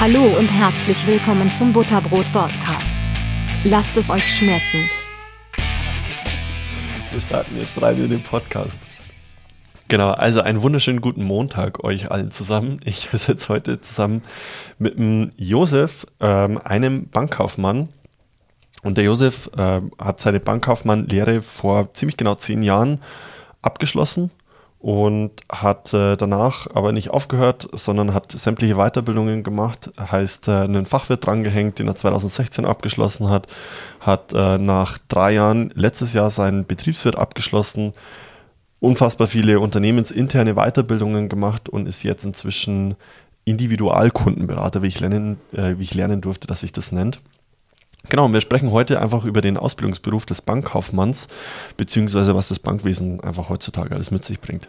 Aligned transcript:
Hallo 0.00 0.22
und 0.38 0.46
herzlich 0.46 1.04
willkommen 1.08 1.50
zum 1.50 1.72
Butterbrot 1.72 2.32
Podcast. 2.32 3.02
Lasst 3.64 3.96
es 3.96 4.10
euch 4.10 4.32
schmecken. 4.32 4.88
Wir 7.10 7.20
starten 7.20 7.56
jetzt 7.56 7.82
rein 7.82 7.96
in 8.04 8.08
den 8.08 8.22
Podcast. 8.22 8.80
Genau, 9.88 10.10
also 10.10 10.40
einen 10.40 10.62
wunderschönen 10.62 11.00
guten 11.00 11.24
Montag 11.24 11.82
euch 11.82 12.12
allen 12.12 12.30
zusammen. 12.30 12.78
Ich 12.84 13.08
sitze 13.12 13.48
heute 13.48 13.80
zusammen 13.80 14.22
mit 14.78 15.00
dem 15.00 15.32
Josef, 15.36 16.06
ähm, 16.20 16.60
einem 16.62 17.08
Bankkaufmann. 17.08 17.88
Und 18.84 18.98
der 18.98 19.04
Josef 19.04 19.50
äh, 19.56 19.80
hat 19.98 20.20
seine 20.20 20.38
Bankkaufmann-Lehre 20.38 21.42
vor 21.42 21.92
ziemlich 21.94 22.16
genau 22.16 22.36
zehn 22.36 22.62
Jahren 22.62 23.00
abgeschlossen 23.62 24.30
und 24.80 25.32
hat 25.50 25.92
äh, 25.92 26.16
danach 26.16 26.68
aber 26.72 26.92
nicht 26.92 27.10
aufgehört, 27.10 27.68
sondern 27.72 28.14
hat 28.14 28.30
sämtliche 28.30 28.76
Weiterbildungen 28.76 29.42
gemacht, 29.42 29.90
heißt 29.98 30.48
äh, 30.48 30.52
einen 30.52 30.86
Fachwirt 30.86 31.26
drangehängt, 31.26 31.78
den 31.78 31.88
er 31.88 31.96
2016 31.96 32.64
abgeschlossen 32.64 33.28
hat, 33.28 33.48
hat 34.00 34.32
äh, 34.32 34.58
nach 34.58 34.98
drei 35.08 35.32
Jahren 35.32 35.72
letztes 35.74 36.12
Jahr 36.12 36.30
seinen 36.30 36.64
Betriebswirt 36.64 37.16
abgeschlossen, 37.16 37.92
unfassbar 38.78 39.26
viele 39.26 39.58
unternehmensinterne 39.58 40.54
Weiterbildungen 40.54 41.28
gemacht 41.28 41.68
und 41.68 41.88
ist 41.88 42.04
jetzt 42.04 42.24
inzwischen 42.24 42.94
Individualkundenberater, 43.44 44.82
wie 44.82 44.88
ich 44.88 45.00
lernen, 45.00 45.38
äh, 45.52 45.74
wie 45.78 45.82
ich 45.82 45.94
lernen 45.94 46.20
durfte, 46.20 46.46
dass 46.46 46.60
sich 46.60 46.70
das 46.70 46.92
nennt. 46.92 47.20
Genau, 48.08 48.24
und 48.24 48.32
wir 48.32 48.40
sprechen 48.40 48.70
heute 48.70 49.00
einfach 49.00 49.24
über 49.24 49.40
den 49.40 49.56
Ausbildungsberuf 49.56 50.24
des 50.24 50.40
Bankkaufmanns, 50.42 51.28
beziehungsweise 51.76 52.34
was 52.34 52.48
das 52.48 52.58
Bankwesen 52.58 53.20
einfach 53.20 53.48
heutzutage 53.48 53.94
alles 53.94 54.10
mit 54.10 54.24
sich 54.24 54.40
bringt. 54.40 54.68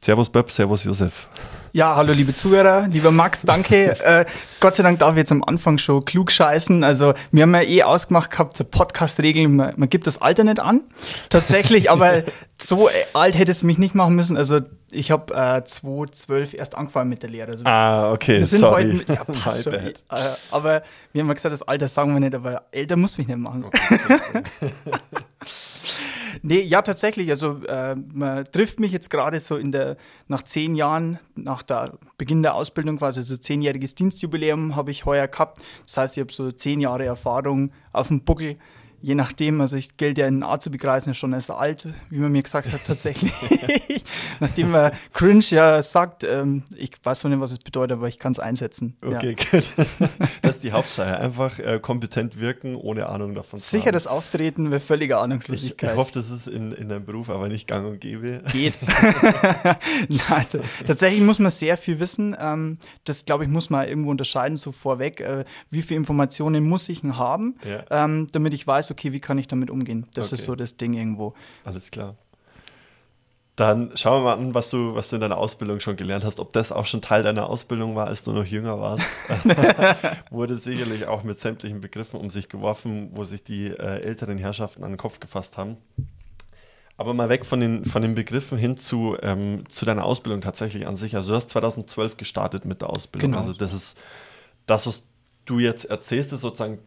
Servus 0.00 0.28
Böb, 0.28 0.50
Servus 0.50 0.84
Josef. 0.84 1.28
Ja, 1.72 1.96
hallo 1.96 2.12
liebe 2.12 2.34
Zuhörer, 2.34 2.86
lieber 2.88 3.10
Max, 3.10 3.42
danke. 3.42 3.98
äh, 4.04 4.26
Gott 4.60 4.76
sei 4.76 4.82
Dank 4.82 4.98
darf 4.98 5.12
ich 5.12 5.18
jetzt 5.18 5.32
am 5.32 5.42
Anfang 5.42 5.78
schon 5.78 6.04
klug 6.04 6.30
scheißen. 6.30 6.84
Also 6.84 7.14
wir 7.32 7.42
haben 7.42 7.54
ja 7.54 7.62
eh 7.62 7.82
ausgemacht 7.82 8.30
gehabt 8.30 8.56
zur 8.56 8.70
Podcast-Regeln, 8.70 9.56
man, 9.56 9.72
man, 9.76 9.88
gibt 9.88 10.06
das 10.06 10.20
Alter 10.20 10.44
nicht 10.44 10.60
an, 10.60 10.82
tatsächlich, 11.30 11.90
aber 11.90 12.22
so 12.64 12.88
alt 13.12 13.36
hätte 13.36 13.52
es 13.52 13.62
mich 13.62 13.78
nicht 13.78 13.94
machen 13.94 14.14
müssen. 14.14 14.36
Also 14.36 14.60
ich 14.90 15.10
habe 15.10 15.34
äh, 15.34 15.64
2012 15.64 16.54
erst 16.54 16.74
angefangen 16.76 17.10
mit 17.10 17.22
der 17.22 17.30
Lehre. 17.30 17.52
Also 17.52 17.64
ah, 17.66 18.12
okay, 18.12 18.38
wir 18.38 18.44
sind 18.46 18.60
sorry. 18.60 18.98
Heute, 18.98 19.12
ja, 19.12 19.24
passt 19.42 19.64
schon. 19.64 19.74
Äh, 19.74 19.92
aber 20.50 20.82
wir 21.12 21.22
haben 21.22 21.28
ja 21.28 21.34
gesagt, 21.34 21.52
das 21.52 21.62
Alter 21.62 21.88
sagen 21.88 22.12
wir 22.14 22.20
nicht, 22.20 22.34
aber 22.34 22.62
älter 22.72 22.96
muss 22.96 23.18
mich 23.18 23.26
nicht 23.26 23.38
machen. 23.38 23.64
Okay, 23.64 23.98
Nee, 26.42 26.60
ja, 26.60 26.82
tatsächlich. 26.82 27.30
Also 27.30 27.62
äh, 27.66 27.94
man 27.94 28.44
trifft 28.46 28.80
mich 28.80 28.92
jetzt 28.92 29.10
gerade 29.10 29.40
so 29.40 29.56
in 29.56 29.72
der, 29.72 29.96
nach 30.28 30.42
zehn 30.42 30.74
Jahren, 30.74 31.18
nach 31.34 31.62
der 31.62 31.98
Beginn 32.18 32.42
der 32.42 32.54
Ausbildung 32.54 32.98
quasi, 32.98 33.20
also 33.20 33.36
zehnjähriges 33.36 33.94
Dienstjubiläum 33.94 34.76
habe 34.76 34.90
ich 34.90 35.04
heuer 35.04 35.28
gehabt. 35.28 35.62
Das 35.86 35.96
heißt, 35.96 36.16
ich 36.16 36.20
habe 36.20 36.32
so 36.32 36.50
zehn 36.50 36.80
Jahre 36.80 37.04
Erfahrung 37.04 37.72
auf 37.92 38.08
dem 38.08 38.24
Buckel 38.24 38.56
je 39.04 39.14
nachdem, 39.14 39.60
also 39.60 39.76
ich 39.76 39.98
gelte 39.98 40.22
ja 40.22 40.26
in 40.26 40.42
Azubi-Kreisen 40.42 41.10
ja 41.10 41.14
schon 41.14 41.34
als 41.34 41.50
alt, 41.50 41.86
wie 42.08 42.18
man 42.18 42.32
mir 42.32 42.42
gesagt 42.42 42.72
hat, 42.72 42.84
tatsächlich. 42.84 43.34
Nachdem 44.40 44.70
man 44.70 44.92
cringe 45.12 45.44
ja 45.50 45.82
sagt, 45.82 46.24
ähm, 46.24 46.62
ich 46.74 46.92
weiß 47.02 47.24
noch 47.24 47.30
nicht, 47.30 47.40
was 47.40 47.50
es 47.50 47.58
bedeutet, 47.58 47.98
aber 47.98 48.08
ich 48.08 48.18
kann 48.18 48.32
es 48.32 48.38
einsetzen. 48.38 48.96
Okay, 49.02 49.36
ja. 49.38 49.60
gut. 49.60 49.64
Das 50.40 50.56
ist 50.56 50.64
die 50.64 50.72
Hauptsache. 50.72 51.18
Einfach 51.18 51.58
äh, 51.58 51.78
kompetent 51.80 52.38
wirken, 52.38 52.76
ohne 52.76 53.08
Ahnung 53.08 53.34
davon 53.34 53.58
zu 53.58 53.70
Sicher 53.70 53.92
das 53.92 54.06
Auftreten 54.06 54.68
mit 54.68 54.82
völliger 54.82 55.20
Ahnungslosigkeit. 55.20 55.92
Ich, 55.92 55.96
hoffe, 55.96 56.12
das 56.14 56.30
ist 56.30 56.48
in, 56.48 56.72
in 56.72 56.88
deinem 56.88 57.04
Beruf 57.04 57.30
aber 57.30 57.48
nicht 57.48 57.66
gang 57.66 57.86
und 57.86 58.00
gäbe. 58.00 58.42
Geht. 58.52 58.78
Nein, 60.08 60.46
tatsächlich 60.86 61.22
muss 61.22 61.38
man 61.38 61.50
sehr 61.50 61.76
viel 61.76 61.98
wissen. 61.98 62.36
Ähm, 62.38 62.78
das, 63.04 63.24
glaube 63.24 63.44
ich, 63.44 63.50
muss 63.50 63.70
man 63.70 63.86
irgendwo 63.86 64.10
unterscheiden, 64.10 64.56
so 64.56 64.72
vorweg. 64.72 65.20
Äh, 65.20 65.44
wie 65.70 65.82
viele 65.82 65.98
Informationen 65.98 66.66
muss 66.66 66.88
ich 66.88 67.02
denn 67.02 67.16
haben, 67.16 67.56
ja. 67.64 68.04
ähm, 68.04 68.28
damit 68.32 68.54
ich 68.54 68.66
weiß, 68.66 68.93
okay, 68.94 69.12
wie 69.12 69.20
kann 69.20 69.38
ich 69.38 69.48
damit 69.48 69.70
umgehen? 69.70 70.06
Das 70.14 70.28
okay. 70.28 70.36
ist 70.36 70.44
so 70.44 70.54
das 70.54 70.76
Ding 70.76 70.94
irgendwo. 70.94 71.34
Alles 71.64 71.90
klar. 71.90 72.16
Dann 73.56 73.96
schauen 73.96 74.24
wir 74.24 74.24
mal 74.24 74.32
an, 74.34 74.54
was 74.54 74.70
du, 74.70 74.96
was 74.96 75.08
du 75.08 75.16
in 75.16 75.20
deiner 75.20 75.36
Ausbildung 75.36 75.78
schon 75.78 75.94
gelernt 75.94 76.24
hast. 76.24 76.40
Ob 76.40 76.52
das 76.52 76.72
auch 76.72 76.86
schon 76.86 77.00
Teil 77.00 77.22
deiner 77.22 77.48
Ausbildung 77.48 77.94
war, 77.94 78.08
als 78.08 78.24
du 78.24 78.32
noch 78.32 78.44
jünger 78.44 78.80
warst. 78.80 79.04
Wurde 80.30 80.56
sicherlich 80.56 81.06
auch 81.06 81.22
mit 81.22 81.40
sämtlichen 81.40 81.80
Begriffen 81.80 82.18
um 82.18 82.30
sich 82.30 82.48
geworfen, 82.48 83.10
wo 83.14 83.22
sich 83.22 83.44
die 83.44 83.66
äh, 83.66 84.00
älteren 84.00 84.38
Herrschaften 84.38 84.82
an 84.82 84.90
den 84.92 84.96
Kopf 84.96 85.20
gefasst 85.20 85.56
haben. 85.56 85.76
Aber 86.96 87.14
mal 87.14 87.28
weg 87.28 87.44
von 87.44 87.60
den, 87.60 87.84
von 87.84 88.02
den 88.02 88.16
Begriffen 88.16 88.58
hin 88.58 88.76
zu, 88.76 89.16
ähm, 89.22 89.62
zu 89.68 89.84
deiner 89.84 90.04
Ausbildung 90.04 90.40
tatsächlich 90.40 90.86
an 90.88 90.96
sich. 90.96 91.14
Also 91.14 91.30
du 91.30 91.36
hast 91.36 91.48
2012 91.50 92.16
gestartet 92.16 92.64
mit 92.64 92.80
der 92.80 92.90
Ausbildung. 92.90 93.32
Genau. 93.32 93.40
Also 93.40 93.52
das 93.52 93.72
ist 93.72 93.98
das, 94.66 94.86
was 94.86 95.06
du 95.44 95.60
jetzt 95.60 95.84
erzählst, 95.84 96.32
ist 96.32 96.40
sozusagen 96.40 96.78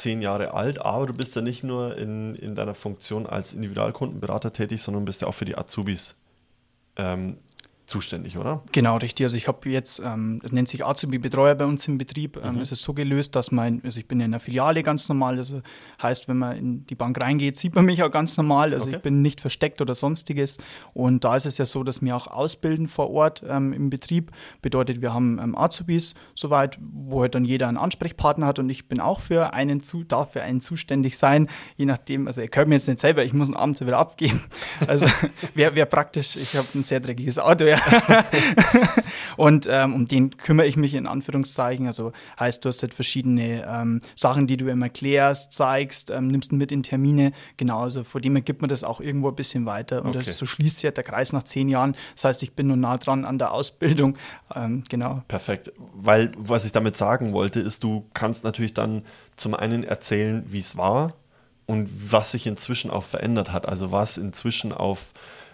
zehn 0.00 0.22
Jahre 0.22 0.54
alt, 0.54 0.80
aber 0.80 1.06
du 1.06 1.14
bist 1.14 1.36
ja 1.36 1.42
nicht 1.42 1.62
nur 1.62 1.96
in, 1.96 2.34
in 2.34 2.54
deiner 2.54 2.74
Funktion 2.74 3.26
als 3.26 3.52
Individualkundenberater 3.52 4.52
tätig, 4.52 4.82
sondern 4.82 5.04
bist 5.04 5.22
ja 5.22 5.28
auch 5.28 5.34
für 5.34 5.44
die 5.44 5.56
Azubis 5.56 6.16
ähm, 6.96 7.38
zuständig, 7.90 8.38
oder? 8.38 8.62
Genau, 8.72 8.96
richtig. 8.96 9.24
Also 9.24 9.36
ich 9.36 9.48
habe 9.48 9.68
jetzt, 9.68 10.00
ähm, 10.04 10.38
das 10.42 10.52
nennt 10.52 10.68
sich 10.68 10.86
Azubi-Betreuer 10.86 11.56
bei 11.56 11.66
uns 11.66 11.86
im 11.88 11.98
Betrieb. 11.98 12.40
Ähm, 12.42 12.54
mhm. 12.54 12.60
Es 12.60 12.72
ist 12.72 12.82
so 12.82 12.94
gelöst, 12.94 13.36
dass 13.36 13.50
man, 13.50 13.82
also 13.84 13.98
ich 13.98 14.06
bin 14.06 14.20
in 14.20 14.26
einer 14.26 14.40
Filiale 14.40 14.82
ganz 14.82 15.08
normal, 15.08 15.36
also 15.36 15.60
heißt, 16.00 16.28
wenn 16.28 16.38
man 16.38 16.56
in 16.56 16.86
die 16.86 16.94
Bank 16.94 17.20
reingeht, 17.20 17.56
sieht 17.56 17.74
man 17.74 17.84
mich 17.84 18.02
auch 18.02 18.10
ganz 18.10 18.36
normal. 18.36 18.72
Also 18.72 18.86
okay. 18.86 18.96
ich 18.96 19.02
bin 19.02 19.20
nicht 19.22 19.40
versteckt 19.40 19.82
oder 19.82 19.94
sonstiges. 19.94 20.58
Und 20.94 21.24
da 21.24 21.36
ist 21.36 21.46
es 21.46 21.58
ja 21.58 21.66
so, 21.66 21.82
dass 21.82 22.00
wir 22.00 22.16
auch 22.16 22.28
ausbilden 22.28 22.88
vor 22.88 23.10
Ort 23.10 23.44
ähm, 23.46 23.72
im 23.72 23.90
Betrieb. 23.90 24.30
Bedeutet, 24.62 25.02
wir 25.02 25.12
haben 25.12 25.38
ähm, 25.38 25.56
Azubis 25.56 26.14
soweit, 26.34 26.78
wo 26.80 27.22
halt 27.22 27.34
dann 27.34 27.44
jeder 27.44 27.68
einen 27.68 27.76
Ansprechpartner 27.76 28.46
hat 28.46 28.58
und 28.60 28.70
ich 28.70 28.88
bin 28.88 29.00
auch 29.00 29.20
für 29.20 29.52
einen 29.52 29.82
zu, 29.82 30.04
darf 30.04 30.32
für 30.32 30.42
einen 30.42 30.60
zuständig 30.60 31.18
sein, 31.18 31.48
je 31.76 31.86
nachdem, 31.86 32.28
also 32.28 32.40
ihr 32.40 32.48
könnt 32.48 32.68
mir 32.68 32.76
jetzt 32.76 32.86
nicht 32.86 33.00
selber, 33.00 33.24
ich 33.24 33.32
muss 33.32 33.48
ihn 33.48 33.56
abends 33.56 33.80
wieder 33.80 33.98
abgeben. 33.98 34.40
Also 34.86 35.06
wäre 35.54 35.74
wär 35.74 35.86
praktisch, 35.86 36.36
ich 36.36 36.56
habe 36.56 36.66
ein 36.74 36.82
sehr 36.82 37.00
dreckiges 37.00 37.38
Auto, 37.38 37.64
ja. 37.64 37.79
und 39.36 39.66
ähm, 39.70 39.94
um 39.94 40.06
den 40.06 40.36
kümmere 40.36 40.66
ich 40.66 40.76
mich 40.76 40.94
in 40.94 41.06
Anführungszeichen. 41.06 41.86
Also 41.86 42.12
heißt, 42.38 42.64
du 42.64 42.68
hast 42.68 42.82
halt 42.82 42.94
verschiedene 42.94 43.66
ähm, 43.66 44.00
Sachen, 44.14 44.46
die 44.46 44.56
du 44.56 44.68
ihm 44.68 44.82
erklärst, 44.82 45.52
zeigst, 45.52 46.10
ähm, 46.10 46.28
nimmst 46.28 46.52
mit 46.52 46.72
in 46.72 46.82
Termine. 46.82 47.32
Genau, 47.56 47.80
also 47.80 48.04
vor 48.04 48.20
dem 48.20 48.42
gibt 48.44 48.62
man 48.62 48.68
das 48.68 48.84
auch 48.84 49.00
irgendwo 49.00 49.28
ein 49.28 49.36
bisschen 49.36 49.66
weiter. 49.66 50.04
Und 50.04 50.16
okay. 50.16 50.30
so 50.30 50.46
schließt 50.46 50.78
sich 50.78 50.84
halt 50.84 50.96
der 50.96 51.04
Kreis 51.04 51.32
nach 51.32 51.42
zehn 51.42 51.68
Jahren. 51.68 51.96
Das 52.14 52.24
heißt, 52.24 52.42
ich 52.42 52.54
bin 52.54 52.68
nur 52.68 52.76
nah 52.76 52.96
dran 52.96 53.24
an 53.24 53.38
der 53.38 53.52
Ausbildung. 53.52 54.16
Ähm, 54.54 54.84
genau. 54.88 55.22
Perfekt. 55.28 55.72
Weil, 55.94 56.32
was 56.38 56.64
ich 56.64 56.72
damit 56.72 56.96
sagen 56.96 57.32
wollte, 57.32 57.60
ist, 57.60 57.84
du 57.84 58.06
kannst 58.14 58.44
natürlich 58.44 58.74
dann 58.74 59.02
zum 59.36 59.54
einen 59.54 59.84
erzählen, 59.84 60.44
wie 60.46 60.58
es 60.58 60.76
war 60.76 61.14
und 61.66 61.88
was 62.12 62.32
sich 62.32 62.46
inzwischen 62.46 62.90
auch 62.90 63.04
verändert 63.04 63.52
hat. 63.52 63.68
Also 63.68 63.92
was 63.92 64.18
inzwischen 64.18 64.72
auf 64.72 65.12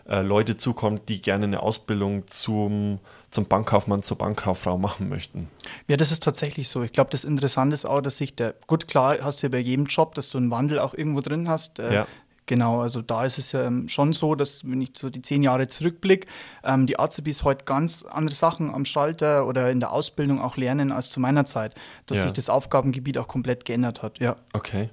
äh, 0.08 0.22
Leute 0.22 0.56
zukommt, 0.56 1.08
die 1.08 1.20
gerne 1.20 1.46
eine 1.46 1.62
Ausbildung 1.62 2.24
zum, 2.28 2.98
zum 3.30 3.46
Bankkaufmann, 3.46 4.02
zur 4.02 4.18
Bankkauffrau 4.18 4.78
machen 4.78 5.08
möchten. 5.08 5.48
Ja, 5.88 5.96
das 5.96 6.12
ist 6.12 6.22
tatsächlich 6.22 6.68
so. 6.68 6.82
Ich 6.82 6.92
glaube, 6.92 7.10
das 7.10 7.24
Interessante 7.24 7.74
ist 7.74 7.84
auch, 7.84 8.00
dass 8.00 8.18
sich 8.18 8.34
der, 8.34 8.54
gut, 8.66 8.88
klar 8.88 9.18
hast 9.22 9.42
du 9.42 9.46
ja 9.46 9.50
bei 9.50 9.58
jedem 9.58 9.86
Job, 9.86 10.14
dass 10.14 10.30
du 10.30 10.38
einen 10.38 10.50
Wandel 10.50 10.78
auch 10.78 10.94
irgendwo 10.94 11.20
drin 11.20 11.48
hast. 11.48 11.78
Äh, 11.78 11.94
ja. 11.94 12.06
Genau, 12.46 12.80
also 12.80 13.02
da 13.02 13.24
ist 13.24 13.38
es 13.38 13.52
ja 13.52 13.64
ähm, 13.64 13.88
schon 13.88 14.12
so, 14.12 14.36
dass 14.36 14.64
wenn 14.64 14.80
ich 14.80 14.92
so 14.96 15.10
die 15.10 15.20
zehn 15.20 15.42
Jahre 15.42 15.66
zurückblicke, 15.66 16.28
ähm, 16.62 16.86
die 16.86 16.98
Azubis 16.98 17.42
heute 17.42 17.64
ganz 17.64 18.04
andere 18.04 18.36
Sachen 18.36 18.72
am 18.72 18.84
Schalter 18.84 19.46
oder 19.46 19.70
in 19.70 19.80
der 19.80 19.92
Ausbildung 19.92 20.40
auch 20.40 20.56
lernen 20.56 20.92
als 20.92 21.10
zu 21.10 21.18
meiner 21.18 21.44
Zeit, 21.44 21.74
dass 22.06 22.18
ja. 22.18 22.22
sich 22.24 22.32
das 22.32 22.48
Aufgabengebiet 22.48 23.18
auch 23.18 23.26
komplett 23.26 23.64
geändert 23.64 24.02
hat. 24.02 24.20
Ja. 24.20 24.36
Okay, 24.52 24.90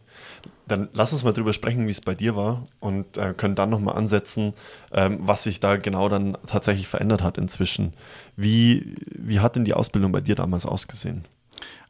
dann 0.68 0.90
lass 0.94 1.14
uns 1.14 1.24
mal 1.24 1.34
drüber 1.34 1.54
sprechen, 1.54 1.86
wie 1.86 1.92
es 1.92 2.02
bei 2.02 2.16
dir 2.16 2.36
war 2.36 2.64
und 2.80 3.18
äh, 3.18 3.34
können 3.36 3.56
dann 3.56 3.70
nochmal 3.70 3.98
ansetzen, 3.98 4.54
ähm, 4.92 5.20
was 5.22 5.44
sich 5.44 5.60
da 5.60 5.78
genau 5.78 6.10
dann 6.10 6.38
tatsächlich 6.48 6.88
verändert 6.88 7.22
hat 7.22 7.38
inzwischen. 7.38 7.94
Wie, 8.36 8.96
wie 9.12 9.42
hat 9.42 9.56
denn 9.56 9.66
die 9.66 9.74
Ausbildung 9.74 10.12
bei 10.12 10.22
dir 10.22 10.36
damals 10.36 10.66
ausgesehen? 10.66 11.26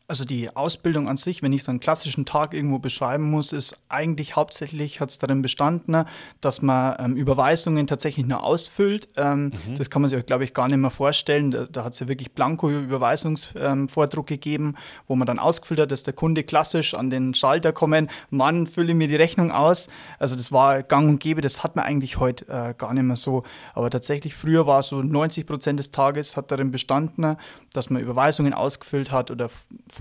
Also 0.05 0.25
die 0.25 0.53
Ausbildung 0.53 1.07
an 1.07 1.15
sich, 1.15 1.41
wenn 1.43 1.53
ich 1.53 1.63
so 1.63 1.71
einen 1.71 1.79
klassischen 1.79 2.25
Tag 2.25 2.53
irgendwo 2.53 2.77
beschreiben 2.77 3.31
muss, 3.31 3.53
ist 3.53 3.79
eigentlich 3.87 4.35
hauptsächlich 4.35 4.99
hat 4.99 5.11
es 5.11 5.17
darin 5.17 5.41
bestanden, 5.41 6.03
dass 6.41 6.61
man 6.61 6.97
ähm, 6.99 7.15
Überweisungen 7.15 7.87
tatsächlich 7.87 8.25
nur 8.25 8.43
ausfüllt. 8.43 9.07
Ähm, 9.15 9.45
mhm. 9.45 9.75
Das 9.77 9.89
kann 9.89 10.01
man 10.01 10.09
sich, 10.09 10.25
glaube 10.25 10.43
ich, 10.43 10.53
gar 10.53 10.67
nicht 10.67 10.77
mehr 10.77 10.91
vorstellen. 10.91 11.51
Da, 11.51 11.65
da 11.71 11.85
hat 11.85 11.93
es 11.93 12.01
ja 12.01 12.09
wirklich 12.09 12.33
Blanko-Überweisungsvordruck 12.33 14.29
ähm, 14.29 14.35
gegeben, 14.35 14.75
wo 15.07 15.15
man 15.15 15.25
dann 15.25 15.39
ausgefüllt 15.39 15.79
hat, 15.79 15.91
dass 15.91 16.03
der 16.03 16.13
Kunde 16.13 16.43
klassisch 16.43 16.93
an 16.93 17.09
den 17.09 17.33
Schalter 17.33 17.71
kommen, 17.71 18.09
Mann, 18.29 18.67
fülle 18.67 18.95
mir 18.95 19.07
die 19.07 19.15
Rechnung 19.15 19.51
aus. 19.51 19.87
Also 20.19 20.35
das 20.35 20.51
war 20.51 20.83
gang 20.83 21.07
und 21.07 21.21
gäbe, 21.21 21.39
das 21.39 21.63
hat 21.63 21.77
man 21.77 21.85
eigentlich 21.85 22.19
heute 22.19 22.45
äh, 22.49 22.73
gar 22.77 22.93
nicht 22.93 23.03
mehr 23.03 23.15
so. 23.15 23.43
Aber 23.73 23.89
tatsächlich 23.89 24.35
früher 24.35 24.67
war 24.67 24.83
so 24.83 25.01
90 25.01 25.47
Prozent 25.47 25.79
des 25.79 25.91
Tages 25.91 26.35
hat 26.35 26.51
darin 26.51 26.71
bestanden, 26.71 27.37
dass 27.71 27.89
man 27.89 28.01
Überweisungen 28.01 28.53
ausgefüllt 28.53 29.09
hat 29.09 29.31
oder 29.31 29.49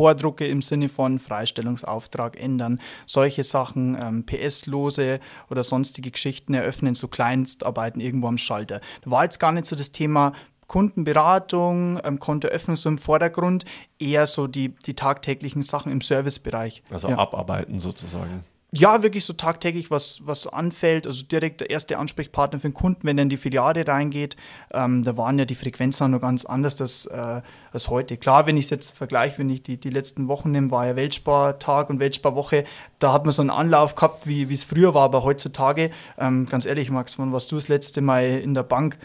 Vordrucke 0.03 0.45
im 0.49 0.63
Sinne 0.63 0.89
von 0.89 1.21
Freistellungsauftrag 1.21 2.37
ändern, 2.37 2.81
solche 3.07 3.45
Sachen, 3.45 3.97
ähm, 4.03 4.27
PS-Lose 4.27 5.21
oder 5.49 5.63
sonstige 5.63 6.11
Geschichten 6.11 6.55
eröffnen, 6.55 6.97
so 6.97 7.07
Kleinstarbeiten 7.07 8.01
irgendwo 8.01 8.27
am 8.27 8.37
Schalter. 8.37 8.81
Da 9.03 9.11
war 9.13 9.23
jetzt 9.23 9.39
gar 9.39 9.53
nicht 9.53 9.67
so 9.67 9.77
das 9.77 9.93
Thema 9.93 10.33
Kundenberatung, 10.67 12.01
ähm, 12.03 12.19
Kontoöffnung 12.19 12.77
so 12.77 12.89
im 12.89 12.99
Vordergrund, 12.99 13.65
eher 14.01 14.27
so 14.27 14.49
die, 14.49 14.71
die 14.87 14.95
tagtäglichen 14.95 15.63
Sachen 15.63 15.93
im 15.93 16.01
Servicebereich. 16.01 16.83
Also 16.91 17.09
ja. 17.09 17.19
abarbeiten 17.19 17.79
sozusagen 17.79 18.43
ja, 18.75 19.03
wirklich 19.03 19.27
so 19.27 19.35
tagtäglich 19.35 19.91
was, 19.91 20.21
was 20.25 20.47
anfällt. 20.47 21.07
Also 21.07 21.25
direkt 21.25 21.61
der 21.61 21.69
erste 21.69 21.99
Ansprechpartner 21.99 22.59
für 22.59 22.69
den 22.71 22.75
Kunden, 22.75 23.03
wenn 23.05 23.19
er 23.19 23.23
in 23.23 23.29
die 23.29 23.37
Filiale 23.37 23.87
reingeht. 23.87 24.35
Ähm, 24.73 25.05
da 25.05 25.19
waren 25.19 25.39
ja 25.39 25.45
die 25.45 25.55
Frequenzen 25.55 26.11
noch 26.11 26.23
ganz 26.23 26.47
anders 26.47 26.81
als, 26.81 27.05
äh, 27.05 27.43
als 27.71 27.89
heute. 27.91 28.17
Klar, 28.17 28.47
wenn 28.47 28.57
ich 28.57 28.65
es 28.65 28.71
jetzt 28.71 28.97
vergleiche, 28.97 29.39
wenn 29.39 29.51
ich 29.51 29.63
die, 29.63 29.77
die 29.77 29.91
letzten 29.91 30.27
Wochen 30.27 30.53
nehme, 30.53 30.71
war 30.71 30.87
ja 30.87 30.97
Weltspartag 30.97 31.91
und 31.91 31.99
Weltsparwoche. 31.99 32.65
Da 32.99 33.13
hat 33.13 33.27
man 33.27 33.33
so 33.33 33.43
einen 33.43 33.51
Anlauf 33.51 33.95
gehabt, 33.95 34.27
wie 34.27 34.51
es 34.51 34.65
früher 34.65 34.95
war. 34.95 35.05
Aber 35.05 35.23
heutzutage, 35.23 35.91
ähm, 36.17 36.47
ganz 36.49 36.65
ehrlich, 36.65 36.91
Max, 36.91 37.19
wann 37.19 37.31
warst 37.31 37.53
du 37.53 37.57
das 37.57 37.69
letzte 37.69 38.01
Mal 38.01 38.25
in 38.25 38.55
der 38.55 38.63
Bank? 38.63 38.97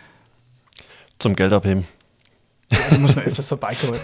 Zum 1.20 1.36
Geld 1.36 1.52
abheben. 1.52 1.86
Ja, 2.70 2.80
da 2.90 2.98
muss 2.98 3.16
man 3.16 3.26
öfters 3.26 3.48
vorbeikommen. 3.48 3.98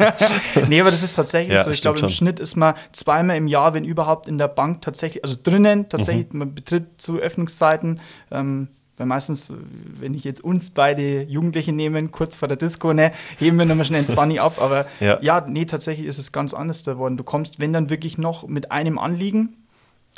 nee, 0.68 0.80
aber 0.80 0.90
das 0.90 1.02
ist 1.02 1.14
tatsächlich 1.14 1.54
ja, 1.54 1.64
so. 1.64 1.70
Ich 1.70 1.80
glaube, 1.80 1.98
im 2.00 2.08
Schnitt 2.10 2.40
ist 2.40 2.56
man 2.56 2.74
zweimal 2.92 3.36
im 3.36 3.46
Jahr, 3.46 3.72
wenn 3.72 3.84
überhaupt, 3.84 4.28
in 4.28 4.36
der 4.36 4.48
Bank 4.48 4.82
tatsächlich, 4.82 5.24
also 5.24 5.36
drinnen 5.42 5.88
tatsächlich, 5.88 6.30
mhm. 6.32 6.38
man 6.38 6.54
betritt 6.54 7.00
zu 7.00 7.18
Öffnungszeiten. 7.18 8.00
Ähm, 8.30 8.68
weil 8.98 9.06
meistens, 9.06 9.50
wenn 9.98 10.12
ich 10.12 10.24
jetzt 10.24 10.44
uns 10.44 10.70
beide 10.70 11.22
Jugendliche 11.22 11.72
nehme, 11.72 12.06
kurz 12.08 12.36
vor 12.36 12.48
der 12.48 12.58
Disco, 12.58 12.92
ne, 12.92 13.12
heben 13.38 13.58
wir 13.58 13.64
nochmal 13.64 13.86
schnell 13.86 14.02
ein 14.02 14.08
20 14.08 14.40
ab. 14.40 14.60
Aber 14.60 14.86
ja. 15.00 15.18
ja, 15.22 15.44
nee, 15.48 15.64
tatsächlich 15.64 16.06
ist 16.06 16.18
es 16.18 16.32
ganz 16.32 16.52
anders 16.52 16.84
geworden. 16.84 17.16
Du 17.16 17.24
kommst, 17.24 17.60
wenn 17.60 17.72
dann 17.72 17.88
wirklich 17.88 18.18
noch 18.18 18.46
mit 18.46 18.70
einem 18.70 18.98
Anliegen, 18.98 19.56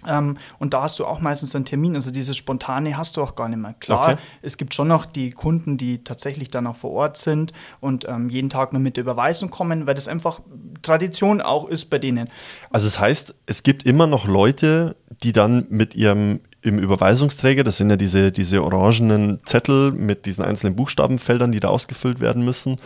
ähm, 0.07 0.37
und 0.59 0.75
da 0.75 0.83
hast 0.83 0.99
du 0.99 1.07
auch 1.07 1.21
meistens 1.21 1.55
einen 1.55 1.65
Termin, 1.65 1.95
also 1.95 2.11
dieses 2.11 2.37
Spontane 2.37 2.97
hast 2.97 3.17
du 3.17 3.23
auch 3.23 3.37
gar 3.37 3.49
nicht 3.49 3.59
mehr. 3.59 3.75
Klar, 3.75 4.13
okay. 4.13 4.17
es 4.43 4.57
gibt 4.57 4.75
schon 4.75 4.89
noch 4.89 5.07
die 5.07 5.31
Kunden, 5.31 5.79
die 5.79 6.05
tatsächlich 6.05 6.49
dann 6.49 6.67
auch 6.67 6.77
vor 6.77 6.91
Ort 6.91 7.17
sind 7.17 7.53
und 7.81 8.07
ähm, 8.09 8.29
jeden 8.29 8.51
Tag 8.51 8.73
nur 8.73 8.83
mit 8.83 8.97
der 8.97 9.05
Überweisung 9.05 9.51
kommen, 9.51 9.87
weil 9.87 9.95
das 9.95 10.09
einfach 10.09 10.41
Tradition 10.83 11.41
auch 11.41 11.69
ist 11.69 11.87
bei 11.87 11.99
denen. 11.99 12.29
Also 12.71 12.87
das 12.87 12.99
heißt, 12.99 13.35
es 13.47 13.63
gibt 13.63 13.85
immer 13.85 14.07
noch 14.07 14.27
Leute, 14.27 14.97
die 15.23 15.33
dann 15.33 15.67
mit 15.71 15.95
ihrem 15.95 16.41
im 16.65 16.79
Überweisungsträger, 16.79 17.63
das 17.63 17.77
sind 17.77 17.91
ja 17.91 17.97
diese, 17.97 18.33
diese 18.33 18.65
orangenen 18.65 19.39
Zettel 19.45 19.93
mit 19.93 20.25
diesen 20.25 20.43
einzelnen 20.43 20.75
Buchstabenfeldern, 20.75 21.53
die 21.53 21.61
da 21.61 21.69
ausgefüllt 21.69 22.21
werden 22.21 22.43
müssen, 22.43 22.77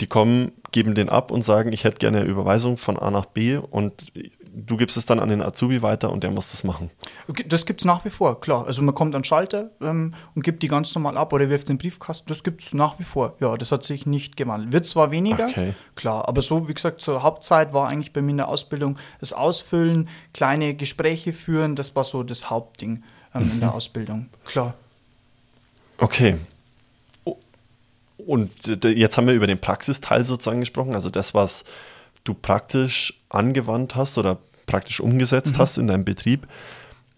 die 0.00 0.06
kommen, 0.06 0.52
geben 0.72 0.94
den 0.94 1.10
ab 1.10 1.30
und 1.30 1.42
sagen, 1.42 1.70
ich 1.70 1.84
hätte 1.84 1.98
gerne 1.98 2.20
eine 2.20 2.26
Überweisung 2.26 2.78
von 2.78 2.98
A 2.98 3.10
nach 3.10 3.26
B 3.26 3.58
und 3.58 4.06
du 4.56 4.76
gibst 4.76 4.96
es 4.96 5.04
dann 5.04 5.20
an 5.20 5.28
den 5.28 5.42
Azubi 5.42 5.82
weiter 5.82 6.10
und 6.10 6.24
der 6.24 6.30
muss 6.30 6.50
das 6.50 6.64
machen. 6.64 6.90
Das 7.46 7.66
gibt 7.66 7.82
es 7.82 7.84
nach 7.84 8.04
wie 8.06 8.10
vor, 8.10 8.40
klar. 8.40 8.66
Also 8.66 8.82
man 8.82 8.94
kommt 8.94 9.14
an 9.14 9.20
den 9.20 9.24
Schalter 9.24 9.70
ähm, 9.82 10.14
und 10.34 10.42
gibt 10.42 10.62
die 10.62 10.68
ganz 10.68 10.94
normal 10.94 11.18
ab 11.18 11.32
oder 11.32 11.50
wirft 11.50 11.68
den 11.68 11.76
Briefkasten. 11.76 12.26
Das 12.28 12.42
gibt 12.42 12.64
es 12.64 12.72
nach 12.72 12.98
wie 12.98 13.04
vor. 13.04 13.36
Ja, 13.40 13.56
das 13.56 13.70
hat 13.70 13.84
sich 13.84 14.06
nicht 14.06 14.36
gewandelt. 14.36 14.72
Wird 14.72 14.86
zwar 14.86 15.10
weniger, 15.10 15.46
okay. 15.46 15.74
klar, 15.94 16.26
aber 16.26 16.40
so, 16.40 16.68
wie 16.68 16.74
gesagt, 16.74 17.02
zur 17.02 17.22
Hauptzeit 17.22 17.74
war 17.74 17.88
eigentlich 17.88 18.14
bei 18.14 18.22
mir 18.22 18.30
in 18.30 18.36
der 18.38 18.48
Ausbildung 18.48 18.98
das 19.20 19.34
Ausfüllen, 19.34 20.08
kleine 20.32 20.74
Gespräche 20.74 21.34
führen, 21.34 21.76
das 21.76 21.94
war 21.94 22.04
so 22.04 22.22
das 22.22 22.48
Hauptding 22.48 23.02
ähm, 23.34 23.44
mhm. 23.44 23.50
in 23.52 23.60
der 23.60 23.70
mhm. 23.70 23.74
Ausbildung, 23.74 24.28
klar. 24.44 24.74
Okay. 25.98 26.36
Und 28.16 28.50
jetzt 28.84 29.16
haben 29.16 29.26
wir 29.26 29.34
über 29.34 29.46
den 29.46 29.60
Praxisteil 29.60 30.24
sozusagen 30.24 30.60
gesprochen, 30.60 30.94
also 30.94 31.10
das, 31.10 31.34
was 31.34 31.64
du 32.24 32.34
praktisch 32.34 33.22
angewandt 33.36 33.94
hast 33.94 34.18
oder 34.18 34.38
praktisch 34.66 35.00
umgesetzt 35.00 35.56
mhm. 35.56 35.60
hast 35.60 35.78
in 35.78 35.86
deinem 35.86 36.04
Betrieb. 36.04 36.46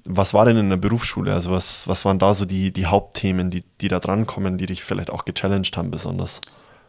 Was 0.04 0.32
war 0.32 0.44
denn 0.44 0.56
in 0.56 0.70
der 0.70 0.76
Berufsschule? 0.76 1.34
Also 1.34 1.52
was, 1.52 1.88
was 1.88 2.04
waren 2.04 2.18
da 2.18 2.32
so 2.34 2.44
die, 2.44 2.72
die 2.72 2.86
Hauptthemen, 2.86 3.50
die, 3.50 3.64
die 3.80 3.88
da 3.88 4.00
drankommen, 4.00 4.56
die 4.56 4.66
dich 4.66 4.82
vielleicht 4.82 5.10
auch 5.10 5.24
gechallenged 5.24 5.76
haben 5.76 5.90
besonders? 5.90 6.40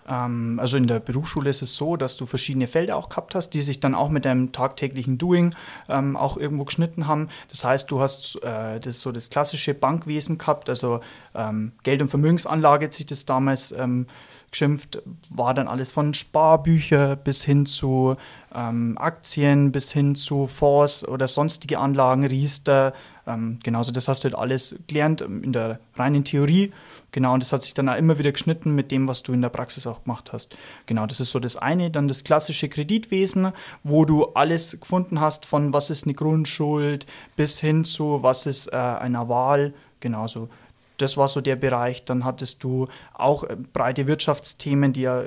Ähm, 0.09 0.59
also 0.59 0.77
in 0.77 0.87
der 0.87 0.99
Berufsschule 0.99 1.49
ist 1.49 1.61
es 1.61 1.75
so, 1.75 1.95
dass 1.95 2.17
du 2.17 2.25
verschiedene 2.25 2.67
Felder 2.67 2.95
auch 2.95 3.09
gehabt 3.09 3.35
hast, 3.35 3.51
die 3.51 3.61
sich 3.61 3.79
dann 3.79 3.95
auch 3.95 4.09
mit 4.09 4.25
deinem 4.25 4.51
tagtäglichen 4.51 5.17
Doing 5.17 5.55
ähm, 5.87 6.17
auch 6.17 6.37
irgendwo 6.37 6.65
geschnitten 6.65 7.07
haben. 7.07 7.29
Das 7.49 7.63
heißt, 7.63 7.89
du 7.91 7.99
hast 7.99 8.41
äh, 8.43 8.79
das 8.79 9.01
so 9.01 9.11
das 9.11 9.29
klassische 9.29 9.73
Bankwesen 9.73 10.37
gehabt, 10.37 10.69
also 10.69 11.01
ähm, 11.35 11.73
Geld- 11.83 12.01
und 12.01 12.09
Vermögensanlage 12.09 12.85
hat 12.85 12.93
sich 12.93 13.05
das 13.05 13.25
damals 13.25 13.71
ähm, 13.71 14.07
geschimpft, 14.51 15.01
war 15.29 15.53
dann 15.53 15.67
alles 15.67 15.91
von 15.91 16.13
Sparbücher 16.15 17.15
bis 17.15 17.43
hin 17.43 17.67
zu 17.67 18.15
ähm, 18.53 18.97
Aktien, 18.97 19.71
bis 19.71 19.91
hin 19.91 20.15
zu 20.15 20.47
Fonds 20.47 21.07
oder 21.07 21.27
sonstige 21.27 21.79
Anlagen, 21.79 22.25
Riester. 22.25 22.93
Ähm, 23.27 23.59
genauso, 23.63 23.91
das 23.91 24.07
hast 24.07 24.23
du 24.23 24.25
halt 24.25 24.35
alles 24.35 24.75
gelernt 24.87 25.21
in 25.21 25.53
der 25.53 25.79
reinen 25.95 26.23
Theorie. 26.23 26.71
Genau, 27.11 27.33
und 27.33 27.43
das 27.43 27.51
hat 27.53 27.63
sich 27.63 27.73
dann 27.73 27.89
auch 27.89 27.95
immer 27.95 28.19
wieder 28.19 28.31
geschnitten 28.31 28.75
mit 28.75 28.91
dem, 28.91 29.07
was 29.07 29.23
du 29.23 29.33
in 29.33 29.41
der 29.41 29.49
Praxis 29.49 29.87
auch 29.87 30.03
gemacht 30.03 30.31
hast. 30.33 30.55
Genau, 30.85 31.05
das 31.05 31.19
ist 31.19 31.31
so 31.31 31.39
das 31.39 31.57
eine. 31.57 31.89
Dann 31.91 32.07
das 32.07 32.23
klassische 32.23 32.69
Kreditwesen, 32.69 33.51
wo 33.83 34.05
du 34.05 34.25
alles 34.33 34.79
gefunden 34.79 35.19
hast, 35.19 35.45
von 35.45 35.73
was 35.73 35.89
ist 35.89 36.05
eine 36.05 36.13
Grundschuld 36.13 37.05
bis 37.35 37.59
hin 37.59 37.83
zu 37.83 38.21
was 38.21 38.45
ist 38.45 38.67
äh, 38.73 38.75
eine 38.75 39.27
Wahl. 39.29 39.73
Genauso 39.99 40.49
das 41.01 41.17
war 41.17 41.27
so 41.27 41.41
der 41.41 41.55
Bereich. 41.55 42.05
Dann 42.05 42.23
hattest 42.23 42.63
du 42.63 42.87
auch 43.13 43.43
äh, 43.43 43.55
breite 43.73 44.07
Wirtschaftsthemen, 44.07 44.93
die 44.93 45.01
ja 45.01 45.23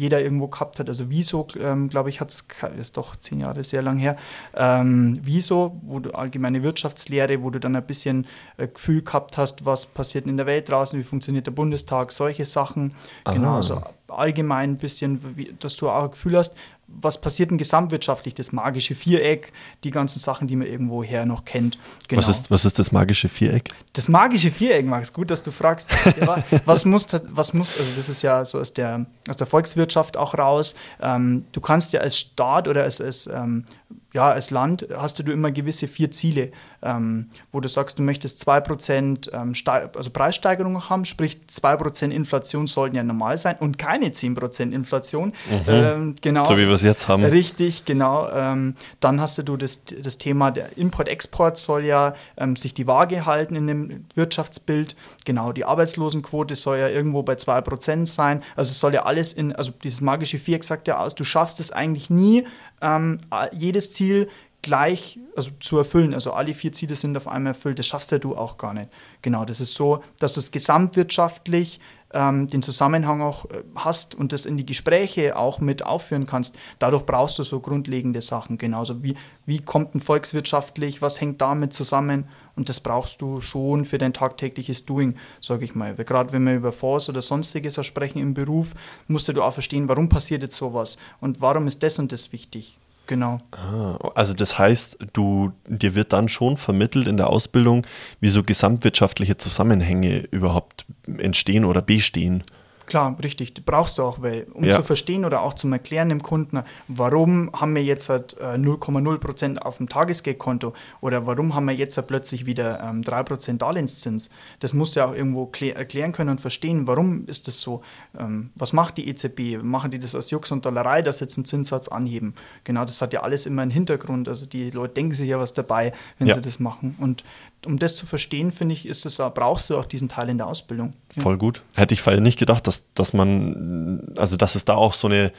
jeder 0.00 0.20
irgendwo 0.20 0.48
gehabt 0.48 0.78
hat. 0.78 0.88
Also 0.88 1.10
Wieso, 1.10 1.46
ähm, 1.58 1.88
glaube 1.88 2.08
ich, 2.08 2.20
hat 2.20 2.30
es, 2.30 2.46
ist 2.78 2.96
doch 2.96 3.16
zehn 3.16 3.40
Jahre 3.40 3.62
sehr 3.62 3.82
lang 3.82 3.98
her, 3.98 4.16
ähm, 4.54 5.18
Wieso, 5.22 5.78
wo 5.82 6.00
du 6.00 6.10
allgemeine 6.12 6.62
Wirtschaftslehre, 6.62 7.42
wo 7.42 7.50
du 7.50 7.60
dann 7.60 7.76
ein 7.76 7.84
bisschen 7.84 8.26
äh, 8.56 8.66
Gefühl 8.66 9.02
gehabt 9.02 9.36
hast, 9.36 9.64
was 9.64 9.86
passiert 9.86 10.26
in 10.26 10.36
der 10.36 10.46
Welt 10.46 10.68
draußen, 10.68 10.98
wie 10.98 11.04
funktioniert 11.04 11.46
der 11.46 11.52
Bundestag, 11.52 12.12
solche 12.12 12.44
Sachen. 12.44 12.94
Aha. 13.24 13.34
Genau, 13.34 13.56
also 13.56 13.82
allgemein 14.08 14.72
ein 14.72 14.78
bisschen, 14.78 15.36
wie, 15.36 15.54
dass 15.58 15.76
du 15.76 15.88
auch 15.88 16.04
ein 16.04 16.10
Gefühl 16.10 16.36
hast, 16.36 16.54
was 17.02 17.20
passiert 17.20 17.50
denn 17.50 17.58
gesamtwirtschaftlich, 17.58 18.34
das 18.34 18.52
magische 18.52 18.94
Viereck, 18.94 19.52
die 19.84 19.90
ganzen 19.90 20.18
Sachen, 20.18 20.48
die 20.48 20.56
man 20.56 20.66
irgendwoher 20.66 21.24
noch 21.26 21.44
kennt. 21.44 21.78
Genau. 22.08 22.20
Was, 22.20 22.28
ist, 22.28 22.50
was 22.50 22.64
ist 22.64 22.78
das 22.78 22.92
magische 22.92 23.28
Viereck? 23.28 23.70
Das 23.92 24.08
magische 24.08 24.50
Viereck, 24.50 24.86
Max, 24.86 25.12
gut, 25.12 25.30
dass 25.30 25.42
du 25.42 25.50
fragst. 25.50 25.88
was, 26.64 26.84
muss, 26.84 27.06
was 27.28 27.52
muss, 27.52 27.78
also 27.78 27.90
das 27.96 28.08
ist 28.08 28.22
ja 28.22 28.44
so 28.44 28.60
aus 28.60 28.74
der, 28.74 29.06
aus 29.28 29.36
der 29.36 29.46
Volkswirtschaft 29.46 30.16
auch 30.16 30.34
raus. 30.34 30.74
Ähm, 31.00 31.44
du 31.52 31.60
kannst 31.60 31.92
ja 31.92 32.00
als 32.00 32.18
Staat 32.18 32.68
oder 32.68 32.82
als, 32.82 33.00
als 33.00 33.26
ähm, 33.26 33.64
ja, 34.12 34.30
als 34.30 34.50
Land 34.50 34.88
hast 34.96 35.18
du 35.18 35.30
immer 35.30 35.52
gewisse 35.52 35.86
vier 35.86 36.10
Ziele, 36.10 36.50
ähm, 36.82 37.28
wo 37.52 37.60
du 37.60 37.68
sagst, 37.68 37.98
du 37.98 38.02
möchtest 38.02 38.46
2% 38.48 39.32
ähm, 39.32 39.52
also 39.94 40.10
Preissteigerung 40.10 40.88
haben, 40.88 41.04
sprich 41.04 41.40
2% 41.48 42.10
Inflation 42.10 42.66
sollten 42.66 42.96
ja 42.96 43.02
normal 43.02 43.38
sein 43.38 43.56
und 43.60 43.78
keine 43.78 44.08
10% 44.08 44.72
Inflation. 44.72 45.32
Mhm. 45.48 45.60
Ähm, 45.68 46.14
genau. 46.20 46.44
So 46.44 46.56
wie 46.56 46.66
wir 46.66 46.72
es 46.72 46.82
jetzt 46.82 47.06
haben. 47.08 47.24
Richtig, 47.24 47.84
genau. 47.84 48.28
Ähm, 48.30 48.74
dann 48.98 49.20
hast 49.20 49.38
du 49.46 49.56
das, 49.56 49.84
das 49.84 50.18
Thema, 50.18 50.50
der 50.50 50.76
Import-Export 50.76 51.56
soll 51.56 51.84
ja 51.84 52.14
ähm, 52.36 52.56
sich 52.56 52.74
die 52.74 52.86
Waage 52.86 53.26
halten 53.26 53.54
in 53.54 53.66
dem 53.66 54.04
Wirtschaftsbild. 54.14 54.96
Genau, 55.24 55.52
die 55.52 55.64
Arbeitslosenquote 55.64 56.56
soll 56.56 56.78
ja 56.78 56.88
irgendwo 56.88 57.22
bei 57.22 57.34
2% 57.34 58.06
sein. 58.06 58.42
Also 58.56 58.70
es 58.70 58.78
soll 58.78 58.94
ja 58.94 59.04
alles 59.04 59.32
in, 59.32 59.54
also 59.54 59.72
dieses 59.82 60.00
magische 60.00 60.38
Viereck 60.38 60.64
sagt 60.64 60.88
ja 60.88 60.98
aus, 60.98 61.14
du 61.14 61.24
schaffst 61.24 61.60
es 61.60 61.70
eigentlich 61.70 62.10
nie, 62.10 62.46
ähm, 62.80 63.18
jedes 63.52 63.92
Ziel 63.92 64.28
gleich 64.62 65.18
also 65.36 65.50
zu 65.60 65.78
erfüllen. 65.78 66.14
Also 66.14 66.32
alle 66.32 66.54
vier 66.54 66.72
Ziele 66.72 66.94
sind 66.94 67.16
auf 67.16 67.28
einmal 67.28 67.52
erfüllt. 67.52 67.78
Das 67.78 67.86
schaffst 67.86 68.12
ja 68.12 68.18
du 68.18 68.36
auch 68.36 68.58
gar 68.58 68.74
nicht. 68.74 68.88
Genau, 69.22 69.44
das 69.44 69.60
ist 69.60 69.74
so, 69.74 70.02
dass 70.18 70.34
du 70.34 70.40
es 70.40 70.50
gesamtwirtschaftlich 70.50 71.80
ähm, 72.12 72.48
den 72.48 72.62
Zusammenhang 72.62 73.22
auch 73.22 73.44
äh, 73.46 73.62
hast 73.76 74.14
und 74.14 74.32
das 74.32 74.44
in 74.44 74.56
die 74.56 74.66
Gespräche 74.66 75.36
auch 75.36 75.60
mit 75.60 75.84
aufführen 75.84 76.26
kannst. 76.26 76.56
Dadurch 76.78 77.06
brauchst 77.06 77.38
du 77.38 77.44
so 77.44 77.60
grundlegende 77.60 78.20
Sachen. 78.20 78.58
Genauso 78.58 79.02
wie, 79.02 79.16
wie 79.46 79.60
kommt 79.60 79.94
ein 79.94 80.00
volkswirtschaftlich, 80.00 81.02
was 81.02 81.20
hängt 81.20 81.40
damit 81.40 81.72
zusammen? 81.72 82.28
Und 82.60 82.68
das 82.68 82.78
brauchst 82.78 83.22
du 83.22 83.40
schon 83.40 83.86
für 83.86 83.96
dein 83.96 84.12
tagtägliches 84.12 84.84
Doing, 84.84 85.14
sage 85.40 85.64
ich 85.64 85.74
mal. 85.74 85.94
Gerade 85.94 86.30
wenn 86.34 86.44
wir 86.44 86.54
über 86.54 86.72
Fonds 86.72 87.08
oder 87.08 87.22
sonstiges 87.22 87.82
sprechen 87.86 88.18
im 88.18 88.34
Beruf, 88.34 88.74
musst 89.08 89.28
du 89.28 89.42
auch 89.42 89.54
verstehen, 89.54 89.88
warum 89.88 90.10
passiert 90.10 90.42
jetzt 90.42 90.56
sowas 90.56 90.98
und 91.22 91.40
warum 91.40 91.66
ist 91.66 91.82
das 91.82 91.98
und 91.98 92.12
das 92.12 92.34
wichtig. 92.34 92.76
Genau. 93.06 93.38
Ah, 93.52 93.96
also 94.14 94.34
das 94.34 94.58
heißt, 94.58 94.98
du, 95.14 95.52
dir 95.66 95.94
wird 95.94 96.12
dann 96.12 96.28
schon 96.28 96.58
vermittelt 96.58 97.06
in 97.06 97.16
der 97.16 97.30
Ausbildung, 97.30 97.86
wie 98.20 98.28
so 98.28 98.42
gesamtwirtschaftliche 98.42 99.38
Zusammenhänge 99.38 100.28
überhaupt 100.30 100.84
entstehen 101.16 101.64
oder 101.64 101.80
bestehen. 101.80 102.42
Klar, 102.90 103.16
richtig. 103.22 103.54
Die 103.54 103.60
brauchst 103.60 103.98
du 103.98 104.02
auch, 104.02 104.20
weil, 104.20 104.48
um 104.52 104.64
ja. 104.64 104.74
zu 104.74 104.82
verstehen 104.82 105.24
oder 105.24 105.42
auch 105.42 105.54
zum 105.54 105.72
Erklären 105.72 106.08
dem 106.08 106.24
Kunden, 106.24 106.64
warum 106.88 107.48
haben 107.52 107.76
wir 107.76 107.84
jetzt 107.84 108.08
halt 108.08 108.36
0,0% 108.36 109.54
äh, 109.54 109.58
auf 109.60 109.76
dem 109.76 109.88
Tagesgeldkonto 109.88 110.72
oder 111.00 111.24
warum 111.24 111.54
haben 111.54 111.66
wir 111.66 111.74
jetzt 111.74 111.96
halt 111.96 112.08
plötzlich 112.08 112.46
wieder 112.46 112.80
ähm, 112.80 113.02
3% 113.02 113.58
Darlehenszins. 113.58 114.30
Das 114.58 114.72
musst 114.72 114.96
du 114.96 115.00
ja 115.00 115.06
auch 115.06 115.14
irgendwo 115.14 115.48
erklären 115.60 116.10
können 116.10 116.30
und 116.30 116.40
verstehen, 116.40 116.88
warum 116.88 117.26
ist 117.26 117.46
das 117.46 117.60
so. 117.60 117.82
Ähm, 118.18 118.50
was 118.56 118.72
macht 118.72 118.98
die 118.98 119.08
EZB? 119.08 119.62
Machen 119.62 119.92
die 119.92 120.00
das 120.00 120.16
aus 120.16 120.32
Jux 120.32 120.50
und 120.50 120.66
Dollerei, 120.66 121.00
dass 121.00 121.20
jetzt 121.20 121.38
einen 121.38 121.44
Zinssatz 121.44 121.86
anheben? 121.86 122.34
Genau, 122.64 122.84
das 122.84 123.00
hat 123.00 123.12
ja 123.12 123.22
alles 123.22 123.46
immer 123.46 123.62
einen 123.62 123.70
Hintergrund. 123.70 124.28
Also 124.28 124.46
die 124.46 124.70
Leute 124.70 124.94
denken 124.94 125.12
sich 125.12 125.28
ja 125.28 125.38
was 125.38 125.54
dabei, 125.54 125.92
wenn 126.18 126.26
ja. 126.26 126.34
sie 126.34 126.40
das 126.40 126.58
machen. 126.58 126.96
Und 126.98 127.22
um 127.66 127.78
das 127.78 127.96
zu 127.96 128.06
verstehen, 128.06 128.52
finde 128.52 128.74
ich, 128.74 128.86
ist 128.86 129.04
es, 129.04 129.16
brauchst 129.34 129.70
du 129.70 129.76
auch 129.76 129.84
diesen 129.84 130.08
Teil 130.08 130.28
in 130.28 130.38
der 130.38 130.46
Ausbildung. 130.46 130.92
Ja. 131.14 131.22
Voll 131.22 131.38
gut. 131.38 131.62
Hätte 131.74 131.94
ich 131.94 132.02
vorher 132.02 132.20
nicht 132.20 132.38
gedacht, 132.38 132.66
dass, 132.66 132.92
dass 132.94 133.12
man, 133.12 134.12
also 134.16 134.36
dass 134.36 134.54
es 134.54 134.64
da 134.64 134.74
auch 134.74 134.92
so 134.92 135.08
eine, 135.08 135.32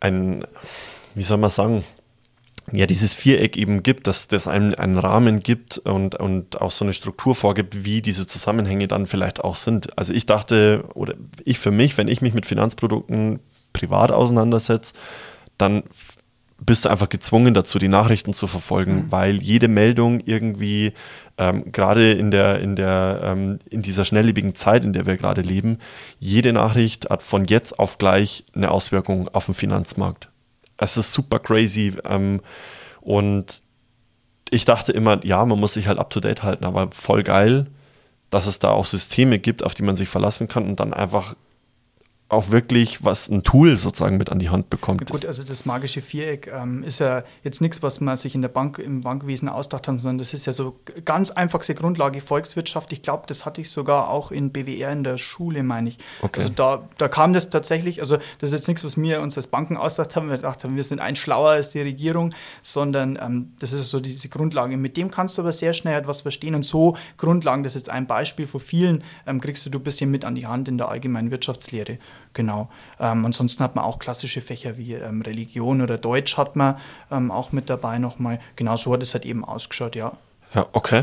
ein, 0.00 0.44
wie 1.14 1.22
soll 1.22 1.38
man 1.38 1.50
sagen, 1.50 1.84
ja, 2.72 2.86
dieses 2.86 3.14
Viereck 3.14 3.56
eben 3.56 3.82
gibt, 3.82 4.06
dass 4.06 4.28
das 4.28 4.46
einen, 4.46 4.74
einen 4.74 4.98
Rahmen 4.98 5.40
gibt 5.40 5.78
und, 5.78 6.14
und 6.14 6.60
auch 6.60 6.70
so 6.70 6.84
eine 6.84 6.92
Struktur 6.92 7.34
vorgibt, 7.34 7.84
wie 7.84 8.02
diese 8.02 8.26
Zusammenhänge 8.26 8.88
dann 8.88 9.06
vielleicht 9.06 9.40
auch 9.42 9.54
sind. 9.54 9.96
Also 9.98 10.12
ich 10.12 10.26
dachte, 10.26 10.84
oder 10.94 11.14
ich 11.44 11.58
für 11.58 11.70
mich, 11.70 11.96
wenn 11.96 12.08
ich 12.08 12.20
mich 12.20 12.34
mit 12.34 12.46
Finanzprodukten 12.46 13.40
privat 13.72 14.12
auseinandersetze, 14.12 14.94
dann 15.56 15.84
bist 16.60 16.84
du 16.84 16.88
einfach 16.88 17.08
gezwungen 17.08 17.54
dazu, 17.54 17.78
die 17.78 17.88
Nachrichten 17.88 18.32
zu 18.32 18.46
verfolgen, 18.46 18.94
mhm. 18.94 19.12
weil 19.12 19.36
jede 19.36 19.68
Meldung 19.68 20.20
irgendwie, 20.20 20.92
ähm, 21.36 21.70
gerade 21.70 22.12
in 22.12 22.30
der, 22.30 22.60
in 22.60 22.74
der, 22.74 23.20
ähm, 23.22 23.58
in 23.70 23.82
dieser 23.82 24.04
schnelllebigen 24.04 24.54
Zeit, 24.54 24.84
in 24.84 24.92
der 24.92 25.06
wir 25.06 25.16
gerade 25.16 25.40
leben, 25.40 25.78
jede 26.18 26.52
Nachricht 26.52 27.10
hat 27.10 27.22
von 27.22 27.44
jetzt 27.44 27.78
auf 27.78 27.98
gleich 27.98 28.44
eine 28.54 28.70
Auswirkung 28.70 29.28
auf 29.28 29.46
den 29.46 29.54
Finanzmarkt. 29.54 30.30
Es 30.76 30.96
ist 30.96 31.12
super 31.12 31.38
crazy. 31.38 31.94
Ähm, 32.04 32.40
und 33.00 33.62
ich 34.50 34.64
dachte 34.64 34.92
immer, 34.92 35.24
ja, 35.24 35.44
man 35.44 35.60
muss 35.60 35.74
sich 35.74 35.86
halt 35.86 35.98
up 35.98 36.10
to 36.10 36.20
date 36.20 36.42
halten, 36.42 36.64
aber 36.64 36.90
voll 36.90 37.22
geil, 37.22 37.66
dass 38.30 38.46
es 38.46 38.58
da 38.58 38.70
auch 38.70 38.84
Systeme 38.84 39.38
gibt, 39.38 39.62
auf 39.62 39.74
die 39.74 39.82
man 39.82 39.96
sich 39.96 40.08
verlassen 40.08 40.48
kann 40.48 40.66
und 40.66 40.80
dann 40.80 40.92
einfach 40.92 41.34
auch 42.30 42.50
wirklich 42.50 43.02
was 43.04 43.30
ein 43.30 43.42
Tool 43.42 43.78
sozusagen 43.78 44.18
mit 44.18 44.30
an 44.30 44.38
die 44.38 44.50
Hand 44.50 44.68
bekommt. 44.68 45.00
Ja, 45.00 45.06
gut, 45.06 45.24
also 45.24 45.42
das 45.44 45.64
magische 45.64 46.02
Viereck 46.02 46.52
ähm, 46.54 46.82
ist 46.82 46.98
ja 46.98 47.24
jetzt 47.42 47.62
nichts, 47.62 47.82
was 47.82 48.00
man 48.00 48.16
sich 48.16 48.34
in 48.34 48.42
der 48.42 48.50
Bank 48.50 48.78
im 48.78 49.00
Bankwesen 49.00 49.48
ausdacht 49.48 49.88
hat, 49.88 50.00
sondern 50.02 50.18
das 50.18 50.34
ist 50.34 50.44
ja 50.44 50.52
so 50.52 50.76
ganz 51.06 51.30
einfachste 51.30 51.74
Grundlage 51.74 52.20
Volkswirtschaft. 52.20 52.92
Ich 52.92 53.00
glaube, 53.00 53.24
das 53.26 53.46
hatte 53.46 53.62
ich 53.62 53.70
sogar 53.70 54.10
auch 54.10 54.30
in 54.30 54.52
BWR 54.52 54.92
in 54.92 55.04
der 55.04 55.16
Schule, 55.16 55.62
meine 55.62 55.88
ich. 55.88 55.98
Okay. 56.20 56.40
Also 56.40 56.50
da, 56.50 56.86
da 56.98 57.08
kam 57.08 57.32
das 57.32 57.48
tatsächlich, 57.48 58.00
also 58.00 58.18
das 58.40 58.50
ist 58.50 58.52
jetzt 58.52 58.68
nichts, 58.68 58.84
was 58.84 58.98
wir 58.98 59.22
uns 59.22 59.36
als 59.38 59.46
Banken 59.46 59.78
ausdacht 59.78 60.14
haben, 60.14 60.28
wir 60.28 60.36
gedacht 60.36 60.64
haben, 60.64 60.76
wir 60.76 60.84
sind 60.84 60.98
ein 60.98 61.16
schlauer 61.16 61.50
als 61.50 61.70
die 61.70 61.80
Regierung, 61.80 62.34
sondern 62.60 63.18
ähm, 63.22 63.52
das 63.58 63.72
ist 63.72 63.88
so 63.88 64.00
diese 64.00 64.28
Grundlage. 64.28 64.76
Mit 64.76 64.98
dem 64.98 65.10
kannst 65.10 65.38
du 65.38 65.42
aber 65.42 65.52
sehr 65.52 65.72
schnell 65.72 65.98
etwas 65.98 66.20
verstehen 66.20 66.54
und 66.54 66.66
so 66.66 66.94
Grundlagen, 67.16 67.62
das 67.62 67.74
ist 67.74 67.86
jetzt 67.86 67.90
ein 67.90 68.06
Beispiel 68.06 68.46
von 68.46 68.60
vielen, 68.60 69.02
ähm, 69.26 69.40
kriegst 69.40 69.64
du 69.64 69.70
ein 69.70 69.82
bisschen 69.82 70.10
mit 70.10 70.26
an 70.26 70.34
die 70.34 70.46
Hand 70.46 70.68
in 70.68 70.76
der 70.76 70.90
allgemeinen 70.90 71.30
Wirtschaftslehre. 71.30 71.98
Genau. 72.38 72.68
Ähm, 73.00 73.26
ansonsten 73.26 73.64
hat 73.64 73.74
man 73.74 73.84
auch 73.84 73.98
klassische 73.98 74.40
Fächer 74.40 74.78
wie 74.78 74.94
ähm, 74.94 75.22
Religion 75.22 75.82
oder 75.82 75.98
Deutsch 75.98 76.36
hat 76.36 76.54
man 76.54 76.76
ähm, 77.10 77.32
auch 77.32 77.50
mit 77.50 77.68
dabei 77.68 77.98
nochmal. 77.98 78.38
Genau 78.54 78.76
so 78.76 78.92
hat 78.92 79.02
es 79.02 79.12
halt 79.12 79.26
eben 79.26 79.44
ausgeschaut, 79.44 79.96
ja. 79.96 80.12
Ja, 80.54 80.66
okay. 80.70 81.02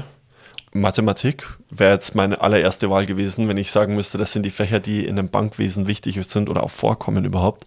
Mathematik 0.72 1.46
wäre 1.70 1.92
jetzt 1.92 2.16
meine 2.16 2.40
allererste 2.40 2.90
Wahl 2.90 3.06
gewesen, 3.06 3.50
wenn 3.50 3.58
ich 3.58 3.70
sagen 3.70 3.96
müsste, 3.96 4.18
das 4.18 4.32
sind 4.32 4.44
die 4.44 4.50
Fächer, 4.50 4.80
die 4.80 5.06
in 5.06 5.20
einem 5.20 5.28
Bankwesen 5.28 5.88
wichtig 5.88 6.18
sind 6.26 6.48
oder 6.48 6.64
auch 6.64 6.72
vorkommen 6.72 7.26
überhaupt. 7.26 7.66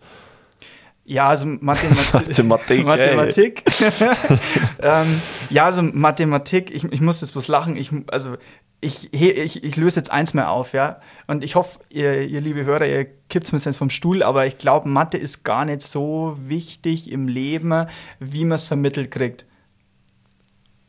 Ja, 1.08 1.30
also 1.30 1.46
Mathematik. 1.46 2.12
Mathematik. 2.44 2.84
Mathematik. 2.84 3.62
ähm, 4.82 5.22
ja, 5.48 5.64
also 5.64 5.80
Mathematik, 5.80 6.70
ich, 6.70 6.84
ich 6.84 7.00
muss 7.00 7.22
jetzt 7.22 7.32
bloß 7.32 7.48
lachen. 7.48 7.78
Ich, 7.78 7.90
also 8.08 8.34
ich, 8.82 9.14
ich, 9.14 9.64
ich 9.64 9.76
löse 9.76 10.00
jetzt 10.00 10.12
eins 10.12 10.34
mehr 10.34 10.50
auf, 10.50 10.74
ja. 10.74 11.00
Und 11.26 11.44
ich 11.44 11.54
hoffe, 11.54 11.78
ihr, 11.88 12.28
ihr 12.28 12.42
liebe 12.42 12.66
Hörer, 12.66 12.86
ihr 12.86 13.06
kippt 13.30 13.46
es 13.46 13.52
mir 13.52 13.58
jetzt 13.58 13.78
vom 13.78 13.88
Stuhl, 13.88 14.22
aber 14.22 14.44
ich 14.44 14.58
glaube, 14.58 14.90
Mathe 14.90 15.16
ist 15.16 15.44
gar 15.44 15.64
nicht 15.64 15.80
so 15.80 16.36
wichtig 16.44 17.10
im 17.10 17.26
Leben, 17.26 17.86
wie 18.20 18.44
man 18.44 18.56
es 18.56 18.66
vermittelt 18.66 19.10
kriegt. 19.10 19.46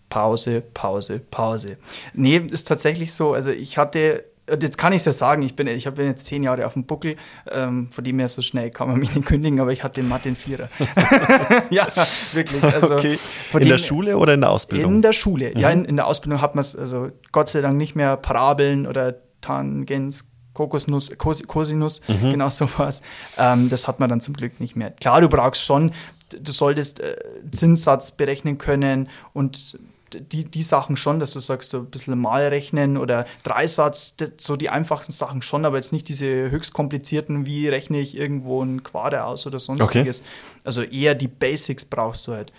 Pause, 0.09 0.61
Pause, 0.73 1.19
Pause. 1.31 1.77
Nee, 2.13 2.39
ist 2.51 2.67
tatsächlich 2.67 3.13
so. 3.13 3.33
Also 3.33 3.51
ich 3.51 3.77
hatte 3.77 4.25
jetzt 4.60 4.77
kann 4.77 4.94
ich 4.94 5.00
es 5.00 5.06
ja 5.06 5.12
sagen, 5.12 5.41
ich 5.41 5.56
bin, 5.56 5.68
ich 5.68 5.89
bin 5.89 6.06
jetzt 6.06 6.25
zehn 6.25 6.44
Jahre 6.44 6.65
auf 6.65 6.74
dem 6.74 6.86
Buckel, 6.86 7.15
ähm, 7.51 7.89
von 7.91 8.03
dem 8.03 8.20
her 8.20 8.29
so 8.29 8.41
schnell 8.41 8.72
kann 8.72 8.88
man 8.88 9.00
mich 9.00 9.13
nicht 9.13 9.27
kündigen, 9.27 9.60
aber 9.60 9.72
ich 9.72 9.84
hatte 9.84 10.03
Mathe 10.03 10.29
in 10.29 10.36
Vierer. 10.36 10.70
ja, 11.70 11.88
wirklich. 12.34 12.63
Also 12.63 12.96
okay. 12.96 13.20
in 13.53 13.68
der 13.68 13.77
Schule 13.77 14.18
oder 14.18 14.34
in 14.34 14.41
der 14.41 14.51
Ausbildung? 14.51 14.96
In 14.96 15.01
der 15.01 15.13
Schule. 15.13 15.51
Mhm. 15.53 15.60
Ja, 15.60 15.70
in, 15.70 15.86
in, 15.86 15.96
der 15.96 16.08
Ausbildung 16.08 16.41
hat 16.41 16.56
man 16.56 16.62
es, 16.62 16.75
also 16.75 17.12
Gott 17.32 17.50
sei 17.50 17.62
Dank 17.62 17.77
nicht 17.77 17.96
mehr 17.96 18.18
Parabeln 18.18 18.88
oder 18.88 19.15
Tangens, 19.41 20.29
Kokosnuss, 20.53 21.18
Cos 21.18 21.44
Cosinus, 21.48 22.01
mhm. 22.08 22.32
genau 22.32 22.50
sowas. 22.50 23.01
Ähm, 23.38 23.70
das 23.70 23.88
hat 23.88 24.00
man 24.00 24.10
dann 24.10 24.22
zum 24.22 24.34
Glück 24.36 24.60
nicht 24.60 24.75
mehr. 24.75 24.91
Klar, 24.91 25.22
du 25.22 25.29
brauchst 25.29 25.63
schon, 25.63 25.91
du 26.29 26.51
solltest 26.51 27.00
äh, 27.00 27.15
Zinssatz 27.51 28.12
berechnen 28.12 28.58
können 28.58 29.10
und 29.34 29.79
die, 30.13 30.46
die 30.46 30.63
Sachen 30.63 30.98
schon, 30.98 31.20
dass 31.20 31.34
du 31.34 31.39
sagst, 31.39 31.72
so 31.72 31.80
ein 31.80 31.86
bisschen 31.88 32.18
mal 32.20 32.48
rechnen 32.48 32.98
oder 32.98 33.25
Dreisatz, 33.44 34.16
so 34.38 34.56
die 34.56 34.70
einfachsten 34.70 35.12
Sachen 35.12 35.42
schon, 35.42 35.66
aber 35.66 35.78
jetzt 35.78 35.94
nicht 35.94 36.08
diese 36.08 36.50
höchst 36.50 36.74
komplizierten, 36.74 37.46
wie 37.46 37.68
rechne 37.68 38.00
ich 38.00 38.18
irgendwo 38.18 38.62
ein 38.63 38.84
Quader 38.84 39.25
aus 39.25 39.46
oder 39.48 39.60
sonstiges. 39.60 40.22
Okay. 40.22 40.30
Also 40.63 40.84
eher 40.84 41.16
die 41.16 41.28
Basics 41.28 41.86
brauchst 41.86 42.28
du 42.28 42.34
halt. 42.34 42.51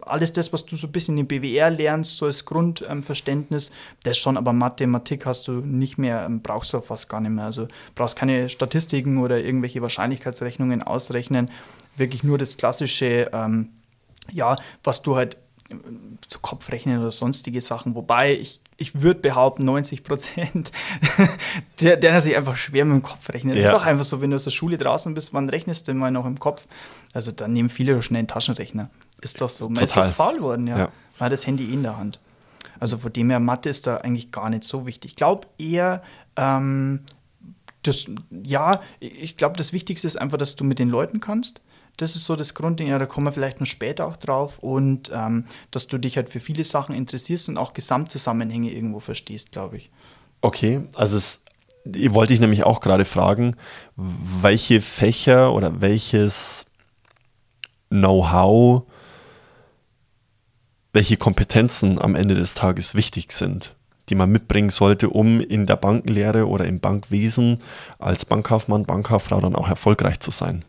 Alles 0.00 0.32
das, 0.32 0.52
was 0.52 0.64
du 0.66 0.76
so 0.76 0.86
ein 0.86 0.92
bisschen 0.92 1.18
in 1.18 1.26
BWR 1.26 1.70
lernst, 1.70 2.16
so 2.16 2.26
als 2.26 2.44
Grundverständnis, 2.44 3.72
das 4.04 4.18
schon, 4.18 4.36
aber 4.36 4.52
Mathematik 4.52 5.26
hast 5.26 5.48
du 5.48 5.52
nicht 5.52 5.98
mehr, 5.98 6.24
ähm, 6.24 6.40
brauchst 6.40 6.72
du 6.72 6.80
fast 6.80 7.08
gar 7.08 7.20
nicht 7.20 7.32
mehr. 7.32 7.44
Also 7.44 7.68
brauchst 7.94 8.16
keine 8.16 8.48
Statistiken 8.48 9.18
oder 9.18 9.38
irgendwelche 9.38 9.82
Wahrscheinlichkeitsrechnungen 9.82 10.82
ausrechnen. 10.82 11.50
Wirklich 11.96 12.24
nur 12.24 12.38
das 12.38 12.56
klassische, 12.56 13.30
ähm, 13.32 13.70
ja, 14.32 14.56
was 14.82 15.02
du 15.02 15.16
halt 15.16 15.36
zu 16.28 16.38
Kopfrechnen 16.40 16.98
oder 17.00 17.10
sonstige 17.10 17.60
Sachen. 17.60 17.94
Wobei 17.94 18.34
ich, 18.34 18.60
ich 18.76 19.02
würde 19.02 19.20
behaupten, 19.20 19.64
90 19.64 20.04
Prozent, 20.04 20.72
der, 21.80 21.96
der 21.96 22.20
sich 22.20 22.36
einfach 22.36 22.56
schwer 22.56 22.84
mit 22.84 22.94
dem 22.94 23.02
Kopf 23.02 23.28
rechnet. 23.30 23.56
Das 23.56 23.64
ja. 23.64 23.70
ist 23.70 23.74
doch 23.74 23.86
einfach 23.86 24.04
so, 24.04 24.20
wenn 24.20 24.30
du 24.30 24.36
aus 24.36 24.44
der 24.44 24.50
Schule 24.50 24.78
draußen 24.78 25.14
bist, 25.14 25.34
wann 25.34 25.48
rechnest 25.48 25.88
du 25.88 25.94
mal 25.94 26.10
noch 26.10 26.26
im 26.26 26.38
Kopf? 26.38 26.66
Also 27.12 27.32
dann 27.32 27.52
nehmen 27.52 27.68
viele 27.68 28.00
schnell 28.02 28.20
einen 28.20 28.28
Taschenrechner. 28.28 28.90
Ist 29.20 29.40
doch 29.40 29.50
so. 29.50 29.68
Man 29.68 29.76
Total. 29.76 30.08
ist 30.08 30.18
doch 30.18 30.24
faul 30.24 30.40
worden, 30.40 30.66
ja. 30.66 30.78
ja. 30.78 30.84
Man 31.18 31.26
hat 31.26 31.32
das 31.32 31.46
Handy 31.46 31.72
in 31.72 31.82
der 31.82 31.96
Hand. 31.96 32.20
Also 32.78 32.98
von 32.98 33.12
dem 33.12 33.30
her, 33.30 33.40
Mathe 33.40 33.68
ist 33.68 33.86
da 33.86 33.98
eigentlich 33.98 34.30
gar 34.30 34.50
nicht 34.50 34.64
so 34.64 34.86
wichtig. 34.86 35.12
Ich 35.12 35.16
glaube 35.16 35.46
eher, 35.58 36.02
ähm, 36.36 37.00
das, 37.82 38.06
ja, 38.30 38.82
ich 39.00 39.36
glaube, 39.36 39.56
das 39.56 39.72
Wichtigste 39.72 40.06
ist 40.06 40.16
einfach, 40.16 40.38
dass 40.38 40.56
du 40.56 40.64
mit 40.64 40.78
den 40.78 40.90
Leuten 40.90 41.20
kannst 41.20 41.60
das 41.96 42.14
ist 42.14 42.24
so 42.24 42.36
das 42.36 42.54
Grundding, 42.54 42.88
ja, 42.88 42.98
da 42.98 43.06
kommen 43.06 43.26
wir 43.26 43.32
vielleicht 43.32 43.60
noch 43.60 43.66
später 43.66 44.06
auch 44.06 44.16
drauf. 44.16 44.58
Und 44.58 45.10
ähm, 45.14 45.46
dass 45.70 45.86
du 45.86 45.98
dich 45.98 46.16
halt 46.16 46.30
für 46.30 46.40
viele 46.40 46.64
Sachen 46.64 46.94
interessierst 46.94 47.48
und 47.48 47.56
auch 47.56 47.72
Gesamtzusammenhänge 47.72 48.70
irgendwo 48.70 49.00
verstehst, 49.00 49.52
glaube 49.52 49.78
ich. 49.78 49.90
Okay, 50.42 50.82
also 50.94 51.16
es 51.16 51.44
wollte 51.84 52.34
ich 52.34 52.40
nämlich 52.40 52.64
auch 52.64 52.80
gerade 52.80 53.04
fragen, 53.04 53.56
welche 53.96 54.82
Fächer 54.82 55.52
oder 55.54 55.80
welches 55.80 56.66
Know-how, 57.88 58.82
welche 60.92 61.16
Kompetenzen 61.16 62.00
am 62.00 62.14
Ende 62.14 62.34
des 62.34 62.54
Tages 62.54 62.94
wichtig 62.94 63.32
sind, 63.32 63.74
die 64.08 64.14
man 64.16 64.30
mitbringen 64.30 64.70
sollte, 64.70 65.08
um 65.08 65.40
in 65.40 65.66
der 65.66 65.76
Bankenlehre 65.76 66.48
oder 66.48 66.66
im 66.66 66.80
Bankwesen 66.80 67.62
als 67.98 68.24
Bankkaufmann, 68.24 68.84
Bankkauffrau 68.84 69.40
dann 69.40 69.54
auch 69.54 69.68
erfolgreich 69.68 70.20
zu 70.20 70.30
sein 70.30 70.64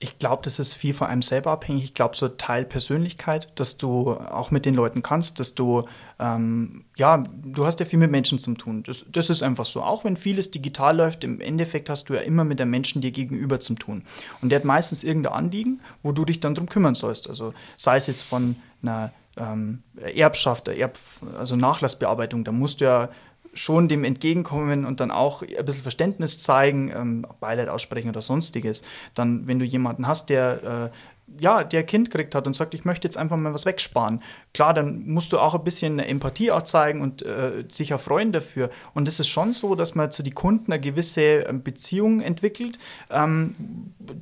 ich 0.00 0.18
glaube, 0.18 0.42
das 0.44 0.58
ist 0.60 0.74
viel 0.74 0.94
von 0.94 1.08
einem 1.08 1.22
selber 1.22 1.50
abhängig. 1.50 1.82
Ich 1.82 1.94
glaube, 1.94 2.14
so 2.14 2.28
Teil 2.28 2.64
Persönlichkeit, 2.64 3.48
dass 3.56 3.78
du 3.78 4.12
auch 4.12 4.52
mit 4.52 4.64
den 4.64 4.74
Leuten 4.74 5.02
kannst, 5.02 5.40
dass 5.40 5.56
du, 5.56 5.88
ähm, 6.20 6.84
ja, 6.96 7.24
du 7.42 7.66
hast 7.66 7.80
ja 7.80 7.86
viel 7.86 7.98
mit 7.98 8.10
Menschen 8.10 8.38
zu 8.38 8.54
tun. 8.54 8.84
Das, 8.84 9.04
das 9.10 9.28
ist 9.28 9.42
einfach 9.42 9.64
so. 9.64 9.82
Auch 9.82 10.04
wenn 10.04 10.16
vieles 10.16 10.52
digital 10.52 10.96
läuft, 10.96 11.24
im 11.24 11.40
Endeffekt 11.40 11.90
hast 11.90 12.08
du 12.08 12.14
ja 12.14 12.20
immer 12.20 12.44
mit 12.44 12.60
der 12.60 12.66
Menschen 12.66 13.02
dir 13.02 13.10
gegenüber 13.10 13.58
zu 13.58 13.74
tun. 13.74 14.04
Und 14.40 14.50
der 14.50 14.60
hat 14.60 14.64
meistens 14.64 15.02
irgendein 15.02 15.32
Anliegen, 15.32 15.80
wo 16.04 16.12
du 16.12 16.24
dich 16.24 16.38
dann 16.38 16.54
drum 16.54 16.68
kümmern 16.68 16.94
sollst. 16.94 17.28
Also 17.28 17.52
sei 17.76 17.96
es 17.96 18.06
jetzt 18.06 18.22
von 18.22 18.54
einer 18.82 19.12
ähm, 19.36 19.82
Erbschaft, 19.96 20.68
Erb, 20.68 20.98
also 21.36 21.56
Nachlassbearbeitung, 21.56 22.44
da 22.44 22.52
musst 22.52 22.80
du 22.80 22.84
ja 22.84 23.08
schon 23.58 23.88
dem 23.88 24.04
entgegenkommen 24.04 24.84
und 24.84 25.00
dann 25.00 25.10
auch 25.10 25.42
ein 25.42 25.64
bisschen 25.64 25.82
Verständnis 25.82 26.42
zeigen, 26.42 26.90
ähm, 26.94 27.26
Beileid 27.40 27.68
aussprechen 27.68 28.08
oder 28.08 28.22
sonstiges. 28.22 28.82
Dann, 29.14 29.46
wenn 29.46 29.58
du 29.58 29.64
jemanden 29.64 30.06
hast, 30.06 30.30
der 30.30 30.90
äh, 30.92 30.96
ja, 31.40 31.64
der 31.64 31.84
Kind 31.84 32.10
gekriegt 32.10 32.34
hat 32.34 32.46
und 32.46 32.54
sagt, 32.54 32.74
ich 32.74 32.84
möchte 32.84 33.06
jetzt 33.06 33.16
einfach 33.16 33.36
mal 33.36 33.54
was 33.54 33.66
wegsparen. 33.66 34.22
Klar, 34.54 34.74
dann 34.74 35.06
musst 35.06 35.32
du 35.32 35.38
auch 35.38 35.54
ein 35.54 35.64
bisschen 35.64 35.98
Empathie 35.98 36.50
auch 36.50 36.62
zeigen 36.62 37.00
und 37.00 37.22
äh, 37.22 37.64
dich 37.64 37.90
erfreuen 37.90 38.32
dafür. 38.32 38.70
Und 38.94 39.08
es 39.08 39.20
ist 39.20 39.28
schon 39.28 39.52
so, 39.52 39.74
dass 39.74 39.94
man 39.94 40.10
zu 40.10 40.22
den 40.22 40.34
Kunden 40.34 40.72
eine 40.72 40.80
gewisse 40.80 41.20
ähm, 41.20 41.62
Beziehung 41.62 42.20
entwickelt. 42.20 42.78
Ähm, 43.10 43.54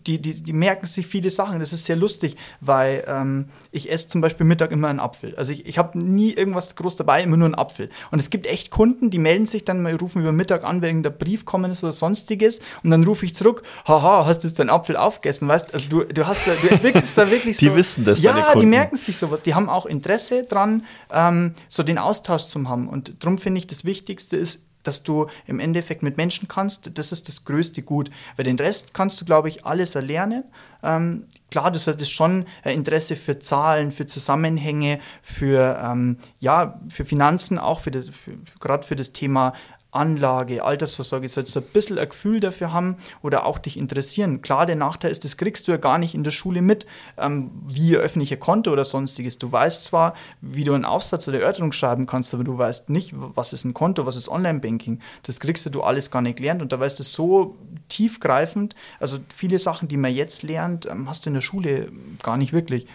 die, 0.07 0.21
die, 0.21 0.43
die 0.43 0.53
merken 0.53 0.87
sich 0.87 1.07
viele 1.07 1.31
Sachen. 1.31 1.59
Das 1.59 1.73
ist 1.73 1.87
sehr 1.87 1.97
lustig, 1.97 2.37
weil 2.61 3.05
ähm, 3.07 3.47
ich 3.71 3.91
esse 3.91 4.09
zum 4.09 4.21
Beispiel 4.21 4.47
Mittag 4.47 4.73
immer 4.73 4.89
einen 4.89 5.01
Apfel. 5.01 5.35
Also 5.37 5.53
ich, 5.53 5.67
ich 5.67 5.79
habe 5.79 5.99
nie 5.99 6.33
irgendwas 6.33 6.77
groß 6.77 6.97
dabei, 6.97 7.23
immer 7.23 7.37
nur 7.37 7.47
einen 7.47 7.55
Apfel. 7.55 7.89
Und 8.11 8.21
es 8.21 8.31
gibt 8.31 8.47
echt 8.47 8.71
Kunden, 8.71 9.11
die 9.11 9.19
melden 9.19 9.47
sich 9.47 9.65
dann 9.65 9.83
mal, 9.83 9.95
rufen 9.95 10.23
über 10.23 10.33
Mittag 10.33 10.65
an, 10.65 10.83
wegen 10.83 11.03
der 11.03 11.11
Brief 11.11 11.45
kommen 11.45 11.71
ist 11.71 11.83
oder 11.83 11.93
sonstiges. 11.93 12.61
Und 12.83 12.91
dann 12.91 13.05
rufe 13.05 13.25
ich 13.25 13.35
zurück, 13.35 13.63
haha, 13.87 14.27
hast 14.27 14.45
du 14.45 14.49
jetzt 14.49 14.59
deinen 14.59 14.71
Apfel 14.71 14.97
aufgegessen? 14.97 15.49
Weißt 15.49 15.73
also 15.73 15.89
du, 15.89 16.05
du 16.05 16.27
hast 16.27 16.47
du 16.47 16.51
entwickelst 16.51 16.96
ist 17.03 17.19
da 17.19 17.31
wirklich 17.31 17.57
die 17.59 17.67
so. 17.67 17.75
wissen 17.75 18.05
das, 18.05 18.23
Ja, 18.23 18.55
die 18.55 18.67
merken 18.67 18.97
sich 18.97 19.17
sowas. 19.17 19.43
Die 19.43 19.55
haben 19.55 19.69
auch 19.69 19.87
Interesse 19.87 20.45
dran, 20.45 20.85
ähm, 21.11 21.55
so 21.69 21.83
den 21.83 21.99
Austausch 21.99 22.45
zu 22.45 22.69
haben. 22.69 22.89
Und 22.89 23.23
darum 23.23 23.39
finde 23.39 23.59
ich, 23.59 23.67
das 23.67 23.85
Wichtigste 23.85 24.37
ist, 24.37 24.67
dass 24.87 25.03
du 25.03 25.27
im 25.47 25.61
Endeffekt 25.61 26.03
mit 26.03 26.17
Menschen 26.17 26.49
kannst. 26.49 26.97
Das 26.99 27.13
ist 27.13 27.29
das 27.29 27.45
größte 27.45 27.83
Gut. 27.83 28.11
Weil 28.37 28.45
den 28.45 28.57
Rest 28.57 28.95
kannst 28.95 29.21
du, 29.21 29.25
glaube 29.25 29.49
ich, 29.49 29.65
alles 29.65 29.95
erlernen. 29.95 30.45
Ähm, 30.83 31.25
klar, 31.51 31.71
du 31.71 31.79
solltest 31.79 32.13
schon 32.13 32.47
äh, 32.65 32.73
Interesse 32.73 33.17
für 33.17 33.39
Zahlen, 33.39 33.91
für 33.91 34.07
Zusammenhänge, 34.07 35.01
für, 35.23 35.81
ähm, 35.83 36.19
ja, 36.39 36.81
für 36.89 37.05
Finanzen, 37.05 37.59
auch 37.59 37.81
für 37.81 37.91
das, 37.91 38.09
für, 38.09 38.33
gerade 38.61 38.87
für 38.87 38.97
das 38.97 39.13
Thema 39.13 39.53
Anlage, 39.97 40.63
Altersvorsorge, 40.63 41.29
sollst 41.29 41.57
du 41.57 41.61
ein 41.61 41.67
bisschen 41.73 41.99
ein 41.99 42.09
Gefühl 42.09 42.41
dafür 42.41 42.73
haben 42.73 42.97
oder 43.23 43.47
auch 43.47 43.59
dich 43.59 43.77
interessieren. 43.77 44.43
Klar, 44.43 44.67
der 44.67 44.77
Nachteil 44.77 45.11
ist, 45.11 45.25
das 45.25 45.37
kriegst 45.37 45.67
du 45.67 45.73
ja 45.73 45.79
gar 45.79 45.99
nicht 45.99 46.15
in 46.15 46.25
der 46.25 46.31
Schule 46.31 46.63
mit, 46.63 46.87
ähm, 47.19 47.51
wie 47.67 47.97
öffentliche 47.97 48.37
ein 48.37 48.41
Konto 48.41 48.71
oder 48.71 48.85
sonstiges. 48.85 49.39
Du 49.39 49.51
weißt 49.51 49.85
zwar, 49.85 50.15
wie 50.41 50.65
du 50.65 50.75
einen 50.75 50.85
Aufsatz 50.85 51.27
oder 51.29 51.41
Erörterung 51.41 51.73
schreiben 51.73 52.07
kannst, 52.07 52.33
aber 52.35 52.45
du 52.45 52.57
weißt 52.57 52.91
nicht, 52.91 53.13
was 53.15 53.53
ist 53.53 53.65
ein 53.65 53.75
Konto, 53.75 54.07
was 54.07 54.17
ist 54.17 54.29
Online-Banking. 54.29 55.01
Das 55.23 55.41
kriegst 55.41 55.67
du 55.75 55.83
alles 55.83 56.11
gar 56.11 56.23
nicht 56.23 56.37
gelernt 56.37 56.63
und 56.63 56.73
da 56.73 56.79
weißt 56.79 56.99
du 56.99 57.03
so 57.03 57.57
tiefgreifend. 57.89 58.75
Also 59.01 59.19
viele 59.35 59.59
Sachen, 59.59 59.89
die 59.89 59.97
man 59.97 60.13
jetzt 60.13 60.43
lernt, 60.43 60.87
ähm, 60.87 61.09
hast 61.09 61.27
du 61.27 61.31
in 61.31 61.35
der 61.35 61.41
Schule 61.41 61.91
gar 62.23 62.37
nicht 62.37 62.53
wirklich. 62.53 62.87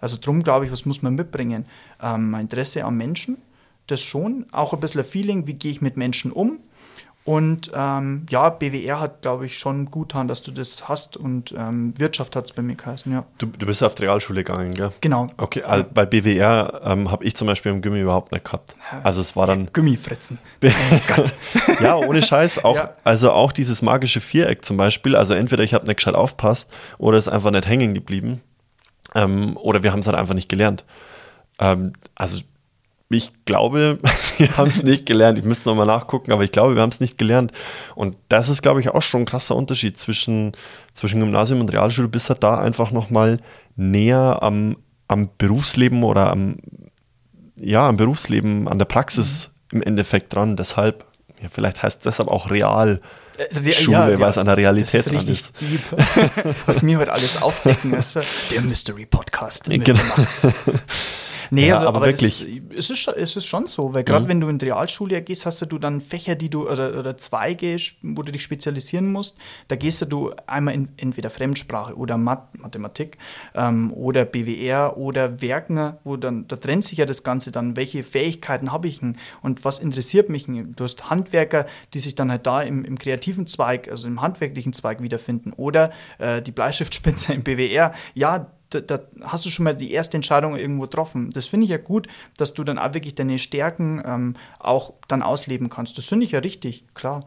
Also 0.00 0.18
drum 0.20 0.42
glaube 0.42 0.66
ich, 0.66 0.72
was 0.72 0.84
muss 0.84 1.02
man 1.02 1.14
mitbringen? 1.14 1.66
Ähm, 2.02 2.34
Interesse 2.34 2.84
am 2.84 2.96
Menschen, 2.96 3.38
das 3.86 4.02
schon. 4.02 4.46
Auch 4.52 4.72
ein 4.72 4.80
bisschen 4.80 5.04
Feeling, 5.04 5.46
wie 5.46 5.54
gehe 5.54 5.70
ich 5.70 5.80
mit 5.80 5.96
Menschen 5.96 6.32
um. 6.32 6.60
Und 7.26 7.72
ähm, 7.74 8.26
ja, 8.28 8.50
BWR 8.50 9.00
hat, 9.00 9.22
glaube 9.22 9.46
ich, 9.46 9.56
schon 9.56 9.90
gut 9.90 10.10
getan, 10.10 10.28
dass 10.28 10.42
du 10.42 10.50
das 10.50 10.90
hast. 10.90 11.16
Und 11.16 11.54
ähm, 11.56 11.94
Wirtschaft 11.96 12.36
hat 12.36 12.44
es 12.44 12.52
bei 12.52 12.60
mir 12.60 12.74
geheißen, 12.74 13.10
ja. 13.10 13.24
Du, 13.38 13.46
du 13.46 13.64
bist 13.64 13.82
auf 13.82 13.94
die 13.94 14.02
Realschule 14.02 14.44
gegangen, 14.44 14.72
gell? 14.74 14.92
Genau. 15.00 15.28
Okay, 15.38 15.62
also 15.62 15.86
bei 15.94 16.04
BWR 16.04 16.82
ähm, 16.84 17.10
habe 17.10 17.24
ich 17.24 17.34
zum 17.34 17.46
Beispiel 17.46 17.72
im 17.72 17.80
Gimmi 17.80 18.00
überhaupt 18.00 18.30
nicht 18.32 18.44
gehabt. 18.44 18.76
Also 19.02 19.22
es 19.22 19.34
war 19.36 19.46
dann, 19.46 19.70
Gummifritzen. 19.72 20.38
ja, 21.80 21.96
ohne 21.96 22.20
Scheiß, 22.20 22.62
auch, 22.62 22.76
Ja. 22.76 22.90
also 23.04 23.30
auch 23.32 23.52
dieses 23.52 23.80
magische 23.80 24.20
Viereck 24.20 24.62
zum 24.62 24.76
Beispiel, 24.76 25.16
also 25.16 25.32
entweder 25.32 25.64
ich 25.64 25.72
habe 25.72 25.86
nicht 25.86 25.96
gescheit 25.96 26.14
aufpasst 26.14 26.70
oder 26.98 27.16
es 27.16 27.26
ist 27.26 27.32
einfach 27.32 27.50
nicht 27.50 27.66
hängen 27.66 27.94
geblieben 27.94 28.42
ähm, 29.14 29.56
oder 29.56 29.82
wir 29.82 29.92
haben 29.92 30.00
es 30.00 30.06
halt 30.06 30.16
einfach 30.18 30.34
nicht 30.34 30.50
gelernt. 30.50 30.84
Ähm, 31.58 31.94
also 32.14 32.40
ich 33.10 33.32
glaube, 33.44 33.98
wir 34.38 34.56
haben 34.56 34.70
es 34.70 34.82
nicht 34.82 35.06
gelernt. 35.06 35.38
Ich 35.38 35.44
müsste 35.44 35.68
nochmal 35.68 35.86
nachgucken, 35.86 36.32
aber 36.32 36.42
ich 36.44 36.52
glaube, 36.52 36.74
wir 36.74 36.82
haben 36.82 36.90
es 36.90 37.00
nicht 37.00 37.18
gelernt. 37.18 37.52
Und 37.94 38.16
das 38.28 38.48
ist, 38.48 38.62
glaube 38.62 38.80
ich, 38.80 38.88
auch 38.90 39.02
schon 39.02 39.22
ein 39.22 39.26
krasser 39.26 39.56
Unterschied 39.56 39.98
zwischen, 39.98 40.52
zwischen 40.94 41.20
Gymnasium 41.20 41.60
und 41.60 41.72
Realschule. 41.72 42.08
Du 42.08 42.12
bist 42.12 42.28
halt 42.30 42.42
da 42.42 42.58
einfach 42.58 42.90
nochmal 42.90 43.38
näher 43.76 44.38
am, 44.42 44.76
am 45.08 45.30
Berufsleben 45.38 46.02
oder 46.02 46.30
am, 46.30 46.56
ja, 47.56 47.88
am 47.88 47.96
Berufsleben, 47.96 48.68
an 48.68 48.78
der 48.78 48.86
Praxis 48.86 49.52
im 49.72 49.82
Endeffekt 49.82 50.34
dran. 50.34 50.56
Deshalb, 50.56 51.04
ja, 51.42 51.48
vielleicht 51.48 51.82
heißt 51.82 52.04
deshalb 52.04 52.28
auch 52.28 52.50
Real. 52.50 53.00
Äh, 53.36 53.72
Schule, 53.72 54.18
weil 54.20 54.30
es 54.30 54.38
an 54.38 54.46
der 54.46 54.56
Realität 54.56 55.06
das 55.06 55.12
ist 55.12 55.12
richtig 55.12 55.42
deep. 55.60 55.80
Was 56.66 56.86
wir 56.86 56.98
heute 56.98 57.12
alles 57.12 57.42
aufdecken, 57.42 57.92
ist 57.98 58.16
der 58.52 58.62
Mystery 58.62 59.06
Podcast. 59.06 59.66
mit 59.66 59.84
Genau. 59.84 60.00
Max. 60.16 60.60
Nee, 61.54 61.68
Ja, 61.68 61.74
also, 61.74 61.86
aber 61.88 61.98
aber, 61.98 62.06
wirklich. 62.06 62.40
Das, 62.68 62.78
es, 62.78 62.90
ist, 62.90 62.98
schon- 62.98 63.14
es 63.16 63.36
ist 63.36 63.46
schon 63.46 63.66
so, 63.66 63.94
weil 63.94 64.04
gerade 64.04 64.24
Mhm. 64.24 64.28
wenn 64.28 64.40
du 64.40 64.48
in 64.48 64.58
die 64.58 64.66
Realschule 64.66 65.22
gehst, 65.22 65.46
hast 65.46 65.60
du 65.70 65.78
dann 65.78 66.00
Fächer, 66.00 66.34
die 66.34 66.50
du 66.50 66.68
oder, 66.68 66.98
oder 66.98 67.16
Zweige, 67.16 67.76
wo 68.02 68.22
du 68.22 68.32
dich 68.32 68.42
spezialisieren 68.42 69.10
musst. 69.12 69.38
Da 69.68 69.76
gehst 69.76 70.04
du 70.10 70.32
einmal 70.46 70.74
in 70.74 70.88
entweder 70.96 71.30
Fremdsprache 71.30 71.94
oder 71.96 72.16
Math, 72.16 72.58
Mathematik 72.58 73.18
ähm, 73.54 73.92
oder 73.92 74.24
BWR 74.24 74.96
oder 74.96 75.40
Werken, 75.40 75.94
wo 76.04 76.16
dann, 76.16 76.46
da 76.48 76.56
trennt 76.56 76.84
sich 76.84 76.98
ja 76.98 77.06
das 77.06 77.22
Ganze 77.22 77.52
dann, 77.52 77.76
welche 77.76 78.02
Fähigkeiten 78.04 78.72
habe 78.72 78.88
ich 78.88 79.00
denn 79.00 79.16
und 79.42 79.64
was 79.64 79.78
interessiert 79.78 80.28
mich 80.28 80.46
denn? 80.46 80.74
Du 80.76 80.84
hast 80.84 81.10
Handwerker, 81.10 81.66
die 81.94 82.00
sich 82.00 82.14
dann 82.14 82.30
halt 82.30 82.46
da 82.46 82.62
im, 82.62 82.84
im 82.84 82.98
kreativen 82.98 83.46
Zweig, 83.46 83.88
also 83.90 84.06
im 84.06 84.20
handwerklichen 84.20 84.72
Zweig 84.72 85.02
wiederfinden 85.02 85.52
oder 85.52 85.92
äh, 86.18 86.42
die 86.42 86.52
Bleistiftspitze 86.52 87.32
im 87.34 87.42
BWR. 87.44 87.94
Ja, 88.14 88.46
da, 88.74 88.98
da 88.98 89.00
hast 89.22 89.44
du 89.46 89.50
schon 89.50 89.64
mal 89.64 89.74
die 89.74 89.92
erste 89.92 90.16
Entscheidung 90.16 90.56
irgendwo 90.56 90.82
getroffen. 90.82 91.30
Das 91.30 91.46
finde 91.46 91.64
ich 91.64 91.70
ja 91.70 91.78
gut, 91.78 92.08
dass 92.36 92.54
du 92.54 92.64
dann 92.64 92.78
auch 92.78 92.94
wirklich 92.94 93.14
deine 93.14 93.38
Stärken 93.38 94.02
ähm, 94.04 94.34
auch 94.58 94.94
dann 95.08 95.22
ausleben 95.22 95.68
kannst. 95.70 95.96
Das 95.98 96.06
finde 96.06 96.24
ich 96.26 96.32
ja 96.32 96.40
richtig, 96.40 96.84
klar. 96.94 97.26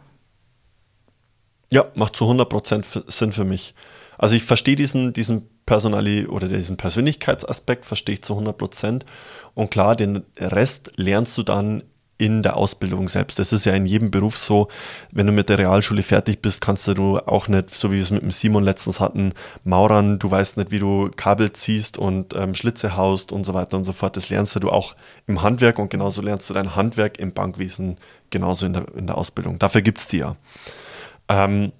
Ja, 1.72 1.86
macht 1.96 2.16
zu 2.16 2.26
100% 2.26 2.80
f- 2.80 3.04
Sinn 3.08 3.32
für 3.34 3.44
mich. 3.46 3.74
Also 4.18 4.36
ich 4.36 4.44
verstehe 4.44 4.76
diesen, 4.76 5.14
diesen 5.14 5.48
Personali 5.66 6.26
oder 6.26 6.48
diesen 6.48 6.78
Persönlichkeitsaspekt, 6.78 7.86
verstehe 7.86 8.14
ich 8.14 8.24
zu 8.24 8.34
100%. 8.36 9.06
Und 9.54 9.70
klar, 9.70 9.96
den 9.96 10.24
Rest 10.40 10.92
lernst 10.96 11.38
du 11.38 11.44
dann 11.44 11.84
in 12.18 12.42
der 12.42 12.58
Ausbildung 12.58 13.08
selbst. 13.08 13.38
Das 13.38 13.54
ist 13.54 13.66
ja 13.66 13.74
in 13.74 13.86
jedem 13.86 14.10
Beruf 14.10 14.38
so, 14.38 14.68
wenn 15.12 15.28
du 15.28 15.32
mit 15.32 15.50
der 15.50 15.60
Realschule 15.60 16.02
fertig 16.02 16.42
bist, 16.42 16.62
kannst 16.62 16.88
du 16.88 17.20
auch 17.20 17.48
nicht, 17.48 17.70
so 17.70 17.92
wie 17.92 17.96
wir 17.96 18.02
es 18.02 18.12
mit 18.12 18.24
dem 18.24 18.32
Simon 18.32 18.64
letztens 18.64 19.00
hatten, 19.00 19.34
maurern, 19.64 20.18
du 20.18 20.30
weißt 20.30 20.58
nicht, 20.58 20.72
wie 20.72 20.80
du 20.80 21.12
Kabel 21.16 21.54
ziehst 21.54 21.98
und 21.98 22.34
ähm, 22.36 22.56
Schlitze 22.56 22.98
haust 22.98 23.32
und 23.32 23.46
so 23.46 23.54
weiter 23.54 23.78
und 23.78 23.84
so 23.84 23.94
fort. 23.94 24.18
Das 24.18 24.30
lernst 24.30 24.56
du 24.62 24.70
auch 24.70 24.96
im 25.28 25.44
Handwerk 25.44 25.78
und 25.78 25.90
genauso 25.90 26.22
lernst 26.22 26.50
du 26.50 26.54
dein 26.54 26.76
Handwerk 26.76 27.20
im 27.20 27.34
Bankwesen 27.34 27.98
genauso 28.30 28.66
in 28.66 28.74
der, 28.74 28.86
in 28.96 29.08
der 29.08 29.18
Ausbildung. 29.18 29.60
Dafür 29.60 29.82
gibt 29.82 30.00
es 30.00 30.08
die 30.08 30.18
ja. 30.18 30.36
Ähm, 31.30 31.72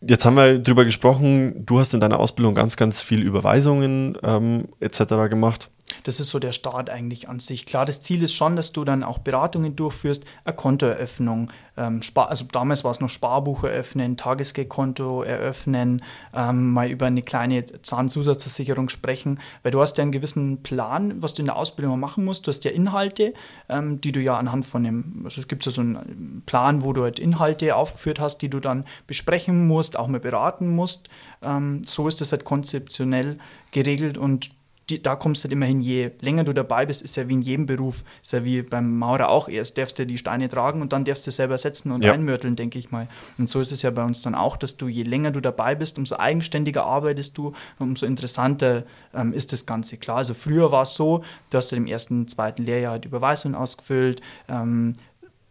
jetzt 0.00 0.26
haben 0.26 0.34
wir 0.34 0.58
drüber 0.58 0.84
gesprochen, 0.84 1.64
du 1.64 1.78
hast 1.78 1.94
in 1.94 2.00
deiner 2.00 2.20
Ausbildung 2.20 2.54
ganz, 2.54 2.76
ganz 2.76 3.00
viel 3.00 3.22
Überweisungen 3.22 4.18
ähm, 4.22 4.68
etc. 4.80 5.30
gemacht. 5.30 5.70
Das 6.04 6.20
ist 6.20 6.30
so 6.30 6.38
der 6.38 6.52
Start 6.52 6.90
eigentlich 6.90 7.28
an 7.28 7.38
sich. 7.38 7.66
Klar, 7.66 7.84
das 7.84 8.00
Ziel 8.00 8.22
ist 8.22 8.34
schon, 8.34 8.56
dass 8.56 8.72
du 8.72 8.84
dann 8.84 9.02
auch 9.02 9.18
Beratungen 9.18 9.76
durchführst, 9.76 10.24
eine 10.44 10.54
Kontoeröffnung, 10.54 11.50
ähm, 11.76 12.00
also 12.14 12.44
damals 12.50 12.84
war 12.84 12.90
es 12.90 13.00
noch 13.00 13.08
Sparbuch 13.08 13.64
eröffnen, 13.64 14.16
Tagesgeldkonto 14.16 15.22
eröffnen, 15.22 16.02
ähm, 16.34 16.72
mal 16.72 16.90
über 16.90 17.06
eine 17.06 17.22
kleine 17.22 17.64
Zahnzusatzversicherung 17.64 18.88
sprechen, 18.88 19.38
weil 19.62 19.72
du 19.72 19.80
hast 19.80 19.96
ja 19.98 20.02
einen 20.02 20.12
gewissen 20.12 20.62
Plan, 20.62 21.22
was 21.22 21.34
du 21.34 21.42
in 21.42 21.46
der 21.46 21.56
Ausbildung 21.56 21.98
machen 21.98 22.24
musst. 22.24 22.46
Du 22.46 22.50
hast 22.50 22.64
ja 22.64 22.70
Inhalte, 22.70 23.32
ähm, 23.68 24.00
die 24.00 24.12
du 24.12 24.20
ja 24.20 24.36
anhand 24.36 24.66
von 24.66 24.84
dem, 24.84 25.22
also 25.24 25.40
es 25.40 25.48
gibt 25.48 25.64
ja 25.64 25.72
so 25.72 25.80
einen 25.80 26.42
Plan, 26.44 26.82
wo 26.82 26.92
du 26.92 27.02
halt 27.02 27.18
Inhalte 27.18 27.74
aufgeführt 27.74 28.20
hast, 28.20 28.38
die 28.38 28.50
du 28.50 28.60
dann 28.60 28.84
besprechen 29.06 29.66
musst, 29.66 29.96
auch 29.96 30.08
mal 30.08 30.20
beraten 30.20 30.68
musst. 30.68 31.08
Ähm, 31.40 31.82
so 31.84 32.06
ist 32.06 32.20
das 32.20 32.32
halt 32.32 32.44
konzeptionell 32.44 33.38
geregelt 33.70 34.18
und 34.18 34.50
die, 34.90 35.02
da 35.02 35.14
kommst 35.16 35.42
du 35.42 35.44
halt 35.44 35.52
immerhin, 35.52 35.80
je 35.80 36.10
länger 36.20 36.44
du 36.44 36.52
dabei 36.52 36.86
bist, 36.86 37.02
ist 37.02 37.16
ja 37.16 37.28
wie 37.28 37.34
in 37.34 37.42
jedem 37.42 37.66
Beruf, 37.66 38.02
ist 38.20 38.32
ja 38.32 38.44
wie 38.44 38.62
beim 38.62 38.98
Maurer 38.98 39.28
auch. 39.28 39.48
Erst 39.48 39.78
darfst 39.78 39.98
du 39.98 40.06
die 40.06 40.18
Steine 40.18 40.48
tragen 40.48 40.82
und 40.82 40.92
dann 40.92 41.04
darfst 41.04 41.26
du 41.26 41.30
selber 41.30 41.56
setzen 41.56 41.92
und 41.92 42.04
Ja. 42.04 42.12
einmörteln, 42.12 42.56
denke 42.56 42.78
ich 42.78 42.90
mal. 42.90 43.08
Und 43.38 43.48
so 43.48 43.60
ist 43.60 43.70
es 43.72 43.82
ja 43.82 43.90
bei 43.90 44.02
uns 44.04 44.22
dann 44.22 44.34
auch, 44.34 44.56
dass 44.56 44.76
du, 44.76 44.88
je 44.88 45.04
länger 45.04 45.30
du 45.30 45.40
dabei 45.40 45.74
bist, 45.74 45.98
umso 45.98 46.16
eigenständiger 46.18 46.84
arbeitest 46.84 47.38
du, 47.38 47.52
umso 47.78 48.06
interessanter 48.06 48.84
ähm, 49.14 49.32
ist 49.32 49.52
das 49.52 49.66
Ganze. 49.66 49.96
Klar, 49.98 50.18
also 50.18 50.34
früher 50.34 50.72
war 50.72 50.82
es 50.82 50.94
so, 50.94 51.22
du 51.50 51.58
hast 51.58 51.70
ja 51.70 51.76
im 51.76 51.86
ersten, 51.86 52.26
zweiten 52.26 52.64
Lehrjahr 52.64 52.98
die 52.98 53.08
Überweisung 53.08 53.54
ausgefüllt, 53.54 54.20
ähm, 54.48 54.94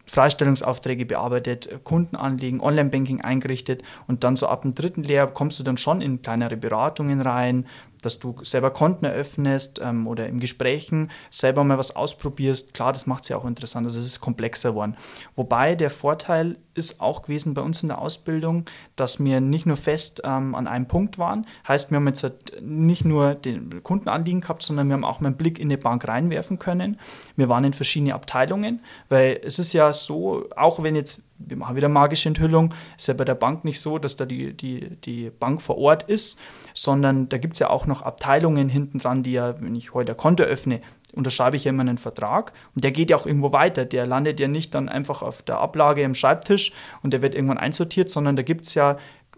Freistellungsaufträge 0.04 1.06
bearbeitet, 1.06 1.68
Kundenanliegen, 1.84 2.60
Online-Banking 2.60 3.20
eingerichtet 3.22 3.82
und 4.06 4.24
dann 4.24 4.36
so 4.36 4.46
ab 4.46 4.62
dem 4.62 4.74
dritten 4.74 5.02
Lehrjahr 5.04 5.28
kommst 5.28 5.58
du 5.58 5.62
dann 5.62 5.78
schon 5.78 6.02
in 6.02 6.20
kleinere 6.22 6.56
Beratungen 6.56 7.20
rein, 7.20 7.66
dass 8.02 8.18
du 8.18 8.36
selber 8.42 8.70
Konten 8.70 9.04
eröffnest 9.04 9.80
ähm, 9.82 10.06
oder 10.06 10.28
im 10.28 10.40
Gesprächen 10.40 11.10
selber 11.30 11.64
mal 11.64 11.78
was 11.78 11.96
ausprobierst. 11.96 12.74
Klar, 12.74 12.92
das 12.92 13.06
macht 13.06 13.22
es 13.22 13.30
ja 13.30 13.36
auch 13.36 13.44
interessant, 13.44 13.86
also 13.86 13.98
es 13.98 14.06
ist 14.06 14.20
komplexer 14.20 14.70
geworden. 14.70 14.96
Wobei 15.34 15.74
der 15.74 15.90
Vorteil 15.90 16.58
ist 16.74 17.00
auch 17.00 17.22
gewesen 17.22 17.54
bei 17.54 17.62
uns 17.62 17.82
in 17.82 17.88
der 17.88 17.98
Ausbildung, 17.98 18.64
dass 18.96 19.22
wir 19.22 19.40
nicht 19.40 19.66
nur 19.66 19.76
fest 19.76 20.22
ähm, 20.24 20.54
an 20.54 20.66
einem 20.66 20.88
Punkt 20.88 21.18
waren. 21.18 21.46
Heißt, 21.66 21.90
wir 21.90 21.96
haben 21.96 22.06
jetzt 22.06 22.22
halt 22.22 22.60
nicht 22.62 23.04
nur 23.04 23.34
den 23.34 23.82
Kundenanliegen 23.82 24.40
gehabt, 24.40 24.62
sondern 24.62 24.88
wir 24.88 24.94
haben 24.94 25.04
auch 25.04 25.20
mal 25.20 25.28
einen 25.28 25.36
Blick 25.36 25.58
in 25.58 25.68
eine 25.68 25.78
Bank 25.78 26.06
reinwerfen 26.06 26.58
können. 26.58 26.98
Wir 27.36 27.48
waren 27.48 27.64
in 27.64 27.72
verschiedene 27.72 28.14
Abteilungen, 28.14 28.80
weil 29.08 29.40
es 29.44 29.58
ist 29.58 29.72
ja 29.72 29.92
so, 29.92 30.48
auch 30.56 30.82
wenn 30.82 30.96
jetzt 30.96 31.22
wir 31.46 31.56
machen 31.56 31.76
wieder 31.76 31.88
magische 31.88 32.28
Enthüllung, 32.28 32.74
ist 32.96 33.08
ja 33.08 33.14
bei 33.14 33.24
der 33.24 33.34
Bank 33.34 33.64
nicht 33.64 33.80
so, 33.80 33.98
dass 33.98 34.16
da 34.16 34.24
die, 34.24 34.54
die, 34.54 34.96
die 34.96 35.30
Bank 35.30 35.62
vor 35.62 35.78
Ort 35.78 36.04
ist, 36.04 36.38
sondern 36.74 37.28
da 37.28 37.38
gibt 37.38 37.54
es 37.54 37.58
ja 37.58 37.70
auch 37.70 37.86
noch 37.86 38.02
Abteilungen 38.02 38.68
hinten 38.68 38.98
dran, 38.98 39.22
die 39.22 39.32
ja, 39.32 39.60
wenn 39.60 39.74
ich 39.74 39.94
heute 39.94 40.12
ein 40.12 40.18
Konto 40.18 40.42
öffne, 40.42 40.80
unterschreibe 41.12 41.56
ich 41.56 41.64
ja 41.64 41.70
immer 41.70 41.82
einen 41.82 41.98
Vertrag 41.98 42.52
und 42.74 42.84
der 42.84 42.90
geht 42.90 43.10
ja 43.10 43.16
auch 43.16 43.26
irgendwo 43.26 43.52
weiter. 43.52 43.84
Der 43.84 44.06
landet 44.06 44.40
ja 44.40 44.48
nicht 44.48 44.74
dann 44.74 44.88
einfach 44.88 45.22
auf 45.22 45.42
der 45.42 45.58
Ablage 45.58 46.02
im 46.02 46.14
Schreibtisch 46.14 46.72
und 47.02 47.12
der 47.12 47.22
wird 47.22 47.34
irgendwann 47.34 47.58
einsortiert, 47.58 48.10
sondern 48.10 48.36
da 48.36 48.42
gibt 48.42 48.66
es 48.66 48.74
ja 48.74 48.96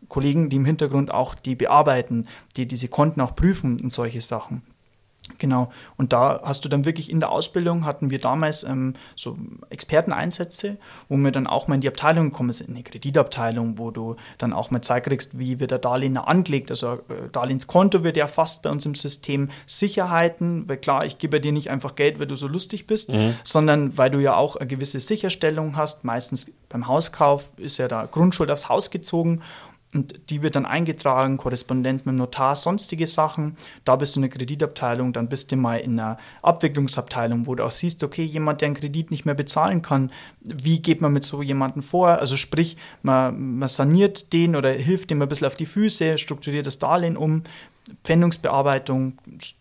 Kollegen, 0.08 0.50
die 0.50 0.56
im 0.56 0.64
Hintergrund 0.64 1.10
auch 1.10 1.34
die 1.34 1.56
bearbeiten, 1.56 2.26
die 2.56 2.66
diese 2.66 2.88
Konten 2.88 3.20
auch 3.20 3.34
prüfen 3.34 3.80
und 3.80 3.92
solche 3.92 4.20
Sachen. 4.20 4.62
Genau. 5.38 5.72
Und 5.96 6.12
da 6.12 6.42
hast 6.44 6.64
du 6.64 6.68
dann 6.68 6.84
wirklich 6.84 7.10
in 7.10 7.18
der 7.18 7.30
Ausbildung 7.30 7.86
hatten 7.86 8.10
wir 8.10 8.20
damals 8.20 8.62
ähm, 8.62 8.94
so 9.16 9.38
Experteneinsätze, 9.70 10.76
wo 11.08 11.16
wir 11.16 11.32
dann 11.32 11.46
auch 11.46 11.66
mal 11.66 11.76
in 11.76 11.80
die 11.80 11.88
Abteilung 11.88 12.30
gekommen 12.30 12.52
sind, 12.52 12.68
in 12.68 12.74
die 12.74 12.82
Kreditabteilung, 12.82 13.78
wo 13.78 13.90
du 13.90 14.16
dann 14.36 14.52
auch 14.52 14.70
mal 14.70 14.82
Zeit 14.82 15.04
kriegst, 15.04 15.38
wie 15.38 15.60
wird 15.60 15.70
der 15.70 15.78
Darlehen 15.78 16.18
angelegt. 16.18 16.70
Also 16.70 16.94
äh, 16.94 17.30
Darlehenskonto 17.32 18.04
wird 18.04 18.18
erfasst 18.18 18.62
bei 18.62 18.70
uns 18.70 18.84
im 18.84 18.94
System, 18.94 19.50
Sicherheiten, 19.66 20.68
weil 20.68 20.76
klar, 20.76 21.06
ich 21.06 21.16
gebe 21.16 21.40
dir 21.40 21.52
nicht 21.52 21.70
einfach 21.70 21.94
Geld, 21.94 22.18
weil 22.18 22.26
du 22.26 22.36
so 22.36 22.46
lustig 22.46 22.86
bist, 22.86 23.08
mhm. 23.08 23.34
sondern 23.44 23.96
weil 23.96 24.10
du 24.10 24.18
ja 24.18 24.36
auch 24.36 24.56
eine 24.56 24.66
gewisse 24.66 25.00
Sicherstellung 25.00 25.76
hast. 25.76 26.04
Meistens 26.04 26.52
beim 26.68 26.86
Hauskauf 26.86 27.48
ist 27.56 27.78
ja 27.78 27.88
da 27.88 28.04
Grundschuld 28.04 28.50
aufs 28.50 28.68
Haus 28.68 28.90
gezogen 28.90 29.40
und 29.94 30.30
die 30.30 30.42
wird 30.42 30.56
dann 30.56 30.66
eingetragen, 30.66 31.36
Korrespondenz 31.36 32.04
mit 32.04 32.14
dem 32.14 32.18
Notar, 32.18 32.56
sonstige 32.56 33.06
Sachen. 33.06 33.56
Da 33.84 33.96
bist 33.96 34.14
du 34.14 34.18
in 34.18 34.22
der 34.22 34.30
Kreditabteilung, 34.30 35.12
dann 35.12 35.28
bist 35.28 35.52
du 35.52 35.56
mal 35.56 35.76
in 35.76 35.98
einer 35.98 36.18
Abwicklungsabteilung, 36.42 37.46
wo 37.46 37.54
du 37.54 37.64
auch 37.64 37.70
siehst, 37.70 38.02
okay, 38.02 38.24
jemand, 38.24 38.60
der 38.60 38.66
einen 38.66 38.76
Kredit 38.76 39.10
nicht 39.10 39.24
mehr 39.24 39.34
bezahlen 39.34 39.82
kann, 39.82 40.10
wie 40.40 40.82
geht 40.82 41.00
man 41.00 41.12
mit 41.12 41.24
so 41.24 41.42
jemandem 41.42 41.82
vor? 41.82 42.08
Also 42.08 42.36
sprich, 42.36 42.76
man, 43.02 43.58
man 43.58 43.68
saniert 43.68 44.32
den 44.32 44.56
oder 44.56 44.70
hilft 44.72 45.10
dem 45.10 45.22
ein 45.22 45.28
bisschen 45.28 45.46
auf 45.46 45.56
die 45.56 45.66
Füße, 45.66 46.18
strukturiert 46.18 46.66
das 46.66 46.78
Darlehen 46.78 47.16
um, 47.16 47.44
Pfändungsbearbeitung, 48.02 49.18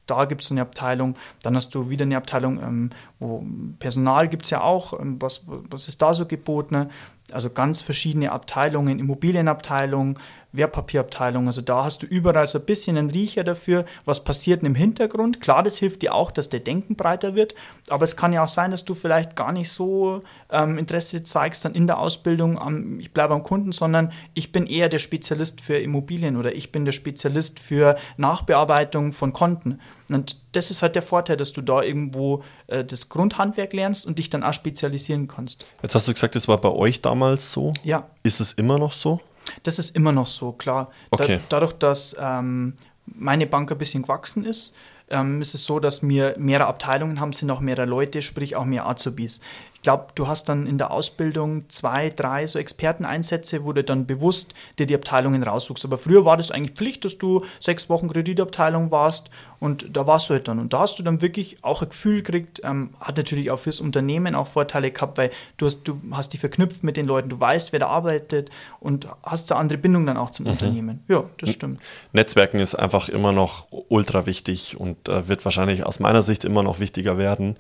da 0.07 0.25
gibt 0.25 0.43
es 0.43 0.51
eine 0.51 0.61
Abteilung. 0.61 1.15
Dann 1.41 1.55
hast 1.55 1.75
du 1.75 1.89
wieder 1.89 2.03
eine 2.03 2.17
Abteilung, 2.17 2.61
ähm, 2.61 2.89
wo 3.19 3.45
Personal 3.79 4.29
gibt 4.29 4.45
es 4.45 4.49
ja 4.49 4.61
auch. 4.61 4.97
Ähm, 4.99 5.21
was, 5.21 5.45
was 5.47 5.87
ist 5.87 6.01
da 6.01 6.13
so 6.13 6.25
geboten? 6.25 6.89
Also 7.33 7.49
ganz 7.49 7.81
verschiedene 7.81 8.31
Abteilungen, 8.31 8.99
Immobilienabteilung, 8.99 10.19
Wertpapierabteilung. 10.53 11.47
Also 11.47 11.61
da 11.61 11.83
hast 11.83 12.03
du 12.03 12.05
überall 12.05 12.47
so 12.47 12.59
ein 12.59 12.65
bisschen 12.65 12.97
einen 12.97 13.11
Riecher 13.11 13.43
dafür, 13.43 13.85
was 14.05 14.23
passiert 14.23 14.63
im 14.63 14.75
Hintergrund. 14.75 15.41
Klar, 15.41 15.63
das 15.63 15.77
hilft 15.77 16.01
dir 16.03 16.13
auch, 16.13 16.31
dass 16.31 16.49
der 16.49 16.61
Denken 16.61 16.95
breiter 16.95 17.35
wird, 17.35 17.55
aber 17.89 18.03
es 18.03 18.15
kann 18.15 18.31
ja 18.31 18.43
auch 18.43 18.47
sein, 18.47 18.71
dass 18.71 18.85
du 18.85 18.93
vielleicht 18.93 19.35
gar 19.35 19.51
nicht 19.51 19.69
so 19.69 20.21
ähm, 20.51 20.77
Interesse 20.77 21.23
zeigst 21.23 21.65
dann 21.65 21.73
in 21.73 21.87
der 21.87 21.97
Ausbildung, 21.97 22.57
am, 22.57 22.99
ich 22.99 23.11
bleibe 23.11 23.33
am 23.33 23.43
Kunden, 23.43 23.71
sondern 23.71 24.11
ich 24.35 24.51
bin 24.51 24.65
eher 24.67 24.89
der 24.89 24.99
Spezialist 24.99 25.59
für 25.59 25.77
Immobilien 25.77 26.37
oder 26.37 26.55
ich 26.55 26.71
bin 26.71 26.85
der 26.85 26.91
Spezialist 26.91 27.59
für 27.59 27.97
Nachbearbeitung 28.17 29.11
von 29.11 29.33
Konten. 29.33 29.79
Und 30.09 30.37
das 30.51 30.69
ist 30.69 30.81
halt 30.81 30.95
der 30.95 31.01
Vorteil, 31.01 31.37
dass 31.37 31.53
du 31.53 31.61
da 31.61 31.81
irgendwo 31.81 32.43
äh, 32.67 32.83
das 32.83 33.09
Grundhandwerk 33.09 33.73
lernst 33.73 34.05
und 34.05 34.19
dich 34.19 34.29
dann 34.29 34.43
auch 34.43 34.53
spezialisieren 34.53 35.27
kannst. 35.27 35.65
Jetzt 35.81 35.95
hast 35.95 36.07
du 36.07 36.13
gesagt, 36.13 36.35
das 36.35 36.47
war 36.47 36.59
bei 36.59 36.69
euch 36.69 37.01
damals 37.01 37.51
so. 37.51 37.73
Ja. 37.83 38.07
Ist 38.21 38.39
es 38.39 38.53
immer 38.53 38.77
noch 38.77 38.91
so? 38.91 39.19
Das 39.63 39.79
ist 39.79 39.95
immer 39.95 40.11
noch 40.11 40.27
so, 40.27 40.51
klar. 40.51 40.91
Okay. 41.11 41.37
Da, 41.37 41.43
dadurch, 41.49 41.73
dass 41.73 42.15
ähm, 42.19 42.73
meine 43.05 43.47
Bank 43.47 43.71
ein 43.71 43.77
bisschen 43.77 44.03
gewachsen 44.03 44.45
ist, 44.45 44.75
ähm, 45.09 45.41
ist 45.41 45.53
es 45.53 45.65
so, 45.65 45.79
dass 45.79 46.07
wir 46.07 46.35
mehrere 46.37 46.67
Abteilungen 46.67 47.19
haben, 47.19 47.33
sind 47.33 47.51
auch 47.51 47.59
mehrere 47.59 47.85
Leute, 47.85 48.21
sprich 48.21 48.55
auch 48.55 48.65
mehr 48.65 48.87
Azubis 48.87 49.41
glaube, 49.83 50.07
du 50.15 50.27
hast 50.27 50.49
dann 50.49 50.65
in 50.65 50.77
der 50.77 50.91
Ausbildung 50.91 51.69
zwei, 51.69 52.09
drei 52.09 52.47
so 52.47 52.57
Experteneinsätze, 52.57 53.63
wo 53.63 53.73
du 53.73 53.83
dann 53.83 54.07
bewusst 54.07 54.53
dir 54.79 54.87
die 54.87 54.95
Abteilungen 54.95 55.43
raussuchst. 55.43 55.85
Aber 55.85 55.97
früher 55.97 56.25
war 56.25 56.37
das 56.37 56.51
eigentlich 56.51 56.75
Pflicht, 56.75 57.05
dass 57.05 57.17
du 57.17 57.43
sechs 57.59 57.89
Wochen 57.89 58.09
Kreditabteilung 58.09 58.89
warst 58.91 59.29
und 59.59 59.95
da 59.95 60.07
warst 60.07 60.29
du 60.29 60.33
halt 60.33 60.47
dann. 60.47 60.59
Und 60.59 60.73
da 60.73 60.79
hast 60.79 60.99
du 60.99 61.03
dann 61.03 61.21
wirklich 61.21 61.63
auch 61.63 61.81
ein 61.81 61.89
Gefühl 61.89 62.23
gekriegt, 62.23 62.61
ähm, 62.63 62.91
hat 62.99 63.17
natürlich 63.17 63.51
auch 63.51 63.59
fürs 63.59 63.79
Unternehmen 63.79 64.35
auch 64.35 64.47
Vorteile 64.47 64.91
gehabt, 64.91 65.17
weil 65.17 65.31
du 65.57 65.65
hast, 65.65 65.83
du 65.87 66.01
hast 66.11 66.33
dich 66.33 66.39
verknüpft 66.39 66.83
mit 66.83 66.97
den 66.97 67.05
Leuten, 67.05 67.29
du 67.29 67.39
weißt, 67.39 67.71
wer 67.71 67.79
da 67.79 67.87
arbeitet 67.87 68.49
und 68.79 69.07
hast 69.21 69.51
eine 69.51 69.59
andere 69.59 69.77
Bindung 69.77 70.05
dann 70.05 70.17
auch 70.17 70.31
zum 70.31 70.45
mhm. 70.45 70.51
Unternehmen. 70.51 71.03
Ja, 71.07 71.25
das 71.37 71.51
stimmt. 71.51 71.79
Netzwerken 72.13 72.59
ist 72.59 72.75
einfach 72.75 73.09
immer 73.09 73.31
noch 73.31 73.67
ultra 73.69 74.25
wichtig 74.25 74.79
und 74.79 75.09
äh, 75.09 75.27
wird 75.27 75.45
wahrscheinlich 75.45 75.85
aus 75.85 75.99
meiner 75.99 76.21
Sicht 76.21 76.43
immer 76.43 76.63
noch 76.63 76.79
wichtiger 76.79 77.17
werden. 77.17 77.57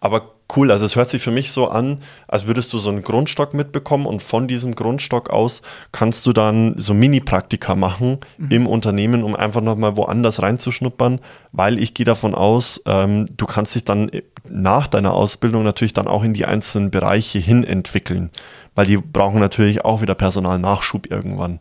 Aber 0.00 0.33
cool, 0.54 0.70
also 0.70 0.84
es 0.84 0.96
hört 0.96 1.10
sich 1.10 1.22
für 1.22 1.30
mich 1.30 1.50
so 1.50 1.68
an, 1.68 2.02
als 2.28 2.46
würdest 2.46 2.72
du 2.72 2.78
so 2.78 2.90
einen 2.90 3.02
Grundstock 3.02 3.54
mitbekommen 3.54 4.06
und 4.06 4.22
von 4.22 4.46
diesem 4.46 4.74
Grundstock 4.74 5.30
aus 5.30 5.62
kannst 5.92 6.26
du 6.26 6.32
dann 6.32 6.74
so 6.78 6.94
Mini-Praktika 6.94 7.74
machen 7.74 8.18
mhm. 8.36 8.50
im 8.50 8.66
Unternehmen, 8.66 9.22
um 9.22 9.34
einfach 9.34 9.62
nochmal 9.62 9.96
woanders 9.96 10.42
reinzuschnuppern, 10.42 11.20
weil 11.52 11.78
ich 11.78 11.94
gehe 11.94 12.06
davon 12.06 12.34
aus, 12.34 12.82
ähm, 12.86 13.26
du 13.36 13.46
kannst 13.46 13.74
dich 13.74 13.84
dann 13.84 14.10
nach 14.48 14.86
deiner 14.86 15.14
Ausbildung 15.14 15.64
natürlich 15.64 15.94
dann 15.94 16.06
auch 16.06 16.22
in 16.22 16.34
die 16.34 16.44
einzelnen 16.44 16.90
Bereiche 16.90 17.38
hin 17.38 17.64
entwickeln, 17.64 18.30
weil 18.74 18.86
die 18.86 18.98
brauchen 18.98 19.40
natürlich 19.40 19.84
auch 19.84 20.02
wieder 20.02 20.14
Personalnachschub 20.14 21.10
irgendwann. 21.10 21.60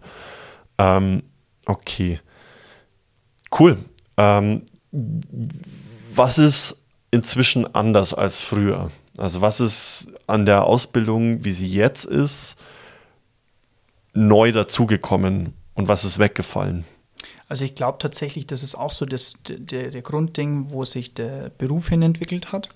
Ähm, 0.77 1.23
okay. 1.65 2.19
Cool. 3.57 3.77
Ähm, 4.17 4.63
was 6.15 6.37
ist 6.37 6.82
inzwischen 7.13 7.73
anders 7.75 8.13
als 8.13 8.41
früher? 8.41 8.89
Also 9.17 9.41
was 9.41 9.59
ist 9.59 10.11
an 10.25 10.47
der 10.47 10.63
Ausbildung, 10.63 11.45
wie 11.45 11.51
sie 11.51 11.67
jetzt 11.67 12.05
ist, 12.05 12.59
neu 14.13 14.51
dazugekommen 14.51 15.53
und 15.75 15.87
was 15.87 16.03
ist 16.03 16.17
weggefallen? 16.17 16.85
Also 17.47 17.65
ich 17.65 17.75
glaube 17.75 17.99
tatsächlich, 17.99 18.47
das 18.47 18.63
ist 18.63 18.73
auch 18.73 18.91
so 18.91 19.05
das, 19.05 19.35
der, 19.47 19.91
der 19.91 20.01
Grundding, 20.01 20.71
wo 20.71 20.85
sich 20.85 21.13
der 21.13 21.51
Beruf 21.55 21.89
hin 21.89 22.01
entwickelt 22.01 22.51
hat. 22.51 22.69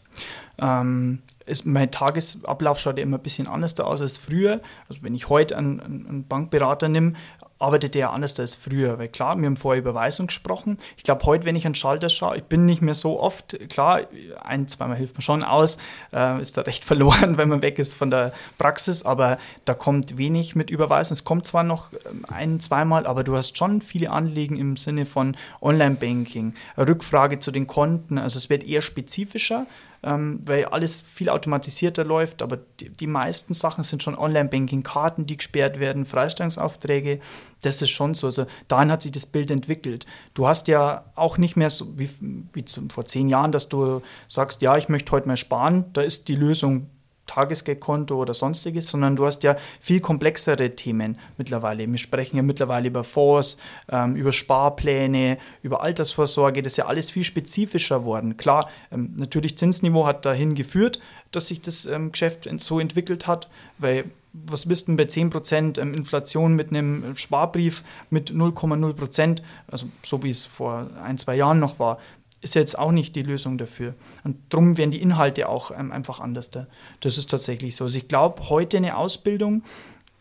Ähm, 0.59 1.23
ist, 1.47 1.65
mein 1.65 1.89
Tagesablauf 1.89 2.79
schaut 2.79 2.97
ja 2.97 3.03
immer 3.03 3.17
ein 3.17 3.23
bisschen 3.23 3.47
anders 3.47 3.79
aus 3.79 4.01
als 4.01 4.17
früher. 4.17 4.61
Also 4.87 5.01
wenn 5.01 5.15
ich 5.15 5.29
heute 5.29 5.57
einen, 5.57 5.79
einen 5.79 6.27
Bankberater 6.27 6.89
nehme, 6.89 7.13
arbeitet 7.59 7.95
er 7.95 8.11
anders 8.11 8.39
als 8.39 8.55
früher. 8.55 8.99
Weil 8.99 9.07
klar, 9.07 9.37
wir 9.37 9.45
haben 9.45 9.57
vorher 9.57 9.81
Überweisung 9.81 10.27
gesprochen. 10.27 10.77
Ich 10.95 11.03
glaube, 11.03 11.25
heute, 11.25 11.45
wenn 11.45 11.55
ich 11.55 11.65
an 11.65 11.75
Schalter 11.75 12.09
schaue, 12.09 12.37
ich 12.37 12.43
bin 12.43 12.65
nicht 12.65 12.81
mehr 12.81 12.93
so 12.93 13.19
oft, 13.19 13.57
klar, 13.69 14.01
ein, 14.43 14.67
zweimal 14.67 14.97
hilft 14.97 15.15
man 15.15 15.21
schon 15.21 15.43
aus, 15.43 15.77
äh, 16.13 16.41
ist 16.41 16.57
da 16.57 16.61
recht 16.61 16.85
verloren, 16.85 17.37
wenn 17.37 17.49
man 17.49 17.61
weg 17.61 17.79
ist 17.79 17.95
von 17.95 18.11
der 18.11 18.33
Praxis, 18.57 19.03
aber 19.03 19.37
da 19.65 19.73
kommt 19.73 20.17
wenig 20.17 20.55
mit 20.55 20.69
Überweisung. 20.69 21.13
Es 21.13 21.23
kommt 21.23 21.45
zwar 21.45 21.63
noch 21.63 21.91
ähm, 22.09 22.25
ein, 22.27 22.59
zweimal, 22.59 23.07
aber 23.07 23.23
du 23.23 23.35
hast 23.35 23.57
schon 23.57 23.81
viele 23.81 24.11
Anliegen 24.11 24.57
im 24.57 24.77
Sinne 24.77 25.05
von 25.05 25.35
Online-Banking, 25.61 26.53
Rückfrage 26.77 27.39
zu 27.39 27.51
den 27.51 27.67
Konten, 27.67 28.17
also 28.17 28.37
es 28.37 28.49
wird 28.49 28.63
eher 28.63 28.81
spezifischer 28.81 29.65
ähm, 30.07 30.39
weil 30.45 30.65
alles 30.65 31.01
viel 31.01 31.27
automatisierter 31.27 32.05
läuft, 32.05 32.41
aber 32.41 32.57
die, 32.79 32.89
die 32.89 33.07
meisten 33.07 33.53
Sachen 33.53 33.83
sind 33.83 34.01
schon 34.01 34.17
Online-Banking-Karten, 34.17 35.25
die 35.27 35.35
gesperrt 35.35 35.79
werden, 35.79 36.05
Freistellungsaufträge, 36.05 37.19
das 37.61 37.81
ist 37.81 37.89
schon 37.89 38.15
so. 38.15 38.27
Also 38.27 38.45
dahin 38.69 38.89
hat 38.89 39.01
sich 39.01 39.11
das 39.11 39.25
Bild 39.25 39.51
entwickelt. 39.51 40.05
Du 40.33 40.47
hast 40.47 40.69
ja 40.69 41.05
auch 41.15 41.37
nicht 41.37 41.57
mehr 41.57 41.69
so 41.69 41.99
wie, 41.99 42.09
wie 42.53 42.63
vor 42.89 43.05
zehn 43.05 43.27
Jahren, 43.27 43.51
dass 43.51 43.67
du 43.67 44.01
sagst, 44.27 44.61
ja, 44.61 44.77
ich 44.77 44.87
möchte 44.87 45.11
heute 45.11 45.27
mal 45.27 45.37
sparen, 45.37 45.91
da 45.91 46.01
ist 46.01 46.29
die 46.29 46.35
Lösung 46.35 46.89
Tagesgeldkonto 47.27 48.15
oder 48.15 48.33
sonstiges, 48.33 48.87
sondern 48.87 49.15
du 49.15 49.25
hast 49.25 49.43
ja 49.43 49.55
viel 49.79 49.99
komplexere 49.99 50.75
Themen 50.75 51.19
mittlerweile. 51.37 51.89
Wir 51.89 51.97
sprechen 51.97 52.37
ja 52.37 52.43
mittlerweile 52.43 52.87
über 52.87 53.03
Fonds, 53.03 53.57
ähm, 53.89 54.15
über 54.15 54.33
Sparpläne, 54.33 55.37
über 55.61 55.81
Altersvorsorge. 55.81 56.61
Das 56.61 56.73
ist 56.73 56.77
ja 56.77 56.87
alles 56.87 57.11
viel 57.11 57.23
spezifischer 57.23 58.05
worden. 58.05 58.37
Klar, 58.37 58.69
ähm, 58.91 59.13
natürlich 59.17 59.57
Zinsniveau 59.57 60.05
hat 60.05 60.25
dahin 60.25 60.55
geführt, 60.55 60.99
dass 61.31 61.47
sich 61.47 61.61
das 61.61 61.85
ähm, 61.85 62.11
Geschäft 62.11 62.49
so 62.59 62.79
entwickelt 62.79 63.27
hat, 63.27 63.49
weil 63.77 64.05
was 64.45 64.67
bist 64.67 64.87
denn 64.87 64.97
bei 64.97 65.03
10% 65.03 65.79
ähm, 65.79 65.93
Inflation 65.93 66.55
mit 66.55 66.69
einem 66.69 67.15
Sparbrief 67.15 67.83
mit 68.09 68.31
0,0%, 68.31 69.41
also 69.67 69.87
so 70.03 70.23
wie 70.23 70.29
es 70.29 70.45
vor 70.45 70.89
ein, 71.03 71.17
zwei 71.17 71.35
Jahren 71.35 71.59
noch 71.59 71.79
war, 71.79 71.99
ist 72.41 72.55
jetzt 72.55 72.77
auch 72.77 72.91
nicht 72.91 73.15
die 73.15 73.23
Lösung 73.23 73.57
dafür. 73.57 73.95
Und 74.23 74.37
darum 74.49 74.77
werden 74.77 74.91
die 74.91 75.01
Inhalte 75.01 75.49
auch 75.49 75.71
ähm, 75.71 75.91
einfach 75.91 76.19
anders. 76.19 76.51
Da. 76.51 76.67
Das 76.99 77.17
ist 77.17 77.29
tatsächlich 77.29 77.75
so. 77.75 77.85
Also 77.85 77.97
ich 77.97 78.07
glaube, 78.07 78.49
heute 78.49 78.77
eine 78.77 78.97
Ausbildung 78.97 79.63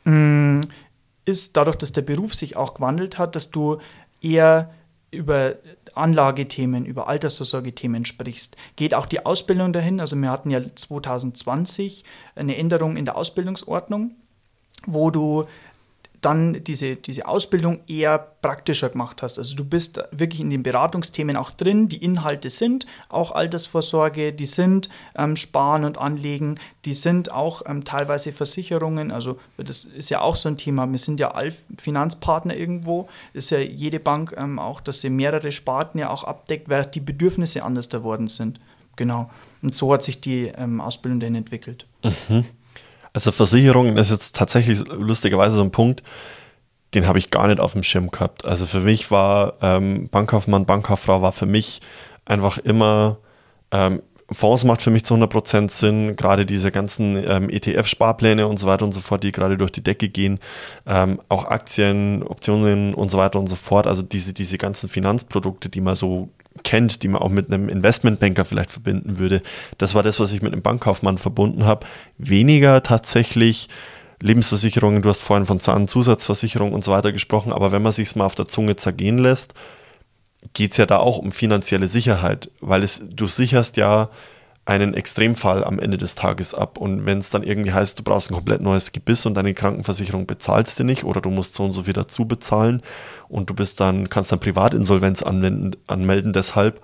mh, 0.05 0.12
mm, 0.12 0.61
ist 1.24 1.57
dadurch, 1.57 1.76
dass 1.76 1.92
der 1.92 2.02
Beruf 2.02 2.35
sich 2.35 2.57
auch 2.57 2.74
gewandelt 2.74 3.18
hat, 3.18 3.37
dass 3.37 3.50
du 3.50 3.79
eher 4.22 4.70
über 5.11 5.55
Anlagethemen, 5.94 6.85
über 6.85 7.09
Altersvorsorgethemen 7.09 8.05
sprichst. 8.05 8.57
Geht 8.76 8.94
auch 8.94 9.07
die 9.07 9.24
Ausbildung 9.24 9.72
dahin? 9.72 10.00
Also 10.00 10.16
wir 10.16 10.31
hatten 10.31 10.50
ja 10.50 10.61
2020 10.74 12.05
eine 12.35 12.57
Änderung 12.57 12.96
in 12.96 13.05
der 13.05 13.16
Ausbildungsordnung, 13.16 14.14
wo 14.85 15.11
du 15.11 15.46
dann 16.26 16.64
diese, 16.64 16.96
diese 16.96 17.28
Ausbildung 17.28 17.82
eher 17.86 18.18
praktischer 18.18 18.88
gemacht 18.88 19.22
hast. 19.22 19.38
Also 19.38 19.54
du 19.54 19.64
bist 19.64 20.02
wirklich 20.10 20.40
in 20.40 20.50
den 20.50 20.64
Beratungsthemen 20.64 21.36
auch 21.36 21.52
drin, 21.52 21.88
die 21.88 22.02
Inhalte 22.04 22.50
sind 22.50 22.84
auch 23.08 23.30
Altersvorsorge, 23.30 24.32
die 24.32 24.46
sind 24.46 24.88
ähm, 25.14 25.36
Sparen 25.36 25.84
und 25.84 25.98
Anlegen, 25.98 26.58
die 26.84 26.94
sind 26.94 27.30
auch 27.30 27.62
ähm, 27.64 27.84
teilweise 27.84 28.32
Versicherungen, 28.32 29.12
also 29.12 29.38
das 29.56 29.84
ist 29.84 30.10
ja 30.10 30.20
auch 30.20 30.34
so 30.34 30.48
ein 30.48 30.56
Thema, 30.56 30.90
wir 30.90 30.98
sind 30.98 31.20
ja 31.20 31.30
all 31.30 31.52
Finanzpartner 31.78 32.56
irgendwo, 32.56 33.08
ist 33.32 33.50
ja 33.50 33.58
jede 33.58 34.00
Bank 34.00 34.34
ähm, 34.36 34.58
auch, 34.58 34.80
dass 34.80 35.02
sie 35.02 35.10
mehrere 35.10 35.52
Sparten 35.52 36.00
ja 36.00 36.10
auch 36.10 36.24
abdeckt, 36.24 36.68
weil 36.68 36.86
die 36.86 36.98
Bedürfnisse 36.98 37.62
anders 37.62 37.88
geworden 37.88 38.26
sind. 38.26 38.58
Genau. 38.96 39.30
Und 39.62 39.76
so 39.76 39.92
hat 39.92 40.02
sich 40.02 40.20
die 40.20 40.46
ähm, 40.56 40.80
Ausbildung 40.80 41.20
dann 41.20 41.36
entwickelt. 41.36 41.86
Mhm. 42.02 42.44
Also 43.16 43.31
Versicherungen 43.31 43.96
ist 43.96 44.11
jetzt 44.11 44.37
tatsächlich 44.37 44.79
lustigerweise 44.90 45.57
so 45.57 45.62
ein 45.62 45.70
Punkt, 45.70 46.02
den 46.94 47.07
habe 47.07 47.18
ich 47.18 47.31
gar 47.31 47.46
nicht 47.46 47.61
auf 47.61 47.72
dem 47.72 47.83
Schirm 47.83 48.11
gehabt. 48.11 48.44
Also 48.44 48.66
für 48.66 48.81
mich 48.81 49.11
war 49.11 49.55
ähm, 49.62 50.11
Bankkaufmann, 50.11 50.66
Bankkauffrau 50.66 51.22
war 51.22 51.33
für 51.33 51.46
mich 51.46 51.81
einfach 52.26 52.59
immer 52.59 53.16
ähm, 53.70 54.02
Fonds 54.31 54.64
macht 54.64 54.83
für 54.83 54.90
mich 54.90 55.07
zu 55.07 55.14
100% 55.14 55.70
Sinn, 55.70 56.16
gerade 56.16 56.44
diese 56.44 56.70
ganzen 56.70 57.16
ähm, 57.16 57.48
ETF-Sparpläne 57.48 58.46
und 58.46 58.59
so 58.59 58.66
weiter 58.66 58.85
und 58.85 58.92
so 58.92 59.00
fort, 59.00 59.22
die 59.24 59.33
gerade 59.33 59.57
durch 59.57 59.72
die 59.72 59.83
Decke 59.83 60.11
gehen, 60.11 60.38
ähm, 60.85 61.18
auch 61.31 61.46
Aktien, 61.46 62.22
Optionen 62.22 62.92
und 62.92 63.11
so 63.11 63.16
weiter 63.16 63.38
und 63.38 63.46
so 63.46 63.57
fort, 63.57 63.87
also 63.87 64.02
diese, 64.02 64.35
diese 64.35 64.59
ganzen 64.59 64.90
Finanzprodukte, 64.90 65.70
die 65.70 65.81
man 65.81 65.94
so 65.94 66.29
kennt, 66.66 67.05
die 67.05 67.09
man 67.09 67.22
auch 67.22 67.31
mit 67.31 67.46
einem 67.46 67.68
Investmentbanker 67.68 68.44
vielleicht 68.44 68.72
verbinden 68.72 69.18
würde, 69.18 69.40
das 69.79 69.94
war 69.94 70.02
das, 70.02 70.18
was 70.18 70.33
ich 70.33 70.42
mit 70.42 70.52
einem 70.52 70.62
Bankkaufmann 70.62 71.16
verbunden 71.16 71.64
habe. 71.64 71.87
Weniger 72.18 72.83
tatsächlich 72.83 73.68
Lebensversicherungen, 74.20 75.00
du 75.00 75.09
hast 75.09 75.22
vorhin 75.22 75.46
von 75.46 75.61
Zahnzusatzversicherung 75.61 76.72
und 76.72 76.85
so 76.85 76.90
weiter 76.90 77.12
gesprochen, 77.12 77.52
aber 77.52 77.70
wenn 77.70 77.83
man 77.83 77.92
sich 77.92 78.16
mal 78.16 78.26
auf 78.26 78.35
der 78.35 78.48
Zunge 78.48 78.74
zergehen 78.74 79.18
lässt, 79.18 79.55
geht 80.55 80.72
es 80.72 80.76
ja 80.76 80.87
da 80.87 80.98
auch 80.98 81.18
um 81.18 81.31
finanzielle 81.31 81.87
Sicherheit, 81.87 82.50
weil 82.61 82.83
es, 82.83 83.02
du 83.09 83.26
sicherst 83.26 83.76
ja 83.76 84.11
einen 84.66 84.94
Extremfall 84.94 85.64
am 85.64 85.79
Ende 85.79 85.96
des 85.96 86.16
Tages 86.16 86.52
ab. 86.52 86.76
Und 86.76 87.07
wenn 87.07 87.18
es 87.18 87.31
dann 87.31 87.44
irgendwie 87.44 87.72
heißt, 87.72 87.98
du 87.98 88.02
brauchst 88.02 88.31
ein 88.31 88.35
komplett 88.35 88.61
neues 88.61 88.92
Gebiss 88.92 89.24
und 89.24 89.35
deine 89.35 89.55
Krankenversicherung 89.55 90.26
bezahlst 90.26 90.79
dir 90.79 90.85
nicht 90.85 91.05
oder 91.05 91.20
du 91.20 91.31
musst 91.31 91.55
so 91.55 91.64
und 91.64 91.72
so 91.72 91.85
viel 91.85 91.94
dazu 91.94 92.26
bezahlen 92.26 92.83
und 93.29 93.48
du 93.48 93.55
bist 93.55 93.81
dann, 93.81 94.11
kannst 94.11 94.33
dann 94.33 94.40
Privatinsolvenz 94.40 95.22
anwenden, 95.22 95.76
anmelden 95.87 96.33
deshalb, 96.33 96.83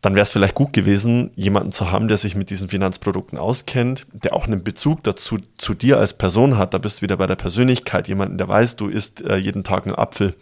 dann 0.00 0.16
wäre 0.16 0.24
es 0.24 0.32
vielleicht 0.32 0.56
gut 0.56 0.72
gewesen, 0.72 1.30
jemanden 1.36 1.70
zu 1.70 1.92
haben, 1.92 2.08
der 2.08 2.16
sich 2.16 2.34
mit 2.34 2.50
diesen 2.50 2.68
Finanzprodukten 2.68 3.38
auskennt, 3.38 4.04
der 4.12 4.34
auch 4.34 4.46
einen 4.46 4.64
Bezug 4.64 5.04
dazu 5.04 5.38
zu 5.58 5.74
dir 5.74 5.98
als 5.98 6.14
Person 6.14 6.58
hat. 6.58 6.74
Da 6.74 6.78
bist 6.78 6.98
du 6.98 7.02
wieder 7.02 7.16
bei 7.16 7.28
der 7.28 7.36
Persönlichkeit, 7.36 8.08
jemanden, 8.08 8.36
der 8.36 8.48
weiß, 8.48 8.74
du 8.74 8.88
isst 8.88 9.22
äh, 9.22 9.36
jeden 9.36 9.62
Tag 9.62 9.86
einen 9.86 9.94
Apfel 9.94 10.34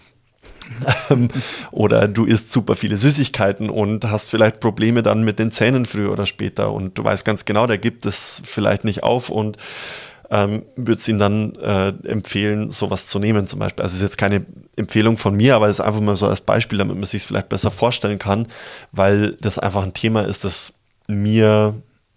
oder 1.70 2.09
du 2.09 2.24
isst 2.24 2.53
super 2.53 2.76
viele 2.76 2.96
Süßigkeiten 2.96 3.70
und 3.70 4.05
hast 4.05 4.31
vielleicht 4.31 4.61
Probleme 4.61 5.03
dann 5.03 5.22
mit 5.22 5.38
den 5.38 5.50
Zähnen 5.50 5.85
früher 5.85 6.12
oder 6.12 6.26
später 6.26 6.72
und 6.72 6.96
du 6.96 7.05
weißt 7.05 7.24
ganz 7.24 7.44
genau, 7.44 7.66
der 7.66 7.79
gibt 7.79 8.07
es 8.07 8.40
vielleicht 8.44 8.85
nicht 8.85 9.03
auf 9.03 9.31
und 9.31 9.57
ähm, 10.31 10.62
würdest 10.76 11.09
ihm 11.09 11.18
dann 11.18 11.57
äh, 11.57 11.88
empfehlen, 12.07 12.70
sowas 12.70 13.09
zu 13.09 13.18
nehmen 13.18 13.46
zum 13.48 13.59
Beispiel. 13.59 13.83
Also 13.83 13.94
es 13.94 13.96
ist 13.98 14.03
jetzt 14.03 14.18
keine 14.18 14.46
Empfehlung 14.76 15.16
von 15.16 15.35
mir, 15.35 15.57
aber 15.57 15.66
es 15.66 15.81
ist 15.81 15.85
einfach 15.85 16.00
mal 16.00 16.14
so 16.14 16.29
als 16.29 16.40
Beispiel, 16.40 16.79
damit 16.79 16.94
man 16.94 17.05
sich 17.05 17.22
es 17.22 17.26
vielleicht 17.26 17.48
besser 17.48 17.70
vorstellen 17.70 18.20
kann, 18.20 18.46
weil 18.92 19.33
das 19.40 19.59
einfach 19.59 19.83
ein 19.83 19.92
Thema 19.92 20.22
ist, 20.22 20.44
das 20.44 20.72
mir, 21.09 21.74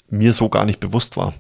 mir 0.10 0.34
so 0.34 0.48
gar 0.50 0.66
nicht 0.66 0.80
bewusst 0.80 1.18
war. 1.18 1.34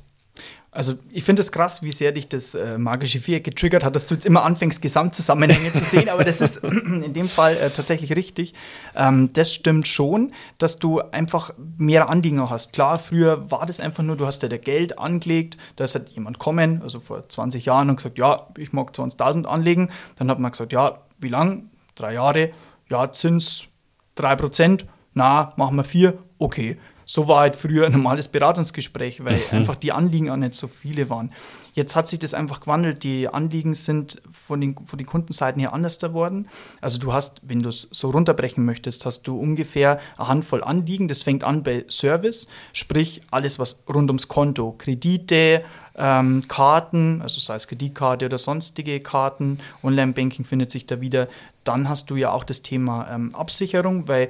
Also 0.73 0.95
ich 1.11 1.23
finde 1.23 1.41
es 1.41 1.51
krass, 1.51 1.83
wie 1.83 1.91
sehr 1.91 2.11
dich 2.11 2.27
das 2.27 2.55
äh, 2.55 2.79
magische 2.79 3.21
Viereck 3.21 3.43
getriggert 3.43 3.83
hat, 3.83 3.95
dass 3.95 4.07
du 4.07 4.15
jetzt 4.15 4.25
immer 4.25 4.43
anfängst, 4.43 4.81
Gesamtzusammenhänge 4.81 5.71
zu 5.71 5.83
sehen, 5.83 6.09
aber 6.09 6.23
das 6.23 6.41
ist 6.41 6.57
in 6.63 7.13
dem 7.13 7.29
Fall 7.29 7.55
äh, 7.57 7.69
tatsächlich 7.69 8.15
richtig. 8.15 8.53
Ähm, 8.95 9.31
das 9.33 9.53
stimmt 9.53 9.87
schon, 9.87 10.33
dass 10.57 10.79
du 10.79 10.99
einfach 10.99 11.53
mehr 11.77 12.09
Anliegen 12.09 12.49
hast. 12.49 12.73
Klar, 12.73 12.97
früher 12.97 13.51
war 13.51 13.65
das 13.67 13.79
einfach 13.79 14.03
nur, 14.03 14.17
du 14.17 14.25
hast 14.25 14.41
ja 14.41 14.49
der 14.49 14.59
Geld 14.59 14.97
angelegt, 14.97 15.57
da 15.75 15.83
ist 15.83 15.93
halt 15.93 16.09
jemand 16.09 16.39
kommen, 16.39 16.81
also 16.81 16.99
vor 16.99 17.27
20 17.29 17.65
Jahren 17.65 17.89
und 17.89 17.97
gesagt, 17.97 18.17
ja, 18.17 18.47
ich 18.57 18.73
mag 18.73 18.91
20.000 18.91 19.45
anlegen. 19.45 19.89
Dann 20.15 20.29
hat 20.31 20.39
man 20.39 20.51
gesagt, 20.51 20.73
ja, 20.73 21.03
wie 21.19 21.29
lang? 21.29 21.69
Drei 21.95 22.13
Jahre, 22.13 22.51
ja, 22.89 23.11
Zins 23.11 23.65
3%, 24.17 24.85
na, 25.13 25.53
machen 25.55 25.75
wir 25.75 25.83
vier, 25.83 26.17
okay. 26.39 26.77
So 27.05 27.27
war 27.27 27.41
halt 27.41 27.55
früher 27.55 27.85
ein 27.85 27.91
normales 27.91 28.27
Beratungsgespräch, 28.27 29.23
weil 29.23 29.37
mhm. 29.37 29.57
einfach 29.57 29.75
die 29.75 29.91
Anliegen 29.91 30.29
auch 30.29 30.37
nicht 30.37 30.53
so 30.53 30.67
viele 30.67 31.09
waren. 31.09 31.31
Jetzt 31.73 31.95
hat 31.95 32.07
sich 32.07 32.19
das 32.19 32.33
einfach 32.33 32.59
gewandelt. 32.59 33.03
Die 33.03 33.27
Anliegen 33.27 33.73
sind 33.73 34.21
von 34.31 34.61
den, 34.61 34.75
von 34.85 34.97
den 34.97 35.07
Kundenseiten 35.07 35.59
her 35.59 35.73
anders 35.73 35.97
geworden. 35.97 36.47
Also 36.81 36.99
du 36.99 37.13
hast, 37.13 37.41
wenn 37.43 37.63
du 37.63 37.69
es 37.69 37.87
so 37.91 38.11
runterbrechen 38.11 38.63
möchtest, 38.63 39.05
hast 39.05 39.23
du 39.23 39.37
ungefähr 39.37 39.99
eine 40.17 40.27
Handvoll 40.27 40.63
Anliegen. 40.63 41.07
Das 41.07 41.23
fängt 41.23 41.43
an 41.43 41.63
bei 41.63 41.85
Service, 41.89 42.47
sprich 42.73 43.21
alles, 43.31 43.57
was 43.57 43.83
rund 43.89 44.09
ums 44.09 44.27
Konto, 44.27 44.75
Kredite, 44.77 45.63
ähm, 45.95 46.43
Karten, 46.47 47.21
also 47.21 47.39
sei 47.39 47.55
es 47.55 47.67
Kreditkarte 47.67 48.25
oder 48.25 48.37
sonstige 48.37 48.99
Karten, 48.99 49.59
Online-Banking 49.83 50.45
findet 50.45 50.71
sich 50.71 50.85
da 50.85 51.01
wieder. 51.01 51.27
Dann 51.63 51.89
hast 51.89 52.09
du 52.09 52.15
ja 52.15 52.31
auch 52.31 52.43
das 52.43 52.61
Thema 52.61 53.07
ähm, 53.11 53.33
Absicherung, 53.35 54.07
weil 54.07 54.29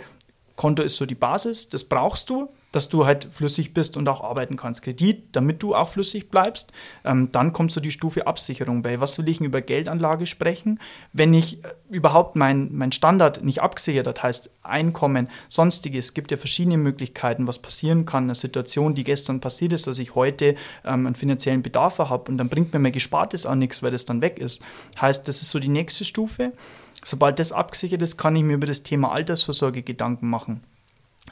Konto 0.55 0.83
ist 0.83 0.97
so 0.97 1.05
die 1.05 1.15
Basis, 1.15 1.69
das 1.69 1.83
brauchst 1.83 2.29
du, 2.29 2.49
dass 2.73 2.89
du 2.89 3.05
halt 3.05 3.29
flüssig 3.31 3.73
bist 3.73 3.95
und 3.95 4.09
auch 4.09 4.21
arbeiten 4.21 4.57
kannst. 4.57 4.81
Kredit, 4.81 5.23
damit 5.31 5.63
du 5.63 5.75
auch 5.75 5.89
flüssig 5.89 6.29
bleibst. 6.29 6.73
Ähm, 7.05 7.29
dann 7.31 7.53
kommt 7.53 7.71
so 7.71 7.79
die 7.79 7.91
Stufe 7.91 8.27
Absicherung, 8.27 8.83
weil 8.83 8.99
was 8.99 9.17
will 9.17 9.29
ich 9.29 9.39
über 9.39 9.61
Geldanlage 9.61 10.25
sprechen, 10.25 10.79
wenn 11.13 11.33
ich 11.33 11.63
äh, 11.63 11.67
überhaupt 11.89 12.35
mein, 12.35 12.73
mein 12.73 12.91
Standard 12.91 13.43
nicht 13.43 13.61
abgesichert 13.61 14.07
hat, 14.07 14.23
heißt 14.23 14.49
Einkommen, 14.63 15.29
sonstiges. 15.49 16.05
Es 16.05 16.13
gibt 16.13 16.31
ja 16.31 16.37
verschiedene 16.37 16.77
Möglichkeiten, 16.77 17.47
was 17.47 17.59
passieren 17.59 18.05
kann. 18.05 18.23
Eine 18.23 18.35
Situation, 18.35 18.95
die 18.95 19.03
gestern 19.03 19.39
passiert 19.39 19.73
ist, 19.73 19.85
dass 19.87 19.99
ich 19.99 20.15
heute 20.15 20.55
ähm, 20.83 21.05
einen 21.05 21.15
finanziellen 21.15 21.61
Bedarf 21.61 21.99
habe 21.99 22.31
und 22.31 22.37
dann 22.37 22.49
bringt 22.49 22.73
mir 22.73 22.79
mein 22.79 22.91
Gespartes 22.91 23.45
auch 23.45 23.55
nichts, 23.55 23.83
weil 23.83 23.91
das 23.91 24.05
dann 24.05 24.21
weg 24.21 24.39
ist. 24.39 24.63
Heißt, 24.99 25.27
das 25.27 25.41
ist 25.41 25.51
so 25.51 25.59
die 25.59 25.67
nächste 25.67 26.05
Stufe. 26.05 26.53
Sobald 27.05 27.37
das 27.37 27.51
abgesichert 27.51 28.01
ist, 28.01 28.17
kann 28.17 28.35
ich 28.35 28.43
mir 28.43 28.53
über 28.53 28.67
das 28.67 28.81
Thema 28.81 29.11
Altersvorsorge 29.11 29.83
Gedanken 29.83 30.29
machen. 30.29 30.63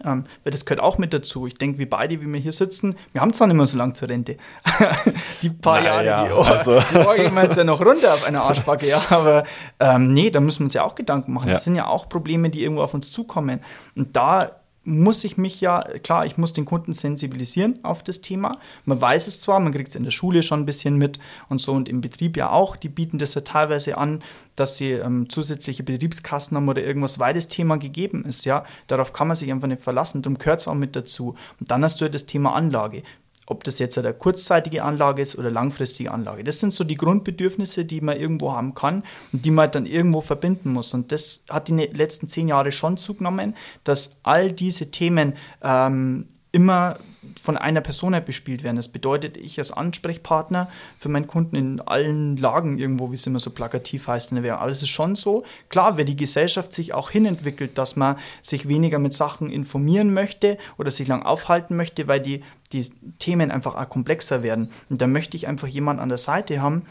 Ähm, 0.03 0.25
weil 0.43 0.51
das 0.51 0.65
gehört 0.65 0.79
auch 0.81 0.97
mit 0.97 1.13
dazu. 1.13 1.47
Ich 1.47 1.55
denke, 1.55 1.77
wir 1.77 1.89
beide, 1.89 2.21
wie 2.21 2.25
wir 2.25 2.39
hier 2.39 2.53
sitzen, 2.53 2.95
wir 3.11 3.21
haben 3.21 3.33
zwar 3.33 3.47
nicht 3.47 3.57
mehr 3.57 3.65
so 3.65 3.77
lange 3.77 3.93
zur 3.93 4.09
Rente. 4.09 4.37
die 5.41 5.49
paar 5.49 5.81
naja, 5.81 6.01
Jahre, 6.01 6.27
die, 6.27 6.33
oh, 6.33 6.41
also. 6.41 6.79
die 6.91 6.97
orgeln 7.05 7.33
wir 7.33 7.43
jetzt 7.43 7.57
ja 7.57 7.63
noch 7.63 7.81
runter 7.81 8.13
auf 8.13 8.25
einer 8.25 8.41
Arschbacke, 8.41 8.87
ja. 8.87 9.01
Aber 9.09 9.43
ähm, 9.79 10.13
nee, 10.13 10.29
da 10.29 10.39
müssen 10.39 10.59
wir 10.59 10.65
uns 10.65 10.73
ja 10.73 10.83
auch 10.83 10.95
Gedanken 10.95 11.33
machen. 11.33 11.49
Ja. 11.49 11.53
Das 11.53 11.65
sind 11.65 11.75
ja 11.75 11.87
auch 11.87 12.09
Probleme, 12.09 12.49
die 12.49 12.63
irgendwo 12.63 12.83
auf 12.83 12.93
uns 12.93 13.11
zukommen. 13.11 13.59
Und 13.95 14.15
da 14.15 14.60
muss 14.83 15.23
ich 15.23 15.37
mich 15.37 15.61
ja, 15.61 15.83
klar, 16.01 16.25
ich 16.25 16.37
muss 16.37 16.53
den 16.53 16.65
Kunden 16.65 16.93
sensibilisieren 16.93 17.79
auf 17.83 18.03
das 18.03 18.21
Thema. 18.21 18.57
Man 18.85 18.99
weiß 18.99 19.27
es 19.27 19.39
zwar, 19.39 19.59
man 19.59 19.73
kriegt 19.73 19.89
es 19.89 19.95
in 19.95 20.03
der 20.03 20.11
Schule 20.11 20.41
schon 20.41 20.61
ein 20.61 20.65
bisschen 20.65 20.97
mit 20.97 21.19
und 21.49 21.61
so 21.61 21.73
und 21.73 21.87
im 21.87 22.01
Betrieb 22.01 22.35
ja 22.35 22.49
auch. 22.49 22.75
Die 22.75 22.89
bieten 22.89 23.19
das 23.19 23.35
ja 23.35 23.41
teilweise 23.41 23.97
an, 23.97 24.23
dass 24.55 24.77
sie 24.77 24.93
ähm, 24.93 25.29
zusätzliche 25.29 25.83
Betriebskassen 25.83 26.57
haben 26.57 26.67
oder 26.67 26.81
irgendwas, 26.83 27.19
weil 27.19 27.35
das 27.35 27.47
Thema 27.47 27.77
gegeben 27.77 28.25
ist. 28.25 28.45
Ja, 28.45 28.65
darauf 28.87 29.13
kann 29.13 29.27
man 29.27 29.35
sich 29.35 29.51
einfach 29.51 29.67
nicht 29.67 29.83
verlassen. 29.83 30.23
Darum 30.23 30.39
gehört 30.39 30.61
es 30.61 30.67
auch 30.67 30.73
mit 30.73 30.95
dazu. 30.95 31.35
Und 31.59 31.69
dann 31.69 31.83
hast 31.83 32.01
du 32.01 32.05
ja 32.05 32.09
das 32.09 32.25
Thema 32.25 32.55
Anlage 32.55 33.03
ob 33.51 33.63
das 33.65 33.79
jetzt 33.79 33.97
eine 33.97 34.13
kurzzeitige 34.13 34.83
Anlage 34.83 35.21
ist 35.21 35.37
oder 35.37 35.51
langfristige 35.51 36.11
Anlage. 36.11 36.43
Das 36.43 36.59
sind 36.59 36.73
so 36.73 36.83
die 36.83 36.95
Grundbedürfnisse, 36.95 37.85
die 37.85 38.01
man 38.01 38.17
irgendwo 38.17 38.53
haben 38.53 38.73
kann 38.73 39.03
und 39.33 39.45
die 39.45 39.51
man 39.51 39.69
dann 39.69 39.85
irgendwo 39.85 40.21
verbinden 40.21 40.71
muss. 40.71 40.93
Und 40.93 41.11
das 41.11 41.43
hat 41.49 41.67
die 41.67 41.73
letzten 41.73 42.27
zehn 42.27 42.47
Jahre 42.47 42.71
schon 42.71 42.97
zugenommen, 42.97 43.55
dass 43.83 44.19
all 44.23 44.51
diese 44.51 44.89
Themen 44.89 45.33
ähm, 45.61 46.27
immer 46.51 46.97
von 47.41 47.57
einer 47.57 47.81
Person 47.81 48.15
bespielt 48.25 48.63
werden. 48.63 48.75
Das 48.75 48.87
bedeutet, 48.87 49.37
ich 49.37 49.57
als 49.57 49.71
Ansprechpartner 49.71 50.69
für 50.97 51.09
meinen 51.09 51.27
Kunden 51.27 51.55
in 51.55 51.81
allen 51.81 52.37
Lagen 52.37 52.77
irgendwo, 52.77 53.11
wie 53.11 53.15
es 53.15 53.27
immer 53.27 53.39
so 53.39 53.51
plakativ 53.51 54.07
heißt 54.07 54.31
in 54.31 54.35
der 54.35 54.43
Währung. 54.43 54.61
Aber 54.61 54.71
es 54.71 54.81
ist 54.81 54.89
schon 54.89 55.15
so, 55.15 55.43
klar, 55.69 55.97
wenn 55.97 56.07
die 56.07 56.15
Gesellschaft 56.15 56.73
sich 56.73 56.93
auch 56.93 57.09
hinentwickelt, 57.09 57.77
dass 57.77 57.95
man 57.95 58.17
sich 58.41 58.67
weniger 58.67 58.99
mit 58.99 59.13
Sachen 59.13 59.49
informieren 59.49 60.13
möchte 60.13 60.57
oder 60.77 60.91
sich 60.91 61.07
lang 61.07 61.23
aufhalten 61.23 61.75
möchte, 61.75 62.07
weil 62.07 62.19
die, 62.19 62.43
die 62.71 62.89
Themen 63.19 63.51
einfach 63.51 63.75
auch 63.75 63.89
komplexer 63.89 64.43
werden. 64.43 64.71
Und 64.89 65.01
da 65.01 65.07
möchte 65.07 65.37
ich 65.37 65.47
einfach 65.47 65.67
jemanden 65.67 66.01
an 66.01 66.09
der 66.09 66.17
Seite 66.17 66.61
haben, 66.61 66.83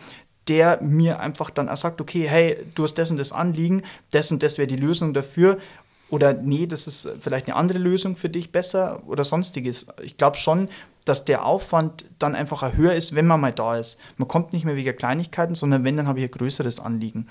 der 0.48 0.80
mir 0.82 1.20
einfach 1.20 1.50
dann 1.50 1.68
auch 1.68 1.76
sagt, 1.76 2.00
okay, 2.00 2.26
hey, 2.28 2.56
du 2.74 2.82
hast 2.82 2.94
das 2.94 3.10
und 3.10 3.18
das 3.18 3.32
Anliegen, 3.32 3.82
das 4.10 4.32
und 4.32 4.42
das 4.42 4.58
wäre 4.58 4.66
die 4.66 4.76
Lösung 4.76 5.14
dafür 5.14 5.58
oder 6.10 6.32
nee, 6.32 6.66
das 6.66 6.86
ist 6.86 7.08
vielleicht 7.20 7.46
eine 7.46 7.56
andere 7.56 7.78
Lösung 7.78 8.16
für 8.16 8.28
dich 8.28 8.52
besser 8.52 9.02
oder 9.06 9.24
sonstiges. 9.24 9.86
Ich 10.02 10.16
glaube 10.16 10.36
schon, 10.36 10.68
dass 11.04 11.24
der 11.24 11.44
Aufwand 11.44 12.04
dann 12.18 12.34
einfach 12.34 12.74
höher 12.74 12.94
ist, 12.94 13.14
wenn 13.14 13.26
man 13.26 13.40
mal 13.40 13.52
da 13.52 13.76
ist. 13.76 13.98
Man 14.16 14.28
kommt 14.28 14.52
nicht 14.52 14.64
mehr 14.64 14.76
wegen 14.76 14.96
Kleinigkeiten, 14.96 15.54
sondern 15.54 15.84
wenn, 15.84 15.96
dann 15.96 16.06
habe 16.06 16.20
ich 16.20 16.26
ein 16.26 16.30
größeres 16.30 16.80
Anliegen. 16.80 17.26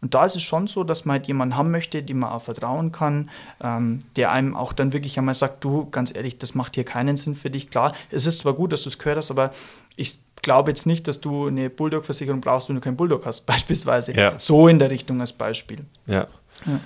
Und 0.00 0.14
da 0.14 0.24
ist 0.24 0.34
es 0.34 0.42
schon 0.42 0.66
so, 0.66 0.82
dass 0.82 1.04
man 1.04 1.18
halt 1.18 1.26
jemanden 1.26 1.56
haben 1.56 1.70
möchte, 1.70 2.02
dem 2.02 2.20
man 2.20 2.30
auch 2.30 2.42
vertrauen 2.42 2.90
kann, 2.90 3.28
ähm, 3.62 4.00
der 4.16 4.32
einem 4.32 4.56
auch 4.56 4.72
dann 4.72 4.94
wirklich 4.94 5.18
einmal 5.18 5.34
sagt, 5.34 5.62
du, 5.62 5.90
ganz 5.90 6.14
ehrlich, 6.14 6.38
das 6.38 6.54
macht 6.54 6.74
hier 6.74 6.84
keinen 6.84 7.18
Sinn 7.18 7.36
für 7.36 7.50
dich. 7.50 7.68
Klar, 7.70 7.94
es 8.10 8.24
ist 8.24 8.38
zwar 8.38 8.54
gut, 8.54 8.72
dass 8.72 8.82
du 8.84 8.88
es 8.88 8.98
gehört 8.98 9.18
hast, 9.18 9.30
aber 9.30 9.52
ich 9.96 10.18
glaube 10.40 10.70
jetzt 10.70 10.86
nicht, 10.86 11.06
dass 11.06 11.20
du 11.20 11.48
eine 11.48 11.68
Bulldog-Versicherung 11.68 12.40
brauchst, 12.40 12.70
wenn 12.70 12.76
du 12.76 12.80
keinen 12.80 12.96
Bulldog 12.96 13.26
hast, 13.26 13.42
beispielsweise. 13.46 14.16
Ja. 14.16 14.38
So 14.38 14.68
in 14.68 14.78
der 14.78 14.90
Richtung 14.90 15.20
als 15.20 15.34
Beispiel. 15.34 15.84
ja. 16.06 16.26
ja 16.64 16.80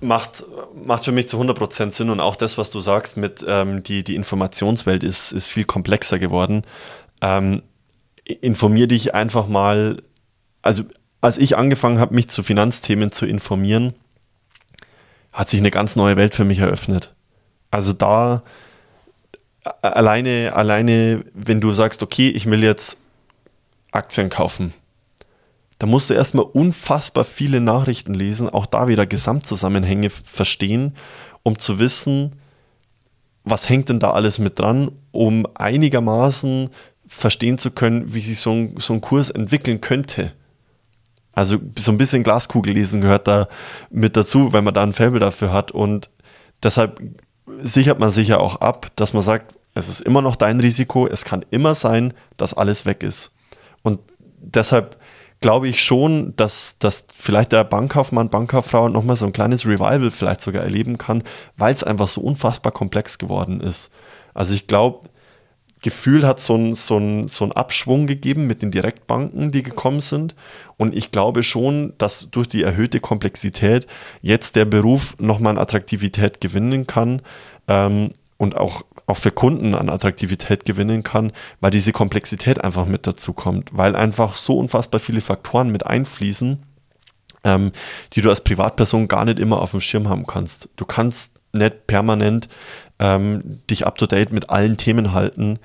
macht, 0.00 0.44
macht 0.74 1.04
für 1.04 1.12
mich 1.12 1.28
zu 1.28 1.40
100% 1.40 1.90
Sinn 1.90 2.10
und 2.10 2.20
auch 2.20 2.36
das, 2.36 2.58
was 2.58 2.70
du 2.70 2.80
sagst, 2.80 3.16
mit 3.16 3.44
ähm, 3.46 3.82
die, 3.82 4.04
die 4.04 4.14
Informationswelt 4.14 5.02
ist, 5.02 5.32
ist 5.32 5.48
viel 5.48 5.64
komplexer 5.64 6.18
geworden. 6.18 6.62
Ähm, 7.20 7.62
informier 8.24 8.86
dich 8.86 9.14
einfach 9.14 9.48
mal, 9.48 10.02
also 10.62 10.84
als 11.20 11.38
ich 11.38 11.56
angefangen 11.56 11.98
habe, 11.98 12.14
mich 12.14 12.28
zu 12.28 12.42
Finanzthemen 12.42 13.10
zu 13.12 13.26
informieren, 13.26 13.94
hat 15.32 15.50
sich 15.50 15.60
eine 15.60 15.70
ganz 15.70 15.96
neue 15.96 16.16
Welt 16.16 16.34
für 16.34 16.44
mich 16.44 16.58
eröffnet. 16.58 17.14
Also 17.70 17.92
da 17.92 18.42
alleine, 19.82 20.52
alleine, 20.54 21.24
wenn 21.34 21.60
du 21.60 21.72
sagst, 21.72 22.02
okay, 22.02 22.28
ich 22.30 22.46
will 22.46 22.62
jetzt 22.62 22.98
Aktien 23.90 24.30
kaufen, 24.30 24.72
da 25.78 25.86
musst 25.86 26.10
du 26.10 26.14
erstmal 26.14 26.44
unfassbar 26.44 27.24
viele 27.24 27.60
Nachrichten 27.60 28.14
lesen, 28.14 28.48
auch 28.48 28.66
da 28.66 28.88
wieder 28.88 29.06
Gesamtzusammenhänge 29.06 30.10
verstehen 30.10 30.94
um 31.48 31.58
zu 31.58 31.78
wissen, 31.78 32.36
was 33.44 33.68
hängt 33.68 33.88
denn 33.88 33.98
da 33.98 34.10
alles 34.12 34.38
mit 34.38 34.58
dran, 34.58 34.92
um 35.10 35.46
einigermaßen 35.54 36.70
verstehen 37.06 37.58
zu 37.58 37.70
können, 37.70 38.12
wie 38.12 38.20
sich 38.20 38.38
so 38.38 38.52
ein, 38.52 38.74
so 38.78 38.92
ein 38.92 39.00
Kurs 39.00 39.30
entwickeln 39.30 39.80
könnte. 39.80 40.32
Also 41.32 41.58
so 41.78 41.90
ein 41.90 41.96
bisschen 41.96 42.22
Glaskugel 42.22 42.74
lesen 42.74 43.00
gehört 43.00 43.26
da 43.26 43.48
mit 43.90 44.16
dazu, 44.16 44.52
wenn 44.52 44.64
man 44.64 44.74
da 44.74 44.82
ein 44.82 44.92
Faible 44.92 45.20
dafür 45.20 45.52
hat. 45.52 45.70
Und 45.70 46.10
deshalb 46.62 47.00
sichert 47.60 47.98
man 47.98 48.10
sich 48.10 48.28
ja 48.28 48.38
auch 48.38 48.56
ab, 48.56 48.90
dass 48.96 49.14
man 49.14 49.22
sagt, 49.22 49.54
es 49.74 49.88
ist 49.88 50.00
immer 50.00 50.20
noch 50.20 50.36
dein 50.36 50.60
Risiko, 50.60 51.06
es 51.06 51.24
kann 51.24 51.46
immer 51.50 51.74
sein, 51.74 52.12
dass 52.36 52.52
alles 52.52 52.84
weg 52.84 53.02
ist. 53.02 53.34
Und 53.82 54.00
deshalb 54.38 54.97
glaube 55.40 55.68
ich 55.68 55.82
schon, 55.82 56.34
dass, 56.36 56.78
dass 56.78 57.06
vielleicht 57.14 57.52
der 57.52 57.64
Bankkaufmann, 57.64 58.30
Bankkauffrau 58.30 58.88
nochmal 58.88 59.16
so 59.16 59.26
ein 59.26 59.32
kleines 59.32 59.66
Revival 59.66 60.10
vielleicht 60.10 60.40
sogar 60.40 60.62
erleben 60.62 60.98
kann, 60.98 61.22
weil 61.56 61.72
es 61.72 61.84
einfach 61.84 62.08
so 62.08 62.20
unfassbar 62.20 62.72
komplex 62.72 63.18
geworden 63.18 63.60
ist. 63.60 63.92
Also 64.34 64.54
ich 64.54 64.66
glaube, 64.66 65.08
Gefühl 65.80 66.26
hat 66.26 66.40
so 66.40 66.54
einen 66.54 66.74
so 66.74 67.28
so 67.28 67.44
ein 67.44 67.52
Abschwung 67.52 68.06
gegeben 68.06 68.46
mit 68.46 68.62
den 68.62 68.72
Direktbanken, 68.72 69.52
die 69.52 69.62
gekommen 69.62 70.00
sind. 70.00 70.34
Und 70.76 70.94
ich 70.94 71.12
glaube 71.12 71.42
schon, 71.42 71.94
dass 71.98 72.30
durch 72.30 72.48
die 72.48 72.62
erhöhte 72.62 73.00
Komplexität 73.00 73.86
jetzt 74.20 74.56
der 74.56 74.64
Beruf 74.64 75.16
nochmal 75.20 75.52
an 75.52 75.58
Attraktivität 75.58 76.40
gewinnen 76.40 76.86
kann. 76.86 77.22
Ähm, 77.68 78.10
und 78.38 78.56
auch, 78.56 78.82
auch 79.08 79.16
für 79.16 79.30
Kunden 79.30 79.74
an 79.74 79.88
Attraktivität 79.88 80.66
gewinnen 80.66 81.02
kann, 81.02 81.32
weil 81.60 81.70
diese 81.70 81.92
Komplexität 81.92 82.62
einfach 82.62 82.84
mit 82.84 83.06
dazu 83.06 83.32
kommt, 83.32 83.70
weil 83.72 83.96
einfach 83.96 84.36
so 84.36 84.58
unfassbar 84.58 85.00
viele 85.00 85.22
Faktoren 85.22 85.70
mit 85.70 85.86
einfließen, 85.86 86.62
ähm, 87.42 87.72
die 88.12 88.20
du 88.20 88.28
als 88.28 88.44
Privatperson 88.44 89.08
gar 89.08 89.24
nicht 89.24 89.38
immer 89.38 89.62
auf 89.62 89.70
dem 89.70 89.80
Schirm 89.80 90.10
haben 90.10 90.26
kannst. 90.26 90.68
Du 90.76 90.84
kannst 90.84 91.40
nicht 91.54 91.86
permanent 91.86 92.50
ähm, 92.98 93.60
dich 93.70 93.86
up-to-date 93.86 94.30
mit 94.30 94.50
allen 94.50 94.76
Themen 94.76 95.14
halten, 95.14 95.58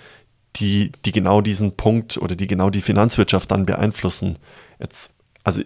die, 0.55 0.93
die 1.03 1.11
genau 1.11 1.41
diesen 1.41 1.75
Punkt 1.75 2.17
oder 2.17 2.37
die 2.37 2.47
genau 2.47 2.69
die 2.69 2.81
Finanzwirtschaft 2.81 3.51
dann 3.51 3.65
beeinflussen. 3.65 4.39
Jetzt, 4.79 5.15
also 5.43 5.61